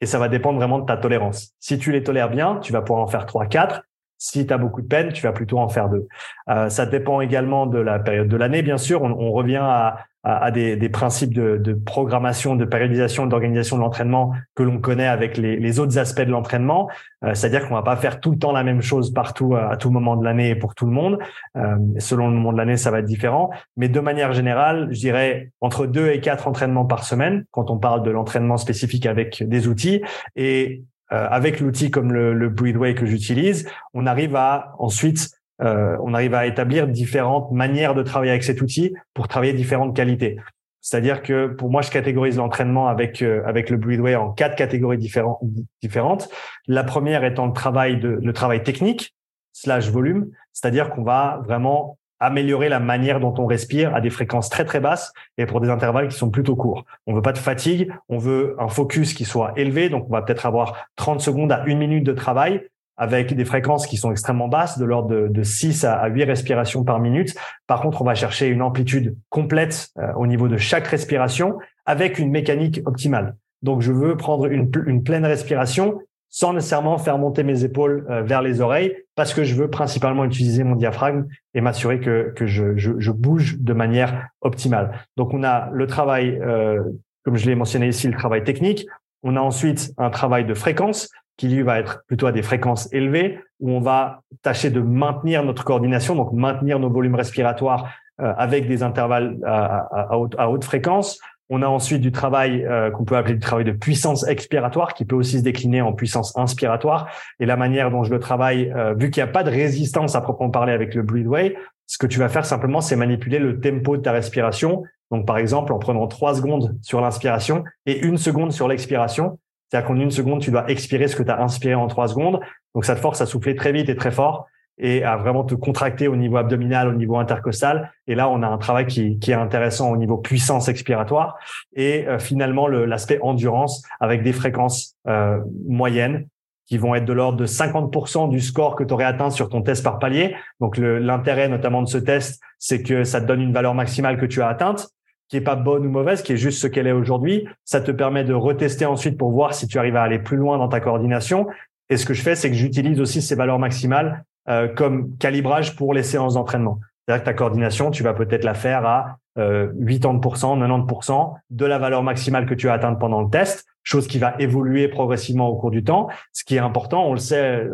Et 0.00 0.06
ça 0.06 0.18
va 0.18 0.28
dépendre 0.28 0.58
vraiment 0.58 0.78
de 0.78 0.86
ta 0.86 0.96
tolérance. 0.96 1.52
Si 1.60 1.78
tu 1.78 1.92
les 1.92 2.02
tolères 2.02 2.30
bien, 2.30 2.56
tu 2.56 2.72
vas 2.72 2.82
pouvoir 2.82 3.04
en 3.04 3.06
faire 3.06 3.26
trois, 3.26 3.46
quatre. 3.46 3.82
Si 4.18 4.46
tu 4.46 4.52
as 4.52 4.58
beaucoup 4.58 4.80
de 4.80 4.86
peine, 4.86 5.12
tu 5.12 5.22
vas 5.22 5.32
plutôt 5.32 5.58
en 5.58 5.68
faire 5.68 5.88
deux. 5.88 6.06
Euh, 6.48 6.68
ça 6.68 6.86
dépend 6.86 7.20
également 7.20 7.66
de 7.66 7.78
la 7.78 7.98
période 7.98 8.28
de 8.28 8.36
l'année, 8.36 8.62
bien 8.62 8.78
sûr. 8.78 9.02
on 9.02 9.30
revient 9.32 9.60
à, 9.60 10.04
à, 10.28 10.50
des, 10.50 10.74
des, 10.74 10.88
principes 10.88 11.32
de, 11.32 11.56
de, 11.56 11.72
programmation, 11.72 12.56
de 12.56 12.64
périodisation, 12.64 13.26
d'organisation 13.26 13.76
de 13.76 13.82
l'entraînement 13.82 14.32
que 14.56 14.64
l'on 14.64 14.78
connaît 14.80 15.06
avec 15.06 15.36
les, 15.36 15.56
les, 15.56 15.78
autres 15.78 15.98
aspects 15.98 16.22
de 16.22 16.32
l'entraînement. 16.32 16.90
Euh, 17.22 17.32
c'est-à-dire 17.34 17.68
qu'on 17.68 17.76
va 17.76 17.82
pas 17.82 17.94
faire 17.94 18.18
tout 18.18 18.32
le 18.32 18.38
temps 18.38 18.50
la 18.50 18.64
même 18.64 18.82
chose 18.82 19.14
partout 19.14 19.54
à, 19.54 19.76
tout 19.76 19.90
moment 19.90 20.16
de 20.16 20.24
l'année 20.24 20.50
et 20.50 20.56
pour 20.56 20.74
tout 20.74 20.86
le 20.86 20.90
monde. 20.90 21.20
Euh, 21.56 21.76
selon 21.98 22.26
le 22.26 22.34
moment 22.34 22.52
de 22.52 22.58
l'année, 22.58 22.76
ça 22.76 22.90
va 22.90 22.98
être 22.98 23.06
différent. 23.06 23.50
Mais 23.76 23.88
de 23.88 24.00
manière 24.00 24.32
générale, 24.32 24.88
je 24.90 24.98
dirais 24.98 25.52
entre 25.60 25.86
deux 25.86 26.08
et 26.08 26.20
quatre 26.20 26.48
entraînements 26.48 26.86
par 26.86 27.04
semaine 27.04 27.44
quand 27.52 27.70
on 27.70 27.78
parle 27.78 28.02
de 28.02 28.10
l'entraînement 28.10 28.56
spécifique 28.56 29.06
avec 29.06 29.44
des 29.46 29.68
outils 29.68 30.02
et 30.34 30.82
euh, 31.12 31.28
avec 31.30 31.60
l'outil 31.60 31.92
comme 31.92 32.12
le, 32.12 32.34
le 32.34 32.52
que 32.94 33.06
j'utilise, 33.06 33.68
on 33.94 34.06
arrive 34.06 34.34
à 34.34 34.74
ensuite 34.80 35.35
euh, 35.62 35.96
on 36.02 36.14
arrive 36.14 36.34
à 36.34 36.46
établir 36.46 36.86
différentes 36.86 37.50
manières 37.50 37.94
de 37.94 38.02
travailler 38.02 38.30
avec 38.30 38.44
cet 38.44 38.60
outil 38.60 38.94
pour 39.14 39.28
travailler 39.28 39.52
différentes 39.52 39.96
qualités. 39.96 40.36
C'est-à-dire 40.80 41.22
que 41.22 41.48
pour 41.48 41.70
moi, 41.70 41.82
je 41.82 41.90
catégorise 41.90 42.36
l'entraînement 42.36 42.88
avec 42.88 43.22
euh, 43.22 43.42
avec 43.46 43.70
le 43.70 43.76
Breathway 43.76 44.14
en 44.14 44.30
quatre 44.30 44.54
catégories 44.54 44.98
différentes. 44.98 46.28
La 46.68 46.84
première 46.84 47.24
étant 47.24 47.46
le 47.46 47.52
travail 47.52 47.98
de 47.98 48.08
le 48.08 48.32
travail 48.32 48.62
technique 48.62 49.14
slash 49.52 49.88
volume, 49.90 50.30
c'est-à-dire 50.52 50.90
qu'on 50.90 51.02
va 51.02 51.40
vraiment 51.44 51.98
améliorer 52.20 52.68
la 52.68 52.80
manière 52.80 53.20
dont 53.20 53.34
on 53.38 53.46
respire 53.46 53.94
à 53.94 54.00
des 54.00 54.10
fréquences 54.10 54.48
très 54.48 54.64
très 54.64 54.80
basses 54.80 55.12
et 55.38 55.46
pour 55.46 55.60
des 55.60 55.68
intervalles 55.68 56.08
qui 56.08 56.16
sont 56.16 56.30
plutôt 56.30 56.56
courts. 56.56 56.84
On 57.06 57.14
veut 57.14 57.22
pas 57.22 57.32
de 57.32 57.38
fatigue, 57.38 57.92
on 58.08 58.18
veut 58.18 58.56
un 58.58 58.68
focus 58.68 59.12
qui 59.12 59.24
soit 59.24 59.52
élevé, 59.56 59.88
donc 59.88 60.06
on 60.08 60.12
va 60.12 60.22
peut-être 60.22 60.46
avoir 60.46 60.86
30 60.96 61.20
secondes 61.20 61.52
à 61.52 61.64
une 61.66 61.78
minute 61.78 62.04
de 62.04 62.12
travail 62.12 62.68
avec 62.96 63.34
des 63.34 63.44
fréquences 63.44 63.86
qui 63.86 63.96
sont 63.96 64.10
extrêmement 64.10 64.48
basses, 64.48 64.78
de 64.78 64.84
l'ordre 64.84 65.08
de, 65.08 65.28
de, 65.28 65.42
6 65.42 65.84
à 65.84 66.06
8 66.06 66.24
respirations 66.24 66.84
par 66.84 66.98
minute. 66.98 67.34
Par 67.66 67.80
contre, 67.80 68.02
on 68.02 68.04
va 68.04 68.14
chercher 68.14 68.48
une 68.48 68.62
amplitude 68.62 69.16
complète 69.28 69.88
euh, 69.98 70.12
au 70.16 70.26
niveau 70.26 70.48
de 70.48 70.56
chaque 70.56 70.86
respiration 70.86 71.58
avec 71.84 72.18
une 72.18 72.30
mécanique 72.30 72.80
optimale. 72.86 73.36
Donc, 73.62 73.82
je 73.82 73.92
veux 73.92 74.16
prendre 74.16 74.46
une, 74.46 74.70
pleine 75.02 75.24
respiration 75.24 76.00
sans 76.28 76.52
nécessairement 76.52 76.98
faire 76.98 77.18
monter 77.18 77.42
mes 77.42 77.64
épaules 77.64 78.06
euh, 78.10 78.22
vers 78.22 78.42
les 78.42 78.60
oreilles 78.60 78.96
parce 79.14 79.32
que 79.32 79.44
je 79.44 79.54
veux 79.54 79.68
principalement 79.68 80.24
utiliser 80.24 80.64
mon 80.64 80.76
diaphragme 80.76 81.26
et 81.54 81.60
m'assurer 81.60 82.00
que, 82.00 82.34
je, 82.46 83.10
bouge 83.10 83.58
de 83.58 83.72
manière 83.72 84.28
optimale. 84.40 85.06
Donc 85.16 85.32
on 85.32 85.42
a 85.42 85.70
le 85.72 85.86
travail, 85.86 86.38
euh, 86.42 86.82
comme 87.24 87.36
je 87.36 87.46
l'ai 87.46 87.54
mentionné 87.54 87.88
ici, 87.88 88.08
le 88.08 88.16
travail 88.16 88.44
technique. 88.44 88.86
On 89.22 89.36
a 89.36 89.40
ensuite 89.40 89.92
un 89.96 90.10
travail 90.10 90.44
de 90.44 90.54
fréquence 90.54 91.08
qui 91.36 91.48
lui 91.48 91.62
va 91.62 91.78
être 91.78 92.04
plutôt 92.06 92.26
à 92.26 92.32
des 92.32 92.42
fréquences 92.42 92.92
élevées, 92.92 93.38
où 93.60 93.70
on 93.70 93.80
va 93.80 94.20
tâcher 94.42 94.70
de 94.70 94.80
maintenir 94.80 95.44
notre 95.44 95.64
coordination, 95.64 96.14
donc 96.14 96.32
maintenir 96.32 96.78
nos 96.78 96.90
volumes 96.90 97.14
respiratoires 97.14 97.90
euh, 98.20 98.32
avec 98.36 98.66
des 98.66 98.82
intervalles 98.82 99.36
à, 99.44 100.16
haute, 100.16 100.64
fréquence. 100.64 101.18
On 101.48 101.62
a 101.62 101.66
ensuite 101.66 102.00
du 102.00 102.10
travail 102.10 102.64
euh, 102.64 102.90
qu'on 102.90 103.04
peut 103.04 103.16
appeler 103.16 103.34
du 103.34 103.40
travail 103.40 103.64
de 103.64 103.72
puissance 103.72 104.26
expiratoire, 104.26 104.94
qui 104.94 105.04
peut 105.04 105.14
aussi 105.14 105.38
se 105.38 105.44
décliner 105.44 105.80
en 105.80 105.92
puissance 105.92 106.36
inspiratoire. 106.36 107.08
Et 107.38 107.46
la 107.46 107.56
manière 107.56 107.90
dont 107.90 108.02
je 108.02 108.10
le 108.10 108.18
travaille, 108.18 108.72
euh, 108.74 108.94
vu 108.94 109.10
qu'il 109.10 109.22
n'y 109.22 109.28
a 109.28 109.32
pas 109.32 109.44
de 109.44 109.50
résistance 109.50 110.16
à 110.16 110.22
proprement 110.22 110.50
parler 110.50 110.72
avec 110.72 110.94
le 110.94 111.02
breathway, 111.02 111.56
ce 111.86 111.98
que 111.98 112.06
tu 112.06 112.18
vas 112.18 112.28
faire 112.28 112.44
simplement, 112.44 112.80
c'est 112.80 112.96
manipuler 112.96 113.38
le 113.38 113.60
tempo 113.60 113.96
de 113.96 114.02
ta 114.02 114.12
respiration. 114.12 114.82
Donc, 115.12 115.26
par 115.26 115.38
exemple, 115.38 115.72
en 115.72 115.78
prenant 115.78 116.06
trois 116.08 116.34
secondes 116.34 116.76
sur 116.82 117.00
l'inspiration 117.00 117.62
et 117.84 118.04
une 118.04 118.16
seconde 118.16 118.50
sur 118.50 118.66
l'expiration. 118.66 119.38
C'est-à-dire 119.68 119.88
qu'en 119.88 119.96
une 119.96 120.10
seconde, 120.10 120.40
tu 120.40 120.50
dois 120.50 120.68
expirer 120.70 121.08
ce 121.08 121.16
que 121.16 121.22
tu 121.22 121.30
as 121.30 121.40
inspiré 121.42 121.74
en 121.74 121.86
trois 121.88 122.08
secondes. 122.08 122.40
Donc, 122.74 122.84
ça 122.84 122.94
te 122.94 123.00
force 123.00 123.20
à 123.20 123.26
souffler 123.26 123.56
très 123.56 123.72
vite 123.72 123.88
et 123.88 123.96
très 123.96 124.10
fort 124.12 124.46
et 124.78 125.04
à 125.04 125.16
vraiment 125.16 125.44
te 125.44 125.54
contracter 125.54 126.08
au 126.08 126.16
niveau 126.16 126.36
abdominal, 126.36 126.88
au 126.88 126.92
niveau 126.92 127.16
intercostal. 127.16 127.92
Et 128.06 128.14
là, 128.14 128.28
on 128.28 128.42
a 128.42 128.46
un 128.46 128.58
travail 128.58 128.86
qui, 128.86 129.18
est 129.26 129.34
intéressant 129.34 129.90
au 129.90 129.96
niveau 129.96 130.18
puissance 130.18 130.68
expiratoire 130.68 131.38
et 131.74 132.06
euh, 132.06 132.18
finalement 132.18 132.68
l'aspect 132.68 133.18
endurance 133.22 133.82
avec 134.00 134.22
des 134.22 134.32
fréquences 134.32 134.96
euh, 135.08 135.38
moyennes 135.66 136.28
qui 136.66 136.78
vont 136.78 136.94
être 136.94 137.04
de 137.04 137.12
l'ordre 137.12 137.38
de 137.38 137.46
50% 137.46 138.28
du 138.28 138.40
score 138.40 138.74
que 138.74 138.82
tu 138.82 138.92
aurais 138.92 139.04
atteint 139.04 139.30
sur 139.30 139.48
ton 139.48 139.62
test 139.62 139.84
par 139.84 139.98
palier. 139.98 140.34
Donc 140.60 140.78
l'intérêt 140.78 141.48
notamment 141.48 141.80
de 141.80 141.88
ce 141.88 141.98
test, 141.98 142.42
c'est 142.58 142.82
que 142.82 143.04
ça 143.04 143.20
te 143.20 143.26
donne 143.26 143.40
une 143.40 143.52
valeur 143.52 143.72
maximale 143.72 144.18
que 144.18 144.26
tu 144.26 144.42
as 144.42 144.48
atteinte 144.48 144.88
qui 145.28 145.36
est 145.36 145.42
pas 145.42 145.56
bonne 145.56 145.86
ou 145.86 145.90
mauvaise, 145.90 146.22
qui 146.22 146.32
est 146.32 146.36
juste 146.36 146.60
ce 146.60 146.66
qu'elle 146.66 146.86
est 146.86 146.92
aujourd'hui. 146.92 147.46
Ça 147.64 147.80
te 147.80 147.90
permet 147.90 148.24
de 148.24 148.34
retester 148.34 148.86
ensuite 148.86 149.18
pour 149.18 149.30
voir 149.30 149.54
si 149.54 149.66
tu 149.66 149.78
arrives 149.78 149.96
à 149.96 150.02
aller 150.02 150.18
plus 150.18 150.36
loin 150.36 150.58
dans 150.58 150.68
ta 150.68 150.80
coordination. 150.80 151.46
Et 151.88 151.96
ce 151.96 152.06
que 152.06 152.14
je 152.14 152.22
fais, 152.22 152.34
c'est 152.34 152.50
que 152.50 152.56
j'utilise 152.56 153.00
aussi 153.00 153.22
ces 153.22 153.34
valeurs 153.34 153.58
maximales 153.58 154.24
euh, 154.48 154.68
comme 154.68 155.16
calibrage 155.18 155.76
pour 155.76 155.94
les 155.94 156.02
séances 156.02 156.34
d'entraînement. 156.34 156.78
C'est-à-dire 157.06 157.22
que 157.22 157.26
ta 157.26 157.34
coordination, 157.34 157.90
tu 157.90 158.02
vas 158.02 158.14
peut-être 158.14 158.44
la 158.44 158.54
faire 158.54 158.86
à 158.86 159.18
euh, 159.38 159.72
80%, 159.80 160.58
90% 160.58 161.34
de 161.50 161.66
la 161.66 161.78
valeur 161.78 162.02
maximale 162.02 162.46
que 162.46 162.54
tu 162.54 162.68
as 162.68 162.74
atteinte 162.74 162.98
pendant 162.98 163.22
le 163.22 163.28
test, 163.28 163.66
chose 163.86 164.08
qui 164.08 164.18
va 164.18 164.34
évoluer 164.40 164.88
progressivement 164.88 165.48
au 165.48 165.56
cours 165.56 165.70
du 165.70 165.84
temps. 165.84 166.08
Ce 166.32 166.44
qui 166.44 166.56
est 166.56 166.60
important, 166.60 167.06
on 167.06 167.12
le 167.12 167.18
sait, 167.18 167.64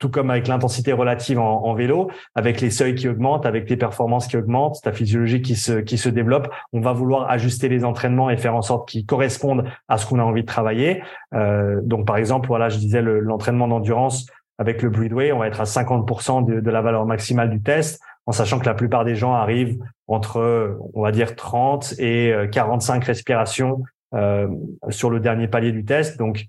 tout 0.00 0.08
comme 0.08 0.28
avec 0.30 0.48
l'intensité 0.48 0.92
relative 0.92 1.38
en, 1.38 1.74
vélo, 1.74 2.10
avec 2.34 2.60
les 2.60 2.70
seuils 2.70 2.96
qui 2.96 3.08
augmentent, 3.08 3.46
avec 3.46 3.66
tes 3.66 3.76
performances 3.76 4.26
qui 4.26 4.36
augmentent, 4.36 4.80
ta 4.82 4.92
physiologie 4.92 5.42
qui 5.42 5.54
se, 5.54 5.74
qui 5.74 5.96
se 5.96 6.08
développe, 6.08 6.48
on 6.72 6.80
va 6.80 6.92
vouloir 6.92 7.30
ajuster 7.30 7.68
les 7.68 7.84
entraînements 7.84 8.30
et 8.30 8.36
faire 8.36 8.56
en 8.56 8.62
sorte 8.62 8.88
qu'ils 8.88 9.06
correspondent 9.06 9.64
à 9.88 9.96
ce 9.96 10.06
qu'on 10.06 10.18
a 10.18 10.24
envie 10.24 10.42
de 10.42 10.46
travailler. 10.46 11.04
Euh, 11.34 11.80
donc, 11.84 12.04
par 12.04 12.16
exemple, 12.16 12.48
voilà, 12.48 12.68
je 12.68 12.78
disais 12.78 13.00
l'entraînement 13.00 13.68
d'endurance 13.68 14.26
avec 14.58 14.82
le 14.82 14.90
Breedway, 14.90 15.32
on 15.32 15.38
va 15.38 15.46
être 15.46 15.60
à 15.60 15.64
50% 15.64 16.44
de, 16.44 16.60
de, 16.60 16.70
la 16.70 16.82
valeur 16.82 17.06
maximale 17.06 17.48
du 17.48 17.62
test, 17.62 17.98
en 18.30 18.32
sachant 18.32 18.60
que 18.60 18.66
la 18.66 18.74
plupart 18.74 19.04
des 19.04 19.16
gens 19.16 19.34
arrivent 19.34 19.76
entre, 20.06 20.78
on 20.94 21.02
va 21.02 21.10
dire, 21.10 21.34
30 21.34 21.94
et 21.98 22.32
45 22.52 23.02
euh, 23.02 23.06
respirations 23.06 23.82
euh, 24.14 24.46
sur 24.88 25.10
le 25.10 25.18
dernier 25.18 25.48
palier 25.48 25.72
du 25.72 25.84
test. 25.84 26.16
Donc, 26.16 26.46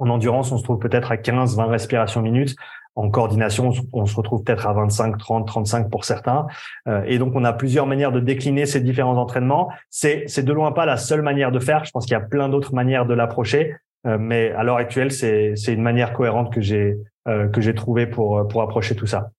en 0.00 0.08
endurance, 0.08 0.50
on 0.50 0.58
se 0.58 0.64
trouve 0.64 0.80
peut-être 0.80 1.12
à 1.12 1.18
15, 1.18 1.56
20 1.56 1.66
respirations 1.66 2.20
minutes. 2.20 2.56
En 2.96 3.10
coordination, 3.10 3.70
on 3.92 4.06
se 4.06 4.16
retrouve 4.16 4.42
peut-être 4.42 4.66
à 4.66 4.72
25, 4.72 5.18
30, 5.18 5.46
35 5.46 5.88
pour 5.88 6.04
certains. 6.04 6.48
Euh, 6.88 7.04
et 7.06 7.18
donc, 7.18 7.36
on 7.36 7.44
a 7.44 7.52
plusieurs 7.52 7.86
manières 7.86 8.10
de 8.10 8.18
décliner 8.18 8.66
ces 8.66 8.80
différents 8.80 9.18
entraînements. 9.18 9.70
C'est, 9.88 10.24
c'est 10.26 10.42
de 10.42 10.52
loin 10.52 10.72
pas 10.72 10.84
la 10.84 10.96
seule 10.96 11.22
manière 11.22 11.52
de 11.52 11.60
faire. 11.60 11.84
Je 11.84 11.92
pense 11.92 12.06
qu'il 12.06 12.14
y 12.14 12.20
a 12.20 12.20
plein 12.20 12.48
d'autres 12.48 12.74
manières 12.74 13.06
de 13.06 13.14
l'approcher. 13.14 13.76
Mais 14.04 14.50
à 14.50 14.64
l'heure 14.64 14.78
actuelle, 14.78 15.12
c'est 15.12 15.54
c'est 15.54 15.72
une 15.72 15.80
manière 15.80 16.12
cohérente 16.12 16.52
que 16.52 16.60
j'ai 16.60 16.98
que 17.24 17.60
j'ai 17.60 17.72
trouvé 17.72 18.08
pour 18.08 18.48
pour 18.48 18.62
approcher 18.62 18.96
tout 18.96 19.06
ça. 19.06 19.30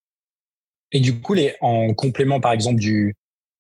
Et 0.94 1.00
du 1.00 1.20
coup, 1.20 1.34
les 1.34 1.56
en 1.60 1.94
complément 1.94 2.40
par 2.40 2.54
exemple 2.54 2.80
du 2.80 3.16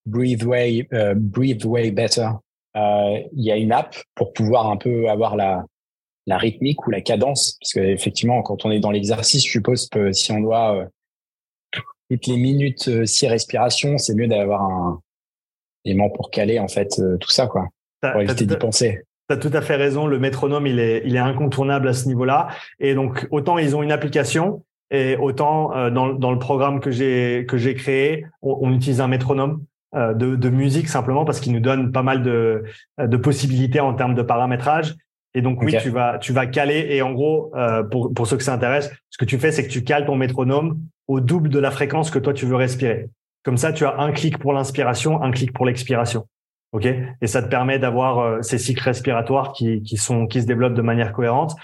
Breathe 0.05 0.43
Way 0.43 0.87
euh, 0.93 1.15
Breathe 1.15 1.65
Way 1.65 1.91
Better, 1.91 2.29
euh, 2.77 3.19
il 3.33 3.43
y 3.43 3.51
a 3.51 3.57
une 3.57 3.71
app 3.71 3.95
pour 4.15 4.33
pouvoir 4.33 4.69
un 4.69 4.77
peu 4.77 5.09
avoir 5.09 5.35
la 5.35 5.65
la 6.25 6.37
rythmique 6.37 6.87
ou 6.87 6.91
la 6.91 7.01
cadence, 7.01 7.57
parce 7.59 7.73
que 7.73 7.81
effectivement, 7.81 8.41
quand 8.43 8.63
on 8.63 8.71
est 8.71 8.79
dans 8.79 8.91
l'exercice, 8.91 9.45
je 9.45 9.51
suppose 9.51 9.89
que 9.89 10.13
si 10.13 10.31
on 10.31 10.39
doit 10.39 10.77
euh, 10.77 10.85
toutes 12.09 12.27
les 12.27 12.37
minutes 12.37 13.05
six 13.05 13.27
respirations, 13.27 13.97
c'est 13.97 14.15
mieux 14.15 14.27
d'avoir 14.27 14.61
un 14.61 15.01
élément 15.83 16.09
pour 16.09 16.31
caler 16.31 16.59
en 16.59 16.69
fait 16.69 17.01
tout 17.19 17.29
ça 17.29 17.47
quoi, 17.47 17.67
pour 17.99 18.21
éviter 18.21 18.45
d'y 18.45 18.55
penser. 18.55 19.01
Tu 19.27 19.35
as 19.35 19.37
tout 19.37 19.51
à 19.51 19.61
fait 19.61 19.75
raison. 19.75 20.05
Le 20.05 20.19
métronome, 20.19 20.67
il 20.67 20.79
est, 20.79 21.01
il 21.05 21.15
est 21.15 21.19
incontournable 21.19 21.87
à 21.89 21.93
ce 21.93 22.07
niveau-là. 22.07 22.49
Et 22.79 22.93
donc, 22.93 23.27
autant 23.31 23.57
ils 23.57 23.75
ont 23.75 23.83
une 23.83 23.91
application 23.91 24.63
et 24.91 25.17
autant 25.17 25.75
euh, 25.75 25.89
dans, 25.89 26.13
dans 26.13 26.31
le 26.31 26.39
programme 26.39 26.79
que 26.79 26.91
j'ai 26.91 27.45
que 27.47 27.57
j'ai 27.57 27.73
créé, 27.73 28.25
on, 28.41 28.71
utilise 28.71 29.01
un 29.01 29.07
métronome 29.07 29.63
euh, 29.95 30.13
de, 30.13 30.35
de, 30.35 30.49
musique 30.49 30.87
simplement 30.87 31.25
parce 31.25 31.39
qu'il 31.39 31.53
nous 31.53 31.59
donne 31.59 31.91
pas 31.91 32.03
mal 32.03 32.21
de, 32.23 32.63
de 32.99 33.17
possibilités 33.17 33.79
en 33.79 33.93
termes 33.93 34.15
de 34.15 34.21
paramétrage. 34.21 34.95
Et 35.35 35.41
donc 35.41 35.61
oui, 35.63 35.75
tu 35.81 35.89
vas 35.89 36.19
tu 36.19 36.31
vas 36.31 36.45
caler 36.45 36.87
et 36.91 37.01
en 37.01 37.11
gros 37.11 37.51
euh, 37.55 37.83
pour 37.83 38.13
pour 38.13 38.27
ceux 38.27 38.37
que 38.37 38.43
ça 38.43 38.53
intéresse, 38.53 38.91
ce 39.09 39.17
que 39.17 39.25
tu 39.25 39.39
fais 39.39 39.51
c'est 39.51 39.65
que 39.65 39.71
tu 39.71 39.83
cales 39.83 40.05
ton 40.05 40.15
métronome 40.15 40.79
au 41.07 41.19
double 41.19 41.49
de 41.49 41.59
la 41.59 41.71
fréquence 41.71 42.11
que 42.11 42.19
toi 42.19 42.33
tu 42.33 42.45
veux 42.45 42.55
respirer. 42.55 43.09
Comme 43.43 43.57
ça, 43.57 43.73
tu 43.73 43.85
as 43.85 43.99
un 43.99 44.11
clic 44.11 44.37
pour 44.37 44.53
l'inspiration, 44.53 45.21
un 45.21 45.31
clic 45.31 45.51
pour 45.51 45.65
l'expiration. 45.65 46.27
Ok, 46.71 46.85
et 46.85 47.27
ça 47.27 47.43
te 47.43 47.49
permet 47.49 47.77
d'avoir 47.77 48.19
euh, 48.19 48.41
ces 48.41 48.57
cycles 48.57 48.83
respiratoires 48.83 49.53
qui, 49.53 49.83
qui 49.83 49.97
sont 49.97 50.25
qui 50.25 50.41
se 50.41 50.47
développent 50.47 50.73
de 50.73 50.81
manière 50.81 51.13
cohérente. 51.13 51.55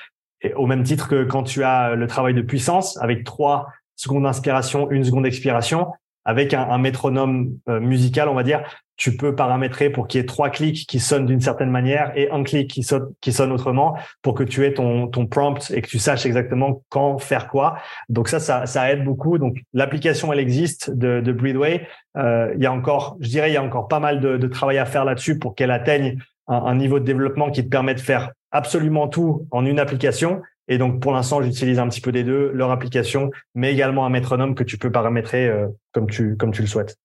Et 0.41 0.53
au 0.53 0.67
même 0.67 0.83
titre 0.83 1.07
que 1.07 1.23
quand 1.23 1.43
tu 1.43 1.63
as 1.63 1.95
le 1.95 2.07
travail 2.07 2.33
de 2.33 2.41
puissance 2.41 2.97
avec 3.01 3.23
trois 3.23 3.67
secondes 3.95 4.23
d'inspiration, 4.23 4.89
une 4.91 5.03
seconde 5.03 5.23
d'expiration, 5.23 5.87
avec 6.25 6.53
un, 6.53 6.77
métronome 6.77 7.57
euh, 7.69 7.79
musical, 7.79 8.29
on 8.29 8.35
va 8.35 8.43
dire, 8.43 8.61
tu 8.97 9.15
peux 9.15 9.33
paramétrer 9.33 9.89
pour 9.89 10.07
qu'il 10.07 10.19
y 10.19 10.23
ait 10.23 10.27
trois 10.27 10.49
clics 10.49 10.85
qui 10.85 10.99
sonnent 10.99 11.25
d'une 11.25 11.39
certaine 11.39 11.71
manière 11.71 12.11
et 12.15 12.29
un 12.29 12.43
clic 12.43 12.69
qui 12.69 12.83
sonne, 12.83 13.51
autrement 13.51 13.97
pour 14.21 14.35
que 14.35 14.43
tu 14.43 14.65
aies 14.65 14.73
ton, 14.73 15.09
prompt 15.27 15.71
et 15.71 15.81
que 15.81 15.87
tu 15.87 15.97
saches 15.97 16.25
exactement 16.25 16.83
quand 16.89 17.17
faire 17.17 17.47
quoi. 17.47 17.77
Donc 18.09 18.27
ça, 18.27 18.39
ça, 18.39 18.91
aide 18.91 19.05
beaucoup. 19.05 19.37
Donc 19.37 19.57
l'application, 19.73 20.31
elle 20.31 20.39
existe 20.39 20.91
de, 20.91 21.31
Breathway. 21.31 21.87
Euh, 22.17 22.51
il 22.55 22.61
y 22.61 22.65
a 22.65 22.73
encore, 22.73 23.17
je 23.21 23.29
dirais, 23.29 23.49
il 23.49 23.53
y 23.53 23.57
a 23.57 23.63
encore 23.63 23.87
pas 23.87 23.99
mal 23.99 24.19
de 24.19 24.47
travail 24.47 24.77
à 24.77 24.85
faire 24.85 25.05
là-dessus 25.05 25.39
pour 25.39 25.55
qu'elle 25.55 25.71
atteigne 25.71 26.19
un, 26.49 26.75
niveau 26.75 26.99
de 26.99 27.05
développement 27.05 27.51
qui 27.51 27.63
te 27.63 27.69
permet 27.69 27.93
de 27.93 27.99
faire 27.99 28.31
absolument 28.51 29.07
tout 29.07 29.47
en 29.51 29.65
une 29.65 29.79
application. 29.79 30.41
Et 30.67 30.77
donc, 30.77 31.01
pour 31.01 31.11
l'instant, 31.11 31.41
j'utilise 31.41 31.79
un 31.79 31.87
petit 31.87 32.01
peu 32.01 32.11
des 32.11 32.23
deux, 32.23 32.51
leur 32.51 32.71
application, 32.71 33.31
mais 33.55 33.71
également 33.71 34.05
un 34.05 34.09
métronome 34.09 34.55
que 34.55 34.63
tu 34.63 34.77
peux 34.77 34.91
paramétrer 34.91 35.47
euh, 35.47 35.67
comme 35.93 36.09
tu 36.09 36.35
comme 36.37 36.51
tu 36.51 36.61
le 36.61 36.67
souhaites. 36.67 36.97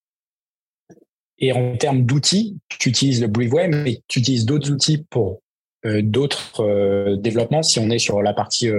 Et 1.38 1.52
en 1.52 1.76
termes 1.76 2.02
d'outils, 2.02 2.58
tu 2.68 2.88
utilises 2.88 3.20
le 3.20 3.28
Breatheway, 3.28 3.68
mais 3.68 4.02
tu 4.08 4.20
utilises 4.20 4.46
d'autres 4.46 4.70
outils 4.70 5.04
pour 5.10 5.42
euh, 5.84 6.00
d'autres 6.02 6.60
euh, 6.60 7.16
développements. 7.16 7.62
Si 7.62 7.78
on 7.78 7.90
est 7.90 7.98
sur 7.98 8.22
la 8.22 8.32
partie 8.32 8.70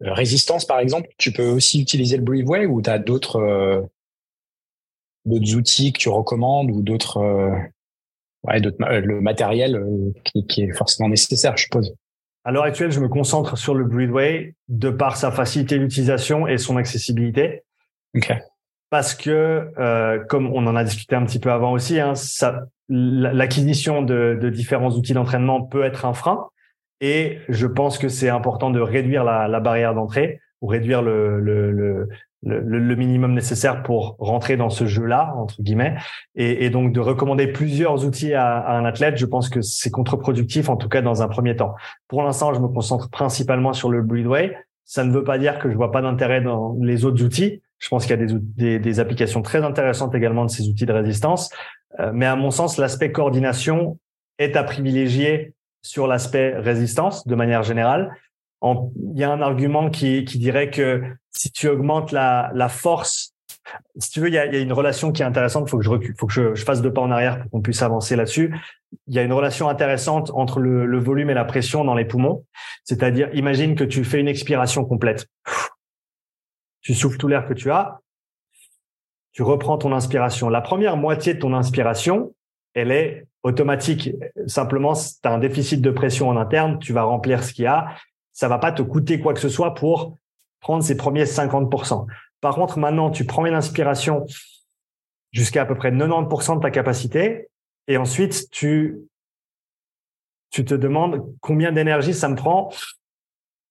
résistance, 0.00 0.64
par 0.64 0.78
exemple, 0.78 1.08
tu 1.18 1.32
peux 1.32 1.46
aussi 1.46 1.80
utiliser 1.80 2.16
le 2.16 2.22
Breatheway 2.22 2.64
ou 2.64 2.80
tu 2.80 2.88
as 2.88 2.98
d'autres 2.98 3.86
d'autres 5.26 5.54
outils 5.54 5.92
que 5.92 5.98
tu 5.98 6.08
recommandes 6.08 6.70
ou 6.70 6.80
d'autres 6.80 7.18
ouais, 8.44 8.60
le 8.60 9.20
matériel 9.20 9.82
qui, 10.24 10.46
qui, 10.46 10.62
est 10.62 10.72
forcément 10.72 11.08
nécessaire, 11.08 11.56
je 11.56 11.64
suppose. 11.64 11.94
À 12.44 12.52
l'heure 12.52 12.64
actuelle, 12.64 12.90
je 12.90 13.00
me 13.00 13.08
concentre 13.08 13.58
sur 13.58 13.74
le 13.74 13.84
Breatheway 13.84 14.54
de 14.68 14.90
par 14.90 15.16
sa 15.16 15.30
facilité 15.30 15.78
d'utilisation 15.78 16.46
et 16.46 16.58
son 16.58 16.76
accessibilité. 16.76 17.62
Okay 18.16 18.38
parce 18.90 19.14
que, 19.14 19.70
euh, 19.78 20.18
comme 20.28 20.48
on 20.52 20.66
en 20.66 20.76
a 20.76 20.84
discuté 20.84 21.14
un 21.14 21.24
petit 21.24 21.38
peu 21.38 21.50
avant 21.50 21.72
aussi, 21.72 22.00
hein, 22.00 22.14
l'acquisition 22.88 24.02
de, 24.02 24.36
de, 24.40 24.50
différents 24.50 24.90
outils 24.90 25.12
d'entraînement 25.12 25.62
peut 25.62 25.84
être 25.84 26.04
un 26.04 26.12
frein. 26.12 26.48
Et 27.00 27.38
je 27.48 27.66
pense 27.66 27.96
que 27.98 28.08
c'est 28.08 28.28
important 28.28 28.70
de 28.70 28.80
réduire 28.80 29.24
la, 29.24 29.48
la 29.48 29.60
barrière 29.60 29.94
d'entrée 29.94 30.40
ou 30.60 30.66
réduire 30.66 31.02
le, 31.02 31.40
le, 31.40 31.70
le, 31.72 32.08
le, 32.42 32.96
minimum 32.96 33.34
nécessaire 33.34 33.82
pour 33.82 34.16
rentrer 34.18 34.56
dans 34.56 34.70
ce 34.70 34.86
jeu-là, 34.86 35.34
entre 35.36 35.60
guillemets. 35.62 35.96
Et, 36.34 36.64
et, 36.64 36.70
donc 36.70 36.92
de 36.92 37.00
recommander 37.00 37.46
plusieurs 37.48 38.04
outils 38.04 38.34
à, 38.34 38.58
à 38.58 38.76
un 38.76 38.84
athlète, 38.84 39.16
je 39.16 39.26
pense 39.26 39.48
que 39.48 39.60
c'est 39.60 39.90
contre-productif, 39.90 40.68
en 40.68 40.76
tout 40.76 40.88
cas 40.88 41.02
dans 41.02 41.22
un 41.22 41.28
premier 41.28 41.56
temps. 41.56 41.74
Pour 42.08 42.22
l'instant, 42.22 42.54
je 42.54 42.60
me 42.60 42.68
concentre 42.68 43.10
principalement 43.10 43.72
sur 43.72 43.90
le 43.90 44.02
Breedway. 44.02 44.56
Ça 44.84 45.04
ne 45.04 45.12
veut 45.12 45.24
pas 45.24 45.38
dire 45.38 45.58
que 45.58 45.70
je 45.70 45.76
vois 45.76 45.92
pas 45.92 46.02
d'intérêt 46.02 46.40
dans 46.40 46.76
les 46.80 47.04
autres 47.04 47.22
outils. 47.22 47.62
Je 47.78 47.88
pense 47.88 48.06
qu'il 48.06 48.18
y 48.18 48.22
a 48.22 48.26
des, 48.26 48.34
des, 48.38 48.78
des, 48.78 49.00
applications 49.00 49.40
très 49.40 49.62
intéressantes 49.62 50.14
également 50.14 50.44
de 50.44 50.50
ces 50.50 50.68
outils 50.68 50.86
de 50.86 50.92
résistance. 50.92 51.50
Euh, 51.98 52.10
mais 52.12 52.26
à 52.26 52.36
mon 52.36 52.50
sens, 52.50 52.76
l'aspect 52.76 53.12
coordination 53.12 53.98
est 54.38 54.56
à 54.56 54.64
privilégier 54.64 55.54
sur 55.82 56.06
l'aspect 56.06 56.54
résistance 56.56 57.26
de 57.26 57.34
manière 57.34 57.62
générale. 57.62 58.12
Il 58.62 59.18
y 59.18 59.24
a 59.24 59.30
un 59.30 59.40
argument 59.40 59.90
qui, 59.90 60.22
dirait 60.24 60.70
que 60.70 61.02
si 61.30 61.50
tu 61.50 61.68
augmentes 61.68 62.12
la, 62.12 62.68
force, 62.68 63.34
si 63.96 64.10
tu 64.10 64.20
veux, 64.20 64.28
il 64.28 64.34
y 64.34 64.38
a, 64.38 64.58
une 64.58 64.72
relation 64.72 65.12
qui 65.12 65.22
est 65.22 65.24
intéressante. 65.24 65.64
Il 65.66 65.70
faut 65.70 65.78
que 65.78 65.84
je 65.84 65.90
recule, 65.90 66.14
faut 66.18 66.26
que 66.26 66.32
je, 66.32 66.54
fasse 66.56 66.82
deux 66.82 66.92
pas 66.92 67.00
en 67.00 67.10
arrière 67.10 67.40
pour 67.42 67.50
qu'on 67.50 67.62
puisse 67.62 67.82
avancer 67.82 68.16
là-dessus. 68.16 68.54
Il 69.06 69.14
y 69.14 69.18
a 69.18 69.22
une 69.22 69.32
relation 69.32 69.68
intéressante 69.68 70.30
entre 70.34 70.60
le, 70.60 70.84
le 70.84 70.98
volume 70.98 71.30
et 71.30 71.34
la 71.34 71.44
pression 71.44 71.84
dans 71.84 71.94
les 71.94 72.04
poumons. 72.04 72.44
C'est-à-dire, 72.84 73.30
imagine 73.34 73.74
que 73.74 73.84
tu 73.84 74.04
fais 74.04 74.20
une 74.20 74.28
expiration 74.28 74.84
complète. 74.84 75.26
Tu 76.82 76.94
souffles 76.94 77.18
tout 77.18 77.28
l'air 77.28 77.46
que 77.46 77.54
tu 77.54 77.70
as. 77.70 78.00
Tu 79.32 79.42
reprends 79.42 79.78
ton 79.78 79.92
inspiration. 79.92 80.48
La 80.48 80.60
première 80.60 80.96
moitié 80.96 81.34
de 81.34 81.38
ton 81.38 81.54
inspiration, 81.54 82.34
elle 82.74 82.90
est 82.90 83.26
automatique. 83.42 84.10
Simplement, 84.46 84.94
tu 84.94 85.28
as 85.28 85.32
un 85.32 85.38
déficit 85.38 85.80
de 85.80 85.90
pression 85.90 86.28
en 86.28 86.36
interne, 86.36 86.78
tu 86.78 86.92
vas 86.92 87.02
remplir 87.02 87.42
ce 87.42 87.52
qu'il 87.52 87.64
y 87.64 87.68
a. 87.68 87.94
Ça 88.40 88.48
va 88.48 88.56
pas 88.56 88.72
te 88.72 88.80
coûter 88.80 89.20
quoi 89.20 89.34
que 89.34 89.38
ce 89.38 89.50
soit 89.50 89.74
pour 89.74 90.16
prendre 90.60 90.82
ces 90.82 90.96
premiers 90.96 91.24
50%. 91.24 92.06
Par 92.40 92.54
contre, 92.54 92.78
maintenant, 92.78 93.10
tu 93.10 93.26
prends 93.26 93.44
une 93.44 93.52
inspiration 93.52 94.24
jusqu'à 95.30 95.60
à 95.60 95.66
peu 95.66 95.74
près 95.74 95.90
90% 95.90 96.56
de 96.56 96.60
ta 96.62 96.70
capacité 96.70 97.50
et 97.86 97.98
ensuite 97.98 98.48
tu 98.50 99.02
te 100.52 100.74
demandes 100.74 101.22
combien 101.42 101.70
d'énergie 101.70 102.14
ça 102.14 102.30
me 102.30 102.34
prend 102.34 102.72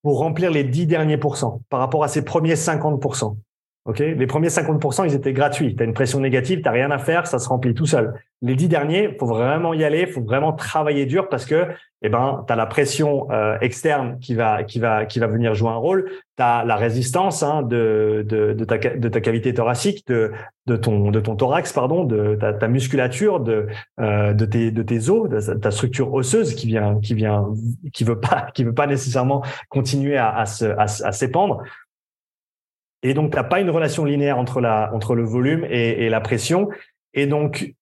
pour 0.03 0.19
remplir 0.19 0.51
les 0.51 0.63
10 0.63 0.85
derniers 0.85 1.17
pourcents 1.17 1.63
par 1.69 1.79
rapport 1.79 2.03
à 2.03 2.07
ces 2.07 2.23
premiers 2.23 2.53
50%. 2.53 3.37
OK? 3.85 3.97
Les 3.97 4.27
premiers 4.27 4.49
50%, 4.49 5.07
ils 5.07 5.15
étaient 5.15 5.33
gratuits. 5.33 5.75
Tu 5.75 5.81
as 5.81 5.85
une 5.87 5.95
pression 5.95 6.19
négative, 6.19 6.61
tu 6.61 6.69
rien 6.69 6.91
à 6.91 6.99
faire, 6.99 7.25
ça 7.25 7.39
se 7.39 7.49
remplit 7.49 7.73
tout 7.73 7.87
seul. 7.87 8.21
Les 8.41 8.55
10 8.55 8.69
derniers, 8.69 9.17
faut 9.19 9.25
vraiment 9.25 9.73
y 9.73 9.83
aller, 9.83 10.07
faut 10.07 10.21
vraiment 10.21 10.53
travailler 10.53 11.05
dur 11.05 11.27
parce 11.27 11.45
que 11.45 11.67
eh 12.01 12.07
ben, 12.07 12.45
tu 12.47 12.53
as 12.53 12.55
la 12.55 12.65
pression 12.65 13.29
euh, 13.31 13.57
externe 13.59 14.17
qui 14.19 14.33
va 14.33 14.63
qui 14.63 14.79
va 14.79 15.05
qui 15.05 15.19
va 15.19 15.27
venir 15.27 15.53
jouer 15.53 15.71
un 15.71 15.75
rôle, 15.75 16.09
tu 16.37 16.43
as 16.43 16.63
la 16.63 16.77
résistance 16.77 17.43
hein, 17.43 17.63
de, 17.63 18.25
de, 18.25 18.53
de, 18.53 18.63
ta, 18.63 18.77
de 18.77 19.09
ta 19.09 19.19
cavité 19.19 19.53
thoracique, 19.53 20.07
de, 20.07 20.31
de 20.67 20.77
ton 20.77 21.11
de 21.11 21.19
ton 21.19 21.35
thorax 21.35 21.73
pardon, 21.73 22.05
de 22.05 22.35
ta, 22.35 22.53
ta 22.53 22.69
musculature, 22.69 23.41
de 23.41 23.67
euh, 23.99 24.33
de 24.33 24.45
tes 24.45 24.71
de 24.71 24.83
tes 24.83 25.09
os, 25.09 25.27
de 25.27 25.53
ta 25.55 25.71
structure 25.71 26.13
osseuse 26.13 26.55
qui 26.55 26.67
vient 26.67 26.97
qui 27.01 27.15
vient 27.15 27.45
qui 27.91 28.05
veut 28.05 28.21
pas 28.21 28.47
qui 28.53 28.63
veut 28.63 28.73
pas 28.73 28.87
nécessairement 28.87 29.43
continuer 29.67 30.15
à, 30.15 30.33
à 30.33 30.45
se 30.45 30.63
à, 30.63 30.83
à 30.83 31.11
s'épandre. 31.11 31.61
Et 33.03 33.13
donc, 33.13 33.31
tu 33.31 33.37
n'as 33.37 33.43
pas 33.43 33.61
une 33.61 33.69
relation 33.69 34.03
linéaire 34.03 34.37
entre, 34.37 34.59
la, 34.59 34.93
entre 34.93 35.15
le 35.15 35.23
volume 35.23 35.65
et, 35.69 36.05
et, 36.05 36.09
la 36.09 36.19
pression. 36.19 36.69
Et 37.13 37.27
donc, 37.27 37.73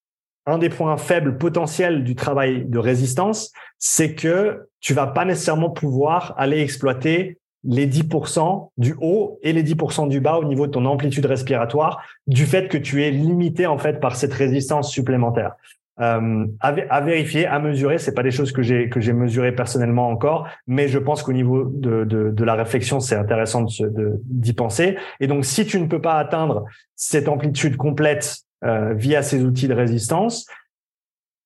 un 0.48 0.58
des 0.58 0.70
points 0.70 0.98
faibles 0.98 1.38
potentiels 1.38 2.04
du 2.04 2.16
travail 2.16 2.66
de 2.66 2.80
résistance, 2.80 3.52
c'est 3.78 4.16
que 4.16 4.68
tu 4.80 4.94
vas 4.94 5.08
pas 5.08 5.26
nécessairement 5.26 5.70
pouvoir 5.70 6.34
aller 6.38 6.62
exploiter 6.62 7.38
les 7.64 7.86
10% 7.86 8.70
du 8.78 8.96
haut 9.02 9.40
et 9.44 9.52
les 9.52 9.64
10% 9.64 10.08
du 10.08 10.22
bas 10.22 10.38
au 10.38 10.46
niveau 10.46 10.68
de 10.68 10.72
ton 10.72 10.86
amplitude 10.86 11.26
respiratoire 11.26 12.02
du 12.26 12.46
fait 12.46 12.70
que 12.70 12.78
tu 12.78 13.04
es 13.04 13.12
limité 13.12 13.68
en 13.68 13.78
fait 13.78 14.00
par 14.00 14.16
cette 14.16 14.34
résistance 14.34 14.90
supplémentaire 14.90 15.56
euh, 16.00 16.46
à, 16.60 17.02
vérifier, 17.02 17.46
à 17.48 17.60
mesurer. 17.60 17.98
C'est 17.98 18.14
pas 18.14 18.24
des 18.24 18.32
choses 18.32 18.52
que 18.52 18.62
j'ai 18.62 18.88
que 18.88 19.02
j'ai 19.02 19.14
mesurées 19.14 19.52
personnellement 19.52 20.10
encore, 20.10 20.48
mais 20.68 20.88
je 20.88 21.00
pense 21.00 21.24
qu'au 21.24 21.34
niveau 21.34 21.66
de, 21.66 22.04
de, 22.06 22.44
la 22.44 22.54
réflexion, 22.54 23.00
c'est 23.00 23.16
intéressant 23.16 23.64
de, 23.64 24.22
d'y 24.24 24.54
penser. 24.54 24.96
Et 25.20 25.28
donc, 25.28 25.44
si 25.44 25.66
tu 25.66 25.80
ne 25.82 25.88
peux 25.88 26.02
pas 26.02 26.20
atteindre 26.20 26.66
cette 26.96 27.28
amplitude 27.28 27.78
complète 27.78 28.47
euh, 28.64 28.94
via 28.94 29.22
ces 29.22 29.44
outils 29.44 29.68
de 29.68 29.74
résistance, 29.74 30.46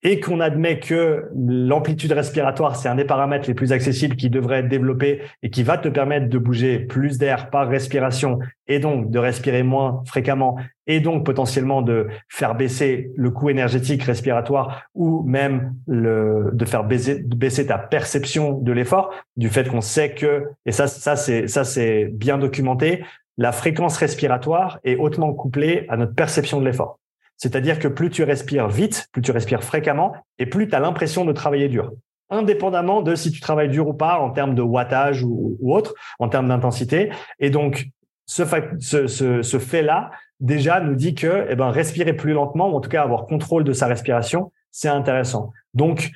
et 0.03 0.19
qu'on 0.19 0.39
admet 0.39 0.79
que 0.79 1.29
l'amplitude 1.35 2.11
respiratoire, 2.11 2.75
c'est 2.75 2.89
un 2.89 2.95
des 2.95 3.05
paramètres 3.05 3.47
les 3.47 3.53
plus 3.53 3.71
accessibles 3.71 4.15
qui 4.15 4.29
devrait 4.29 4.59
être 4.59 4.67
développé 4.67 5.21
et 5.43 5.49
qui 5.49 5.61
va 5.61 5.77
te 5.77 5.89
permettre 5.89 6.27
de 6.27 6.37
bouger 6.37 6.79
plus 6.79 7.19
d'air 7.19 7.49
par 7.49 7.67
respiration 7.69 8.39
et 8.67 8.79
donc 8.79 9.11
de 9.11 9.19
respirer 9.19 9.61
moins 9.61 10.01
fréquemment 10.07 10.57
et 10.87 11.01
donc 11.01 11.23
potentiellement 11.23 11.83
de 11.83 12.07
faire 12.29 12.55
baisser 12.55 13.11
le 13.15 13.29
coût 13.29 13.49
énergétique 13.49 14.01
respiratoire 14.03 14.83
ou 14.95 15.21
même 15.23 15.75
le, 15.87 16.49
de 16.53 16.65
faire 16.65 16.83
baisser, 16.83 17.21
baisser 17.23 17.67
ta 17.67 17.77
perception 17.77 18.57
de 18.57 18.71
l'effort 18.71 19.13
du 19.37 19.49
fait 19.49 19.67
qu'on 19.69 19.81
sait 19.81 20.15
que, 20.15 20.45
et 20.65 20.71
ça, 20.71 20.87
ça 20.87 21.15
c'est, 21.15 21.47
ça 21.47 21.63
c'est 21.63 22.09
bien 22.11 22.39
documenté, 22.39 23.03
la 23.37 23.51
fréquence 23.51 23.97
respiratoire 23.97 24.79
est 24.83 24.95
hautement 24.95 25.33
couplée 25.33 25.85
à 25.89 25.97
notre 25.97 26.15
perception 26.15 26.59
de 26.59 26.65
l'effort. 26.65 27.00
C'est-à-dire 27.41 27.79
que 27.79 27.87
plus 27.87 28.11
tu 28.11 28.21
respires 28.21 28.67
vite, 28.67 29.07
plus 29.11 29.23
tu 29.23 29.31
respires 29.31 29.63
fréquemment, 29.63 30.13
et 30.37 30.45
plus 30.45 30.67
tu 30.67 30.75
as 30.75 30.79
l'impression 30.79 31.25
de 31.25 31.33
travailler 31.33 31.69
dur. 31.69 31.91
Indépendamment 32.29 33.01
de 33.01 33.15
si 33.15 33.31
tu 33.31 33.41
travailles 33.41 33.69
dur 33.69 33.87
ou 33.87 33.93
pas 33.93 34.19
en 34.19 34.29
termes 34.29 34.53
de 34.53 34.61
wattage 34.61 35.23
ou, 35.23 35.57
autre, 35.63 35.95
en 36.19 36.29
termes 36.29 36.49
d'intensité. 36.49 37.11
Et 37.39 37.49
donc, 37.49 37.87
ce, 38.27 38.43
ce, 38.77 39.57
fait-là, 39.59 40.11
déjà, 40.39 40.81
nous 40.81 40.93
dit 40.93 41.15
que 41.15 41.47
eh 41.49 41.55
ben, 41.55 41.71
respirer 41.71 42.13
plus 42.13 42.33
lentement, 42.33 42.69
ou 42.69 42.75
en 42.75 42.79
tout 42.79 42.91
cas 42.91 43.01
avoir 43.01 43.25
contrôle 43.25 43.63
de 43.63 43.73
sa 43.73 43.87
respiration, 43.87 44.51
c'est 44.69 44.89
intéressant. 44.89 45.51
Donc, 45.73 46.11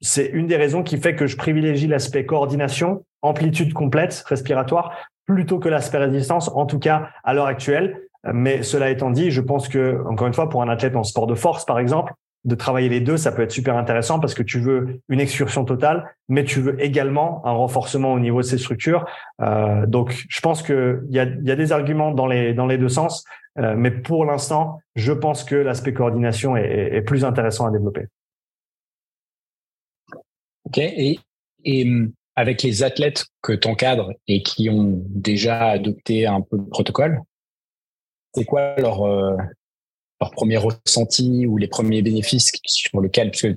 c'est 0.00 0.26
une 0.26 0.48
des 0.48 0.56
raisons 0.56 0.82
qui 0.82 0.98
fait 0.98 1.14
que 1.14 1.28
je 1.28 1.36
privilégie 1.36 1.86
l'aspect 1.86 2.26
coordination, 2.26 3.04
amplitude 3.22 3.72
complète 3.72 4.24
respiratoire, 4.26 4.96
plutôt 5.24 5.60
que 5.60 5.68
l'aspect 5.68 5.98
résistance, 5.98 6.48
en 6.48 6.66
tout 6.66 6.80
cas 6.80 7.10
à 7.22 7.32
l'heure 7.32 7.46
actuelle, 7.46 8.08
mais 8.32 8.62
cela 8.62 8.90
étant 8.90 9.10
dit, 9.10 9.30
je 9.30 9.40
pense 9.40 9.68
que, 9.68 10.02
encore 10.06 10.26
une 10.26 10.34
fois, 10.34 10.48
pour 10.48 10.62
un 10.62 10.68
athlète 10.68 10.96
en 10.96 11.02
sport 11.02 11.26
de 11.26 11.34
force, 11.34 11.64
par 11.64 11.78
exemple, 11.78 12.12
de 12.44 12.54
travailler 12.56 12.88
les 12.88 13.00
deux, 13.00 13.16
ça 13.16 13.30
peut 13.30 13.42
être 13.42 13.52
super 13.52 13.76
intéressant 13.76 14.18
parce 14.18 14.34
que 14.34 14.42
tu 14.42 14.58
veux 14.58 15.00
une 15.08 15.20
excursion 15.20 15.64
totale, 15.64 16.16
mais 16.28 16.44
tu 16.44 16.60
veux 16.60 16.82
également 16.82 17.44
un 17.46 17.52
renforcement 17.52 18.12
au 18.12 18.18
niveau 18.18 18.40
de 18.40 18.46
ces 18.46 18.58
structures. 18.58 19.04
Euh, 19.40 19.86
donc, 19.86 20.24
je 20.28 20.40
pense 20.40 20.62
qu'il 20.62 21.02
y 21.10 21.20
a, 21.20 21.24
y 21.24 21.50
a 21.50 21.56
des 21.56 21.72
arguments 21.72 22.10
dans 22.10 22.26
les, 22.26 22.52
dans 22.52 22.66
les 22.66 22.78
deux 22.78 22.88
sens, 22.88 23.24
euh, 23.58 23.74
mais 23.76 23.90
pour 23.90 24.24
l'instant, 24.24 24.80
je 24.96 25.12
pense 25.12 25.44
que 25.44 25.54
l'aspect 25.54 25.92
coordination 25.92 26.56
est, 26.56 26.90
est, 26.92 27.02
plus 27.02 27.24
intéressant 27.24 27.66
à 27.66 27.70
développer. 27.70 28.06
Ok, 30.64 30.78
et, 30.78 31.18
et 31.64 31.84
hum, 31.84 32.12
avec 32.34 32.62
les 32.62 32.82
athlètes 32.82 33.26
que 33.40 33.52
tu 33.52 33.68
encadres 33.68 34.10
et 34.26 34.42
qui 34.42 34.68
ont 34.68 35.00
déjà 35.08 35.68
adopté 35.68 36.26
un 36.26 36.40
peu 36.40 36.56
le 36.56 36.64
protocole, 36.64 37.20
c'est 38.34 38.44
quoi 38.44 38.76
leur, 38.76 39.02
euh, 39.02 39.36
leur 40.20 40.30
premier 40.30 40.56
ressenti 40.56 41.46
ou 41.46 41.56
les 41.56 41.68
premiers 41.68 42.02
bénéfices 42.02 42.50
sur 42.64 43.00
lequel, 43.00 43.30
parce 43.30 43.42
que 43.42 43.54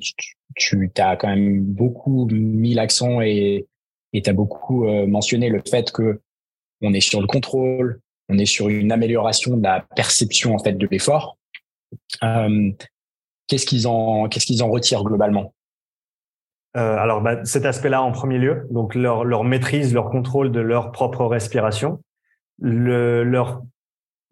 tu, 0.56 0.92
tu 0.94 1.02
as 1.02 1.16
quand 1.16 1.28
même 1.28 1.62
beaucoup 1.62 2.28
mis 2.32 2.74
l'accent 2.74 3.22
et 3.22 3.68
tu 4.14 4.30
as 4.30 4.34
beaucoup 4.34 4.88
euh, 4.88 5.06
mentionné 5.06 5.50
le 5.50 5.62
fait 5.70 5.92
que 5.92 6.22
on 6.82 6.94
est 6.94 7.02
sur 7.02 7.22
le 7.22 7.28
contrôle, 7.28 8.00
on 8.30 8.38
est 8.38 8.46
sur 8.46 8.70
une 8.70 8.92
amélioration 8.92 9.58
de 9.58 9.64
la 9.64 9.86
perception 9.96 10.56
en 10.56 10.60
fait 10.60 10.74
de 10.74 10.88
l'effort. 10.88 11.38
Euh, 12.24 12.72
qu'est-ce 13.48 13.66
qu'ils 13.66 13.88
en 13.88 14.28
qu'est-ce 14.28 14.46
qu'ils 14.46 14.64
en 14.64 14.70
retirent 14.70 15.04
globalement? 15.04 15.54
Euh, 16.76 16.98
alors, 16.98 17.22
bah, 17.22 17.46
cet 17.46 17.66
aspect-là 17.66 18.02
en 18.02 18.12
premier 18.12 18.38
lieu, 18.38 18.68
donc 18.70 18.96
leur, 18.96 19.24
leur 19.24 19.46
maîtrise, 19.46 19.94
leur 19.94 20.10
contrôle 20.10 20.52
de 20.52 20.60
leur 20.60 20.92
propre 20.92 21.26
respiration, 21.26 22.02
le, 22.60 23.24
leur 23.24 23.62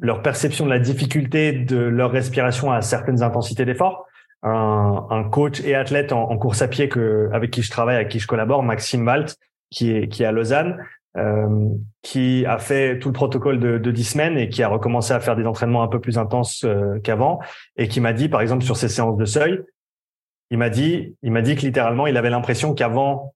leur 0.04 0.22
perception 0.22 0.66
de 0.66 0.70
la 0.70 0.80
difficulté 0.80 1.54
de 1.54 1.78
leur 1.78 2.12
respiration 2.12 2.72
à 2.72 2.82
certaines 2.82 3.24
intensités 3.24 3.66
d'effort. 3.66 4.06
Un, 4.44 5.08
un, 5.10 5.24
coach 5.24 5.62
et 5.62 5.74
athlète 5.74 6.12
en, 6.12 6.30
en, 6.30 6.38
course 6.38 6.62
à 6.62 6.68
pied 6.68 6.90
que, 6.90 7.30
avec 7.32 7.50
qui 7.50 7.62
je 7.62 7.72
travaille, 7.72 7.96
avec 7.96 8.10
qui 8.10 8.20
je 8.20 8.28
collabore, 8.28 8.62
Maxime 8.62 9.08
Walt, 9.08 9.28
qui 9.72 9.92
est, 9.92 10.10
qui 10.10 10.24
est 10.24 10.26
à 10.26 10.34
Lausanne, 10.34 10.86
euh, 11.16 11.70
qui 12.02 12.46
a 12.46 12.58
fait 12.58 13.00
tout 13.00 13.08
le 13.08 13.14
protocole 13.14 13.60
de, 13.62 13.78
de 13.78 13.92
10 13.92 14.04
semaines 14.04 14.38
et 14.38 14.50
qui 14.50 14.62
a 14.62 14.68
recommencé 14.68 15.14
à 15.14 15.22
faire 15.22 15.38
des 15.38 15.46
entraînements 15.46 15.84
un 15.84 15.88
peu 15.88 16.02
plus 16.02 16.18
intenses 16.18 16.66
euh, 16.66 17.00
qu'avant 17.00 17.40
et 17.78 17.88
qui 17.88 18.02
m'a 18.02 18.12
dit, 18.12 18.28
par 18.28 18.42
exemple, 18.42 18.66
sur 18.66 18.76
ses 18.76 18.90
séances 18.90 19.16
de 19.16 19.26
seuil, 19.26 19.62
il 20.52 20.58
m'a 20.58 20.70
dit, 20.70 21.16
il 21.24 21.32
m'a 21.32 21.42
dit 21.42 21.56
que 21.56 21.62
littéralement, 21.62 22.08
il 22.08 22.18
avait 22.18 22.30
l'impression 22.30 22.74
qu'avant, 22.74 23.34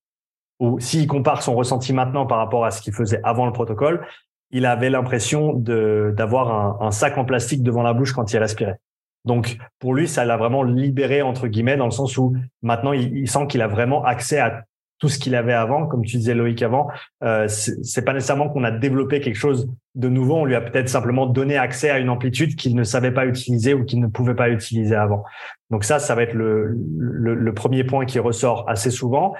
ou 0.59 0.81
s'il 0.81 1.07
compare 1.07 1.41
son 1.41 1.55
ressenti 1.55 1.93
maintenant 1.93 2.25
par 2.25 2.39
rapport 2.39 2.65
à 2.65 2.71
ce 2.71 2.81
qu'il 2.81 2.93
faisait 2.93 3.21
avant 3.23 3.45
le 3.45 3.53
protocole, 3.53 4.05
il 4.51 4.65
avait 4.65 4.89
l'impression 4.89 5.53
d'avoir 5.53 6.81
un, 6.81 6.91
sac 6.91 7.17
en 7.17 7.25
plastique 7.25 7.63
devant 7.63 7.83
la 7.83 7.93
bouche 7.93 8.13
quand 8.13 8.31
il 8.31 8.37
respirait. 8.37 8.79
Donc 9.25 9.57
pour 9.79 9.93
lui, 9.93 10.07
ça 10.07 10.23
l'a 10.23 10.37
vraiment 10.37 10.63
libéré 10.63 11.21
entre 11.21 11.47
guillemets 11.47 11.75
dans 11.75 11.85
le 11.85 11.91
sens 11.91 12.17
où 12.17 12.35
maintenant 12.61 12.93
il, 12.93 13.17
il 13.17 13.29
sent 13.29 13.47
qu'il 13.47 13.61
a 13.61 13.67
vraiment 13.67 14.03
accès 14.05 14.39
à 14.39 14.63
tout 14.99 15.09
ce 15.09 15.19
qu'il 15.19 15.35
avait 15.35 15.53
avant, 15.53 15.85
comme 15.85 16.03
tu 16.03 16.17
disais 16.17 16.33
Loïc 16.33 16.61
avant. 16.63 16.87
Euh, 17.23 17.47
c'est 17.47 18.03
pas 18.03 18.13
nécessairement 18.13 18.49
qu'on 18.49 18.63
a 18.63 18.71
développé 18.71 19.19
quelque 19.19 19.35
chose 19.35 19.69
de 19.95 20.09
nouveau, 20.09 20.37
on 20.37 20.45
lui 20.45 20.55
a 20.55 20.61
peut-être 20.61 20.89
simplement 20.89 21.25
donné 21.27 21.57
accès 21.57 21.89
à 21.89 21.99
une 21.99 22.09
amplitude 22.09 22.55
qu'il 22.55 22.75
ne 22.75 22.83
savait 22.83 23.11
pas 23.11 23.25
utiliser 23.25 23.73
ou 23.73 23.83
qu'il 23.83 23.99
ne 23.99 24.07
pouvait 24.07 24.35
pas 24.35 24.49
utiliser 24.49 24.95
avant. 24.95 25.23
Donc 25.69 25.83
ça, 25.83 25.99
ça 25.99 26.15
va 26.15 26.23
être 26.23 26.33
le, 26.33 26.75
le, 26.97 27.35
le 27.35 27.53
premier 27.53 27.83
point 27.83 28.05
qui 28.05 28.19
ressort 28.19 28.67
assez 28.67 28.91
souvent. 28.91 29.35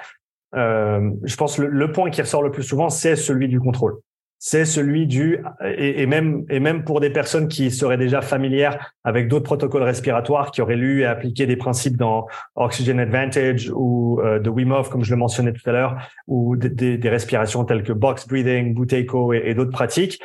Euh, 0.54 1.10
je 1.24 1.36
pense 1.36 1.58
le, 1.58 1.66
le 1.66 1.92
point 1.92 2.10
qui 2.10 2.22
ressort 2.22 2.42
le 2.42 2.50
plus 2.50 2.62
souvent, 2.62 2.88
c'est 2.88 3.16
celui 3.16 3.48
du 3.48 3.60
contrôle 3.60 3.98
c'est 4.38 4.64
celui 4.64 5.06
du 5.06 5.42
et, 5.64 6.06
même 6.06 6.44
et 6.48 6.60
même 6.60 6.84
pour 6.84 7.00
des 7.00 7.10
personnes 7.10 7.48
qui 7.48 7.70
seraient 7.70 7.96
déjà 7.96 8.20
familières 8.20 8.94
avec 9.02 9.28
d'autres 9.28 9.44
protocoles 9.44 9.82
respiratoires, 9.82 10.52
qui 10.52 10.62
auraient 10.62 10.76
lu 10.76 11.02
et 11.02 11.06
appliqué 11.06 11.46
des 11.46 11.56
principes 11.56 11.96
dans 11.96 12.26
Oxygen 12.54 13.00
Advantage 13.00 13.70
ou 13.74 14.20
euh, 14.20 14.38
de 14.38 14.48
Wim 14.48 14.72
comme 14.90 15.02
je 15.02 15.10
le 15.10 15.16
mentionnais 15.16 15.52
tout 15.52 15.68
à 15.68 15.72
l'heure, 15.72 15.96
ou 16.28 16.56
des, 16.56 17.00
respirations 17.08 17.64
telles 17.64 17.82
que 17.82 17.92
box 17.92 18.28
breathing, 18.28 18.74
Buteyko 18.74 19.32
et, 19.32 19.42
et 19.46 19.54
d'autres 19.54 19.72
pratiques. 19.72 20.20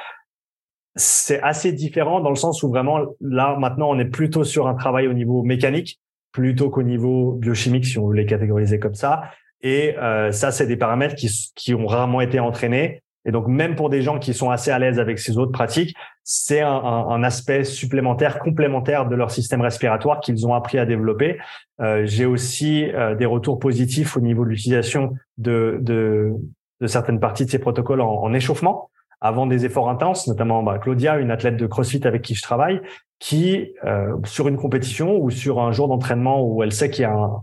C'est 0.95 1.41
assez 1.41 1.72
différent 1.72 2.20
dans 2.20 2.30
le 2.30 2.36
sens 2.36 2.61
où 2.61 2.70
vraiment 2.70 2.99
là 3.20 3.57
maintenant 3.59 3.89
on 3.89 3.97
est 3.97 4.05
plutôt 4.05 4.43
sur 4.43 4.68
un 4.68 4.76
travail 4.76 5.07
au 5.07 5.14
niveau 5.14 5.41
mécanique 5.41 5.99
plutôt 6.32 6.70
qu'au 6.70 6.84
niveau 6.84 7.34
biochimique 7.34 7.86
si 7.86 7.97
on 7.97 8.07
veut 8.07 8.16
les 8.16 8.26
catégoriser 8.26 8.80
comme 8.80 8.95
ça. 8.95 9.24
Et 9.61 9.97
euh, 9.97 10.32
ça, 10.32 10.51
c'est 10.51 10.68
des 10.68 10.76
paramètres 10.76 11.16
qui, 11.16 11.30
qui 11.55 11.74
ont 11.74 11.88
rarement 11.88 12.20
été 12.20 12.39
entraînés 12.39 13.03
et 13.26 13.32
donc, 13.32 13.47
même 13.47 13.76
pour 13.76 13.89
des 13.89 14.01
gens 14.01 14.19
qui 14.19 14.34
sont 14.34 14.49
assez 14.49 14.71
à 14.71 14.80
l'aise 14.80 14.99
avec 14.99 15.17
ces 15.19 15.38
autres 15.38 15.51
pratiques, 15.51 15.95
c'est 16.24 16.61
un, 16.61 16.71
un, 16.71 17.24
aspect 17.24 17.63
supplémentaire, 17.63 18.39
complémentaire 18.39 19.07
de 19.07 19.15
leur 19.15 19.32
système 19.32 19.61
respiratoire 19.61 20.19
qu'ils 20.19 20.45
ont 20.45 20.53
appris 20.53 20.78
à 20.78 20.86
développer. 20.86 21.38
Euh, 21.80 22.05
J'ai 22.05 22.26
aussi 22.26 22.89
euh, 22.91 23.15
des 23.15 23.26
retours 23.26 23.59
positifs 23.59 24.17
au 24.17 24.19
niveau 24.19 24.43
de 24.43 24.49
l'utilisation 24.49 25.13
de, 25.38 25.78
de, 25.82 26.34
de, 26.82 26.88
certaines 26.88 27.19
parties 27.19 27.45
de 27.45 27.49
ces 27.49 27.59
protocoles 27.59 28.01
en, 28.01 28.11
en 28.11 28.34
échauffement 28.34 28.89
avant 29.21 29.47
des 29.47 29.65
efforts 29.65 29.89
intenses, 29.89 30.28
notamment 30.28 30.61
bah, 30.63 30.78
Claudia, 30.80 31.17
une 31.17 31.32
athlète 31.32 31.55
de 31.55 31.65
CrossFit 31.65 32.05
avec 32.05 32.24
qui 32.24 32.36
je 32.36 32.41
travaille, 32.41 32.82
qui, 33.19 33.71
euh, 33.86 34.17
sur 34.26 34.49
une 34.49 34.57
compétition 34.57 35.15
ou 35.15 35.30
sur 35.30 35.61
un 35.61 35.71
jour 35.71 35.88
d'entraînement 35.88 36.43
où 36.43 36.61
elle 36.61 36.74
sait 36.74 36.89
qu'il 36.89 37.03
y 37.03 37.05
a 37.05 37.13
un, 37.13 37.41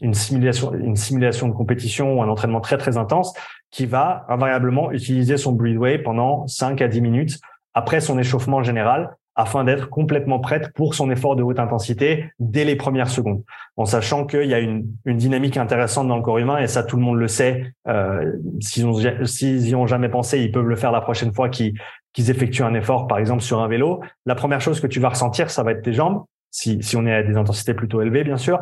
une 0.00 0.14
simulation, 0.14 0.72
une 0.74 0.96
simulation 0.96 1.48
de 1.48 1.52
compétition 1.52 2.14
ou 2.14 2.22
un 2.22 2.28
entraînement 2.28 2.60
très 2.60 2.78
très 2.78 2.96
intense, 2.96 3.34
qui 3.70 3.86
va 3.86 4.24
invariablement 4.28 4.92
utiliser 4.92 5.36
son 5.36 5.52
breathway 5.52 5.98
pendant 5.98 6.46
5 6.46 6.80
à 6.80 6.88
10 6.88 7.00
minutes 7.00 7.40
après 7.74 8.00
son 8.00 8.18
échauffement 8.18 8.62
général 8.62 9.16
afin 9.36 9.64
d'être 9.64 9.90
complètement 9.90 10.38
prête 10.38 10.72
pour 10.74 10.94
son 10.94 11.10
effort 11.10 11.34
de 11.34 11.42
haute 11.42 11.58
intensité 11.58 12.30
dès 12.38 12.64
les 12.64 12.76
premières 12.76 13.10
secondes, 13.10 13.42
en 13.76 13.84
sachant 13.84 14.26
qu'il 14.26 14.44
y 14.44 14.54
a 14.54 14.60
une, 14.60 14.86
une, 15.04 15.16
dynamique 15.16 15.56
intéressante 15.56 16.06
dans 16.06 16.16
le 16.16 16.22
corps 16.22 16.38
humain 16.38 16.58
et 16.58 16.68
ça 16.68 16.84
tout 16.84 16.96
le 16.96 17.02
monde 17.02 17.18
le 17.18 17.26
sait. 17.26 17.72
Euh, 17.88 18.32
s'ils 18.60 18.86
ont, 18.86 18.94
s'ils 19.24 19.74
ont 19.74 19.86
jamais 19.86 20.08
pensé, 20.08 20.40
ils 20.40 20.52
peuvent 20.52 20.68
le 20.68 20.76
faire 20.76 20.92
la 20.92 21.00
prochaine 21.00 21.32
fois 21.32 21.48
qu'ils, 21.48 21.74
qu'ils 22.12 22.30
effectuent 22.30 22.62
un 22.62 22.74
effort, 22.74 23.08
par 23.08 23.18
exemple 23.18 23.42
sur 23.42 23.60
un 23.60 23.66
vélo. 23.66 24.00
La 24.24 24.36
première 24.36 24.60
chose 24.60 24.80
que 24.80 24.86
tu 24.86 25.00
vas 25.00 25.08
ressentir, 25.08 25.50
ça 25.50 25.64
va 25.64 25.72
être 25.72 25.82
tes 25.82 25.92
jambes, 25.92 26.22
si, 26.52 26.80
si 26.82 26.96
on 26.96 27.04
est 27.04 27.14
à 27.14 27.24
des 27.24 27.36
intensités 27.36 27.74
plutôt 27.74 28.00
élevées, 28.00 28.22
bien 28.22 28.36
sûr, 28.36 28.60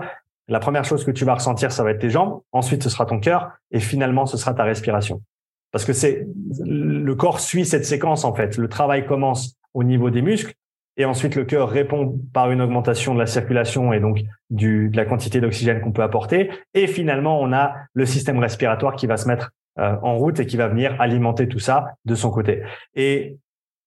la 0.49 0.59
première 0.59 0.84
chose 0.84 1.05
que 1.05 1.11
tu 1.11 1.24
vas 1.24 1.34
ressentir, 1.34 1.72
ça 1.72 1.82
va 1.82 1.90
être 1.90 2.01
tes 2.01 2.11
jambes. 2.11 2.40
Ensuite, 2.53 2.82
ce 2.82 2.90
sera 2.90 3.07
ton 3.07 3.20
cœur. 3.20 3.53
Et 3.70 3.80
finalement, 3.80 4.26
ce 4.26 4.36
sera 4.36 4.55
ta 4.55 4.64
respiration. 4.64 5.22
Parce 5.70 5.84
que 5.84 5.93
c'est 5.93 6.26
le 6.64 7.14
corps 7.14 7.40
suit 7.40 7.64
cette 7.64 7.86
séquence 7.86 8.24
en 8.24 8.34
fait. 8.34 8.59
Le 8.59 8.68
travail 8.68 9.07
commence 9.07 9.57
au 9.72 9.84
niveau 9.84 10.11
des 10.11 10.20
muscles 10.20 10.53
et 10.99 11.07
ensuite 11.07 11.34
le 11.34 11.45
cœur 11.45 11.70
répond 11.70 12.20
par 12.34 12.51
une 12.51 12.61
augmentation 12.61 13.14
de 13.14 13.18
la 13.18 13.26
circulation 13.26 13.95
et 13.95 14.01
donc 14.01 14.20
du, 14.51 14.90
de 14.90 14.97
la 14.97 15.07
quantité 15.07 15.40
d'oxygène 15.40 15.80
qu'on 15.80 15.93
peut 15.93 16.03
apporter. 16.03 16.51
Et 16.74 16.86
finalement, 16.86 17.40
on 17.40 17.53
a 17.55 17.74
le 17.95 18.05
système 18.05 18.38
respiratoire 18.38 18.97
qui 18.97 19.07
va 19.07 19.16
se 19.16 19.26
mettre 19.26 19.53
euh, 19.78 19.97
en 20.03 20.16
route 20.18 20.38
et 20.40 20.47
qui 20.47 20.59
va 20.59 20.68
venir 20.68 21.01
alimenter 21.01 21.49
tout 21.49 21.59
ça 21.59 21.95
de 22.05 22.14
son 22.14 22.30
côté. 22.30 22.62
Et 22.95 23.38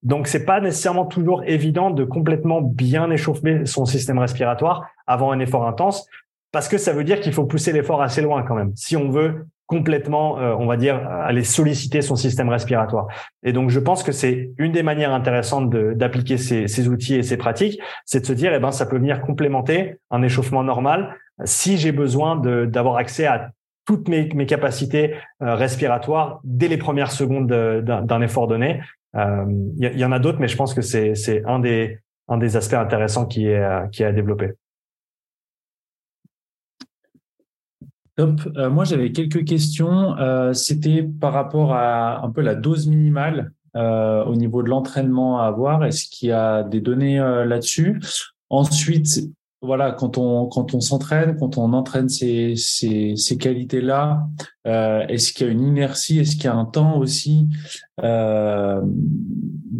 donc, 0.02 0.28
c'est 0.28 0.46
pas 0.46 0.60
nécessairement 0.62 1.06
toujours 1.06 1.44
évident 1.46 1.92
de 1.92 2.04
complètement 2.04 2.62
bien 2.62 3.12
échauffer 3.12 3.68
son 3.68 3.86
système 3.86 4.18
respiratoire 4.18 4.88
avant 5.06 5.32
un 5.32 5.40
effort 5.40 5.68
intense 5.68 6.08
parce 6.56 6.70
que 6.70 6.78
ça 6.78 6.94
veut 6.94 7.04
dire 7.04 7.20
qu'il 7.20 7.34
faut 7.34 7.44
pousser 7.44 7.74
l'effort 7.74 8.02
assez 8.02 8.22
loin 8.22 8.42
quand 8.44 8.56
même, 8.56 8.72
si 8.78 8.96
on 8.96 9.10
veut 9.10 9.46
complètement, 9.66 10.40
euh, 10.40 10.56
on 10.58 10.68
va 10.68 10.78
dire, 10.78 11.06
aller 11.06 11.44
solliciter 11.44 12.02
son 12.02 12.16
système 12.16 12.48
respiratoire. 12.48 13.08
Et 13.44 13.52
donc, 13.52 13.72
je 13.72 13.80
pense 13.82 14.04
que 14.04 14.14
c'est 14.14 14.52
une 14.58 14.72
des 14.72 14.82
manières 14.82 15.14
intéressantes 15.14 15.70
d'appliquer 15.70 16.38
ces, 16.38 16.88
outils 16.88 17.16
et 17.16 17.24
ces 17.24 17.36
pratiques, 17.36 17.78
c'est 18.06 18.22
de 18.22 18.26
se 18.26 18.32
dire, 18.32 18.54
eh 18.54 18.60
ben, 18.60 18.72
ça 18.72 18.86
peut 18.86 18.96
venir 18.96 19.20
complémenter 19.20 19.98
un 20.12 20.22
échauffement 20.22 20.64
normal 20.64 21.18
si 21.44 21.76
j'ai 21.76 21.92
besoin 21.92 22.38
d'avoir 22.38 22.96
accès 22.96 23.26
à 23.26 23.50
toutes 23.86 24.08
mes, 24.08 24.46
capacités 24.46 25.16
euh, 25.42 25.56
respiratoires 25.56 26.40
dès 26.46 26.70
les 26.70 26.78
premières 26.78 27.12
secondes 27.12 27.48
d'un 27.48 28.22
effort 28.22 28.48
donné. 28.48 28.80
Euh, 29.18 29.44
il 29.78 29.92
y, 29.94 30.00
y, 30.00 30.06
en 30.06 30.14
a 30.14 30.20
d'autres, 30.20 30.40
mais 30.40 30.48
je 30.48 30.56
pense 30.56 30.74
que 30.74 30.82
c'est 30.82 31.44
un 31.46 31.60
des, 31.60 32.00
un 32.30 32.38
des 32.38 32.56
aspects 32.56 32.76
intéressants 32.76 33.26
qui 33.26 33.48
est, 33.48 33.92
qui 33.92 34.04
est 34.04 34.06
à 34.06 34.14
développer. 34.14 34.54
Top. 38.16 38.40
Euh, 38.56 38.70
moi, 38.70 38.86
j'avais 38.86 39.12
quelques 39.12 39.44
questions. 39.46 40.18
Euh, 40.18 40.54
C'était 40.54 41.04
par 41.04 41.34
rapport 41.34 41.74
à 41.74 42.24
un 42.26 42.32
peu 42.32 42.42
la 42.42 42.56
dose 42.56 42.88
minimale 42.88 43.52
euh, 43.76 44.24
au 44.24 44.36
niveau 44.36 44.64
de 44.64 44.70
l'entraînement 44.70 45.40
à 45.42 45.46
avoir. 45.48 45.84
Est-ce 45.84 46.06
qu'il 46.10 46.30
y 46.30 46.32
a 46.32 46.64
des 46.64 46.80
données 46.80 47.20
euh, 47.20 47.44
là-dessus? 47.44 48.00
Ensuite, 48.50 49.20
voilà, 49.62 49.92
quand 49.92 50.18
on 50.18 50.48
quand 50.48 50.74
on 50.74 50.80
s'entraîne, 50.80 51.36
quand 51.38 51.58
on 51.58 51.74
entraîne 51.74 52.08
ces 52.08 52.56
ces, 52.56 53.16
ces 53.18 53.38
qualités-là, 53.38 54.28
euh, 54.66 55.06
est-ce 55.08 55.34
qu'il 55.34 55.48
y 55.48 55.50
a 55.50 55.52
une 55.52 55.62
inertie, 55.62 56.20
est-ce 56.20 56.36
qu'il 56.36 56.46
y 56.46 56.48
a 56.48 56.56
un 56.56 56.66
temps 56.66 56.98
aussi 56.98 57.48
euh, 58.04 58.82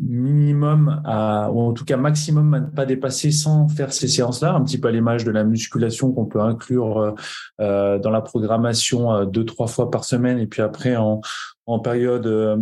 minimum 0.08 1.02
à, 1.06 1.52
ou 1.52 1.60
en 1.62 1.74
tout 1.74 1.86
cas 1.86 1.98
maximum 1.98 2.54
à 2.54 2.60
ne 2.62 2.68
pas 2.68 2.86
dépasser 2.86 3.32
sans 3.32 3.68
faire 3.68 3.92
ces 3.92 4.08
séances-là, 4.08 4.54
un 4.54 4.64
petit 4.64 4.80
peu 4.80 4.88
à 4.88 4.92
l'image 4.92 5.26
de 5.26 5.32
la 5.32 5.44
musculation 5.44 6.12
qu'on 6.12 6.26
peut 6.26 6.42
inclure 6.42 7.16
euh, 7.62 8.00
dans 8.00 8.10
la 8.12 8.22
programmation 8.22 9.14
euh, 9.14 9.26
deux 9.26 9.46
trois 9.46 9.68
fois 9.68 9.90
par 9.90 10.06
semaine 10.06 10.40
et 10.40 10.48
puis 10.48 10.62
après 10.62 10.96
en 10.96 11.22
en 11.68 11.80
période 11.80 12.28
euh, 12.28 12.58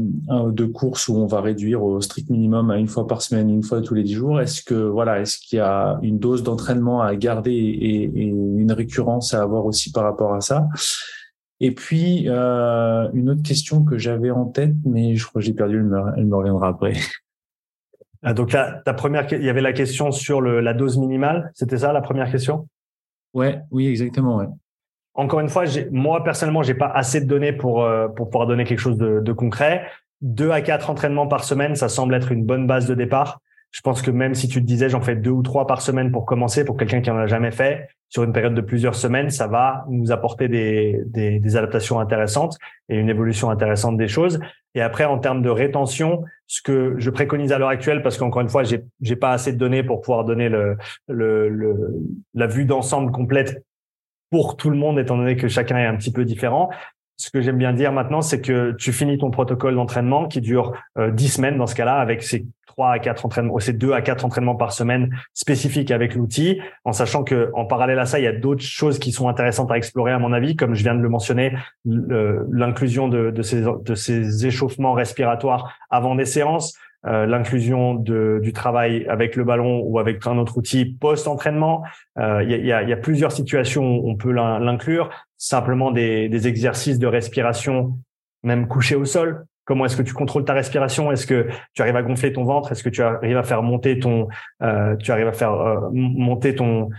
de 0.51 0.65
course 0.65 1.09
où 1.09 1.17
on 1.17 1.25
va 1.25 1.41
réduire 1.41 1.83
au 1.83 1.99
strict 1.99 2.29
minimum 2.29 2.71
à 2.71 2.77
une 2.77 2.87
fois 2.87 3.05
par 3.05 3.21
semaine, 3.21 3.49
une 3.49 3.63
fois 3.63 3.81
tous 3.81 3.93
les 3.95 4.03
dix 4.03 4.13
jours, 4.13 4.39
est-ce 4.39 4.63
que 4.63 4.75
voilà, 4.75 5.19
est-ce 5.19 5.37
qu'il 5.37 5.57
y 5.57 5.61
a 5.61 5.99
une 6.03 6.19
dose 6.19 6.41
d'entraînement 6.41 7.01
à 7.01 7.13
garder 7.15 7.51
et, 7.51 8.03
et, 8.03 8.27
une 8.27 8.71
récurrence 8.71 9.33
à 9.33 9.41
avoir 9.41 9.65
aussi 9.65 9.91
par 9.91 10.03
rapport 10.05 10.33
à 10.33 10.39
ça? 10.39 10.67
Et 11.63 11.71
puis 11.71 12.25
euh, 12.27 13.09
une 13.13 13.29
autre 13.29 13.41
question 13.41 13.85
que 13.85 13.97
j'avais 13.97 14.31
en 14.31 14.45
tête, 14.45 14.75
mais 14.83 15.15
je 15.15 15.25
crois 15.25 15.41
que 15.41 15.45
j'ai 15.45 15.53
perdu, 15.53 15.77
elle 15.77 15.83
me, 15.83 16.01
elle 16.17 16.25
me 16.25 16.35
reviendra 16.35 16.67
après. 16.67 16.93
Ah, 18.25 18.33
donc 18.33 18.53
la, 18.53 18.81
ta 18.85 18.93
première, 18.93 19.27
il 19.33 19.43
y 19.43 19.49
avait 19.49 19.59
la 19.59 19.73
question 19.73 20.13
sur 20.13 20.39
le, 20.39 20.61
la 20.61 20.73
dose 20.73 20.97
minimale, 20.97 21.51
c'était 21.55 21.79
ça 21.79 21.91
la 21.91 21.99
première 21.99 22.31
question? 22.31 22.69
Ouais, 23.33 23.59
oui, 23.69 23.87
exactement, 23.87 24.37
ouais 24.37 24.47
encore 25.15 25.39
une 25.39 25.49
fois, 25.49 25.65
moi 25.91 26.23
personnellement, 26.23 26.63
j'ai 26.63 26.73
pas 26.73 26.87
assez 26.87 27.21
de 27.21 27.25
données 27.25 27.53
pour 27.53 27.83
euh, 27.83 28.07
pour 28.07 28.29
pouvoir 28.29 28.47
donner 28.47 28.63
quelque 28.63 28.79
chose 28.79 28.97
de, 28.97 29.19
de, 29.19 29.33
concret. 29.33 29.85
Deux 30.21 30.51
à 30.51 30.61
quatre 30.61 30.89
entraînements 30.89 31.27
par 31.27 31.43
semaine, 31.43 31.75
ça 31.75 31.89
semble 31.89 32.15
être 32.15 32.31
une 32.31 32.45
bonne 32.45 32.65
base 32.65 32.87
de 32.87 32.95
départ. 32.95 33.39
Je 33.73 33.81
pense 33.81 34.03
que 34.03 34.11
même 34.11 34.35
si 34.35 34.47
tu 34.47 34.61
te 34.61 34.65
disais 34.65 34.87
j'en 34.87 35.01
fais 35.01 35.15
deux 35.15 35.31
ou 35.31 35.41
trois 35.41 35.65
par 35.67 35.81
semaine 35.81 36.11
pour 36.11 36.25
commencer, 36.25 36.63
pour 36.63 36.77
quelqu'un 36.77 37.01
qui 37.01 37.09
en 37.09 37.17
a 37.17 37.25
jamais 37.25 37.51
fait, 37.51 37.89
sur 38.07 38.23
une 38.23 38.31
période 38.31 38.53
de 38.53 38.61
plusieurs 38.61 38.93
semaines, 38.93 39.31
ça 39.31 39.47
va 39.47 39.85
nous 39.89 40.11
apporter 40.11 40.47
des, 40.47 41.01
des, 41.07 41.39
des 41.39 41.57
adaptations 41.57 41.99
intéressantes 41.99 42.55
et 42.87 42.95
une 42.95 43.09
évolution 43.09 43.49
intéressante 43.49 43.97
des 43.97 44.07
choses. 44.07 44.39
Et 44.75 44.81
après, 44.81 45.05
en 45.05 45.17
termes 45.17 45.41
de 45.41 45.49
rétention, 45.49 46.23
ce 46.45 46.61
que 46.61 46.93
je 46.99 47.09
préconise 47.09 47.51
à 47.51 47.57
l'heure 47.57 47.69
actuelle, 47.69 48.03
parce 48.03 48.19
qu'encore 48.19 48.41
une 48.41 48.49
fois, 48.49 48.63
j'ai 48.63 48.83
j'ai 49.01 49.15
pas 49.15 49.31
assez 49.31 49.51
de 49.51 49.57
données 49.57 49.81
pour 49.81 50.01
pouvoir 50.01 50.23
donner 50.23 50.49
le, 50.49 50.77
le, 51.07 51.49
le 51.49 51.75
la 52.35 52.45
vue 52.45 52.65
d'ensemble 52.65 53.11
complète 53.11 53.65
pour 54.29 54.55
tout 54.55 54.69
le 54.69 54.77
monde, 54.77 54.99
étant 54.99 55.17
donné 55.17 55.35
que 55.35 55.47
chacun 55.47 55.77
est 55.77 55.85
un 55.85 55.95
petit 55.95 56.11
peu 56.11 56.25
différent. 56.25 56.69
Ce 57.23 57.31
que 57.31 57.39
j'aime 57.39 57.57
bien 57.57 57.71
dire 57.71 57.93
maintenant, 57.93 58.21
c'est 58.21 58.41
que 58.41 58.73
tu 58.73 58.91
finis 58.91 59.17
ton 59.17 59.31
protocole 59.31 59.75
d'entraînement 59.75 60.27
qui 60.27 60.41
dure 60.41 60.73
euh, 60.97 61.09
10 61.09 61.29
semaines 61.29 61.57
dans 61.57 61.67
ce 61.67 61.73
cas-là, 61.73 61.95
avec 61.95 62.21
ces 62.21 62.45
trois 62.65 62.91
à 62.91 62.99
quatre 62.99 63.25
entraînements, 63.25 63.57
ces 63.59 63.71
deux 63.71 63.93
à 63.93 64.01
quatre 64.01 64.25
entraînements 64.25 64.55
par 64.55 64.73
semaine 64.73 65.09
spécifiques 65.33 65.91
avec 65.91 66.15
l'outil, 66.15 66.59
en 66.83 66.91
sachant 66.91 67.23
que 67.23 67.49
en 67.53 67.63
parallèle 67.63 67.99
à 67.99 68.05
ça, 68.05 68.19
il 68.19 68.23
y 68.25 68.27
a 68.27 68.33
d'autres 68.33 68.63
choses 68.63 68.99
qui 68.99 69.13
sont 69.13 69.29
intéressantes 69.29 69.71
à 69.71 69.77
explorer 69.77 70.11
à 70.11 70.19
mon 70.19 70.33
avis, 70.33 70.57
comme 70.57 70.73
je 70.73 70.83
viens 70.83 70.95
de 70.95 71.01
le 71.01 71.07
mentionner, 71.07 71.53
l'inclusion 71.85 73.07
de 73.07 73.41
ces 73.41 74.45
échauffements 74.45 74.91
respiratoires 74.91 75.77
avant 75.89 76.15
des 76.15 76.25
séances, 76.25 76.77
euh, 77.05 77.25
l'inclusion 77.25 77.95
du 77.95 78.53
travail 78.53 79.05
avec 79.09 79.35
le 79.35 79.43
ballon 79.43 79.81
ou 79.83 79.99
avec 79.99 80.25
un 80.25 80.37
autre 80.37 80.57
outil 80.57 80.85
post-entraînement. 80.85 81.83
Euh, 82.17 82.43
il 82.43 82.65
y, 82.65 82.71
a, 82.71 82.83
y, 82.83 82.93
a, 82.93 82.97
plusieurs 82.97 83.33
situations 83.33 83.97
où 83.97 84.09
on 84.09 84.15
peut 84.15 84.31
l'inclure. 84.31 85.09
Simplement 85.37 85.91
des, 85.91 86.29
des, 86.29 86.47
exercices 86.47 86.99
de 86.99 87.07
respiration, 87.07 87.97
même 88.43 88.67
couché 88.67 88.95
au 88.95 89.03
sol. 89.03 89.45
Comment 89.65 89.85
est-ce 89.85 89.97
que 89.97 90.01
tu 90.01 90.13
contrôles 90.13 90.45
ta 90.45 90.53
respiration? 90.53 91.11
Est-ce 91.11 91.27
que 91.27 91.47
tu 91.73 91.81
arrives 91.81 91.95
à 91.95 92.03
gonfler 92.03 92.31
ton 92.31 92.45
ventre? 92.45 92.71
Est-ce 92.71 92.83
que 92.83 92.89
tu 92.89 93.01
arrives 93.01 93.37
à 93.37 93.43
faire 93.43 93.63
monter 93.63 93.99
ton, 93.99 94.29
euh, 94.61 94.95
tu 94.95 95.11
arrives 95.11 95.27
à 95.27 95.33
faire 95.33 95.89
monter 95.91 96.55
ton 96.55 96.89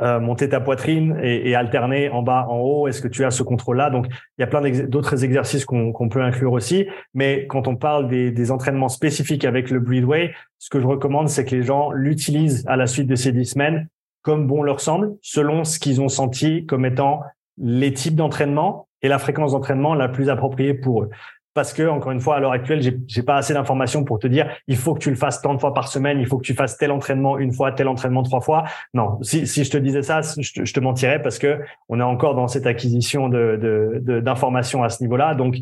euh, 0.00 0.20
monter 0.20 0.48
ta 0.48 0.60
poitrine 0.60 1.18
et, 1.22 1.54
alterner 1.54 2.10
en 2.10 2.22
bas, 2.22 2.46
en 2.48 2.58
haut. 2.58 2.88
Est-ce 2.88 3.00
que 3.00 3.08
tu 3.08 3.24
as 3.24 3.30
ce 3.30 3.42
contrôle-là? 3.42 3.90
Donc, 3.90 4.06
il 4.08 4.40
y 4.40 4.44
a 4.44 4.46
plein 4.46 4.62
d'autres 4.86 5.24
exercices 5.24 5.64
qu'on 5.64 6.08
peut 6.08 6.22
inclure 6.22 6.52
aussi. 6.52 6.86
Mais 7.14 7.46
quand 7.46 7.66
on 7.66 7.76
parle 7.76 8.08
des, 8.08 8.30
des 8.30 8.50
entraînements 8.50 8.88
spécifiques 8.88 9.44
avec 9.44 9.70
le 9.70 9.80
Breathway, 9.80 10.34
ce 10.58 10.70
que 10.70 10.80
je 10.80 10.86
recommande, 10.86 11.28
c'est 11.28 11.44
que 11.44 11.54
les 11.54 11.62
gens 11.62 11.92
l'utilisent 11.92 12.64
à 12.66 12.76
la 12.76 12.86
suite 12.86 13.06
de 13.06 13.16
ces 13.16 13.32
dix 13.32 13.46
semaines 13.46 13.88
comme 14.26 14.48
bon 14.48 14.64
leur 14.64 14.80
semble, 14.80 15.14
selon 15.22 15.62
ce 15.62 15.78
qu'ils 15.78 16.00
ont 16.00 16.08
senti 16.08 16.66
comme 16.66 16.84
étant 16.84 17.20
les 17.58 17.92
types 17.92 18.16
d'entraînement 18.16 18.88
et 19.00 19.08
la 19.08 19.20
fréquence 19.20 19.52
d'entraînement 19.52 19.94
la 19.94 20.08
plus 20.08 20.28
appropriée 20.28 20.74
pour 20.74 21.04
eux. 21.04 21.10
Parce 21.56 21.72
que 21.72 21.88
encore 21.88 22.12
une 22.12 22.20
fois 22.20 22.36
à 22.36 22.40
l'heure 22.40 22.52
actuelle 22.52 22.82
j'ai 22.82 22.96
j'ai 23.08 23.22
pas 23.22 23.36
assez 23.36 23.54
d'informations 23.54 24.04
pour 24.04 24.18
te 24.18 24.26
dire 24.26 24.46
il 24.68 24.76
faut 24.76 24.92
que 24.92 25.00
tu 25.00 25.08
le 25.08 25.16
fasses 25.16 25.40
tant 25.40 25.54
de 25.54 25.58
fois 25.58 25.72
par 25.72 25.88
semaine 25.88 26.20
il 26.20 26.26
faut 26.26 26.36
que 26.36 26.44
tu 26.44 26.52
fasses 26.52 26.76
tel 26.76 26.92
entraînement 26.92 27.38
une 27.38 27.50
fois 27.50 27.72
tel 27.72 27.88
entraînement 27.88 28.22
trois 28.22 28.42
fois 28.42 28.64
non 28.92 29.18
si, 29.22 29.46
si 29.46 29.64
je 29.64 29.70
te 29.70 29.78
disais 29.78 30.02
ça 30.02 30.20
je 30.20 30.52
te, 30.52 30.64
je 30.66 30.74
te 30.74 30.80
mentirais 30.80 31.20
parce 31.22 31.38
que 31.38 31.58
on 31.88 31.98
est 31.98 32.04
encore 32.04 32.34
dans 32.34 32.46
cette 32.46 32.66
acquisition 32.66 33.30
de 33.30 34.20
d'informations 34.22 34.80
de, 34.80 34.84
à 34.84 34.88
ce 34.90 35.02
niveau 35.02 35.16
là 35.16 35.34
donc 35.34 35.56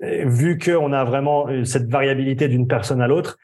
vu 0.00 0.58
qu'on 0.58 0.92
a 0.94 1.04
vraiment 1.04 1.48
euh, 1.48 1.64
cette 1.64 1.90
variabilité 1.90 2.48
d'une 2.48 2.66
personne 2.66 3.02
à 3.02 3.06
l'autre 3.06 3.36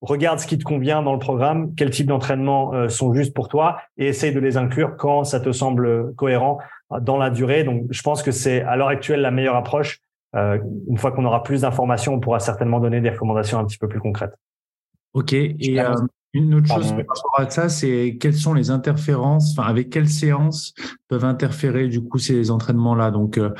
regarde 0.00 0.38
ce 0.38 0.46
qui 0.46 0.56
te 0.56 0.62
convient 0.62 1.02
dans 1.02 1.12
le 1.12 1.18
programme, 1.18 1.74
quel 1.74 1.90
type 1.90 2.06
d'entraînement 2.06 2.72
euh, 2.72 2.88
sont 2.88 3.12
justes 3.12 3.34
pour 3.34 3.48
toi 3.48 3.80
et 3.96 4.06
essaye 4.06 4.32
de 4.32 4.38
les 4.38 4.56
inclure 4.56 4.96
quand 4.96 5.24
ça 5.24 5.40
te 5.40 5.50
semble 5.50 6.14
cohérent 6.14 6.58
dans 7.00 7.16
la 7.16 7.30
durée. 7.30 7.64
Donc, 7.64 7.82
je 7.90 8.00
pense 8.02 8.22
que 8.22 8.30
c'est 8.30 8.62
à 8.62 8.76
l'heure 8.76 8.88
actuelle 8.88 9.20
la 9.20 9.32
meilleure 9.32 9.56
approche 9.56 10.00
euh, 10.36 10.58
une 10.88 10.98
fois 10.98 11.12
qu'on 11.12 11.24
aura 11.24 11.42
plus 11.42 11.62
d'informations, 11.62 12.14
on 12.14 12.20
pourra 12.20 12.40
certainement 12.40 12.80
donner 12.80 13.00
des 13.00 13.10
recommandations 13.10 13.58
un 13.58 13.64
petit 13.64 13.78
peu 13.78 13.88
plus 13.88 14.00
concrètes. 14.00 14.34
Ok. 15.14 15.32
Et 15.32 15.80
euh, 15.80 15.94
une 16.34 16.54
autre 16.54 16.66
chose 16.66 16.90
par 16.92 16.98
rapport 16.98 17.34
à 17.38 17.48
ça, 17.48 17.68
c'est 17.68 18.18
quelles 18.20 18.34
sont 18.36 18.52
les 18.52 18.70
interférences, 18.70 19.52
enfin, 19.52 19.68
avec 19.68 19.90
quelles 19.90 20.08
séances 20.08 20.74
peuvent 21.08 21.24
interférer 21.24 21.88
du 21.88 22.02
coup 22.02 22.18
ces 22.18 22.50
entraînements-là? 22.50 23.10
Donc 23.10 23.38
euh, 23.38 23.50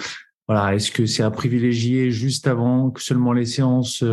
voilà, 0.46 0.74
est-ce 0.74 0.92
que 0.92 1.06
c'est 1.06 1.22
à 1.22 1.30
privilégier 1.30 2.10
juste 2.10 2.46
avant 2.46 2.90
que 2.90 3.00
seulement 3.00 3.32
les 3.32 3.46
séances 3.46 4.04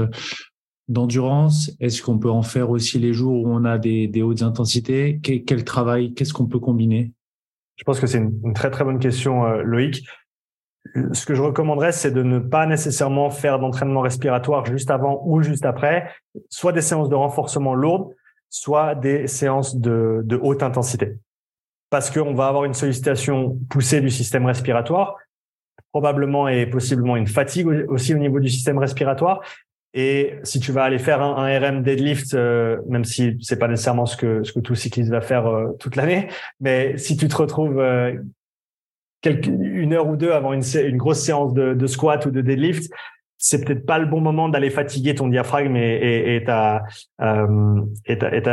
d'endurance? 0.88 1.72
Est-ce 1.82 2.02
qu'on 2.02 2.18
peut 2.18 2.30
en 2.30 2.42
faire 2.42 2.70
aussi 2.70 3.00
les 3.00 3.14
jours 3.14 3.44
où 3.44 3.50
on 3.50 3.66
a 3.66 3.78
des, 3.78 4.08
des 4.08 4.22
hautes 4.22 4.42
intensités? 4.42 5.20
Quel, 5.22 5.64
travail 5.66 6.14
Qu'est-ce 6.14 6.34
qu'on 6.34 6.48
peut 6.48 6.60
combiner? 6.60 7.12
Je 7.76 7.84
pense 7.84 8.00
que 8.00 8.08
c'est 8.08 8.20
une, 8.20 8.40
une, 8.46 8.54
très 8.54 8.72
très 8.72 8.86
bonne 8.86 9.00
question, 9.00 9.46
Loïc 9.62 10.06
ce 11.14 11.26
que 11.26 11.36
je 11.36 11.42
recommanderais, 11.42 11.92
c'est 11.92 12.12
de 12.12 12.24
ne 12.24 12.40
pas 12.40 12.66
nécessairement 12.66 13.30
faire 13.30 13.60
d'entraînement 13.60 14.02
respiratoire 14.02 14.66
juste 14.66 14.92
avant 14.92 15.22
ou 15.26 15.42
juste 15.42 15.66
après, 15.66 16.10
soit 16.50 16.72
des 16.72 16.82
séances 16.82 17.10
de 17.10 17.16
renforcement 17.16 17.74
lourdes, 17.74 18.14
soit 18.50 18.96
des 18.96 19.28
séances 19.28 19.76
de, 19.76 20.40
haute 20.42 20.64
intensité. 20.64 21.18
Parce 21.90 22.10
qu'on 22.10 22.34
va 22.34 22.48
avoir 22.48 22.66
une 22.66 22.74
sollicitation 22.74 23.58
poussée 23.70 24.02
du 24.02 24.10
système 24.10 24.46
respiratoire, 24.46 25.16
probablement 25.92 26.48
et 26.48 26.66
possiblement 26.66 27.16
une 27.16 27.28
fatigue 27.28 27.68
aussi 27.90 28.14
au 28.14 28.18
niveau 28.18 28.40
du 28.40 28.50
système 28.50 28.78
respiratoire. 28.78 29.42
Et 29.94 30.36
si 30.44 30.60
tu 30.60 30.74
vas 30.74 30.84
aller 30.84 31.00
faire 31.00 31.22
un, 31.22 31.58
RM 31.58 31.82
deadlift, 31.82 32.34
euh, 32.34 32.78
même 32.90 33.06
si 33.06 33.38
c'est 33.42 33.58
pas 33.58 33.70
nécessairement 33.70 34.06
ce 34.06 34.18
que 34.18 34.44
ce 34.44 34.52
que 34.52 34.60
tout 34.60 34.76
cycliste 34.76 35.10
va 35.10 35.22
faire 35.22 35.48
euh, 35.48 35.72
toute 35.80 35.96
l'année, 35.96 36.28
mais 36.60 36.98
si 36.98 37.16
tu 37.16 37.30
te 37.30 37.36
retrouves 37.38 37.80
euh, 37.80 38.14
une 39.26 39.94
heure 39.94 40.08
ou 40.08 40.16
deux 40.16 40.32
avant 40.32 40.54
une, 40.54 40.98
grosse 40.98 41.20
séance 41.20 41.54
de, 41.54 41.88
squat 41.88 42.26
ou 42.26 42.32
de 42.32 42.42
deadlift, 42.42 42.92
c'est 43.38 43.64
peut-être 43.64 43.86
pas 43.86 44.00
le 44.00 44.06
bon 44.06 44.22
moment 44.22 44.50
d'aller 44.50 44.70
fatiguer 44.70 45.16
ton 45.16 45.28
diaphragme 45.28 45.76
euh, 45.76 46.40
et, 46.40 46.44
ta, 46.44 46.84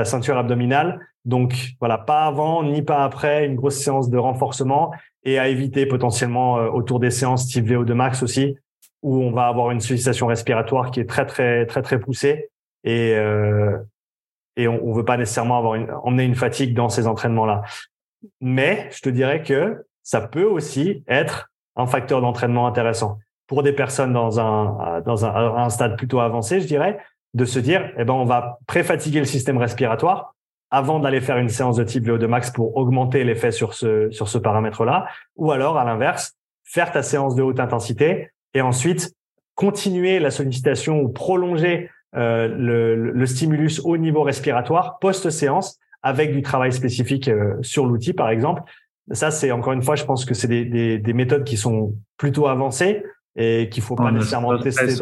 ceinture 0.05 0.37
abdominale. 0.37 1.01
Donc 1.25 1.55
voilà, 1.79 1.99
pas 1.99 2.27
avant 2.27 2.65
ni 2.65 2.83
pas 2.83 3.05
après 3.05 3.47
une 3.47 3.55
grosse 3.55 3.79
séance 3.79 4.11
de 4.11 4.19
renforcement 4.19 4.93
et 5.25 5.39
à 5.39 5.49
éviter 5.49 5.87
potentiellement 5.87 6.59
euh, 6.59 6.69
autour 6.69 6.99
des 6.99 7.11
séances 7.11 7.47
type 7.47 7.67
VO2 7.67 7.93
max 7.93 8.23
aussi, 8.23 8.57
où 9.03 9.23
on 9.23 9.31
va 9.31 9.47
avoir 9.47 9.71
une 9.71 9.81
sollicitation 9.81 10.27
respiratoire 10.27 10.91
qui 10.91 11.01
est 11.01 11.09
très 11.09 11.27
très 11.27 11.67
très 11.67 11.83
très 11.83 12.01
poussée 12.01 12.49
et 12.83 13.15
euh, 13.15 13.79
on, 14.59 14.81
on 14.83 14.93
veut 14.93 15.05
pas 15.05 15.17
nécessairement 15.17 15.59
avoir 15.59 15.79
emmener 16.05 16.25
une 16.25 16.35
fatigue 16.35 16.75
dans 16.75 16.89
ces 16.89 17.07
entraînements 17.07 17.47
là. 17.47 17.63
Mais 18.41 18.89
je 18.91 19.01
te 19.01 19.09
dirais 19.09 19.43
que 19.43 19.85
ça 20.03 20.21
peut 20.21 20.45
aussi 20.45 21.05
être 21.09 21.51
un 21.77 21.87
facteur 21.87 22.21
d'entraînement 22.21 22.67
intéressant 22.67 23.19
pour 23.47 23.63
des 23.63 23.73
personnes 23.73 24.13
dans 24.13 24.41
un 24.41 25.01
dans 25.05 25.25
un, 25.25 25.57
un, 25.57 25.69
stade 25.69 25.97
plutôt 25.97 26.21
avancé, 26.21 26.61
je 26.61 26.67
dirais, 26.67 26.99
de 27.35 27.45
se 27.45 27.59
dire, 27.59 27.93
eh 27.99 28.05
ben, 28.05 28.15
on 28.15 28.25
va 28.25 28.59
pré-fatiguer 28.67 29.19
le 29.19 29.25
système 29.25 29.59
respiratoire 29.59 30.35
avant 30.71 31.01
d'aller 31.01 31.21
faire 31.21 31.37
une 31.37 31.51
séance 31.51 31.77
de 31.77 31.85
type 31.85 32.07
VO2 32.07 32.27
max 32.27 32.51
pour 32.51 32.77
augmenter 32.77 33.25
l'effet 33.25 33.51
sur 33.51 33.75
ce 33.75 34.11
sur 34.11 34.29
ce 34.29 34.39
paramètre-là, 34.39 35.07
ou 35.37 35.53
alors 35.53 35.77
à 35.77 35.85
l'inverse, 35.85 36.35
faire 36.65 36.93
ta 36.93 37.03
séance 37.03 37.35
de 37.35 37.43
haute 37.43 37.61
intensité 37.61 38.31
et 38.55 38.61
ensuite 38.61 39.15
continuer 39.55 40.19
la 40.19 40.31
sollicitation 40.31 41.01
ou 41.01 41.09
prolonger 41.09 41.91
euh, 42.15 42.49
le, 42.49 42.95
le, 42.95 43.27
stimulus 43.27 43.81
au 43.85 43.97
niveau 43.97 44.23
respiratoire 44.23 44.99
post-séance 44.99 45.79
avec 46.03 46.33
du 46.33 46.43
travail 46.43 46.73
spécifique 46.73 47.29
euh, 47.29 47.55
sur 47.63 47.87
l'outil, 47.87 48.13
par 48.13 48.29
exemple, 48.29 48.63
ça, 49.11 49.31
c'est 49.31 49.51
encore 49.51 49.73
une 49.73 49.83
fois, 49.83 49.97
je 49.97 50.05
pense 50.05 50.25
que 50.25 50.35
c'est 50.35 50.49
des, 50.49 50.65
des, 50.65 50.99
des, 50.99 51.13
méthodes 51.13 51.45
qui 51.45 51.57
sont 51.57 51.95
plutôt 52.17 52.47
avancées 52.47 53.03
et 53.37 53.69
qu'il 53.69 53.83
faut 53.83 53.97
pas 53.97 54.11
nécessairement 54.11 54.59
tester. 54.59 54.95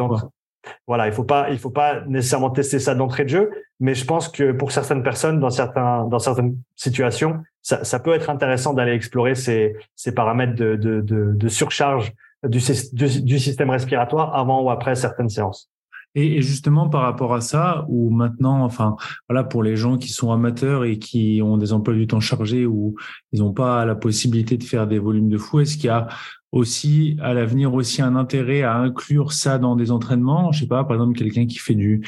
Voilà, 0.87 1.07
il 1.07 1.13
faut 1.13 1.23
pas, 1.23 1.49
il 1.49 1.57
faut 1.57 1.71
pas 1.71 2.01
nécessairement 2.07 2.51
tester 2.51 2.77
ça 2.77 2.93
d'entrée 2.93 3.23
de 3.23 3.29
jeu, 3.29 3.51
mais 3.79 3.95
je 3.95 4.05
pense 4.05 4.27
que 4.27 4.51
pour 4.51 4.71
certaines 4.71 5.01
personnes, 5.01 5.39
dans 5.39 5.49
certains, 5.49 6.05
dans 6.05 6.19
certaines 6.19 6.55
situations, 6.75 7.41
ça, 7.63 7.83
ça 7.83 7.99
peut 7.99 8.13
être 8.13 8.29
intéressant 8.29 8.73
d'aller 8.73 8.91
explorer 8.93 9.33
ces, 9.33 9.75
ces 9.95 10.13
paramètres 10.13 10.55
de, 10.55 10.75
de, 10.75 11.01
de, 11.01 11.31
de 11.33 11.47
surcharge 11.47 12.13
du, 12.43 12.59
du, 12.93 13.21
du 13.21 13.39
système 13.39 13.71
respiratoire 13.71 14.35
avant 14.35 14.61
ou 14.61 14.69
après 14.69 14.95
certaines 14.95 15.29
séances. 15.29 15.70
Et, 16.15 16.41
justement, 16.41 16.89
par 16.89 17.03
rapport 17.03 17.33
à 17.33 17.41
ça, 17.41 17.85
ou 17.87 18.09
maintenant, 18.09 18.63
enfin, 18.63 18.97
voilà, 19.29 19.43
pour 19.43 19.63
les 19.63 19.77
gens 19.77 19.97
qui 19.97 20.09
sont 20.09 20.31
amateurs 20.31 20.83
et 20.83 20.99
qui 20.99 21.41
ont 21.43 21.57
des 21.57 21.71
emplois 21.71 21.93
du 21.93 22.07
temps 22.07 22.19
chargés 22.19 22.65
ou 22.65 22.95
ils 23.31 23.39
n'ont 23.39 23.53
pas 23.53 23.85
la 23.85 23.95
possibilité 23.95 24.57
de 24.57 24.63
faire 24.63 24.87
des 24.87 24.99
volumes 24.99 25.29
de 25.29 25.37
fou, 25.37 25.61
est-ce 25.61 25.77
qu'il 25.77 25.85
y 25.85 25.89
a 25.89 26.07
aussi 26.51 27.15
à 27.21 27.33
l'avenir 27.33 27.73
aussi 27.73 28.01
un 28.01 28.17
intérêt 28.17 28.61
à 28.61 28.75
inclure 28.75 29.31
ça 29.31 29.57
dans 29.57 29.77
des 29.77 29.89
entraînements? 29.89 30.51
Je 30.51 30.61
sais 30.61 30.67
pas, 30.67 30.83
par 30.83 30.97
exemple, 30.97 31.17
quelqu'un 31.17 31.45
qui 31.45 31.59
fait 31.59 31.75
du 31.75 32.01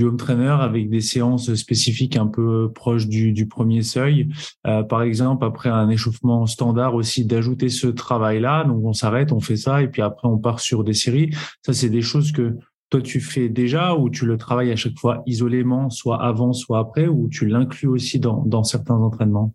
home 0.00 0.16
trainer 0.16 0.56
avec 0.58 0.88
des 0.88 1.02
séances 1.02 1.54
spécifiques 1.54 2.16
un 2.16 2.28
peu 2.28 2.72
proches 2.72 3.06
du, 3.06 3.32
du 3.32 3.46
premier 3.46 3.82
seuil. 3.82 4.30
Euh, 4.66 4.82
par 4.82 5.02
exemple, 5.02 5.44
après 5.44 5.68
un 5.68 5.90
échauffement 5.90 6.46
standard 6.46 6.94
aussi, 6.94 7.26
d'ajouter 7.26 7.68
ce 7.68 7.88
travail-là. 7.88 8.64
Donc, 8.64 8.82
on 8.82 8.94
s'arrête, 8.94 9.30
on 9.30 9.40
fait 9.40 9.56
ça, 9.58 9.82
et 9.82 9.88
puis 9.88 10.00
après, 10.00 10.26
on 10.26 10.38
part 10.38 10.60
sur 10.60 10.84
des 10.84 10.94
séries. 10.94 11.30
Ça, 11.60 11.74
c'est 11.74 11.90
des 11.90 12.00
choses 12.00 12.32
que 12.32 12.56
toi 12.92 13.00
tu 13.00 13.20
fais 13.20 13.48
déjà 13.48 13.94
ou 13.94 14.10
tu 14.10 14.26
le 14.26 14.36
travailles 14.36 14.70
à 14.70 14.76
chaque 14.76 14.98
fois 14.98 15.22
isolément, 15.24 15.88
soit 15.88 16.22
avant, 16.22 16.52
soit 16.52 16.78
après, 16.78 17.08
ou 17.08 17.28
tu 17.30 17.46
l'inclus 17.46 17.88
aussi 17.88 18.20
dans, 18.20 18.62
certains 18.64 18.96
entraînements? 18.96 19.54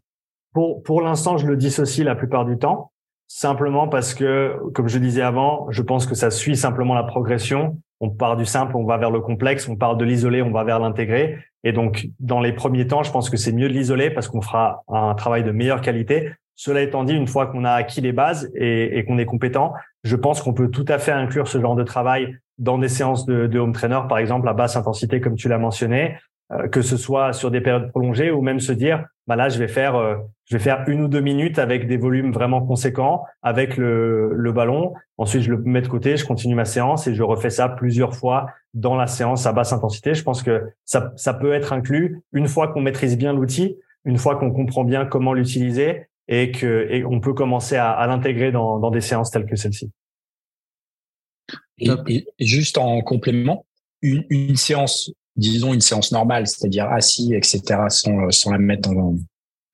Pour, 0.53 0.81
pour 0.81 1.01
l'instant, 1.01 1.37
je 1.37 1.45
le 1.45 1.55
dissocie 1.55 2.03
la 2.03 2.15
plupart 2.15 2.45
du 2.45 2.57
temps, 2.57 2.91
simplement 3.27 3.87
parce 3.87 4.15
que, 4.15 4.55
comme 4.73 4.87
je 4.87 4.97
disais 4.97 5.21
avant, 5.21 5.67
je 5.69 5.83
pense 5.83 6.07
que 6.07 6.15
ça 6.15 6.31
suit 6.31 6.57
simplement 6.57 6.95
la 6.95 7.03
progression. 7.03 7.79
On 7.99 8.09
part 8.09 8.37
du 8.37 8.45
simple, 8.45 8.75
on 8.75 8.85
va 8.85 8.97
vers 8.97 9.11
le 9.11 9.21
complexe, 9.21 9.69
on 9.69 9.75
part 9.75 9.97
de 9.97 10.05
l'isolé, 10.05 10.41
on 10.41 10.51
va 10.51 10.63
vers 10.63 10.79
l'intégré. 10.79 11.37
Et 11.63 11.73
donc, 11.73 12.09
dans 12.19 12.41
les 12.41 12.53
premiers 12.53 12.87
temps, 12.87 13.03
je 13.03 13.11
pense 13.11 13.29
que 13.29 13.37
c'est 13.37 13.51
mieux 13.51 13.67
de 13.67 13.73
l'isoler 13.73 14.09
parce 14.09 14.27
qu'on 14.27 14.41
fera 14.41 14.83
un 14.87 15.13
travail 15.13 15.43
de 15.43 15.51
meilleure 15.51 15.81
qualité. 15.81 16.31
Cela 16.55 16.81
étant 16.81 17.03
dit, 17.03 17.13
une 17.13 17.27
fois 17.27 17.45
qu'on 17.45 17.65
a 17.65 17.71
acquis 17.71 18.01
les 18.01 18.13
bases 18.13 18.51
et 18.55 19.05
qu'on 19.07 19.19
est 19.19 19.25
compétent, 19.25 19.73
je 20.03 20.15
pense 20.15 20.41
qu'on 20.41 20.53
peut 20.53 20.71
tout 20.71 20.85
à 20.87 20.97
fait 20.97 21.11
inclure 21.11 21.47
ce 21.47 21.61
genre 21.61 21.75
de 21.75 21.83
travail 21.83 22.35
dans 22.57 22.77
des 22.77 22.89
séances 22.89 23.25
de, 23.25 23.47
de 23.47 23.59
home 23.59 23.73
trainer, 23.73 24.01
par 24.09 24.17
exemple, 24.17 24.47
à 24.49 24.53
basse 24.53 24.75
intensité, 24.75 25.21
comme 25.21 25.35
tu 25.35 25.47
l'as 25.47 25.57
mentionné, 25.57 26.17
euh, 26.51 26.67
que 26.67 26.81
ce 26.81 26.97
soit 26.97 27.33
sur 27.33 27.51
des 27.51 27.61
périodes 27.61 27.89
prolongées 27.89 28.31
ou 28.31 28.41
même 28.41 28.59
se 28.59 28.71
dire, 28.71 29.05
bah 29.27 29.35
là, 29.35 29.49
je 29.49 29.59
vais 29.59 29.67
faire, 29.67 29.95
euh, 29.95 30.15
je 30.45 30.57
vais 30.57 30.63
faire 30.63 30.85
une 30.87 31.01
ou 31.01 31.07
deux 31.07 31.19
minutes 31.19 31.59
avec 31.59 31.87
des 31.87 31.97
volumes 31.97 32.31
vraiment 32.31 32.61
conséquents, 32.61 33.25
avec 33.41 33.75
le, 33.77 34.31
le 34.33 34.51
ballon. 34.51 34.93
Ensuite, 35.17 35.41
je 35.41 35.51
le 35.51 35.57
mets 35.57 35.81
de 35.81 35.87
côté, 35.87 36.15
je 36.15 36.25
continue 36.25 36.55
ma 36.55 36.65
séance 36.65 37.07
et 37.07 37.13
je 37.13 37.23
refais 37.23 37.49
ça 37.49 37.67
plusieurs 37.67 38.15
fois 38.15 38.47
dans 38.73 38.95
la 38.95 39.07
séance 39.07 39.45
à 39.45 39.51
basse 39.51 39.73
intensité. 39.73 40.13
Je 40.13 40.23
pense 40.23 40.41
que 40.41 40.69
ça, 40.85 41.11
ça 41.15 41.33
peut 41.33 41.53
être 41.53 41.73
inclus 41.73 42.21
une 42.31 42.47
fois 42.47 42.69
qu'on 42.69 42.81
maîtrise 42.81 43.17
bien 43.17 43.33
l'outil, 43.33 43.77
une 44.05 44.17
fois 44.17 44.37
qu'on 44.37 44.51
comprend 44.51 44.85
bien 44.85 45.05
comment 45.05 45.33
l'utiliser 45.33 46.07
et 46.29 46.51
que 46.51 46.87
et 46.89 47.03
on 47.05 47.19
peut 47.19 47.33
commencer 47.33 47.75
à, 47.75 47.91
à 47.91 48.07
l'intégrer 48.07 48.51
dans, 48.51 48.79
dans 48.79 48.91
des 48.91 49.01
séances 49.01 49.31
telles 49.31 49.45
que 49.45 49.55
celle-ci. 49.55 49.91
Et, 51.79 52.25
juste 52.39 52.77
en 52.77 53.01
complément, 53.01 53.65
une, 54.01 54.25
une, 54.29 54.55
séance, 54.55 55.11
disons 55.35 55.73
une 55.73 55.81
séance 55.81 56.11
normale, 56.11 56.47
c'est-à-dire 56.47 56.85
assis, 56.85 57.33
etc., 57.33 57.61
sans, 57.89 58.31
sans 58.31 58.51
la 58.51 58.57
mettre 58.57 58.89
dans 58.93 59.15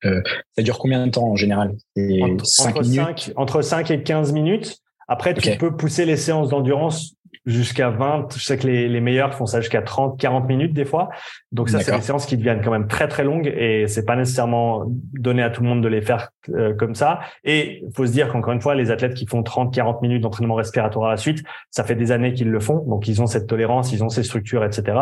euh, 0.04 0.22
ça 0.56 0.62
dure 0.62 0.78
combien 0.78 1.06
de 1.06 1.10
temps 1.10 1.30
en 1.30 1.36
général? 1.36 1.76
Entre, 1.96 2.46
5 2.46 2.80
minutes? 2.82 2.96
5, 2.96 3.32
entre 3.36 3.62
5 3.62 3.90
et 3.90 4.02
15 4.02 4.32
minutes. 4.32 4.78
Après, 5.08 5.34
tu 5.34 5.56
peux 5.56 5.76
pousser 5.76 6.04
les 6.04 6.16
séances 6.16 6.48
d'endurance 6.48 7.14
jusqu'à 7.46 7.90
20. 7.90 8.28
Je 8.36 8.42
sais 8.42 8.56
que 8.56 8.66
les, 8.66 8.88
les 8.88 9.00
meilleurs 9.00 9.34
font 9.34 9.46
ça 9.46 9.60
jusqu'à 9.60 9.82
30, 9.82 10.18
40 10.18 10.48
minutes 10.48 10.72
des 10.72 10.84
fois. 10.84 11.10
Donc 11.52 11.68
ça, 11.68 11.80
c'est 11.80 11.94
des 11.94 12.00
séances 12.00 12.26
qui 12.26 12.36
deviennent 12.36 12.62
quand 12.62 12.70
même 12.70 12.88
très 12.88 13.08
très 13.08 13.24
longues 13.24 13.46
et 13.46 13.86
c'est 13.86 14.04
pas 14.04 14.16
nécessairement 14.16 14.84
donné 14.86 15.42
à 15.42 15.50
tout 15.50 15.62
le 15.62 15.68
monde 15.68 15.82
de 15.82 15.88
les 15.88 16.02
faire 16.02 16.30
euh, 16.50 16.74
comme 16.74 16.94
ça. 16.94 17.20
Et 17.44 17.84
faut 17.94 18.06
se 18.06 18.12
dire 18.12 18.28
qu'encore 18.28 18.52
une 18.52 18.60
fois, 18.60 18.74
les 18.74 18.90
athlètes 18.90 19.14
qui 19.14 19.26
font 19.26 19.42
30, 19.42 19.74
40 19.74 20.02
minutes 20.02 20.22
d'entraînement 20.22 20.54
respiratoire 20.54 21.08
à 21.08 21.10
la 21.12 21.16
suite, 21.16 21.44
ça 21.70 21.84
fait 21.84 21.94
des 21.94 22.12
années 22.12 22.32
qu'ils 22.32 22.50
le 22.50 22.60
font. 22.60 22.78
Donc 22.86 23.08
ils 23.08 23.20
ont 23.20 23.26
cette 23.26 23.46
tolérance, 23.46 23.92
ils 23.92 24.02
ont 24.02 24.08
ces 24.08 24.22
structures, 24.22 24.64
etc. 24.64 24.98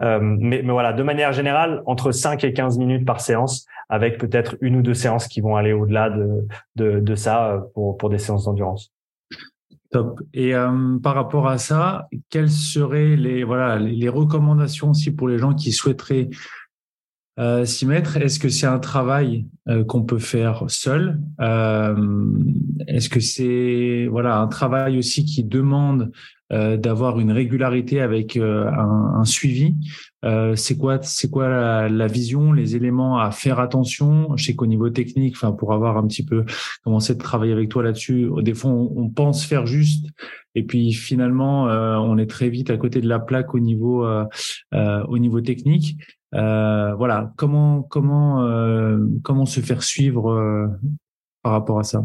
Euh, 0.00 0.18
mais, 0.20 0.62
mais 0.64 0.72
voilà, 0.72 0.92
de 0.92 1.02
manière 1.02 1.32
générale, 1.32 1.82
entre 1.86 2.10
5 2.12 2.42
et 2.44 2.52
15 2.52 2.78
minutes 2.78 3.04
par 3.04 3.20
séance, 3.20 3.66
avec 3.88 4.18
peut-être 4.18 4.56
une 4.60 4.76
ou 4.76 4.82
deux 4.82 4.94
séances 4.94 5.28
qui 5.28 5.40
vont 5.40 5.56
aller 5.56 5.72
au-delà 5.72 6.08
de, 6.10 6.46
de, 6.76 7.00
de 7.00 7.14
ça 7.14 7.50
euh, 7.50 7.60
pour, 7.74 7.96
pour 7.96 8.08
des 8.08 8.18
séances 8.18 8.44
d'endurance. 8.44 8.92
Top. 9.92 10.22
Et 10.32 10.54
euh, 10.54 10.98
par 11.02 11.14
rapport 11.14 11.48
à 11.48 11.58
ça, 11.58 12.08
quelles 12.30 12.50
seraient 12.50 13.14
les 13.14 13.44
voilà 13.44 13.78
les, 13.78 14.08
recommandations 14.08 14.90
aussi 14.90 15.10
pour 15.10 15.28
les 15.28 15.36
gens 15.38 15.52
qui 15.54 15.70
souhaiteraient 15.70 16.30
euh, 17.38 17.66
s'y 17.66 17.84
mettre? 17.84 18.16
Est-ce 18.16 18.38
que 18.38 18.48
c'est 18.48 18.66
un 18.66 18.78
travail 18.78 19.46
euh, 19.68 19.84
qu'on 19.84 20.02
peut 20.02 20.18
faire 20.18 20.64
seul? 20.68 21.20
Est-ce 21.38 23.08
que 23.10 23.20
c'est 23.20 24.06
voilà 24.10 24.38
un 24.38 24.48
travail 24.48 24.96
aussi 24.96 25.26
qui 25.26 25.44
demande 25.44 26.10
d'avoir 26.52 27.18
une 27.18 27.32
régularité 27.32 28.00
avec 28.00 28.36
un, 28.36 28.68
un, 28.68 29.24
suivi. 29.24 29.74
Euh, 30.24 30.54
c'est 30.54 30.76
quoi, 30.76 31.02
c'est 31.02 31.30
quoi 31.30 31.88
la, 31.88 32.06
vision, 32.06 32.52
les 32.52 32.76
éléments 32.76 33.18
à 33.18 33.30
faire 33.30 33.58
attention? 33.58 34.36
Je 34.36 34.44
sais 34.44 34.54
qu'au 34.54 34.66
niveau 34.66 34.90
technique, 34.90 35.34
enfin 35.36 35.52
pour 35.52 35.72
avoir 35.72 35.96
un 35.96 36.06
petit 36.06 36.24
peu 36.24 36.44
commencé 36.84 37.14
de 37.14 37.18
travailler 37.18 37.52
avec 37.52 37.68
toi 37.68 37.82
là-dessus, 37.82 38.30
des 38.42 38.54
fois 38.54 38.70
on, 38.70 39.08
pense 39.08 39.44
faire 39.44 39.66
juste, 39.66 40.06
et 40.54 40.62
puis 40.62 40.92
finalement 40.92 41.68
euh, 41.68 41.96
on 41.96 42.18
est 42.18 42.30
très 42.30 42.48
vite 42.48 42.70
à 42.70 42.76
côté 42.76 43.00
de 43.00 43.08
la 43.08 43.18
plaque 43.18 43.54
au 43.54 43.58
niveau 43.58 44.04
euh, 44.06 44.24
euh 44.74 45.02
au 45.08 45.18
niveau 45.18 45.40
technique. 45.40 45.96
Euh, 46.34 46.94
voilà, 46.94 47.32
comment 47.36 47.82
comment 47.82 48.46
comment 49.22 49.46
se 49.46 49.60
faire 49.60 49.82
suivre 49.82 50.70
par 51.42 51.52
rapport 51.52 51.80
à 51.80 51.84
ça? 51.84 52.04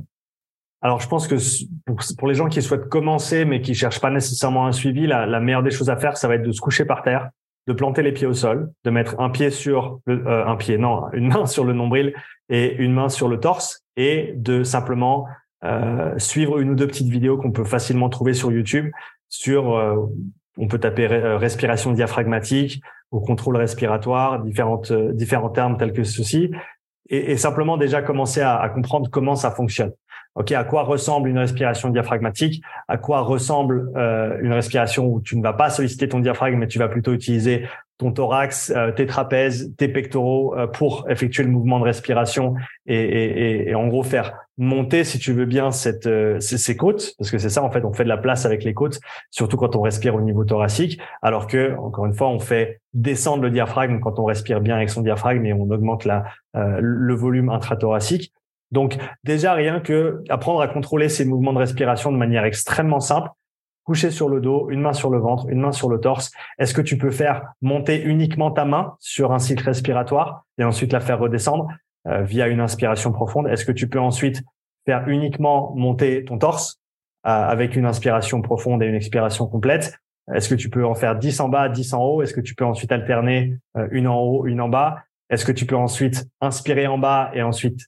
Alors, 0.82 1.02
je 1.02 1.08
pense 1.08 1.28
que 1.28 1.36
pour, 2.18 2.28
les 2.28 2.36
gens 2.36 2.48
qui 2.50 2.62
souhaitent 2.62 2.88
commencer, 2.88 3.46
mais 3.46 3.62
qui 3.62 3.74
cherchent 3.74 4.00
pas 4.00 4.12
nécessairement 4.12 4.68
un 4.68 4.72
suivi, 4.72 5.08
la, 5.08 5.40
meilleure 5.40 5.64
des 5.64 5.72
choses 5.72 5.90
à 5.90 5.98
faire, 5.98 6.18
ça 6.18 6.28
va 6.28 6.36
être 6.36 6.44
de 6.44 6.52
se 6.52 6.62
coucher 6.62 6.86
par 6.86 7.02
terre, 7.02 7.30
de 7.66 7.74
planter 7.74 8.04
les 8.04 8.12
pieds 8.12 8.28
au 8.28 8.34
sol, 8.34 8.72
de 8.86 8.92
mettre 8.92 9.20
un 9.20 9.30
pied 9.30 9.50
sur 9.50 10.00
le, 10.06 10.26
euh, 10.28 10.46
un 10.46 10.56
pied, 10.56 10.78
non, 10.78 11.06
une 11.14 11.30
main 11.30 11.46
sur 11.48 11.64
le 11.64 11.74
nombril 11.74 12.14
et 12.50 12.76
une 12.76 12.94
main 12.94 13.10
sur 13.10 13.28
le 13.28 13.40
torse, 13.40 13.82
et 13.96 14.34
de 14.36 14.64
simplement 14.64 15.26
euh, 15.64 16.18
suivre 16.20 16.60
une 16.60 16.70
ou 16.70 16.76
deux 16.76 16.88
petites 16.88 17.10
vidéos 17.10 17.38
qu'on 17.38 17.52
peut 17.52 17.66
facilement 17.66 18.10
trouver 18.10 18.34
sur 18.34 18.52
YouTube 18.52 18.92
sur, 19.30 19.76
euh, 19.76 19.96
on 20.58 20.68
peut 20.68 20.80
taper 20.80 21.08
respiration 21.08 21.92
diaphragmatique 21.92 22.82
ou 23.12 23.20
contrôle 23.20 23.58
respiratoire, 23.58 24.44
différentes 24.44 24.94
différents 24.94 25.50
termes 25.50 25.78
tels 25.78 25.92
que 25.92 26.04
ceci, 26.04 26.52
et, 27.10 27.32
et 27.32 27.38
simplement 27.38 27.78
déjà 27.78 28.02
commencer 28.04 28.42
à 28.42 28.70
comprendre 28.70 29.10
comment 29.10 29.36
ça 29.36 29.50
fonctionne. 29.50 29.92
Ok, 30.38 30.52
à 30.52 30.64
quoi 30.64 30.84
ressemble 30.84 31.30
une 31.30 31.40
respiration 31.40 31.90
diaphragmatique? 31.90 32.62
À 32.88 32.98
quoi 32.98 33.22
ressemble 33.22 33.92
euh, 33.98 34.38
une 34.40 34.54
respiration 34.54 35.08
où 35.08 35.20
tu 35.20 35.36
ne 35.36 35.42
vas 35.42 35.54
pas 35.54 35.72
solliciter 35.72 36.08
ton 36.08 36.20
diaphragme, 36.20 36.60
mais 36.60 36.68
tu 36.68 36.78
vas 36.78 36.88
plutôt 36.88 37.12
utiliser 37.12 37.66
ton 37.98 38.12
thorax, 38.12 38.72
euh, 38.76 38.92
tes 38.92 39.08
trapèzes, 39.08 39.74
tes 39.78 39.88
pectoraux 39.88 40.56
euh, 40.56 40.68
pour 40.68 41.10
effectuer 41.10 41.42
le 41.42 41.50
mouvement 41.50 41.80
de 41.80 41.86
respiration 41.86 42.54
et, 42.86 43.74
en 43.74 43.88
gros 43.88 44.04
faire 44.04 44.38
monter, 44.60 45.04
si 45.04 45.18
tu 45.18 45.34
veux 45.34 45.46
bien, 45.46 45.72
cette, 45.72 46.08
ces, 46.40 46.58
ces, 46.60 46.78
côtes, 46.78 47.16
parce 47.18 47.32
que 47.32 47.40
c'est 47.40 47.50
ça 47.50 47.64
en 47.64 47.72
fait, 47.72 47.84
on 47.84 47.94
fait 47.94 48.04
de 48.04 48.10
la 48.10 48.18
place 48.18 48.46
avec 48.46 48.64
les 48.64 48.76
côtes, 48.76 49.00
surtout 49.32 49.58
quand 49.58 49.76
on 49.76 49.82
respire 49.82 50.14
au 50.14 50.22
niveau 50.22 50.46
thoracique, 50.46 51.00
alors 51.24 51.48
que 51.48 51.76
encore 51.78 52.06
une 52.06 52.14
fois, 52.14 52.30
on 52.30 52.40
fait 52.40 52.80
descendre 52.94 53.42
le 53.42 53.50
diaphragme 53.50 54.00
quand 54.00 54.20
on 54.20 54.26
respire 54.26 54.62
bien 54.62 54.76
avec 54.76 54.92
son 54.92 55.02
diaphragme 55.02 55.46
et 55.48 55.54
on 55.54 55.70
augmente 55.72 56.06
la, 56.06 56.26
le 56.54 57.16
volume 57.16 57.50
intrathoracique. 57.50 58.32
Donc 58.72 58.98
déjà 59.24 59.54
rien 59.54 59.80
que 59.80 60.24
apprendre 60.30 60.62
à 60.62 60.68
contrôler 60.68 61.10
ces 61.10 61.26
mouvements 61.26 61.54
de 61.54 61.60
respiration 61.60 62.12
de 62.12 62.18
manière 62.18 62.46
extrêmement 62.46 63.00
simple. 63.00 63.30
Coucher 63.84 64.12
sur 64.12 64.28
le 64.28 64.42
dos, 64.42 64.70
une 64.70 64.82
main 64.82 64.92
sur 64.92 65.10
le 65.10 65.18
ventre, 65.18 65.48
une 65.48 65.62
main 65.62 65.72
sur 65.72 65.90
le 65.90 66.00
torse. 66.02 66.32
Est-ce 66.60 66.74
que 66.74 66.82
tu 66.82 66.98
peux 66.98 67.12
faire 67.12 67.44
monter 67.62 68.04
uniquement 68.04 68.52
ta 68.52 68.66
main 68.66 68.96
sur 69.00 69.32
un 69.32 69.40
cycle 69.40 69.64
respiratoire 69.64 70.44
et 70.58 70.66
ensuite 70.66 70.92
la 70.92 71.00
faire 71.00 71.20
redescendre 71.20 71.70
euh, 72.08 72.24
via 72.24 72.48
une 72.48 72.60
inspiration 72.60 73.14
profonde? 73.14 73.48
Est-ce 73.48 73.64
que 73.64 73.72
tu 73.72 73.88
peux 73.88 74.00
ensuite 74.00 74.44
faire 74.86 75.08
uniquement 75.08 75.74
monter 75.76 76.26
ton 76.26 76.38
torse 76.38 76.82
euh, 77.26 77.30
avec 77.30 77.78
une 77.78 77.86
inspiration 77.86 78.42
profonde 78.42 78.84
et 78.84 78.88
une 78.88 78.96
expiration 78.96 79.48
complète? 79.48 79.98
Est-ce 80.36 80.50
que 80.50 80.56
tu 80.56 80.70
peux 80.70 80.86
en 80.86 80.94
faire 80.94 81.16
10 81.16 81.40
en 81.40 81.48
bas, 81.48 81.70
10 81.70 81.94
en 81.94 82.04
haut? 82.04 82.22
Est-ce 82.22 82.34
que 82.34 82.42
tu 82.42 82.56
peux 82.56 82.66
ensuite 82.66 82.92
alterner 82.92 83.58
euh, 83.78 83.88
une 83.92 84.10
en 84.10 84.20
haut, 84.20 84.46
une 84.46 84.60
en 84.60 84.68
bas? 84.68 85.04
Est-ce 85.30 85.46
que 85.46 85.54
tu 85.54 85.66
peux 85.66 85.78
ensuite 85.78 86.28
inspirer 86.42 86.88
en 86.88 86.98
bas 86.98 87.32
et 87.34 87.42
ensuite 87.42 87.88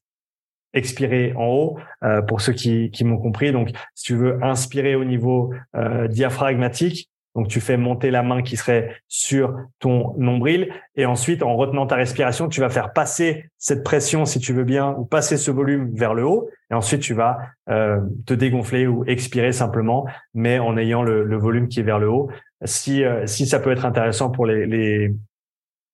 expirer 0.73 1.33
en 1.35 1.45
haut 1.45 1.77
euh, 2.03 2.21
pour 2.21 2.41
ceux 2.41 2.53
qui, 2.53 2.91
m'ont 3.03 3.17
compris. 3.17 3.51
Donc, 3.51 3.69
si 3.95 4.05
tu 4.05 4.15
veux 4.15 4.43
inspirer 4.43 4.95
au 4.95 5.03
niveau 5.03 5.53
euh, 5.75 6.07
diaphragmatique, 6.07 7.09
donc 7.35 7.47
tu 7.47 7.61
fais 7.61 7.77
monter 7.77 8.11
la 8.11 8.23
main 8.23 8.41
qui 8.41 8.57
serait 8.57 8.95
sur 9.07 9.55
ton 9.79 10.13
nombril 10.17 10.73
et 10.95 11.05
ensuite 11.05 11.43
en 11.43 11.55
retenant 11.55 11.85
ta 11.85 11.95
respiration, 11.95 12.49
tu 12.49 12.59
vas 12.59 12.69
faire 12.69 12.91
passer 12.91 13.45
cette 13.57 13.83
pression, 13.83 14.25
si 14.25 14.39
tu 14.39 14.51
veux 14.51 14.63
bien, 14.63 14.95
ou 14.97 15.05
passer 15.05 15.37
ce 15.37 15.51
volume 15.51 15.91
vers 15.93 16.13
le 16.13 16.25
haut 16.25 16.49
et 16.71 16.73
ensuite 16.73 17.01
tu 17.01 17.13
vas 17.13 17.39
euh, 17.69 17.99
te 18.25 18.33
dégonfler 18.33 18.87
ou 18.87 19.03
expirer 19.05 19.51
simplement, 19.51 20.05
mais 20.33 20.59
en 20.59 20.77
ayant 20.77 21.03
le, 21.03 21.37
volume 21.37 21.67
qui 21.67 21.79
est 21.79 21.83
vers 21.83 21.99
le 21.99 22.09
haut. 22.09 22.29
Si, 22.65 23.03
ça 23.25 23.59
peut 23.59 23.71
être 23.71 23.85
intéressant 23.85 24.29
pour 24.29 24.45
les, 24.45 25.13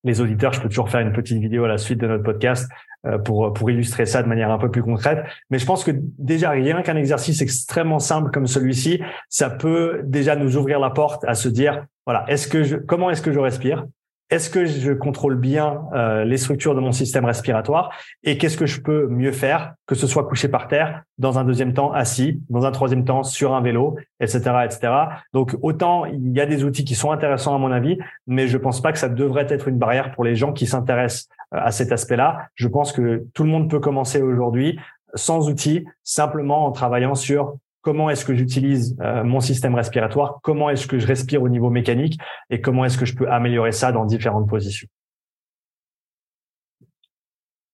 les 0.06 0.22
auditeurs, 0.22 0.54
je 0.54 0.62
peux 0.62 0.70
toujours 0.70 0.90
faire 0.90 1.02
une 1.02 1.12
petite 1.12 1.40
vidéo 1.40 1.66
à 1.66 1.68
la 1.68 1.78
suite 1.78 2.00
de 2.00 2.08
notre 2.08 2.24
podcast 2.24 2.72
euh, 3.06 3.18
pour, 3.18 3.52
pour 3.54 3.70
illustrer 3.70 4.06
ça 4.06 4.24
de 4.24 4.30
manière 4.30 4.52
un 4.52 4.58
peu 4.58 4.72
plus 4.72 4.84
concrète. 4.84 5.26
Mais 5.50 5.60
je 5.60 5.66
pense 5.66 5.84
que 5.84 5.92
déjà, 5.94 6.52
rien 6.52 6.82
qu'un 6.84 6.96
exercice 6.96 7.42
extrêmement 7.42 8.00
simple 8.00 8.32
comme 8.32 8.48
celui-ci, 8.48 9.02
ça 9.30 9.50
peut 9.50 10.02
déjà 10.04 10.36
nous 10.36 10.56
ouvrir 10.56 10.80
la 10.80 10.92
porte 10.92 11.26
à 11.26 11.34
se 11.34 11.50
dire, 11.50 11.86
voilà, 12.06 12.24
est-ce 12.28 12.48
que 12.48 12.64
je, 12.64 12.78
comment 12.78 13.10
est-ce 13.10 13.22
que 13.22 13.34
je 13.34 13.40
respire? 13.40 13.86
Est-ce 14.32 14.50
que 14.50 14.66
je 14.66 14.92
contrôle 14.92 15.36
bien 15.36 15.84
euh, 15.94 16.26
les 16.26 16.38
structures 16.38 16.74
de 16.74 16.80
mon 16.80 16.92
système 16.92 17.26
respiratoire 17.26 17.92
et 18.24 18.40
qu'est-ce 18.40 18.58
que 18.58 18.66
je 18.66 18.82
peux 18.82 19.08
mieux 19.08 19.32
faire, 19.32 19.76
que 19.86 19.94
ce 19.94 20.08
soit 20.08 20.24
couché 20.24 20.48
par 20.48 20.68
terre, 20.68 21.04
dans 21.20 21.38
un 21.38 21.44
deuxième 21.44 21.74
temps 21.74 21.92
assis, 21.92 22.42
dans 22.50 22.66
un 22.66 22.72
troisième 22.72 23.06
temps 23.06 23.22
sur 23.22 23.54
un 23.54 23.62
vélo, 23.62 23.98
etc., 24.20 24.40
etc. 24.66 24.94
Donc 25.34 25.56
autant 25.62 26.06
il 26.06 26.32
y 26.32 26.42
a 26.42 26.48
des 26.48 26.64
outils 26.64 26.86
qui 26.86 26.96
sont 26.96 27.12
intéressants 27.12 27.54
à 27.54 27.60
mon 27.60 27.72
avis, 27.72 28.00
mais 28.26 28.48
je 28.48 28.58
pense 28.58 28.82
pas 28.82 28.92
que 28.92 28.98
ça 28.98 29.10
devrait 29.10 29.46
être 29.48 29.68
une 29.68 29.78
barrière 29.78 30.12
pour 30.12 30.24
les 30.24 30.36
gens 30.36 30.54
qui 30.54 30.66
s'intéressent 30.66 31.30
euh, 31.54 31.60
à 31.62 31.70
cet 31.70 31.92
aspect-là. 31.92 32.48
Je 32.56 32.68
pense 32.68 32.94
que 32.94 33.26
tout 33.36 33.44
le 33.44 33.50
monde 33.50 33.70
peut 33.70 33.80
commencer 33.80 34.24
aujourd'hui 34.24 34.80
sans 35.14 35.50
outils, 35.50 35.86
simplement 36.04 36.66
en 36.66 36.72
travaillant 36.72 37.16
sur 37.16 37.58
comment 37.86 38.10
est-ce 38.10 38.26
que 38.26 38.34
j'utilise 38.34 38.98
euh, 39.00 39.24
mon 39.24 39.40
système 39.40 39.76
respiratoire, 39.76 40.40
comment 40.42 40.72
est-ce 40.72 40.88
que 40.88 40.98
je 40.98 41.06
respire 41.06 41.44
au 41.44 41.50
niveau 41.50 41.70
mécanique 41.70 42.18
et 42.50 42.60
comment 42.60 42.84
est-ce 42.84 42.98
que 42.98 43.06
je 43.06 43.14
peux 43.16 43.30
améliorer 43.30 43.72
ça 43.72 43.92
dans 43.92 44.06
différentes 44.06 44.50
positions. 44.50 44.88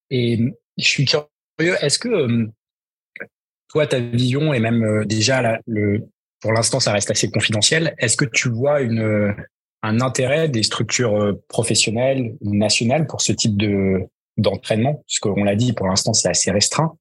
Et 0.10 0.54
je 0.78 0.84
suis 0.84 1.06
curieux, 1.06 1.78
est-ce 1.82 1.98
que 1.98 2.10
euh, 2.10 2.46
toi, 3.70 3.88
ta 3.88 4.02
vision 4.02 4.54
et 4.54 4.60
même 4.60 4.84
euh, 4.84 5.06
déjà 5.06 5.58
pour 6.42 6.52
l'instant, 6.52 6.82
ça 6.82 6.92
reste 6.92 7.10
assez 7.10 7.32
confidentiel. 7.32 7.96
Est-ce 7.98 8.18
que 8.18 8.26
tu 8.26 8.50
vois 8.50 8.80
un 9.84 10.02
intérêt 10.02 10.50
des 10.50 10.64
structures 10.64 11.38
professionnelles 11.48 12.36
nationales 12.42 13.08
pour 13.08 13.22
ce 13.22 13.32
type 13.32 13.56
de 13.56 14.02
d'entraînement? 14.38 15.04
Parce 15.08 15.20
qu'on 15.20 15.44
l'a 15.44 15.56
dit, 15.56 15.72
pour 15.72 15.88
l'instant, 15.88 16.14
c'est 16.14 16.30
assez 16.30 16.52
restreint 16.52 16.98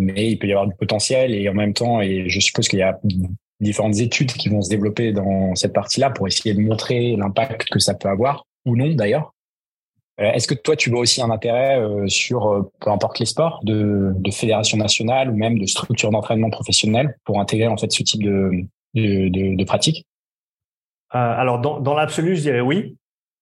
mais 0.00 0.32
il 0.32 0.38
peut 0.38 0.46
y 0.46 0.52
avoir 0.52 0.66
du 0.66 0.74
potentiel 0.74 1.34
et 1.34 1.48
en 1.48 1.54
même 1.54 1.74
temps, 1.74 2.00
et 2.00 2.28
je 2.28 2.40
suppose 2.40 2.68
qu'il 2.68 2.78
y 2.78 2.82
a 2.82 2.98
différentes 3.60 3.98
études 3.98 4.32
qui 4.32 4.48
vont 4.48 4.62
se 4.62 4.70
développer 4.70 5.12
dans 5.12 5.54
cette 5.54 5.72
partie-là 5.72 6.10
pour 6.10 6.26
essayer 6.26 6.54
de 6.54 6.60
montrer 6.60 7.16
l'impact 7.16 7.68
que 7.70 7.78
ça 7.78 7.94
peut 7.94 8.08
avoir 8.08 8.46
ou 8.64 8.76
non 8.76 8.92
d'ailleurs. 8.94 9.34
Euh, 10.20 10.32
est-ce 10.32 10.46
que 10.46 10.54
toi, 10.54 10.76
tu 10.76 10.90
vois 10.90 11.00
aussi 11.00 11.22
un 11.22 11.30
intérêt 11.30 11.80
euh, 11.80 12.06
sur, 12.06 12.52
euh, 12.52 12.70
peu 12.80 12.90
importe 12.90 13.18
les 13.18 13.26
sports, 13.26 13.60
de, 13.62 14.14
fédération 14.32 14.76
nationale 14.76 15.30
ou 15.30 15.36
même 15.36 15.58
de 15.58 15.66
structure 15.66 16.10
d'entraînement 16.10 16.50
professionnelle 16.50 17.16
pour 17.24 17.40
intégrer 17.40 17.68
en 17.68 17.76
fait 17.76 17.90
ce 17.90 18.02
type 18.02 18.22
de, 18.22 19.64
pratique? 19.64 20.06
Alors, 21.10 21.58
dans, 21.60 21.94
l'absolu, 21.94 22.36
je 22.36 22.42
dirais 22.42 22.60
oui. 22.60 22.96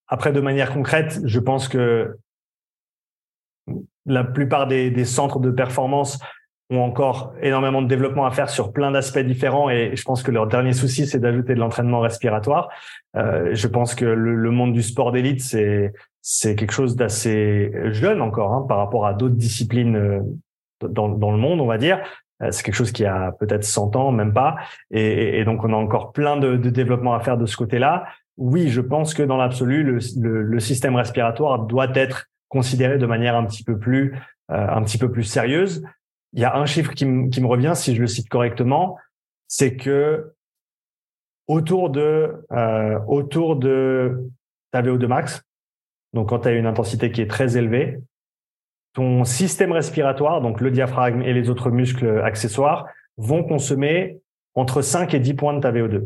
Après, 0.07 0.33
de 0.33 0.41
manière 0.41 0.73
concrète, 0.73 1.21
je 1.25 1.39
pense 1.39 1.69
que 1.69 2.17
la 4.07 4.25
plupart 4.25 4.67
des 4.67 5.05
centres 5.05 5.39
de 5.39 5.51
performance 5.51 6.19
ont 6.71 6.81
encore 6.81 7.33
énormément 7.41 7.81
de 7.81 7.89
développement 7.89 8.27
à 8.27 8.31
faire 8.31 8.51
sur 8.51 8.73
plein 8.73 8.91
d'aspects 8.91 9.19
différents 9.19 9.71
et 9.71 9.97
je 9.97 10.03
pense 10.03 10.23
que 10.23 10.31
leur 10.31 10.47
dernier 10.47 10.73
souci 10.73 11.07
c'est 11.07 11.19
d'ajouter 11.19 11.55
de 11.55 11.61
l'entraînement 11.61 12.01
respiratoire. 12.01 12.69
Euh, 13.17 13.51
je 13.53 13.69
pense 13.69 13.95
que 13.95 14.05
le, 14.05 14.35
le 14.35 14.51
monde 14.51 14.73
du 14.73 14.83
sport 14.83 15.13
d'élite 15.13 15.41
c'est 15.41 15.93
c'est 16.21 16.57
quelque 16.57 16.73
chose 16.73 16.95
d'assez 16.95 17.73
jeune 17.87 18.21
encore 18.21 18.53
hein, 18.53 18.67
par 18.69 18.79
rapport 18.79 19.07
à 19.07 19.15
d'autres 19.15 19.37
disciplines 19.37 19.97
euh, 19.97 20.21
dans, 20.87 21.09
dans 21.09 21.31
le 21.31 21.39
monde 21.39 21.61
on 21.61 21.67
va 21.67 21.79
dire. 21.79 22.01
Euh, 22.43 22.51
c'est 22.51 22.63
quelque 22.63 22.75
chose 22.75 22.93
qui 22.93 23.05
a 23.05 23.33
peut-être 23.33 23.65
100 23.65 23.97
ans, 23.97 24.13
même 24.13 24.33
pas. 24.33 24.57
Et, 24.91 25.39
et, 25.41 25.45
donc, 25.45 25.65
on 25.65 25.73
a 25.73 25.77
encore 25.77 26.13
plein 26.13 26.37
de, 26.37 26.57
de 26.57 26.71
développement 26.71 27.15
à 27.15 27.21
faire 27.21 27.37
de 27.37 27.47
ce 27.47 27.57
côté-là. 27.57 28.07
Oui, 28.37 28.69
je 28.69 28.81
pense 28.81 29.15
que 29.15 29.23
dans 29.23 29.37
l'absolu, 29.37 29.83
le, 29.83 29.99
le, 30.21 30.43
le, 30.43 30.61
système 30.61 30.95
respiratoire 30.95 31.61
doit 31.61 31.89
être 31.95 32.27
considéré 32.49 32.99
de 32.99 33.07
manière 33.07 33.35
un 33.35 33.45
petit 33.45 33.65
peu 33.65 33.79
plus, 33.79 34.15
euh, 34.51 34.67
un 34.69 34.83
petit 34.83 34.99
peu 34.99 35.11
plus 35.11 35.25
sérieuse 35.25 35.83
il 36.33 36.41
y 36.41 36.45
a 36.45 36.57
un 36.57 36.67
chiffre 36.67 36.93
qui, 36.93 37.07
me 37.07 37.47
revient, 37.47 37.73
si 37.75 37.95
je 37.95 38.01
le 38.01 38.07
cite 38.07 38.29
correctement, 38.29 38.97
c'est 39.47 39.77
que 39.77 40.33
autour 41.47 41.91
de 41.91 42.45
euh, 42.53 42.99
ta 44.71 44.83
VO2 44.83 45.07
max, 45.07 45.43
donc 46.13 46.29
quand 46.29 46.41
tu 46.41 46.49
as 46.49 46.53
une 46.53 46.67
intensité 46.67 47.11
qui 47.11 47.23
est 47.23 47.31
très 47.31 47.57
élevée, 47.57 48.01
ton 48.95 49.25
système 49.25 49.73
respiratoire, 49.73 50.41
donc 50.41 50.61
le 50.61 50.71
diaphragme 50.71 51.23
et 51.23 51.33
les 51.33 51.51
autres 51.51 51.71
muscles 51.71 52.21
accessoires, 52.21 52.87
vont 53.17 53.45
consommer 53.45 54.21
entre 54.55 54.83
5 54.83 55.15
et 55.15 55.21
10 55.21 55.35
points 55.35 55.55
de 55.55 55.61
ta 55.61 55.73
VO2. 55.73 56.05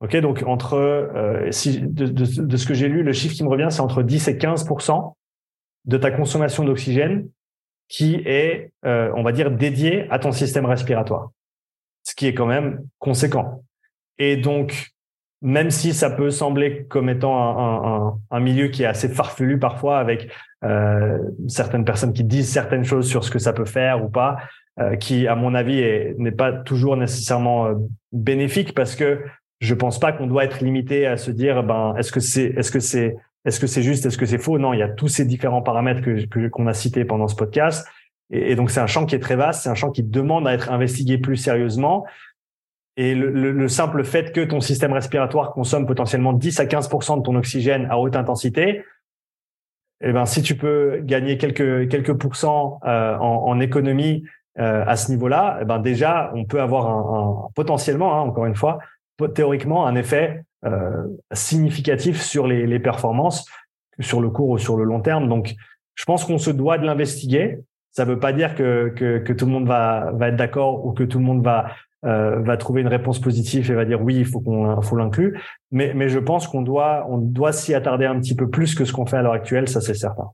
Ok, 0.00 0.16
donc 0.16 0.42
entre 0.46 0.74
euh, 0.74 1.50
si, 1.50 1.80
de, 1.80 2.56
ce 2.56 2.66
que 2.66 2.74
j'ai 2.74 2.88
lu, 2.88 3.02
le 3.02 3.12
chiffre 3.12 3.34
qui 3.34 3.42
me 3.42 3.48
revient, 3.48 3.68
c'est 3.70 3.80
entre 3.80 4.02
10 4.02 4.28
et 4.28 4.34
15% 4.34 5.14
de 5.86 5.96
ta 5.96 6.10
consommation 6.10 6.64
d'oxygène 6.64 7.28
qui 7.88 8.22
est, 8.26 8.72
euh, 8.84 9.10
on 9.14 9.22
va 9.22 9.32
dire, 9.32 9.50
dédié 9.50 10.06
à 10.10 10.18
ton 10.18 10.32
système 10.32 10.66
respiratoire, 10.66 11.30
ce 12.02 12.14
qui 12.14 12.26
est 12.26 12.34
quand 12.34 12.46
même 12.46 12.84
conséquent. 12.98 13.62
Et 14.18 14.36
donc, 14.36 14.90
même 15.42 15.70
si 15.70 15.92
ça 15.92 16.10
peut 16.10 16.30
sembler 16.30 16.86
comme 16.88 17.08
étant 17.10 17.36
un, 17.36 18.08
un, 18.08 18.18
un 18.30 18.40
milieu 18.40 18.68
qui 18.68 18.82
est 18.82 18.86
assez 18.86 19.08
farfelu 19.08 19.58
parfois, 19.58 19.98
avec 19.98 20.30
euh, 20.64 21.18
certaines 21.48 21.84
personnes 21.84 22.14
qui 22.14 22.24
disent 22.24 22.50
certaines 22.50 22.84
choses 22.84 23.08
sur 23.08 23.24
ce 23.24 23.30
que 23.30 23.38
ça 23.38 23.52
peut 23.52 23.66
faire 23.66 24.02
ou 24.02 24.08
pas, 24.08 24.38
euh, 24.80 24.96
qui, 24.96 25.28
à 25.28 25.36
mon 25.36 25.54
avis, 25.54 25.84
n'est 26.16 26.32
pas 26.32 26.52
toujours 26.52 26.96
nécessairement 26.96 27.66
euh, 27.66 27.74
bénéfique 28.12 28.74
parce 28.74 28.96
que 28.96 29.20
je 29.60 29.74
pense 29.74 30.00
pas 30.00 30.12
qu'on 30.12 30.26
doit 30.26 30.44
être 30.44 30.64
limité 30.64 31.06
à 31.06 31.16
se 31.16 31.30
dire, 31.30 31.62
ben, 31.62 31.94
est-ce 31.98 32.10
que 32.10 32.20
c'est, 32.20 32.46
est-ce 32.56 32.72
que 32.72 32.80
c'est, 32.80 33.14
est-ce 33.44 33.60
que 33.60 33.66
c'est 33.66 33.82
juste, 33.82 34.06
est-ce 34.06 34.16
que 34.16 34.26
c'est 34.26 34.38
faux? 34.38 34.58
Non, 34.58 34.72
il 34.72 34.78
y 34.78 34.82
a 34.82 34.88
tous 34.88 35.08
ces 35.08 35.24
différents 35.24 35.62
paramètres 35.62 36.00
que 36.00 36.48
qu'on 36.48 36.66
a 36.66 36.74
cités 36.74 37.04
pendant 37.04 37.28
ce 37.28 37.36
podcast. 37.36 37.86
Et, 38.30 38.56
donc 38.56 38.70
c'est 38.70 38.80
un 38.80 38.86
champ 38.86 39.04
qui 39.04 39.14
est 39.14 39.20
très 39.20 39.36
vaste, 39.36 39.62
c'est 39.62 39.68
un 39.68 39.74
champ 39.74 39.90
qui 39.90 40.02
demande 40.02 40.48
à 40.48 40.54
être 40.54 40.70
investigué 40.72 41.18
plus 41.18 41.36
sérieusement. 41.36 42.06
Et 42.96 43.14
le, 43.14 43.30
le, 43.30 43.52
le, 43.52 43.68
simple 43.68 44.04
fait 44.04 44.32
que 44.32 44.40
ton 44.40 44.60
système 44.60 44.92
respiratoire 44.92 45.52
consomme 45.52 45.86
potentiellement 45.86 46.32
10 46.32 46.60
à 46.60 46.64
15% 46.64 47.18
de 47.18 47.22
ton 47.22 47.34
oxygène 47.34 47.86
à 47.90 47.98
haute 47.98 48.16
intensité, 48.16 48.84
eh 50.00 50.12
ben 50.12 50.26
si 50.26 50.42
tu 50.42 50.56
peux 50.56 51.00
gagner 51.02 51.36
quelques 51.36 51.88
quelques 51.88 52.14
pourcents 52.14 52.80
euh, 52.84 53.16
en, 53.16 53.46
en, 53.46 53.60
économie 53.60 54.24
euh, 54.58 54.84
à 54.86 54.96
ce 54.96 55.10
niveau-là, 55.10 55.58
eh 55.60 55.64
ben 55.64 55.80
déjà 55.80 56.30
on 56.34 56.44
peut 56.44 56.60
avoir 56.60 56.88
un, 56.88 57.46
un 57.46 57.48
potentiellement, 57.54 58.14
hein, 58.14 58.22
encore 58.22 58.46
une 58.46 58.54
fois, 58.54 58.78
théoriquement 59.34 59.86
un 59.86 59.96
effet 59.96 60.44
significatif 61.32 62.22
sur 62.22 62.46
les, 62.46 62.66
les, 62.66 62.78
performances 62.78 63.46
sur 64.00 64.20
le 64.20 64.30
court 64.30 64.48
ou 64.48 64.58
sur 64.58 64.76
le 64.76 64.84
long 64.84 65.00
terme. 65.00 65.28
Donc, 65.28 65.54
je 65.94 66.04
pense 66.04 66.24
qu'on 66.24 66.38
se 66.38 66.50
doit 66.50 66.78
de 66.78 66.86
l'investiguer. 66.86 67.60
Ça 67.92 68.04
ne 68.04 68.10
veut 68.10 68.18
pas 68.18 68.32
dire 68.32 68.54
que, 68.54 68.92
que, 68.96 69.18
que, 69.18 69.32
tout 69.32 69.46
le 69.46 69.52
monde 69.52 69.68
va, 69.68 70.10
va 70.14 70.28
être 70.28 70.36
d'accord 70.36 70.84
ou 70.84 70.92
que 70.92 71.04
tout 71.04 71.18
le 71.18 71.24
monde 71.24 71.44
va, 71.44 71.70
euh, 72.04 72.40
va 72.40 72.56
trouver 72.56 72.80
une 72.80 72.88
réponse 72.88 73.20
positive 73.20 73.70
et 73.70 73.74
va 73.74 73.84
dire 73.84 74.02
oui, 74.02 74.16
il 74.16 74.24
faut 74.24 74.40
qu'on 74.40 74.82
faut 74.82 74.96
l'inclure. 74.96 75.40
Mais, 75.70 75.94
mais 75.94 76.08
je 76.08 76.18
pense 76.18 76.48
qu'on 76.48 76.62
doit, 76.62 77.06
on 77.08 77.18
doit 77.18 77.52
s'y 77.52 77.72
attarder 77.72 78.04
un 78.04 78.18
petit 78.18 78.34
peu 78.34 78.50
plus 78.50 78.74
que 78.74 78.84
ce 78.84 78.92
qu'on 78.92 79.06
fait 79.06 79.16
à 79.16 79.22
l'heure 79.22 79.32
actuelle, 79.32 79.68
ça 79.68 79.80
c'est 79.80 79.94
certain. 79.94 80.30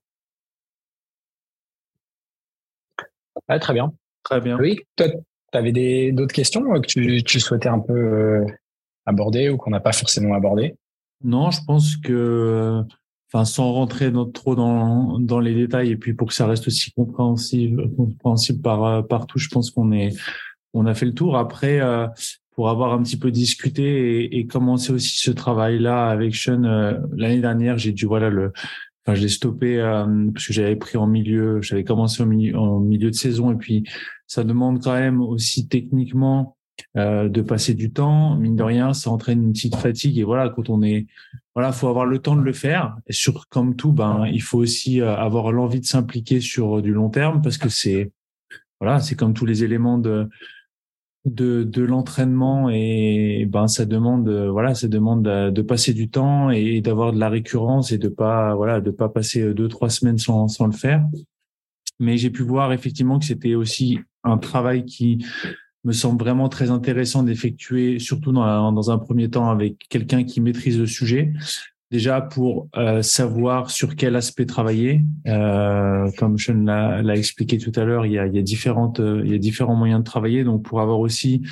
très 3.61 3.72
bien. 3.72 3.93
Très 4.22 4.41
bien. 4.41 4.59
Oui, 4.59 4.81
toi, 4.97 5.07
tu 5.09 5.59
avais 5.59 6.12
d'autres 6.12 6.35
questions 6.35 6.62
que 6.81 6.87
tu, 6.87 7.22
tu, 7.24 7.41
souhaitais 7.41 7.68
un 7.68 7.81
peu 7.81 7.95
euh, 7.95 8.47
aborder 9.07 9.48
ou 9.48 9.57
qu'on 9.57 9.70
n'a 9.70 9.80
pas 9.80 9.92
forcément 9.92 10.34
abordé? 10.34 10.74
Non, 11.22 11.51
je 11.51 11.61
pense 11.66 11.96
que, 11.96 12.82
enfin, 13.32 13.44
sans 13.44 13.72
rentrer 13.72 14.12
trop 14.32 14.55
dans, 14.55 15.18
dans 15.18 15.40
les 15.40 15.55
détails 15.55 15.90
et 15.90 15.96
puis 15.96 16.14
pour 16.14 16.28
que 16.28 16.34
ça 16.34 16.46
reste 16.46 16.66
aussi 16.66 16.92
compréhensible, 16.92 17.94
compréhensible 17.94 18.62
par 18.62 19.07
partout, 19.07 19.38
je 19.38 19.48
pense 19.48 19.70
qu'on 19.70 19.92
est, 19.92 20.16
on 20.72 20.86
a 20.86 20.94
fait 20.94 21.07
le 21.07 21.14
tour. 21.14 21.36
Après, 21.36 21.80
euh, 21.80 22.07
pour 22.53 22.68
avoir 22.68 22.92
un 22.92 23.03
petit 23.03 23.18
peu 23.18 23.30
discuté 23.30 24.24
et, 24.24 24.38
et 24.38 24.46
commencer 24.46 24.92
aussi 24.92 25.18
ce 25.18 25.30
travail-là 25.30 26.09
avec 26.09 26.34
Sean 26.34 26.64
euh, 26.64 26.98
l'année 27.16 27.40
dernière, 27.40 27.78
j'ai 27.78 27.92
dû 27.92 28.07
voilà 28.07 28.30
le 28.30 28.53
Enfin, 29.07 29.14
je 29.14 29.22
l'ai 29.22 29.28
stoppé 29.28 29.80
euh, 29.80 30.30
parce 30.34 30.46
que 30.46 30.53
j'avais 30.53 30.76
pris 30.76 30.98
en 30.98 31.07
milieu, 31.07 31.62
j'avais 31.62 31.84
commencé 31.84 32.22
en 32.22 32.26
milieu, 32.26 32.59
en 32.59 32.80
milieu 32.80 33.11
de 33.11 33.14
saison 33.14 33.51
et 33.51 33.57
puis 33.57 33.84
ça 34.26 34.44
demande 34.44 34.82
quand 34.82 34.92
même 34.92 35.22
aussi 35.22 35.68
techniquement 35.68 36.59
euh, 36.97 37.28
de 37.28 37.43
passer 37.43 37.74
du 37.74 37.93
temps. 37.93 38.37
Mine 38.37 38.57
de 38.57 38.62
rien, 38.62 38.93
ça 38.93 39.11
entraîne 39.11 39.43
une 39.43 39.53
petite 39.53 39.76
fatigue. 39.76 40.18
Et 40.18 40.24
voilà, 40.24 40.49
quand 40.49 40.68
on 40.70 40.83
est, 40.83 41.07
voilà, 41.55 41.72
faut 41.72 41.89
avoir 41.89 42.07
le 42.07 42.18
temps 42.18 42.37
de 42.37 42.43
le 42.43 42.53
faire. 42.53 42.97
Et 43.07 43.12
sur 43.12 43.49
comme 43.49 43.76
tout, 43.76 43.93
ben, 43.93 44.26
il 44.26 44.43
faut 44.43 44.59
aussi 44.59 45.01
euh, 45.01 45.14
avoir 45.14 45.53
l'envie 45.53 45.81
de 45.81 45.87
s'impliquer 45.87 46.41
sur 46.41 46.83
du 46.83 46.93
long 46.93 47.11
terme 47.11 47.43
parce 47.43 47.59
que 47.59 47.68
c'est, 47.68 48.12
voilà, 48.81 49.01
c'est 49.01 49.14
comme 49.14 49.35
tous 49.35 49.47
les 49.47 49.64
éléments 49.64 49.99
de 49.99 50.28
de, 51.26 51.64
de 51.64 51.83
l'entraînement 51.83 52.70
et 52.70 53.47
ben 53.47 53.68
ça 53.68 53.85
demande 53.85 54.26
voilà 54.31 54.74
ça 54.74 54.89
demande 54.89 55.22
de 55.24 55.62
passer 55.62 55.93
du 55.93 56.09
temps 56.09 56.49
et 56.49 56.81
d'avoir 56.81 57.12
de 57.12 57.18
la 57.18 57.28
récurrence 57.28 57.93
et 57.93 57.99
de 57.99 58.09
pas 58.09 58.55
voilà 58.55 58.81
de 58.81 58.91
pas 58.91 59.11
passer 59.11 59.53
deux 59.53 59.68
trois 59.68 59.91
semaines 59.91 60.16
sans 60.16 60.49
sans 60.49 60.64
le 60.64 60.72
faire 60.72 61.05
mais 62.01 62.16
j'ai 62.16 62.31
pu 62.31 62.43
voir 62.43 62.72
effectivement 62.72 63.18
que 63.18 63.26
c'était 63.26 63.55
aussi 63.55 64.01
un 64.24 64.39
travail 64.39 64.85
qui 64.85 65.24
me 65.85 65.93
semble 65.93 66.22
vraiment 66.22 66.49
très 66.49 66.70
intéressant 66.70 67.22
d'effectuer, 67.22 67.99
surtout 67.99 68.33
dans, 68.33 68.72
dans 68.72 68.91
un 68.91 68.99
premier 68.99 69.31
temps 69.31 69.51
avec 69.51 69.76
quelqu'un 69.89 70.24
qui 70.24 70.41
maîtrise 70.41 70.78
le 70.78 70.87
sujet, 70.87 71.33
déjà 71.91 72.20
pour 72.20 72.68
euh, 72.76 73.03
savoir 73.03 73.70
sur 73.70 73.97
quel 73.97 74.14
aspect 74.14 74.47
travailler. 74.47 75.03
Euh, 75.26 76.09
comme 76.18 76.39
Sean 76.39 76.64
l'a 76.64 77.16
expliqué 77.16 77.59
tout 77.59 77.72
à 77.74 77.85
l'heure, 77.85 78.07
il 78.07 78.12
y 78.12 78.18
a, 78.18 78.26
il 78.26 78.43
différentes, 78.45 79.01
euh, 79.01 79.22
il 79.24 79.33
y 79.33 79.35
a 79.35 79.39
différents 79.39 79.74
moyens 79.74 80.01
de 80.01 80.05
travailler. 80.05 80.45
Donc 80.45 80.62
pour 80.62 80.81
avoir 80.81 81.01
aussi 81.01 81.43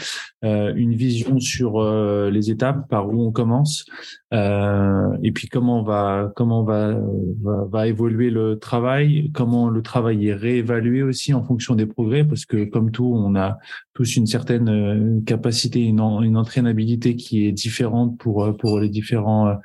une 0.43 0.95
vision 0.95 1.41
sur 1.41 1.83
les 2.31 2.51
étapes, 2.51 2.89
par 2.89 3.09
où 3.09 3.27
on 3.27 3.33
commence, 3.33 3.87
et 4.33 5.33
puis 5.33 5.49
comment 5.49 5.83
va 5.83 6.31
comment 6.37 6.63
va, 6.63 6.97
va 7.43 7.89
évoluer 7.89 8.31
le 8.31 8.57
travail, 8.57 9.33
comment 9.35 9.69
le 9.69 9.83
travail 9.83 10.29
est 10.29 10.35
réévalué 10.35 11.03
aussi 11.03 11.35
en 11.35 11.43
fonction 11.43 11.75
des 11.75 11.87
progrès, 11.87 12.23
parce 12.23 12.45
que 12.45 12.63
comme 12.65 12.93
tout, 12.93 13.13
on 13.13 13.35
a 13.35 13.59
tous 13.99 14.15
une 14.15 14.27
certaine 14.27 15.25
capacité, 15.25 15.83
une, 15.83 15.99
entraînabilité 15.99 17.17
qui 17.17 17.47
est 17.47 17.53
différente 17.53 18.17
pour 18.17 18.57
pour 18.57 18.79
les 18.79 18.89
différents 18.89 19.57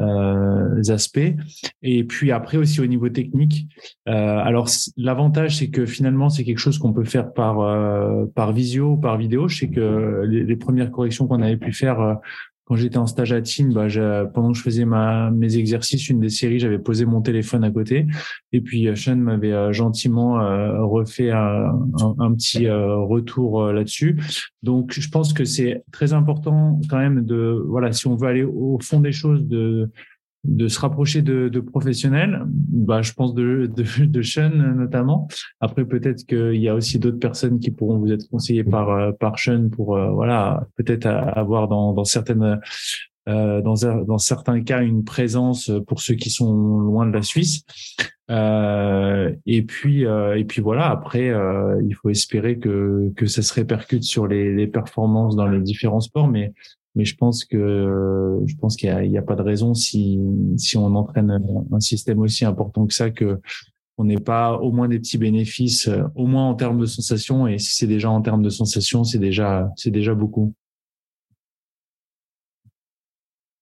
euh, 0.00 0.82
aspects. 0.88 1.34
Et 1.82 2.02
puis 2.02 2.32
après 2.32 2.56
aussi 2.58 2.80
au 2.80 2.86
niveau 2.86 3.08
technique. 3.10 3.68
Euh, 4.08 4.38
alors 4.38 4.68
l'avantage 4.96 5.58
c'est 5.58 5.70
que 5.70 5.86
finalement 5.86 6.30
c'est 6.30 6.42
quelque 6.42 6.58
chose 6.58 6.78
qu'on 6.78 6.92
peut 6.92 7.04
faire 7.04 7.32
par 7.32 7.60
euh, 7.60 8.26
par 8.34 8.52
visio 8.52 8.96
par 8.96 9.18
vidéo. 9.18 9.46
Je 9.46 9.56
sais 9.56 9.70
que 9.70 10.24
les, 10.26 10.56
premières 10.56 10.90
corrections 10.90 11.28
qu'on 11.28 11.40
avait 11.40 11.56
pu 11.56 11.72
faire 11.72 12.00
euh, 12.00 12.14
quand 12.66 12.74
j'étais 12.74 12.98
en 12.98 13.06
stage 13.06 13.32
à 13.32 13.40
Teen, 13.40 13.72
bah, 13.72 13.86
pendant 14.34 14.50
que 14.50 14.58
je 14.58 14.62
faisais 14.62 14.84
ma, 14.84 15.30
mes 15.30 15.56
exercices, 15.56 16.08
une 16.08 16.18
des 16.18 16.30
séries, 16.30 16.58
j'avais 16.58 16.80
posé 16.80 17.04
mon 17.04 17.22
téléphone 17.22 17.62
à 17.62 17.70
côté. 17.70 18.06
Et 18.52 18.60
puis 18.60 18.88
euh, 18.88 18.96
Sean 18.96 19.16
m'avait 19.16 19.52
euh, 19.52 19.72
gentiment 19.72 20.40
euh, 20.40 20.84
refait 20.84 21.30
un, 21.30 21.72
petit 22.36 22.68
retour 22.68 23.66
là-dessus. 23.72 24.18
Donc 24.62 24.92
je 24.92 25.08
pense 25.08 25.32
que 25.32 25.44
c'est 25.44 25.84
très 25.92 26.12
important 26.12 26.80
quand 26.90 26.98
même 26.98 27.24
de, 27.24 27.62
voilà, 27.68 27.92
si 27.92 28.06
on 28.08 28.16
veut 28.16 28.28
aller 28.28 28.42
au 28.42 28.78
fond 28.82 29.00
des 29.00 29.12
choses, 29.12 29.46
de 29.46 29.90
de 30.46 30.68
se 30.68 30.78
rapprocher 30.80 31.22
de, 31.22 31.48
de, 31.48 31.60
professionnels, 31.60 32.42
bah, 32.46 33.02
je 33.02 33.12
pense 33.12 33.34
de, 33.34 33.70
de, 33.74 34.04
de 34.04 34.22
Sean 34.22 34.50
notamment. 34.50 35.28
Après, 35.60 35.84
peut-être 35.84 36.24
qu'il 36.24 36.60
y 36.60 36.68
a 36.68 36.74
aussi 36.74 36.98
d'autres 36.98 37.18
personnes 37.18 37.58
qui 37.58 37.70
pourront 37.70 37.98
vous 37.98 38.12
être 38.12 38.28
conseillées 38.30 38.64
par, 38.64 38.90
euh, 38.90 39.12
par 39.12 39.38
Sean 39.38 39.68
pour, 39.70 39.96
euh, 39.96 40.10
voilà, 40.10 40.66
peut-être 40.76 41.06
avoir 41.06 41.68
dans, 41.68 41.92
dans 41.92 42.04
certaines, 42.04 42.60
euh, 43.28 43.60
dans, 43.60 43.74
dans 44.04 44.18
certains 44.18 44.62
cas 44.62 44.82
une 44.82 45.04
présence 45.04 45.70
pour 45.86 46.00
ceux 46.00 46.14
qui 46.14 46.30
sont 46.30 46.78
loin 46.78 47.06
de 47.06 47.12
la 47.12 47.22
Suisse. 47.22 47.64
Euh, 48.30 49.32
et 49.46 49.62
puis, 49.62 50.02
et 50.02 50.44
puis 50.44 50.60
voilà. 50.60 50.90
Après, 50.90 51.32
il 51.82 51.94
faut 51.94 52.10
espérer 52.10 52.58
que 52.58 53.12
que 53.14 53.26
ça 53.26 53.42
se 53.42 53.54
répercute 53.54 54.02
sur 54.02 54.26
les, 54.26 54.52
les 54.54 54.66
performances 54.66 55.36
dans 55.36 55.46
les 55.46 55.60
différents 55.60 56.00
sports, 56.00 56.28
mais 56.28 56.52
mais 56.96 57.04
je 57.04 57.14
pense 57.14 57.44
que 57.44 58.40
je 58.46 58.56
pense 58.56 58.76
qu'il 58.76 58.92
n'y 59.08 59.16
a, 59.16 59.20
a, 59.20 59.24
pas 59.24 59.36
de 59.36 59.42
raison 59.42 59.74
si 59.74 60.18
si 60.56 60.76
on 60.76 60.94
entraîne 60.96 61.30
un 61.70 61.80
système 61.80 62.18
aussi 62.20 62.44
important 62.44 62.86
que 62.86 62.94
ça 62.94 63.10
que 63.10 63.38
on 63.98 64.04
n'ait 64.04 64.20
pas 64.20 64.54
au 64.54 64.72
moins 64.72 64.88
des 64.88 64.98
petits 64.98 65.18
bénéfices, 65.18 65.88
au 66.14 66.26
moins 66.26 66.48
en 66.48 66.54
termes 66.54 66.78
de 66.78 66.86
sensations. 66.86 67.46
Et 67.46 67.58
si 67.58 67.74
c'est 67.74 67.86
déjà 67.86 68.10
en 68.10 68.20
termes 68.20 68.42
de 68.42 68.50
sensations, 68.50 69.04
c'est 69.04 69.18
déjà 69.18 69.70
c'est 69.76 69.90
déjà 69.90 70.14
beaucoup. 70.14 70.54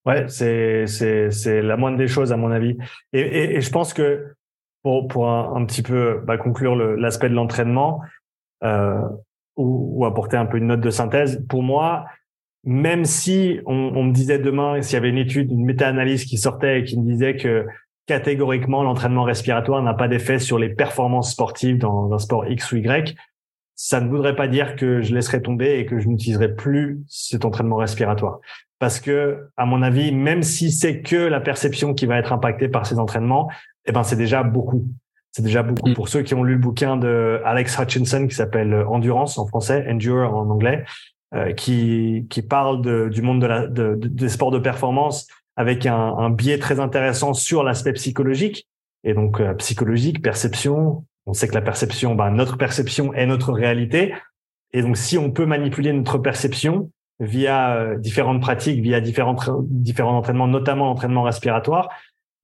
Ouais, 0.06 0.28
c'est 0.28 0.86
c'est 0.86 1.30
c'est 1.30 1.62
la 1.62 1.76
moindre 1.76 1.98
des 1.98 2.08
choses 2.08 2.32
à 2.32 2.36
mon 2.36 2.50
avis. 2.50 2.76
Et, 3.12 3.20
et, 3.20 3.56
et 3.56 3.60
je 3.60 3.70
pense 3.70 3.94
que 3.94 4.34
pour 4.82 5.08
pour 5.08 5.30
un, 5.30 5.54
un 5.56 5.64
petit 5.66 5.82
peu 5.82 6.20
bah, 6.26 6.36
conclure 6.36 6.76
l'aspect 6.76 7.28
de 7.28 7.34
l'entraînement 7.34 8.00
euh, 8.64 9.00
ou, 9.56 10.00
ou 10.00 10.04
apporter 10.04 10.36
un 10.36 10.46
peu 10.46 10.58
une 10.58 10.66
note 10.66 10.80
de 10.80 10.90
synthèse, 10.90 11.44
pour 11.48 11.62
moi 11.62 12.06
même 12.64 13.04
si 13.04 13.60
on, 13.66 13.92
on 13.94 14.04
me 14.04 14.12
disait 14.12 14.38
demain, 14.38 14.80
s'il 14.82 14.94
y 14.94 14.96
avait 14.96 15.10
une 15.10 15.18
étude, 15.18 15.50
une 15.50 15.64
méta-analyse 15.64 16.24
qui 16.24 16.38
sortait 16.38 16.80
et 16.80 16.84
qui 16.84 16.98
me 16.98 17.04
disait 17.04 17.36
que 17.36 17.66
catégoriquement 18.06 18.82
l'entraînement 18.82 19.22
respiratoire 19.22 19.82
n'a 19.82 19.94
pas 19.94 20.08
d'effet 20.08 20.38
sur 20.38 20.58
les 20.58 20.68
performances 20.68 21.32
sportives 21.32 21.78
dans 21.78 22.12
un 22.12 22.18
sport 22.18 22.46
X 22.46 22.72
ou 22.72 22.76
Y, 22.76 23.16
ça 23.76 24.00
ne 24.00 24.08
voudrait 24.08 24.36
pas 24.36 24.46
dire 24.46 24.76
que 24.76 25.00
je 25.00 25.14
laisserai 25.14 25.42
tomber 25.42 25.78
et 25.78 25.86
que 25.86 25.98
je 25.98 26.08
n'utiliserai 26.08 26.54
plus 26.54 27.02
cet 27.08 27.44
entraînement 27.44 27.76
respiratoire. 27.76 28.38
Parce 28.78 29.00
que, 29.00 29.48
à 29.56 29.66
mon 29.66 29.82
avis, 29.82 30.12
même 30.12 30.42
si 30.42 30.70
c'est 30.70 31.00
que 31.00 31.16
la 31.16 31.40
perception 31.40 31.94
qui 31.94 32.06
va 32.06 32.18
être 32.18 32.32
impactée 32.32 32.68
par 32.68 32.86
ces 32.86 32.98
entraînements, 32.98 33.50
eh 33.86 33.92
ben, 33.92 34.02
c'est 34.02 34.16
déjà 34.16 34.42
beaucoup. 34.42 34.86
c'est 35.32 35.42
déjà 35.42 35.62
beaucoup. 35.62 35.90
Mm. 35.90 35.94
Pour 35.94 36.08
ceux 36.08 36.22
qui 36.22 36.34
ont 36.34 36.44
lu 36.44 36.54
le 36.54 36.60
bouquin 36.60 36.96
de 36.96 37.40
Alex 37.44 37.78
Hutchinson 37.78 38.26
qui 38.28 38.34
s'appelle 38.34 38.74
Endurance 38.88 39.38
en 39.38 39.46
français, 39.46 39.86
Endure 39.88 40.34
en 40.34 40.48
anglais, 40.50 40.84
qui, 41.56 42.26
qui 42.30 42.42
parle 42.42 42.80
de, 42.82 43.08
du 43.08 43.22
monde 43.22 43.40
de 43.40 43.46
la, 43.46 43.66
de, 43.66 43.98
des 44.00 44.28
sports 44.28 44.50
de 44.50 44.58
performance 44.58 45.26
avec 45.56 45.86
un, 45.86 45.94
un 45.96 46.30
biais 46.30 46.58
très 46.58 46.80
intéressant 46.80 47.34
sur 47.34 47.62
l'aspect 47.62 47.92
psychologique. 47.92 48.68
Et 49.04 49.14
donc, 49.14 49.40
euh, 49.40 49.54
psychologique, 49.54 50.22
perception. 50.22 51.04
On 51.26 51.34
sait 51.34 51.48
que 51.48 51.54
la 51.54 51.62
perception, 51.62 52.14
bah, 52.14 52.30
notre 52.30 52.56
perception 52.56 53.12
est 53.14 53.26
notre 53.26 53.52
réalité. 53.52 54.14
Et 54.72 54.82
donc, 54.82 54.96
si 54.96 55.18
on 55.18 55.30
peut 55.30 55.46
manipuler 55.46 55.92
notre 55.92 56.18
perception 56.18 56.90
via 57.20 57.76
euh, 57.76 57.96
différentes 57.96 58.40
pratiques, 58.40 58.80
via 58.80 59.00
différents, 59.00 59.36
différents 59.62 60.16
entraînements, 60.16 60.48
notamment 60.48 60.86
l'entraînement 60.86 61.22
respiratoire, 61.22 61.88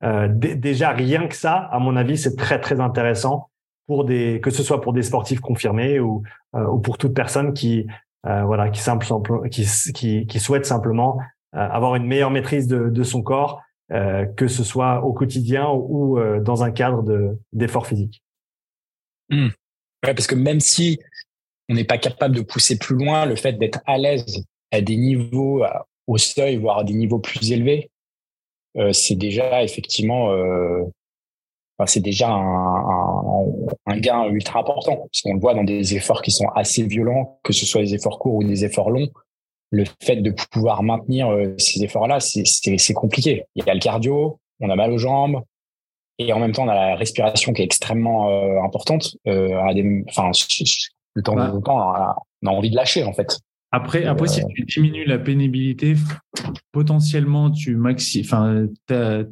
euh, 0.03 0.29
déjà 0.31 0.91
rien 0.91 1.27
que 1.27 1.35
ça, 1.35 1.55
à 1.55 1.79
mon 1.79 1.97
avis, 1.97 2.17
c'est 2.17 2.37
très 2.37 2.61
très 2.61 2.81
intéressant 2.81 3.51
pour 3.87 4.05
des 4.05 4.41
que 4.41 4.51
ce 4.51 4.62
soit 4.62 4.81
pour 4.81 4.93
des 4.93 5.03
sportifs 5.03 5.41
confirmés 5.41 5.99
ou, 5.99 6.23
euh, 6.55 6.65
ou 6.67 6.79
pour 6.79 6.97
toute 6.97 7.12
personne 7.12 7.53
qui 7.53 7.87
voilà 8.24 8.70
qui 8.70 8.82
qui, 9.51 9.66
qui, 9.94 10.26
qui 10.26 10.40
souhaite 10.40 10.66
simplement 10.66 11.18
avoir 11.52 11.97
une 11.97 12.06
meilleure 12.06 12.30
maîtrise 12.30 12.66
de, 12.66 12.90
de 12.90 13.02
son 13.02 13.22
corps, 13.22 13.62
que 13.88 14.47
ce 14.47 14.62
soit 14.64 15.05
au 15.05 15.12
quotidien 15.12 15.68
ou, 15.70 16.18
dans 16.40 16.62
un 16.62 16.70
cadre 16.70 17.02
de 17.02 17.38
d'effort 17.52 17.86
physique. 17.86 18.22
Mmh. 19.30 19.48
Ouais, 20.05 20.14
parce 20.14 20.26
que 20.26 20.34
même 20.34 20.60
si 20.60 20.98
on 21.68 21.74
n'est 21.74 21.84
pas 21.84 21.98
capable 21.98 22.34
de 22.34 22.42
pousser 22.42 22.78
plus 22.78 22.97
loin, 22.97 23.26
le 23.26 23.36
fait 23.36 23.52
d'être 23.55 23.80
à 23.86 23.97
l'aise 23.97 24.44
à 24.72 24.80
des 24.80 24.97
niveaux 24.97 25.64
au 26.06 26.18
seuil, 26.18 26.56
voire 26.56 26.78
à 26.78 26.84
des 26.84 26.94
niveaux 26.94 27.20
plus 27.20 27.52
élevés, 27.52 27.90
euh, 28.76 28.92
c'est 28.92 29.16
déjà 29.16 29.62
effectivement, 29.64 30.32
euh, 30.32 30.82
c'est 31.86 32.01
déjà 32.01 32.31
un, 32.31 33.44
un, 33.86 33.98
gain 33.98 34.24
ultra 34.27 34.61
important. 34.61 34.97
Parce 34.97 35.23
qu'on 35.23 35.35
le 35.35 35.40
voit 35.40 35.55
dans 35.55 35.65
des 35.65 35.94
efforts 35.94 36.23
qui 36.23 36.31
sont 36.31 36.48
assez 36.55 36.85
violents, 36.85 37.39
que 37.43 37.52
ce 37.52 37.66
soit 37.66 37.82
des 37.82 37.94
efforts 37.94 38.19
courts 38.19 38.35
ou 38.36 38.44
des 38.44 38.65
efforts 38.65 38.90
longs. 38.90 39.09
Le 39.70 39.85
fait 40.02 40.16
de 40.16 40.35
pouvoir 40.51 40.82
maintenir 40.82 41.31
euh, 41.31 41.55
ces 41.59 41.82
efforts-là, 41.85 42.19
c'est 42.20 42.94
compliqué. 42.94 43.44
Il 43.55 43.65
y 43.65 43.70
a 43.70 43.74
le 43.74 43.81
cardio, 43.81 44.39
on 44.61 44.69
a 44.69 44.77
mal 44.77 44.93
aux 44.93 44.98
jambes, 44.98 45.43
et 46.19 46.32
en 46.32 46.39
même 46.39 46.52
temps, 46.52 46.65
on 46.65 46.69
a 46.69 46.74
la 46.74 46.97
respiration 46.97 47.52
qui 47.52 47.62
est 47.62 47.65
extrêmement 47.65 48.28
importante. 48.65 49.16
à 49.27 49.73
des, 49.73 50.05
enfin, 50.09 50.32
le 51.15 51.23
temps, 51.23 51.35
de 51.35 51.61
temps, 51.61 51.93
on 52.43 52.47
a 52.47 52.51
envie 52.51 52.70
de 52.70 52.77
lâcher 52.77 53.05
en 53.05 53.12
fait. 53.12 53.39
Après, 53.72 54.05
après 54.05 54.26
si 54.26 54.42
tu 54.55 54.64
diminues 54.64 55.05
la 55.05 55.18
pénibilité, 55.18 55.94
potentiellement, 56.72 57.51
tu 57.51 57.76
maxi, 57.76 58.22
enfin, 58.24 58.66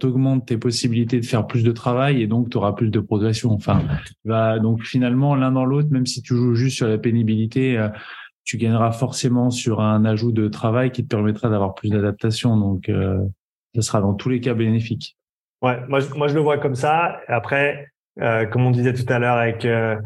augmentes 0.05 0.47
tes 0.47 0.56
possibilités 0.56 1.19
de 1.19 1.27
faire 1.27 1.47
plus 1.47 1.65
de 1.65 1.73
travail 1.73 2.23
et 2.23 2.27
donc 2.28 2.51
tu 2.51 2.56
auras 2.56 2.73
plus 2.73 2.90
de 2.90 3.01
progression. 3.01 3.51
Enfin, 3.51 3.82
va 4.24 4.60
donc 4.60 4.85
finalement 4.85 5.35
l'un 5.35 5.51
dans 5.51 5.65
l'autre, 5.65 5.89
même 5.90 6.06
si 6.06 6.23
tu 6.23 6.36
joues 6.36 6.55
juste 6.55 6.77
sur 6.77 6.86
la 6.86 6.98
pénibilité, 6.98 7.77
euh, 7.77 7.89
tu 8.44 8.56
gagneras 8.56 8.93
forcément 8.93 9.51
sur 9.51 9.81
un 9.81 10.05
ajout 10.05 10.32
de 10.32 10.48
travail 10.48 10.90
qui 10.93 11.02
te 11.02 11.09
permettra 11.09 11.51
d'avoir 11.51 11.74
plus 11.74 11.90
d'adaptation. 11.90 12.56
Donc, 12.56 12.89
euh, 12.89 13.19
ça 13.74 13.82
sera 13.82 14.01
dans 14.01 14.15
tous 14.15 14.28
les 14.28 14.40
cas 14.40 14.55
bénéfique. 14.55 15.16
Ouais, 15.62 15.78
moi, 15.89 16.01
moi 16.16 16.28
je 16.28 16.35
le 16.35 16.40
vois 16.40 16.59
comme 16.59 16.74
ça. 16.74 17.20
Après, 17.27 17.89
euh, 18.20 18.47
comme 18.47 18.65
on 18.65 18.70
disait 18.70 18.94
tout 18.94 19.10
à 19.12 19.19
l'heure 19.19 19.36
avec 19.36 19.65
euh, 19.65 19.97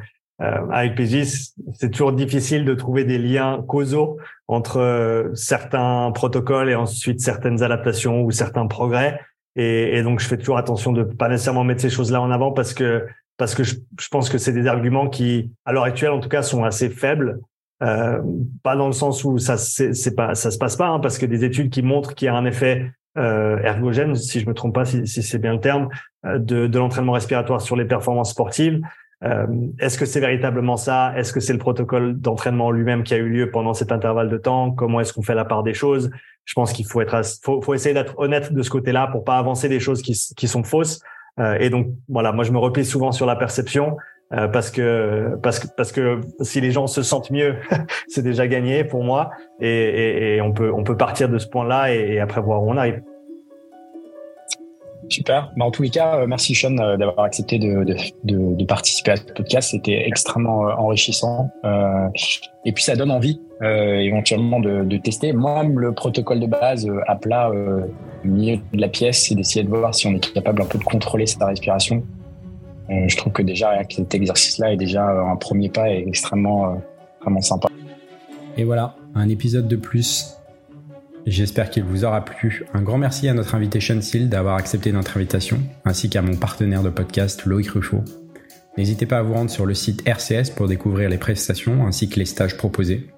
euh, 0.43 0.67
avec 0.71 0.97
PGIS, 0.97 1.55
c'est 1.75 1.91
toujours 1.91 2.13
difficile 2.13 2.65
de 2.65 2.75
trouver 2.75 3.05
des 3.05 3.19
liens 3.19 3.63
causaux 3.67 4.19
entre 4.49 4.79
euh, 4.81 5.33
certains 5.35 6.11
protocoles 6.13 6.69
et 6.69 6.75
ensuite 6.75 7.21
certaines 7.21 7.63
adaptations 7.63 8.23
ou 8.23 8.31
certains 8.33 8.67
progrès. 8.67 9.21
Et, 9.55 10.03
donc, 10.03 10.19
je 10.19 10.27
fais 10.27 10.39
toujours 10.39 10.57
attention 10.57 10.93
de 10.93 11.03
pas 11.03 11.29
nécessairement 11.29 11.63
mettre 11.63 11.83
ces 11.83 11.91
choses-là 11.91 12.21
en 12.23 12.31
avant 12.31 12.53
parce 12.53 12.73
que 12.73 13.07
parce 13.37 13.55
que 13.55 13.65
je, 13.65 13.77
pense 14.11 14.31
que 14.31 14.39
c'est 14.39 14.53
des 14.53 14.67
arguments 14.67 15.09
qui, 15.09 15.51
à 15.65 15.73
l'heure 15.73 15.85
actuelle 15.85 16.13
en 16.13 16.21
tout 16.21 16.29
cas, 16.29 16.43
sont 16.43 16.65
assez 16.65 16.89
faibles. 16.89 17.41
Euh, 17.83 18.21
pas 18.63 18.77
dans 18.77 18.87
le 18.87 18.93
sens 18.93 19.25
où 19.25 19.39
ça 19.39 19.57
c'est 19.57 20.15
pas 20.15 20.35
ça 20.35 20.51
se 20.51 20.59
passe 20.59 20.77
pas, 20.77 20.87
hein, 20.87 21.01
parce 21.01 21.19
que 21.19 21.27
des 21.27 21.45
études 21.45 21.71
qui 21.71 21.83
montrent 21.83 22.15
qu'il 22.15 22.27
y 22.27 22.29
a 22.29 22.35
un 22.35 22.45
effet 22.45 22.93
euh, 23.19 23.59
ergogène, 23.59 24.15
si 24.15 24.41
je 24.41 24.47
me 24.47 24.55
trompe 24.55 24.75
pas, 24.75 24.85
si, 24.87 25.07
c'est 25.07 25.39
bien 25.39 25.53
le 25.53 25.61
terme, 25.61 25.89
euh, 26.25 26.39
de 26.39 26.79
l'entraînement 26.79 27.13
respiratoire 27.13 27.61
sur 27.61 27.77
les 27.77 27.85
performances 27.85 28.31
sportives. 28.31 28.81
Euh, 29.25 29.47
est-ce 29.79 29.99
que 29.99 30.05
c'est 30.05 30.21
véritablement 30.21 30.77
ça? 30.77 31.13
Est-ce 31.17 31.33
que 31.33 31.41
c'est 31.41 31.53
le 31.53 31.59
protocole 31.59 32.19
d'entraînement 32.21 32.71
lui-même 32.71 33.05
qui 33.05 33.15
a 33.15 33.19
eu 33.19 33.29
lieu 33.29 33.51
pendant 33.51 33.75
cet 33.75 33.93
intervalle 33.93 34.29
de 34.29 34.37
temps? 34.37 34.73
Comment 34.73 35.01
est-ce 35.01 35.13
qu'on 35.13 35.23
fait 35.23 35.35
la 35.35 35.45
part 35.45 35.63
des 35.63 35.75
choses? 35.75 36.11
Je 36.45 36.55
pense 36.55 36.73
qu'il 36.73 36.87
faut 36.87 37.01
être, 37.01 37.21
faut, 37.43 37.63
faut 37.63 37.75
essayer 37.75 37.95
d'être 37.95 38.19
honnête 38.19 38.53
de 38.53 38.63
ce 38.63 38.71
côté-là 38.71 39.07
pour 39.07 39.25
pas 39.25 39.39
avancer 39.39 39.69
des 39.69 39.79
choses 39.79 40.03
qui, 40.03 40.15
qui 40.37 40.49
sont 40.49 40.65
fausses. 40.65 41.01
Euh, 41.39 41.57
et 41.61 41.71
donc 41.71 41.89
voilà, 42.09 42.33
moi 42.33 42.45
je 42.45 42.53
me 42.53 42.59
replie 42.59 42.85
souvent 42.85 43.13
sur 43.13 43.27
la 43.27 43.37
perception 43.37 43.97
euh, 44.35 44.49
parce 44.49 44.71
que 44.71 45.37
parce 45.43 45.59
que 45.59 45.67
parce 45.77 45.93
que 45.93 46.21
si 46.41 46.61
les 46.61 46.71
gens 46.73 46.87
se 46.87 47.03
sentent 47.03 47.31
mieux, 47.31 47.55
c'est 48.09 48.23
déjà 48.23 48.47
gagné 48.49 48.85
pour 48.85 49.05
moi. 49.05 49.31
Et, 49.61 49.69
et, 49.69 50.37
et, 50.37 50.41
on 50.41 50.53
peut 50.53 50.73
on 50.73 50.85
peut 50.85 50.97
partir 50.97 51.29
de 51.29 51.39
ce 51.39 51.47
point-là 51.47 51.95
et, 51.95 52.15
et 52.15 52.21
après 52.21 52.41
voir 52.41 52.63
où 52.63 52.71
on 52.71 52.77
arrive. 52.77 53.03
Super. 55.09 55.53
Bah, 55.57 55.65
en 55.65 55.71
tous 55.71 55.83
les 55.83 55.91
cas, 55.91 56.17
euh, 56.17 56.27
merci 56.27 56.55
Sean 56.55 56.77
euh, 56.79 56.97
d'avoir 56.97 57.21
accepté 57.21 57.59
de, 57.59 58.65
participer 58.65 59.13
à 59.13 59.17
ce 59.17 59.25
podcast. 59.25 59.71
C'était 59.71 60.07
extrêmement 60.07 60.69
euh, 60.69 60.73
enrichissant. 60.75 61.51
Et 62.65 62.73
puis 62.73 62.85
ça 62.85 62.97
donne 62.97 63.11
envie 63.11 63.41
éventuellement 63.61 64.61
de, 64.61 64.97
tester. 64.97 65.33
Moi, 65.33 65.65
le 65.65 65.93
protocole 65.93 66.41
de 66.41 66.47
base 66.47 66.89
à 67.07 67.17
plat 67.17 67.51
au 67.51 68.27
milieu 68.27 68.59
de 68.73 68.81
la 68.81 68.89
pièce, 68.89 69.27
c'est 69.27 69.35
d'essayer 69.35 69.65
de 69.65 69.69
voir 69.69 69.95
si 69.95 70.07
on 70.07 70.15
est 70.15 70.33
capable 70.33 70.63
un 70.63 70.67
peu 70.67 70.79
de 70.79 70.85
contrôler 70.85 71.27
sa 71.27 71.47
respiration. 71.47 72.03
je 72.89 73.17
trouve 73.17 73.33
que 73.33 73.43
déjà 73.43 73.81
cet 73.89 74.15
exercice-là 74.15 74.73
est 74.73 74.77
déjà 74.77 75.09
un 75.09 75.37
premier 75.37 75.69
pas 75.69 75.91
et 75.91 76.05
extrêmement, 76.07 76.77
vraiment 77.21 77.41
sympa. 77.41 77.69
Et 78.57 78.65
voilà, 78.65 78.97
un 79.15 79.29
épisode 79.29 79.69
de 79.69 79.77
plus 79.77 80.42
J'espère 81.27 81.71
qu'il 81.71 81.85
vous 81.85 82.05
aura 82.05 82.25
plu. 82.25 82.65
Un 82.75 82.83
grand 82.83 82.99
merci 82.99 83.29
à 83.29 83.35
notre 83.35 83.55
invité 83.55 83.81
Sean 83.81 84.01
Seal 84.01 84.29
d'avoir 84.29 84.57
accepté 84.57 84.91
notre 84.91 85.17
invitation, 85.17 85.61
ainsi 85.85 86.11
qu'à 86.11 86.21
mon 86.21 86.37
partenaire 86.37 86.83
de 86.83 86.91
podcast 86.91 87.47
Loïc 87.47 87.71
Ruffo. 87.71 88.03
N'hésitez 88.77 89.07
pas 89.07 89.19
à 89.19 89.23
vous 89.23 89.35
rendre 89.35 89.51
sur 89.51 89.65
le 89.65 89.75
site 89.75 90.03
RCS 90.07 90.51
pour 90.57 90.67
découvrir 90.67 91.09
les 91.09 91.19
prestations 91.19 91.87
ainsi 91.87 92.09
que 92.09 92.19
les 92.19 92.25
stages 92.25 92.57
proposés. 92.57 93.11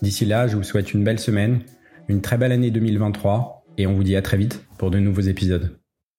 D'ici 0.00 0.24
là, 0.24 0.46
je 0.46 0.56
vous 0.56 0.62
souhaite 0.62 0.94
une 0.94 1.04
belle 1.04 1.18
semaine, 1.18 1.60
une 2.08 2.22
très 2.22 2.38
belle 2.38 2.52
année 2.52 2.70
2023 2.70 3.66
et 3.76 3.86
on 3.86 3.94
vous 3.94 4.04
dit 4.04 4.16
à 4.16 4.22
très 4.22 4.36
vite 4.36 4.64
pour 4.78 4.90
de 4.90 4.98
nouveaux 4.98 5.20
épisodes. 5.20 5.76